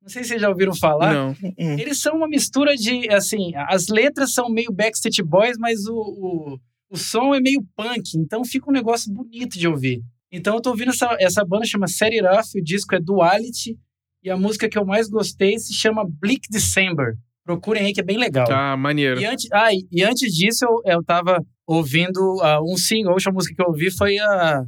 Não 0.02 0.10
sei 0.10 0.24
se 0.24 0.30
vocês 0.30 0.42
já 0.42 0.50
ouviram 0.50 0.76
falar. 0.76 1.14
Não. 1.14 1.32
Hum. 1.32 1.80
Eles 1.80 2.00
são 2.00 2.16
uma 2.16 2.28
mistura 2.28 2.76
de, 2.76 3.10
assim, 3.10 3.54
as 3.56 3.88
letras 3.88 4.34
são 4.34 4.50
meio 4.50 4.72
Backstreet 4.72 5.24
Boys, 5.24 5.58
mas 5.58 5.88
o, 5.88 5.96
o, 5.96 6.60
o 6.90 6.98
som 6.98 7.34
é 7.34 7.40
meio 7.40 7.66
punk, 7.76 8.16
então 8.16 8.46
fica 8.46 8.70
um 8.70 8.74
negócio 8.74 9.12
bonito 9.12 9.58
de 9.58 9.68
ouvir. 9.68 10.04
Então 10.32 10.56
eu 10.56 10.62
tô 10.62 10.72
ouvindo 10.72 10.90
essa, 10.90 11.16
essa 11.20 11.46
banda, 11.46 11.66
chama 11.66 11.88
Set 11.88 12.14
It 12.14 12.26
Off, 12.26 12.60
o 12.60 12.64
disco 12.64 12.94
é 12.94 13.00
Duality, 13.00 13.78
e 14.24 14.30
a 14.30 14.38
música 14.38 14.68
que 14.68 14.78
eu 14.78 14.86
mais 14.86 15.08
gostei 15.08 15.58
se 15.58 15.74
chama 15.74 16.04
Bleak 16.06 16.50
December. 16.52 17.16
Procurem 17.46 17.86
aí 17.86 17.94
que 17.94 18.02
é 18.02 18.04
bem 18.04 18.18
legal. 18.18 18.48
Ah, 18.52 18.76
maneiro. 18.76 19.22
E 19.22 19.26
antes, 19.26 19.48
ah, 19.54 19.70
e, 19.72 20.04
antes 20.04 20.34
disso 20.34 20.66
eu, 20.66 20.94
eu 20.94 21.04
tava 21.04 21.46
ouvindo 21.68 22.20
uh, 22.42 22.62
um 22.64 22.76
single, 22.76 23.12
a 23.12 23.14
última 23.14 23.34
música 23.34 23.56
que 23.56 23.62
eu 23.62 23.68
ouvi 23.68 23.96
foi 23.96 24.18
a 24.18 24.64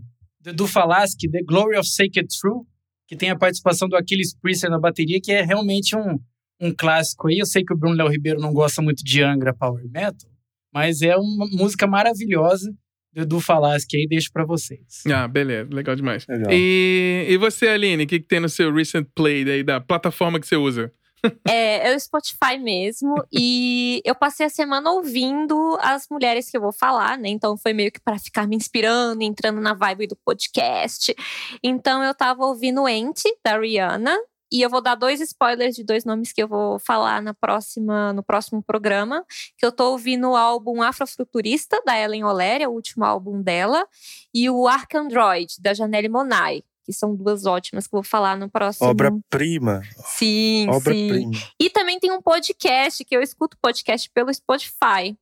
do 0.54 0.68
Falaschi, 0.68 1.30
The 1.30 1.41
Glory 1.44 1.78
of 1.78 1.90
Sacred 1.90 2.28
True, 2.40 2.62
que 3.08 3.16
tem 3.16 3.30
a 3.30 3.38
participação 3.38 3.90
do 3.90 3.95
Achilles 3.95 4.38
Priester 4.40 4.70
na 4.70 4.80
bateria, 4.80 5.20
que 5.22 5.32
é 5.32 5.41
realmente 5.41 5.95
um, 5.95 6.20
um 6.62 6.74
clássico 6.74 7.28
aí. 7.28 7.40
Eu 7.40 7.45
sei 7.45 7.64
que 7.64 7.74
o 7.74 7.78
Bruno 7.78 7.95
Léo 7.95 8.08
Ribeiro 8.08 8.40
não 8.40 8.54
gosta 8.54 8.82
muito 8.82 9.04
de 9.04 9.24
Angra 9.24 9.54
Power 9.54 9.84
Metal, 9.90 10.30
mas 10.74 11.02
é 11.02 11.16
uma 11.18 11.48
música 11.48 11.88
maravilhosa 11.88 12.72
do 13.14 13.22
Edu 13.22 13.40
Falaschi 13.40 13.98
aí, 13.98 14.08
deixo 14.08 14.30
para 14.32 14.45
vocês. 14.45 15.04
Ah, 15.12 15.28
beleza, 15.28 15.74
legal 15.74 15.95
demais. 15.95 16.26
Legal. 16.28 16.52
E, 16.52 17.26
e 17.28 17.38
você, 17.38 17.68
Aline, 17.70 18.04
o 18.04 18.08
que, 18.08 18.20
que 18.20 18.28
tem 18.28 18.40
no 18.40 18.49
seu 18.49 18.72
recent 18.72 19.08
play 19.16 19.44
daí, 19.44 19.64
da 19.64 19.82
plataforma 19.82 20.40
que 20.40 20.48
você 20.48 20.56
usa? 20.56 20.91
É, 21.48 21.91
é 21.91 21.95
o 21.95 21.99
Spotify 21.99 22.57
mesmo. 22.60 23.15
e 23.31 24.02
eu 24.06 24.15
passei 24.15 24.45
a 24.45 24.49
semana 24.49 24.91
ouvindo 24.91 25.77
as 25.81 26.07
mulheres 26.10 26.49
que 26.49 26.57
eu 26.57 26.61
vou 26.61 26.72
falar, 26.72 27.18
né? 27.18 27.30
Então 27.30 27.57
foi 27.57 27.73
meio 27.73 27.91
que 27.91 27.99
para 27.99 28.19
ficar 28.19 28.48
me 28.48 28.56
inspirando, 28.56 29.22
entrando 29.22 29.60
na 29.61 29.73
vibe 29.73 30.07
do 30.07 30.15
podcast. 30.15 31.15
Então 31.64 32.03
eu 32.03 32.14
tava 32.14 32.45
ouvindo 32.45 32.88
Ente, 32.88 33.27
da 33.44 33.57
Rihanna. 33.60 34.15
E 34.49 34.61
eu 34.61 34.69
vou 34.69 34.80
dar 34.81 34.95
dois 34.95 35.19
spoilers 35.19 35.76
de 35.76 35.84
dois 35.84 36.06
nomes 36.06 36.31
que 36.31 36.41
eu 36.41 36.48
vou 36.48 36.80
falar 36.80 37.22
na 37.22 37.34
próxima, 37.34 38.14
no 38.14 38.23
próximo 38.23 38.64
programa. 38.64 39.26
Que 39.57 39.65
eu 39.65 39.72
tô 39.72 39.91
ouvindo 39.91 40.30
o 40.30 40.35
álbum 40.35 40.81
Afrofuturista, 40.81 41.81
da 41.85 41.99
Ellen 41.99 42.23
Oléria, 42.23 42.69
o 42.69 42.73
último 42.73 43.03
álbum 43.03 43.41
dela. 43.41 43.85
E 44.34 44.49
o 44.49 44.68
Arcandroid, 44.68 45.56
da 45.60 45.73
Janelle 45.73 46.07
Monáe 46.07 46.64
que 46.88 46.93
são 46.93 47.14
duas 47.14 47.45
ótimas 47.45 47.85
que 47.85 47.93
eu 47.93 48.01
vou 48.01 48.09
falar 48.09 48.38
no 48.38 48.49
próximo. 48.49 48.88
Obra-prima. 48.88 49.81
Sim, 50.05 50.69
Obra 50.69 50.93
sim. 50.93 51.09
Prima. 51.09 51.31
E 51.59 51.69
também 51.69 51.99
tem 51.99 52.09
um 52.14 52.22
podcast 52.22 53.03
que 53.03 53.14
eu 53.14 53.22
escuto 53.22 53.57
podcast 53.61 54.09
pelo 54.11 54.34
Spotify. 54.34 55.14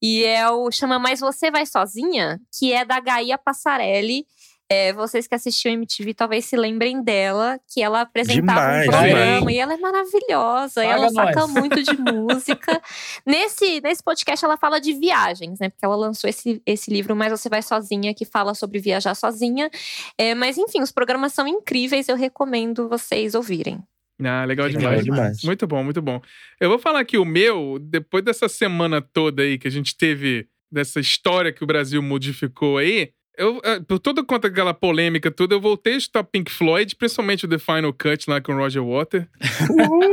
E 0.00 0.24
é 0.24 0.50
o 0.50 0.70
chama 0.70 0.98
Mais 0.98 1.20
Você 1.20 1.50
Vai 1.50 1.66
Sozinha, 1.66 2.40
que 2.58 2.72
é 2.72 2.82
da 2.82 2.98
Gaia 2.98 3.36
Passarelli. 3.36 4.26
É, 4.72 4.90
vocês 4.94 5.26
que 5.26 5.34
assistiam 5.34 5.74
MTV 5.74 6.14
talvez 6.14 6.46
se 6.46 6.56
lembrem 6.56 7.02
dela, 7.02 7.60
que 7.68 7.82
ela 7.82 8.00
apresentava 8.00 8.58
demais, 8.58 8.88
um 8.88 8.90
programa 8.90 9.38
demais. 9.38 9.54
e 9.54 9.58
ela 9.58 9.74
é 9.74 9.76
maravilhosa, 9.76 10.80
Paga 10.80 10.92
ela 10.94 11.10
saca 11.10 11.40
nós. 11.40 11.50
muito 11.50 11.82
de 11.82 11.92
música. 12.00 12.80
nesse, 13.26 13.82
nesse 13.82 14.02
podcast 14.02 14.42
ela 14.42 14.56
fala 14.56 14.80
de 14.80 14.94
viagens, 14.94 15.58
né? 15.60 15.68
Porque 15.68 15.84
ela 15.84 15.94
lançou 15.94 16.30
esse, 16.30 16.62
esse 16.64 16.90
livro 16.90 17.14
Mas 17.14 17.30
Você 17.32 17.50
Vai 17.50 17.60
Sozinha, 17.60 18.14
que 18.14 18.24
fala 18.24 18.54
sobre 18.54 18.78
viajar 18.78 19.14
sozinha. 19.14 19.70
É, 20.16 20.34
mas 20.34 20.56
enfim, 20.56 20.80
os 20.80 20.90
programas 20.90 21.34
são 21.34 21.46
incríveis, 21.46 22.08
eu 22.08 22.16
recomendo 22.16 22.88
vocês 22.88 23.34
ouvirem. 23.34 23.78
Ah, 24.24 24.46
legal, 24.46 24.68
legal 24.68 24.80
demais. 24.80 25.04
demais. 25.04 25.42
Muito 25.42 25.66
bom, 25.66 25.84
muito 25.84 26.00
bom. 26.00 26.18
Eu 26.58 26.70
vou 26.70 26.78
falar 26.78 27.04
que 27.04 27.18
o 27.18 27.26
meu, 27.26 27.78
depois 27.78 28.24
dessa 28.24 28.48
semana 28.48 29.02
toda 29.02 29.42
aí 29.42 29.58
que 29.58 29.68
a 29.68 29.70
gente 29.70 29.94
teve, 29.94 30.48
dessa 30.70 30.98
história 30.98 31.52
que 31.52 31.62
o 31.62 31.66
Brasil 31.66 32.00
modificou 32.00 32.78
aí, 32.78 33.12
eu, 33.36 33.60
é, 33.64 33.80
por 33.80 33.98
toda 33.98 34.22
conta 34.22 34.48
daquela 34.48 34.74
polêmica, 34.74 35.30
tudo, 35.30 35.54
eu 35.54 35.60
voltei 35.60 35.94
a 35.94 35.96
escutar 35.96 36.22
Pink 36.22 36.52
Floyd, 36.52 36.94
principalmente 36.96 37.46
o 37.46 37.48
The 37.48 37.58
Final 37.58 37.92
Cut 37.92 38.28
lá 38.28 38.40
com 38.40 38.52
o 38.52 38.56
Roger 38.58 38.84
Water. 38.84 39.26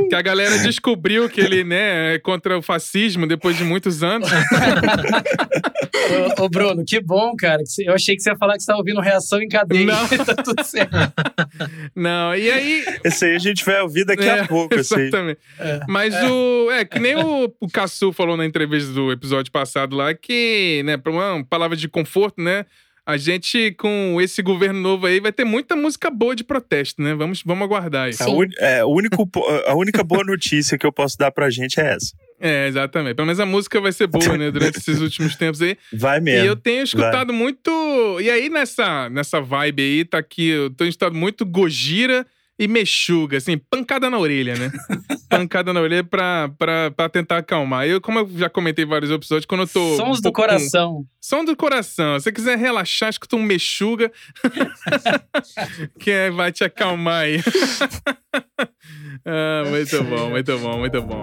que 0.09 0.15
a 0.15 0.21
galera 0.21 0.57
descobriu 0.59 1.29
que 1.29 1.41
ele, 1.41 1.63
né, 1.63 2.15
é 2.15 2.19
contra 2.19 2.57
o 2.57 2.61
fascismo 2.61 3.27
depois 3.27 3.57
de 3.57 3.65
muitos 3.65 4.03
anos. 4.03 4.29
ô, 6.39 6.43
ô, 6.43 6.49
Bruno, 6.49 6.83
que 6.85 7.01
bom, 7.01 7.35
cara. 7.37 7.61
Eu 7.79 7.93
achei 7.93 8.15
que 8.15 8.21
você 8.21 8.29
ia 8.29 8.37
falar 8.37 8.53
que 8.53 8.59
você 8.59 8.63
estava 8.63 8.79
ouvindo 8.79 9.01
reação 9.01 9.41
em 9.41 9.49
cadeia. 9.49 9.85
Não. 9.85 10.07
tá 10.25 10.35
tudo 10.35 10.63
certo. 10.63 10.95
Não, 11.93 12.33
e 12.33 12.49
aí. 12.49 12.85
Esse 13.03 13.25
aí 13.25 13.35
a 13.35 13.39
gente 13.39 13.65
vai 13.65 13.81
ouvir 13.81 14.05
daqui 14.05 14.23
é, 14.23 14.39
a 14.39 14.47
pouco, 14.47 14.75
Exatamente. 14.75 15.39
É. 15.59 15.81
Mas 15.87 16.13
é. 16.13 16.29
o. 16.29 16.71
É, 16.71 16.85
que 16.85 16.99
nem 16.99 17.17
o, 17.17 17.53
o 17.59 17.67
Cassu 17.67 18.13
falou 18.13 18.37
na 18.37 18.45
entrevista 18.45 18.93
do 18.93 19.11
episódio 19.11 19.51
passado 19.51 19.95
lá, 19.95 20.13
que, 20.13 20.81
né, 20.85 20.97
uma 21.05 21.43
palavra 21.43 21.75
de 21.75 21.87
conforto, 21.87 22.41
né? 22.41 22.65
A 23.09 23.17
gente, 23.17 23.71
com 23.71 24.21
esse 24.21 24.39
governo 24.43 24.79
novo 24.79 25.07
aí, 25.07 25.19
vai 25.19 25.31
ter 25.31 25.43
muita 25.43 25.75
música 25.75 26.11
boa 26.11 26.35
de 26.35 26.43
protesto, 26.43 27.01
né? 27.01 27.15
Vamos, 27.15 27.41
vamos 27.43 27.63
aguardar 27.63 28.05
aí. 28.05 28.13
A, 28.19 28.29
un, 28.29 28.45
é, 28.59 28.85
único, 28.85 29.27
a 29.65 29.73
única 29.73 30.03
boa 30.03 30.23
notícia 30.23 30.77
que 30.77 30.85
eu 30.85 30.91
posso 30.91 31.17
dar 31.17 31.31
pra 31.31 31.49
gente 31.49 31.79
é 31.79 31.95
essa. 31.95 32.13
É, 32.39 32.67
exatamente. 32.67 33.15
Pelo 33.15 33.25
menos 33.25 33.39
a 33.39 33.47
música 33.47 33.81
vai 33.81 33.91
ser 33.91 34.05
boa, 34.05 34.37
né? 34.37 34.51
Durante 34.51 34.77
esses 34.77 35.01
últimos 35.01 35.35
tempos 35.35 35.59
aí. 35.59 35.75
Vai 35.91 36.19
mesmo. 36.19 36.45
E 36.45 36.47
eu 36.47 36.55
tenho 36.55 36.83
escutado 36.83 37.29
vai. 37.29 37.35
muito. 37.35 37.71
E 38.21 38.29
aí, 38.29 38.47
nessa, 38.47 39.09
nessa 39.09 39.41
vibe 39.41 39.81
aí, 39.81 40.05
tá 40.05 40.19
aqui. 40.19 40.47
Eu 40.47 40.69
tenho 40.69 40.89
escutado 40.89 41.15
muito 41.15 41.47
Gojira 41.47 42.27
e 42.59 42.67
mexuga, 42.67 43.37
assim, 43.37 43.57
pancada 43.57 44.09
na 44.09 44.19
orelha, 44.19 44.53
né? 44.53 44.69
pancada 45.29 45.71
na 45.71 45.79
orelha 45.79 46.03
pra, 46.03 46.51
pra, 46.57 46.91
pra 46.91 47.07
tentar 47.07 47.37
acalmar. 47.37 47.87
Eu, 47.87 48.01
como 48.01 48.19
eu 48.19 48.29
já 48.35 48.49
comentei 48.49 48.83
em 48.83 48.87
vários 48.87 49.09
episódios, 49.09 49.45
quando 49.45 49.61
eu 49.61 49.67
tô. 49.67 49.95
Sons 49.95 50.19
um 50.19 50.21
do 50.21 50.31
coração. 50.33 50.93
Com... 50.95 51.05
Som 51.21 51.45
do 51.45 51.55
coração. 51.55 52.19
Se 52.19 52.25
você 52.25 52.31
quiser 52.33 52.57
relaxar, 52.57 53.09
escuta 53.09 53.37
um 53.37 53.41
mexuga. 53.41 54.11
que 55.97 56.11
é, 56.11 56.29
vai 56.29 56.51
te 56.51 56.65
acalmar 56.65 57.23
aí. 57.23 57.37
ah, 59.25 59.63
muito 59.69 60.03
bom, 60.03 60.29
muito 60.29 60.57
bom, 60.57 60.77
muito 60.79 61.01
bom. 61.01 61.21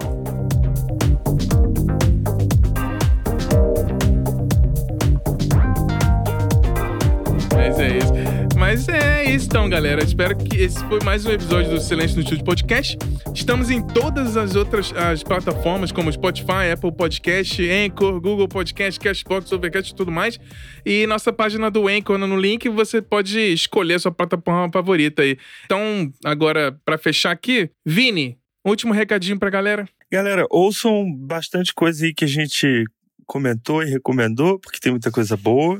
Mas 7.53 7.79
é 7.79 7.97
isso. 7.97 8.26
Mas 8.57 8.87
é 8.89 9.23
isso 9.23 9.45
então, 9.45 9.69
galera. 9.69 10.03
Espero 10.03 10.35
que 10.35 10.57
esse 10.57 10.83
foi 10.87 10.99
mais 11.03 11.25
um 11.25 11.31
episódio 11.31 11.69
do 11.69 11.79
Silêncio 11.79 12.17
no 12.17 12.23
Estúdio 12.23 12.43
Podcast. 12.43 12.97
Estamos 13.33 13.69
em 13.69 13.85
todas 13.85 14.35
as 14.35 14.55
outras 14.55 14.91
as 14.93 15.21
plataformas, 15.21 15.91
como 15.91 16.11
Spotify, 16.11 16.71
Apple 16.73 16.91
Podcast, 16.91 17.61
Anchor, 17.69 18.19
Google 18.19 18.47
Podcast, 18.47 18.99
Cashbox, 18.99 19.51
Overcast 19.51 19.93
e 19.93 19.95
tudo 19.95 20.11
mais. 20.11 20.39
E 20.83 21.05
nossa 21.05 21.31
página 21.31 21.69
do 21.69 21.87
Anchor 21.87 22.17
no 22.17 22.35
link, 22.35 22.67
você 22.67 22.99
pode 22.99 23.39
escolher 23.39 23.93
a 23.93 23.99
sua 23.99 24.11
plataforma 24.11 24.69
favorita 24.73 25.21
aí. 25.21 25.37
Então, 25.65 26.11
agora, 26.25 26.75
para 26.83 26.97
fechar 26.97 27.31
aqui, 27.31 27.69
Vini, 27.85 28.39
último 28.65 28.91
recadinho 28.91 29.37
pra 29.37 29.51
galera. 29.51 29.87
Galera, 30.11 30.47
ouçam 30.49 31.05
bastante 31.15 31.73
coisa 31.75 32.05
aí 32.05 32.13
que 32.13 32.25
a 32.25 32.27
gente 32.27 32.85
comentou 33.27 33.83
e 33.83 33.89
recomendou, 33.91 34.59
porque 34.59 34.79
tem 34.79 34.91
muita 34.91 35.11
coisa 35.11 35.37
boa. 35.37 35.79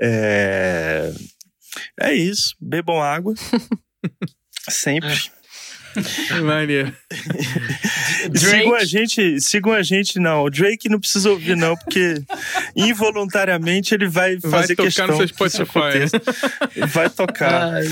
É... 0.00 1.12
É 2.00 2.12
isso. 2.12 2.54
Bebam 2.60 3.00
água. 3.00 3.34
Sempre. 4.68 5.12
É. 5.12 5.39
Maria. 6.42 6.92
sigam 8.34 8.74
a 8.74 8.84
gente, 8.84 9.40
sigam 9.40 9.72
a 9.72 9.82
gente 9.82 10.18
não. 10.18 10.44
O 10.44 10.50
Drake 10.50 10.88
não 10.88 11.00
precisa 11.00 11.30
ouvir 11.30 11.56
não, 11.56 11.76
porque 11.76 12.22
involuntariamente 12.76 13.94
ele 13.94 14.08
vai 14.08 14.38
fazer 14.40 14.74
vai 14.74 14.86
questão 14.86 15.06
no 15.06 15.16
seu 15.16 15.28
Spotify. 15.28 16.10
Vai 16.88 17.10
tocar. 17.10 17.74
Ai, 17.74 17.84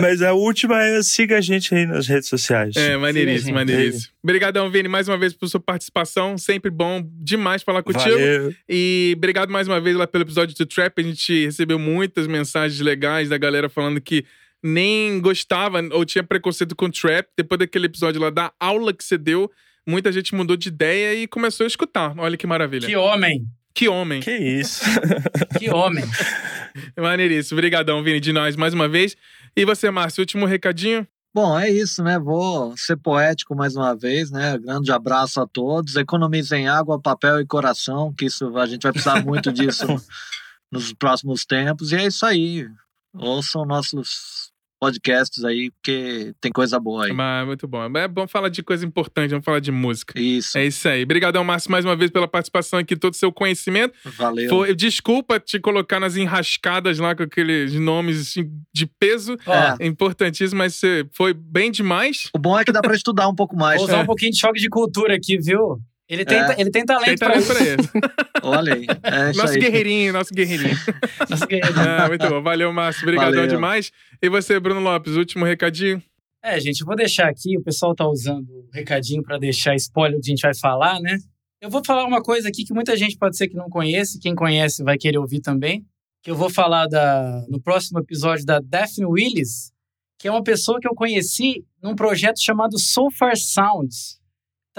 Mas 0.00 0.22
a 0.22 0.32
última 0.32 0.82
é 0.82 1.02
siga 1.02 1.38
a 1.38 1.40
gente 1.40 1.74
aí 1.74 1.86
nas 1.86 2.06
redes 2.06 2.28
sociais. 2.28 2.76
É, 2.76 2.96
maneiríssimo, 2.96 3.54
maneiríssimo. 3.54 4.12
Obrigadão, 4.22 4.70
Vini, 4.70 4.88
mais 4.88 5.08
uma 5.08 5.16
vez 5.16 5.32
por 5.32 5.48
sua 5.48 5.60
participação. 5.60 6.36
Sempre 6.36 6.70
bom 6.70 7.02
demais 7.20 7.62
falar 7.62 7.82
contigo. 7.82 8.10
Valeu. 8.10 8.54
E 8.68 9.14
obrigado 9.16 9.50
mais 9.50 9.66
uma 9.66 9.80
vez 9.80 9.96
lá 9.96 10.06
pelo 10.06 10.24
episódio 10.24 10.54
do 10.54 10.66
Trap. 10.66 10.98
A 10.98 11.02
gente 11.02 11.46
recebeu 11.46 11.78
muitas 11.78 12.26
mensagens 12.26 12.80
legais 12.80 13.28
da 13.28 13.38
galera 13.38 13.68
falando 13.68 14.00
que 14.00 14.24
nem 14.62 15.20
gostava 15.20 15.80
ou 15.92 16.04
tinha 16.04 16.22
preconceito 16.22 16.76
com 16.76 16.90
trap. 16.90 17.28
Depois 17.36 17.58
daquele 17.58 17.86
episódio 17.86 18.20
lá 18.20 18.30
da 18.30 18.52
aula 18.58 18.92
que 18.92 19.04
você 19.04 19.16
deu, 19.16 19.50
muita 19.86 20.12
gente 20.12 20.34
mudou 20.34 20.56
de 20.56 20.68
ideia 20.68 21.14
e 21.14 21.26
começou 21.26 21.64
a 21.64 21.66
escutar. 21.66 22.14
Olha 22.18 22.36
que 22.36 22.46
maravilha. 22.46 22.86
Que 22.86 22.96
homem! 22.96 23.46
Que 23.72 23.88
homem. 23.88 24.20
Que 24.20 24.36
isso. 24.36 24.84
que 25.58 25.70
homem. 25.70 26.04
Maneiríssimo. 26.98 27.56
Obrigadão, 27.56 28.02
Vini, 28.02 28.20
de 28.20 28.32
nós 28.32 28.56
mais 28.56 28.74
uma 28.74 28.88
vez. 28.88 29.16
E 29.56 29.64
você, 29.64 29.90
Márcio, 29.90 30.22
último 30.22 30.44
recadinho? 30.46 31.06
Bom, 31.32 31.56
é 31.58 31.70
isso, 31.70 32.02
né? 32.02 32.18
Vou 32.18 32.76
ser 32.76 32.96
poético 32.96 33.54
mais 33.54 33.76
uma 33.76 33.94
vez, 33.94 34.32
né? 34.32 34.58
Grande 34.58 34.90
abraço 34.90 35.40
a 35.40 35.46
todos. 35.46 35.94
Economizem 35.94 36.68
água, 36.68 37.00
papel 37.00 37.40
e 37.40 37.46
coração, 37.46 38.12
que 38.12 38.26
isso 38.26 38.56
a 38.58 38.66
gente 38.66 38.82
vai 38.82 38.92
precisar 38.92 39.24
muito 39.24 39.52
disso 39.52 39.86
nos 40.70 40.92
próximos 40.92 41.44
tempos. 41.46 41.92
E 41.92 41.96
é 41.96 42.06
isso 42.06 42.26
aí. 42.26 42.68
Ouçam 43.14 43.64
nossos 43.64 44.49
podcasts 44.80 45.44
aí, 45.44 45.70
porque 45.70 46.32
tem 46.40 46.50
coisa 46.50 46.80
boa 46.80 47.04
aí. 47.04 47.12
Mas, 47.12 47.46
muito 47.46 47.68
bom. 47.68 47.84
É 47.96 48.08
bom 48.08 48.26
falar 48.26 48.48
de 48.48 48.62
coisa 48.62 48.84
importante, 48.86 49.30
vamos 49.30 49.44
falar 49.44 49.60
de 49.60 49.70
música. 49.70 50.18
Isso. 50.18 50.56
É 50.56 50.64
isso 50.64 50.88
aí. 50.88 51.02
Obrigadão, 51.02 51.44
Márcio, 51.44 51.70
mais 51.70 51.84
uma 51.84 51.94
vez 51.94 52.10
pela 52.10 52.26
participação 52.26 52.78
aqui, 52.78 52.96
todo 52.96 53.12
o 53.12 53.16
seu 53.16 53.30
conhecimento. 53.30 53.94
Valeu. 54.04 54.48
Foi, 54.48 54.74
desculpa 54.74 55.38
te 55.38 55.60
colocar 55.60 56.00
nas 56.00 56.16
enrascadas 56.16 56.98
lá 56.98 57.14
com 57.14 57.22
aqueles 57.22 57.74
nomes 57.74 58.20
assim, 58.20 58.50
de 58.72 58.86
peso. 58.86 59.36
É. 59.46 59.84
é 59.84 59.86
importantíssimo, 59.86 60.58
mas 60.58 60.74
você 60.74 61.06
foi 61.12 61.34
bem 61.34 61.70
demais. 61.70 62.30
O 62.34 62.38
bom 62.38 62.58
é 62.58 62.64
que 62.64 62.72
dá 62.72 62.80
para 62.80 62.94
estudar 62.94 63.28
um 63.28 63.34
pouco 63.34 63.54
mais. 63.54 63.76
Vou 63.76 63.88
usar 63.88 63.98
é. 63.98 64.02
um 64.02 64.06
pouquinho 64.06 64.32
de 64.32 64.38
choque 64.38 64.58
de 64.58 64.68
cultura 64.70 65.14
aqui, 65.14 65.38
viu? 65.38 65.78
Ele 66.10 66.24
tem, 66.24 66.38
é. 66.38 66.56
ele 66.58 66.70
tem 66.72 66.84
talento, 66.84 67.06
tem 67.06 67.16
talento 67.16 67.46
pra, 67.46 67.60
isso. 67.60 67.88
Pra 67.88 68.00
isso. 68.02 68.12
Olha 68.42 68.74
aí. 68.74 68.86
É 69.00 69.32
nosso 69.32 69.52
aí. 69.52 69.60
guerreirinho, 69.60 70.12
nosso 70.12 70.34
guerreirinho. 70.34 70.76
nosso 71.30 71.46
guerreirinho. 71.46 71.88
Ah, 71.88 72.08
muito 72.08 72.28
bom. 72.28 72.42
Valeu, 72.42 72.72
Márcio. 72.72 73.04
Obrigadão 73.04 73.46
demais. 73.46 73.92
E 74.20 74.28
você, 74.28 74.58
Bruno 74.58 74.80
Lopes, 74.80 75.14
último 75.14 75.44
recadinho? 75.44 76.02
É, 76.42 76.58
gente, 76.58 76.80
eu 76.80 76.86
vou 76.86 76.96
deixar 76.96 77.28
aqui, 77.28 77.56
o 77.56 77.62
pessoal 77.62 77.94
tá 77.94 78.08
usando 78.08 78.48
o 78.50 78.68
recadinho 78.72 79.22
para 79.22 79.38
deixar 79.38 79.76
spoiler 79.76 80.18
do 80.18 80.22
que 80.22 80.30
a 80.30 80.34
gente 80.34 80.42
vai 80.42 80.54
falar, 80.54 80.98
né? 80.98 81.16
Eu 81.60 81.70
vou 81.70 81.82
falar 81.84 82.04
uma 82.06 82.22
coisa 82.22 82.48
aqui 82.48 82.64
que 82.64 82.74
muita 82.74 82.96
gente 82.96 83.16
pode 83.16 83.36
ser 83.36 83.46
que 83.46 83.54
não 83.54 83.68
conhece, 83.68 84.18
quem 84.18 84.34
conhece 84.34 84.82
vai 84.82 84.96
querer 84.96 85.18
ouvir 85.18 85.40
também, 85.40 85.86
que 86.24 86.30
eu 86.30 86.34
vou 86.34 86.50
falar 86.50 86.86
da, 86.86 87.44
no 87.48 87.60
próximo 87.60 88.00
episódio 88.00 88.44
da 88.44 88.58
Daphne 88.58 89.04
Willis, 89.04 89.70
que 90.18 90.26
é 90.26 90.30
uma 90.30 90.42
pessoa 90.42 90.80
que 90.80 90.88
eu 90.88 90.94
conheci 90.94 91.64
num 91.80 91.94
projeto 91.94 92.40
chamado 92.40 92.78
So 92.80 93.10
Far 93.10 93.36
Sounds. 93.36 94.19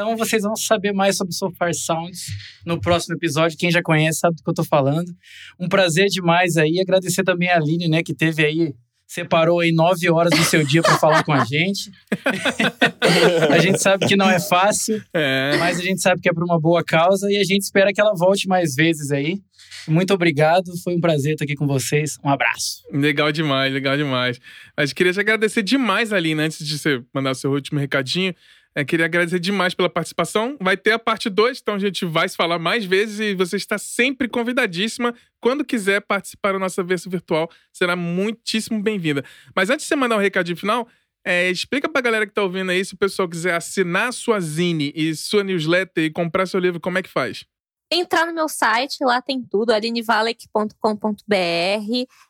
Então 0.01 0.17
vocês 0.17 0.41
vão 0.41 0.55
saber 0.55 0.93
mais 0.93 1.15
sobre 1.15 1.31
Sofar 1.31 1.75
Sounds 1.75 2.25
no 2.65 2.81
próximo 2.81 3.15
episódio. 3.15 3.55
Quem 3.55 3.69
já 3.69 3.83
conhece 3.83 4.17
sabe 4.17 4.35
do 4.35 4.43
que 4.43 4.49
eu 4.49 4.53
tô 4.53 4.63
falando. 4.63 5.13
Um 5.59 5.69
prazer 5.69 6.07
demais 6.07 6.57
aí. 6.57 6.79
Agradecer 6.81 7.23
também 7.23 7.49
a 7.49 7.57
Aline, 7.57 7.87
né, 7.87 8.01
que 8.01 8.11
teve 8.11 8.43
aí 8.43 8.73
separou 9.05 9.59
aí 9.59 9.73
nove 9.73 10.09
horas 10.09 10.31
do 10.31 10.43
seu 10.45 10.65
dia 10.65 10.81
para 10.81 10.97
falar 10.97 11.23
com 11.23 11.33
a 11.33 11.43
gente. 11.43 11.91
a 13.51 13.59
gente 13.59 13.79
sabe 13.79 14.07
que 14.07 14.15
não 14.15 14.29
é 14.29 14.39
fácil, 14.39 15.03
é. 15.13 15.57
mas 15.59 15.79
a 15.79 15.83
gente 15.83 16.01
sabe 16.01 16.21
que 16.21 16.29
é 16.29 16.33
por 16.33 16.45
uma 16.45 16.57
boa 16.57 16.81
causa 16.81 17.29
e 17.29 17.35
a 17.35 17.43
gente 17.43 17.61
espera 17.61 17.91
que 17.93 17.99
ela 17.99 18.13
volte 18.15 18.47
mais 18.47 18.73
vezes 18.73 19.11
aí. 19.11 19.37
Muito 19.85 20.13
obrigado, 20.13 20.71
foi 20.81 20.95
um 20.95 21.01
prazer 21.01 21.33
estar 21.33 21.43
aqui 21.43 21.55
com 21.55 21.67
vocês. 21.67 22.17
Um 22.23 22.29
abraço. 22.29 22.83
Legal 22.91 23.33
demais, 23.33 23.73
legal 23.73 23.97
demais. 23.97 24.39
Mas 24.77 24.93
queria 24.93 25.11
te 25.11 25.19
agradecer 25.19 25.61
demais, 25.61 26.13
Aline, 26.13 26.41
antes 26.41 26.65
de 26.65 26.79
você 26.79 27.03
mandar 27.13 27.31
o 27.31 27.35
seu 27.35 27.51
último 27.51 27.79
recadinho. 27.79 28.33
É, 28.73 28.85
queria 28.85 29.05
agradecer 29.05 29.39
demais 29.39 29.73
pela 29.73 29.89
participação. 29.89 30.55
Vai 30.59 30.77
ter 30.77 30.93
a 30.93 30.99
parte 30.99 31.29
2, 31.29 31.59
então 31.61 31.75
a 31.75 31.79
gente 31.79 32.05
vai 32.05 32.27
se 32.29 32.37
falar 32.37 32.57
mais 32.57 32.85
vezes 32.85 33.19
e 33.19 33.35
você 33.35 33.57
está 33.57 33.77
sempre 33.77 34.29
convidadíssima. 34.29 35.13
Quando 35.41 35.65
quiser 35.65 36.01
participar 36.01 36.53
da 36.53 36.59
nossa 36.59 36.81
versão 36.81 37.11
virtual, 37.11 37.49
será 37.73 37.95
muitíssimo 37.95 38.81
bem-vinda. 38.81 39.25
Mas 39.55 39.69
antes 39.69 39.83
de 39.83 39.89
você 39.89 39.95
mandar 39.95 40.15
um 40.15 40.21
recadinho 40.21 40.57
final, 40.57 40.87
é, 41.25 41.49
explica 41.49 41.89
pra 41.89 42.01
galera 42.01 42.25
que 42.25 42.33
tá 42.33 42.41
ouvindo 42.41 42.71
aí, 42.71 42.83
se 42.83 42.93
o 42.93 42.97
pessoal 42.97 43.27
quiser 43.27 43.53
assinar 43.53 44.13
sua 44.13 44.39
zine 44.39 44.91
e 44.95 45.13
sua 45.15 45.43
newsletter 45.43 46.05
e 46.05 46.09
comprar 46.09 46.45
seu 46.45 46.59
livro, 46.59 46.79
como 46.79 46.97
é 46.97 47.03
que 47.03 47.09
faz? 47.09 47.45
entrar 47.91 48.25
no 48.25 48.33
meu 48.33 48.47
site, 48.47 49.03
lá 49.03 49.21
tem 49.21 49.43
tudo, 49.43 49.71
alinevalek.com.br. 49.71 50.75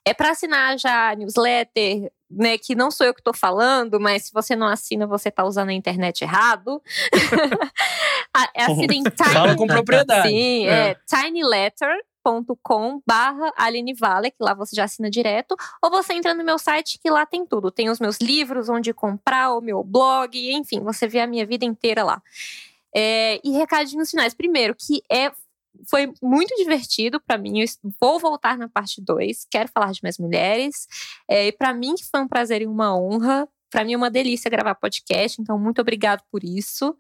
É 0.04 0.14
para 0.14 0.32
assinar 0.32 0.78
já 0.80 1.12
a 1.12 1.16
newsletter, 1.16 2.12
né, 2.32 2.58
que 2.58 2.76
não 2.76 2.90
sou 2.90 3.06
eu 3.06 3.14
que 3.14 3.20
estou 3.20 3.34
falando, 3.34 4.00
mas 4.00 4.26
se 4.26 4.34
você 4.34 4.56
não 4.56 4.68
assina, 4.68 5.06
você 5.06 5.30
está 5.30 5.44
usando 5.44 5.70
a 5.70 5.74
internet 5.74 6.24
errado. 6.24 6.82
Assinem 8.56 9.04
Tiny... 9.04 9.12
Fala 9.34 9.56
com 9.56 9.68
propriedade. 9.68 10.30
Sim, 10.30 10.68
é, 10.68 10.92
é 10.92 10.96
tinyletter.com 11.06 13.02
barra 13.06 13.52
Aline 13.58 13.94
Valek, 13.94 14.36
lá 14.40 14.54
você 14.54 14.76
já 14.76 14.86
assina 14.86 15.10
direto, 15.10 15.56
ou 15.82 15.90
você 15.90 16.14
entra 16.14 16.34
no 16.34 16.44
meu 16.44 16.58
site 16.58 17.00
que 17.02 17.10
lá 17.10 17.26
tem 17.26 17.46
tudo, 17.46 17.72
tem 17.72 17.90
os 17.90 18.00
meus 18.00 18.18
livros, 18.20 18.70
onde 18.70 18.94
comprar, 18.94 19.54
o 19.56 19.62
meu 19.62 19.84
blog, 19.84 20.38
enfim, 20.54 20.80
você 20.82 21.08
vê 21.08 21.20
a 21.20 21.28
minha 21.28 21.46
vida 21.46 21.66
inteira 21.66 22.04
lá. 22.04 22.22
É, 22.96 23.40
e 23.44 23.52
recadinhos 23.52 24.12
finais. 24.12 24.34
Primeiro, 24.34 24.76
que 24.76 25.02
é 25.10 25.32
foi 25.90 26.12
muito 26.22 26.56
divertido 26.56 27.20
para 27.20 27.38
mim. 27.38 27.62
Eu 27.62 27.68
vou 28.00 28.20
voltar 28.20 28.58
na 28.58 28.68
parte 28.68 29.02
2, 29.02 29.48
quero 29.50 29.70
falar 29.74 29.92
de 29.92 30.00
mais 30.04 30.18
mulheres. 30.18 30.88
É, 31.30 31.48
e 31.48 31.52
para 31.52 31.74
mim 31.74 31.96
foi 32.10 32.22
um 32.22 32.28
prazer 32.28 32.62
e 32.62 32.68
uma 32.68 32.98
honra. 32.98 33.48
Para 33.70 33.86
mim 33.86 33.94
é 33.94 33.98
uma 33.98 34.12
delícia 34.12 34.52
gravar 34.52 34.76
podcast, 34.76 35.42
então 35.42 35.58
muito 35.58 35.80
obrigado 35.80 36.22
por 36.30 36.44
isso. 36.44 36.94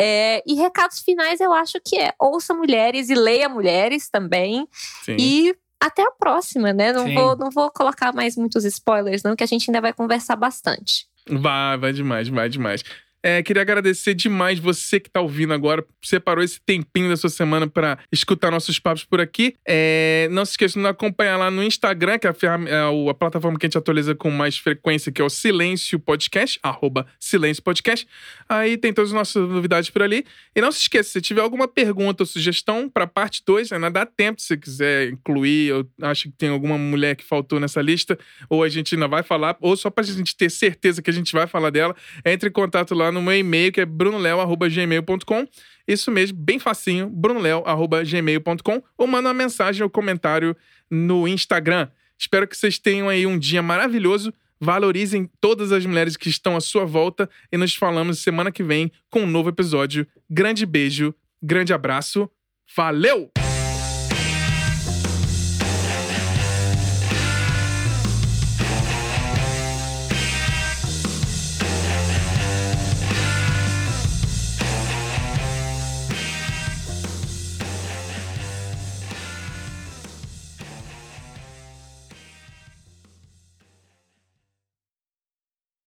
É, 0.00 0.42
e 0.46 0.54
recados 0.54 1.00
finais 1.00 1.40
eu 1.40 1.52
acho 1.52 1.78
que 1.84 1.98
é 1.98 2.14
ouça 2.18 2.54
mulheres 2.54 3.10
e 3.10 3.14
leia 3.14 3.50
mulheres 3.50 4.08
também. 4.08 4.66
Sim. 5.04 5.16
E 5.18 5.54
até 5.78 6.02
a 6.02 6.10
próxima, 6.10 6.72
né? 6.72 6.92
Não 6.92 7.12
vou, 7.12 7.36
não 7.36 7.50
vou 7.50 7.70
colocar 7.70 8.14
mais 8.14 8.34
muitos 8.36 8.64
spoilers, 8.64 9.22
não, 9.22 9.36
que 9.36 9.44
a 9.44 9.46
gente 9.46 9.70
ainda 9.70 9.80
vai 9.80 9.92
conversar 9.92 10.36
bastante. 10.36 11.06
Vai, 11.28 11.76
vai 11.76 11.92
demais, 11.92 12.28
vai 12.28 12.48
demais. 12.48 12.82
É, 13.28 13.42
queria 13.42 13.62
agradecer 13.62 14.14
demais 14.14 14.60
você 14.60 15.00
que 15.00 15.08
está 15.08 15.20
ouvindo 15.20 15.52
agora, 15.52 15.84
separou 16.00 16.44
esse 16.44 16.60
tempinho 16.60 17.08
da 17.08 17.16
sua 17.16 17.28
semana 17.28 17.66
para 17.66 17.98
escutar 18.12 18.52
nossos 18.52 18.78
papos 18.78 19.02
por 19.02 19.20
aqui. 19.20 19.56
É, 19.66 20.28
não 20.30 20.44
se 20.44 20.52
esqueça 20.52 20.78
de 20.78 20.86
acompanhar 20.86 21.36
lá 21.36 21.50
no 21.50 21.60
Instagram, 21.60 22.20
que 22.20 22.28
é 22.28 22.30
a, 22.30 22.34
é 22.68 23.10
a, 23.10 23.14
plataforma 23.14 23.58
que 23.58 23.66
a 23.66 23.68
gente 23.68 23.76
atualiza 23.76 24.14
com 24.14 24.30
mais 24.30 24.56
frequência, 24.56 25.10
que 25.10 25.20
é 25.20 25.24
o 25.24 25.28
Silêncio 25.28 25.98
Podcast, 25.98 26.60
arroba 26.62 27.04
Silêncio 27.18 27.64
Podcast. 27.64 28.06
Aí 28.48 28.76
tem 28.76 28.92
todas 28.92 29.10
as 29.10 29.14
nossas 29.14 29.48
novidades 29.48 29.90
por 29.90 30.04
ali. 30.04 30.24
E 30.54 30.60
não 30.60 30.70
se 30.70 30.82
esqueça, 30.82 31.10
se 31.10 31.20
tiver 31.20 31.40
alguma 31.40 31.66
pergunta 31.66 32.22
ou 32.22 32.26
sugestão 32.28 32.88
para 32.88 33.08
parte 33.08 33.42
2, 33.44 33.72
ainda 33.72 33.90
dá 33.90 34.06
tempo 34.06 34.40
se 34.40 34.46
você 34.46 34.56
quiser 34.56 35.08
incluir. 35.08 35.70
Eu 35.70 35.90
acho 36.02 36.28
que 36.28 36.36
tem 36.38 36.50
alguma 36.50 36.78
mulher 36.78 37.16
que 37.16 37.24
faltou 37.24 37.58
nessa 37.58 37.82
lista, 37.82 38.16
ou 38.48 38.62
a 38.62 38.68
gente 38.68 38.94
ainda 38.94 39.08
vai 39.08 39.24
falar, 39.24 39.56
ou 39.60 39.76
só 39.76 39.90
para 39.90 40.04
a 40.04 40.06
gente 40.06 40.36
ter 40.36 40.48
certeza 40.48 41.02
que 41.02 41.10
a 41.10 41.12
gente 41.12 41.32
vai 41.32 41.48
falar 41.48 41.70
dela, 41.70 41.96
entre 42.24 42.50
em 42.50 42.52
contato 42.52 42.94
lá 42.94 43.15
no 43.16 43.22
meu 43.22 43.36
e-mail, 43.36 43.72
que 43.72 43.80
é 43.80 43.86
brunoleo.gmail.com. 43.86 45.48
Isso 45.88 46.10
mesmo, 46.10 46.38
bem 46.38 46.58
facinho, 46.58 47.08
brunoleo.gmail.com. 47.08 48.82
Ou 48.96 49.06
manda 49.06 49.28
uma 49.28 49.34
mensagem 49.34 49.82
ou 49.82 49.90
comentário 49.90 50.56
no 50.90 51.26
Instagram. 51.26 51.88
Espero 52.18 52.46
que 52.46 52.56
vocês 52.56 52.78
tenham 52.78 53.08
aí 53.08 53.26
um 53.26 53.38
dia 53.38 53.62
maravilhoso. 53.62 54.32
Valorizem 54.60 55.30
todas 55.40 55.70
as 55.70 55.84
mulheres 55.84 56.16
que 56.16 56.28
estão 56.28 56.56
à 56.56 56.60
sua 56.60 56.84
volta 56.84 57.28
e 57.52 57.56
nos 57.56 57.74
falamos 57.74 58.20
semana 58.20 58.50
que 58.50 58.62
vem 58.62 58.90
com 59.10 59.20
um 59.20 59.26
novo 59.26 59.50
episódio. 59.50 60.06
Grande 60.30 60.64
beijo, 60.64 61.14
grande 61.42 61.72
abraço. 61.72 62.30
Valeu! 62.74 63.45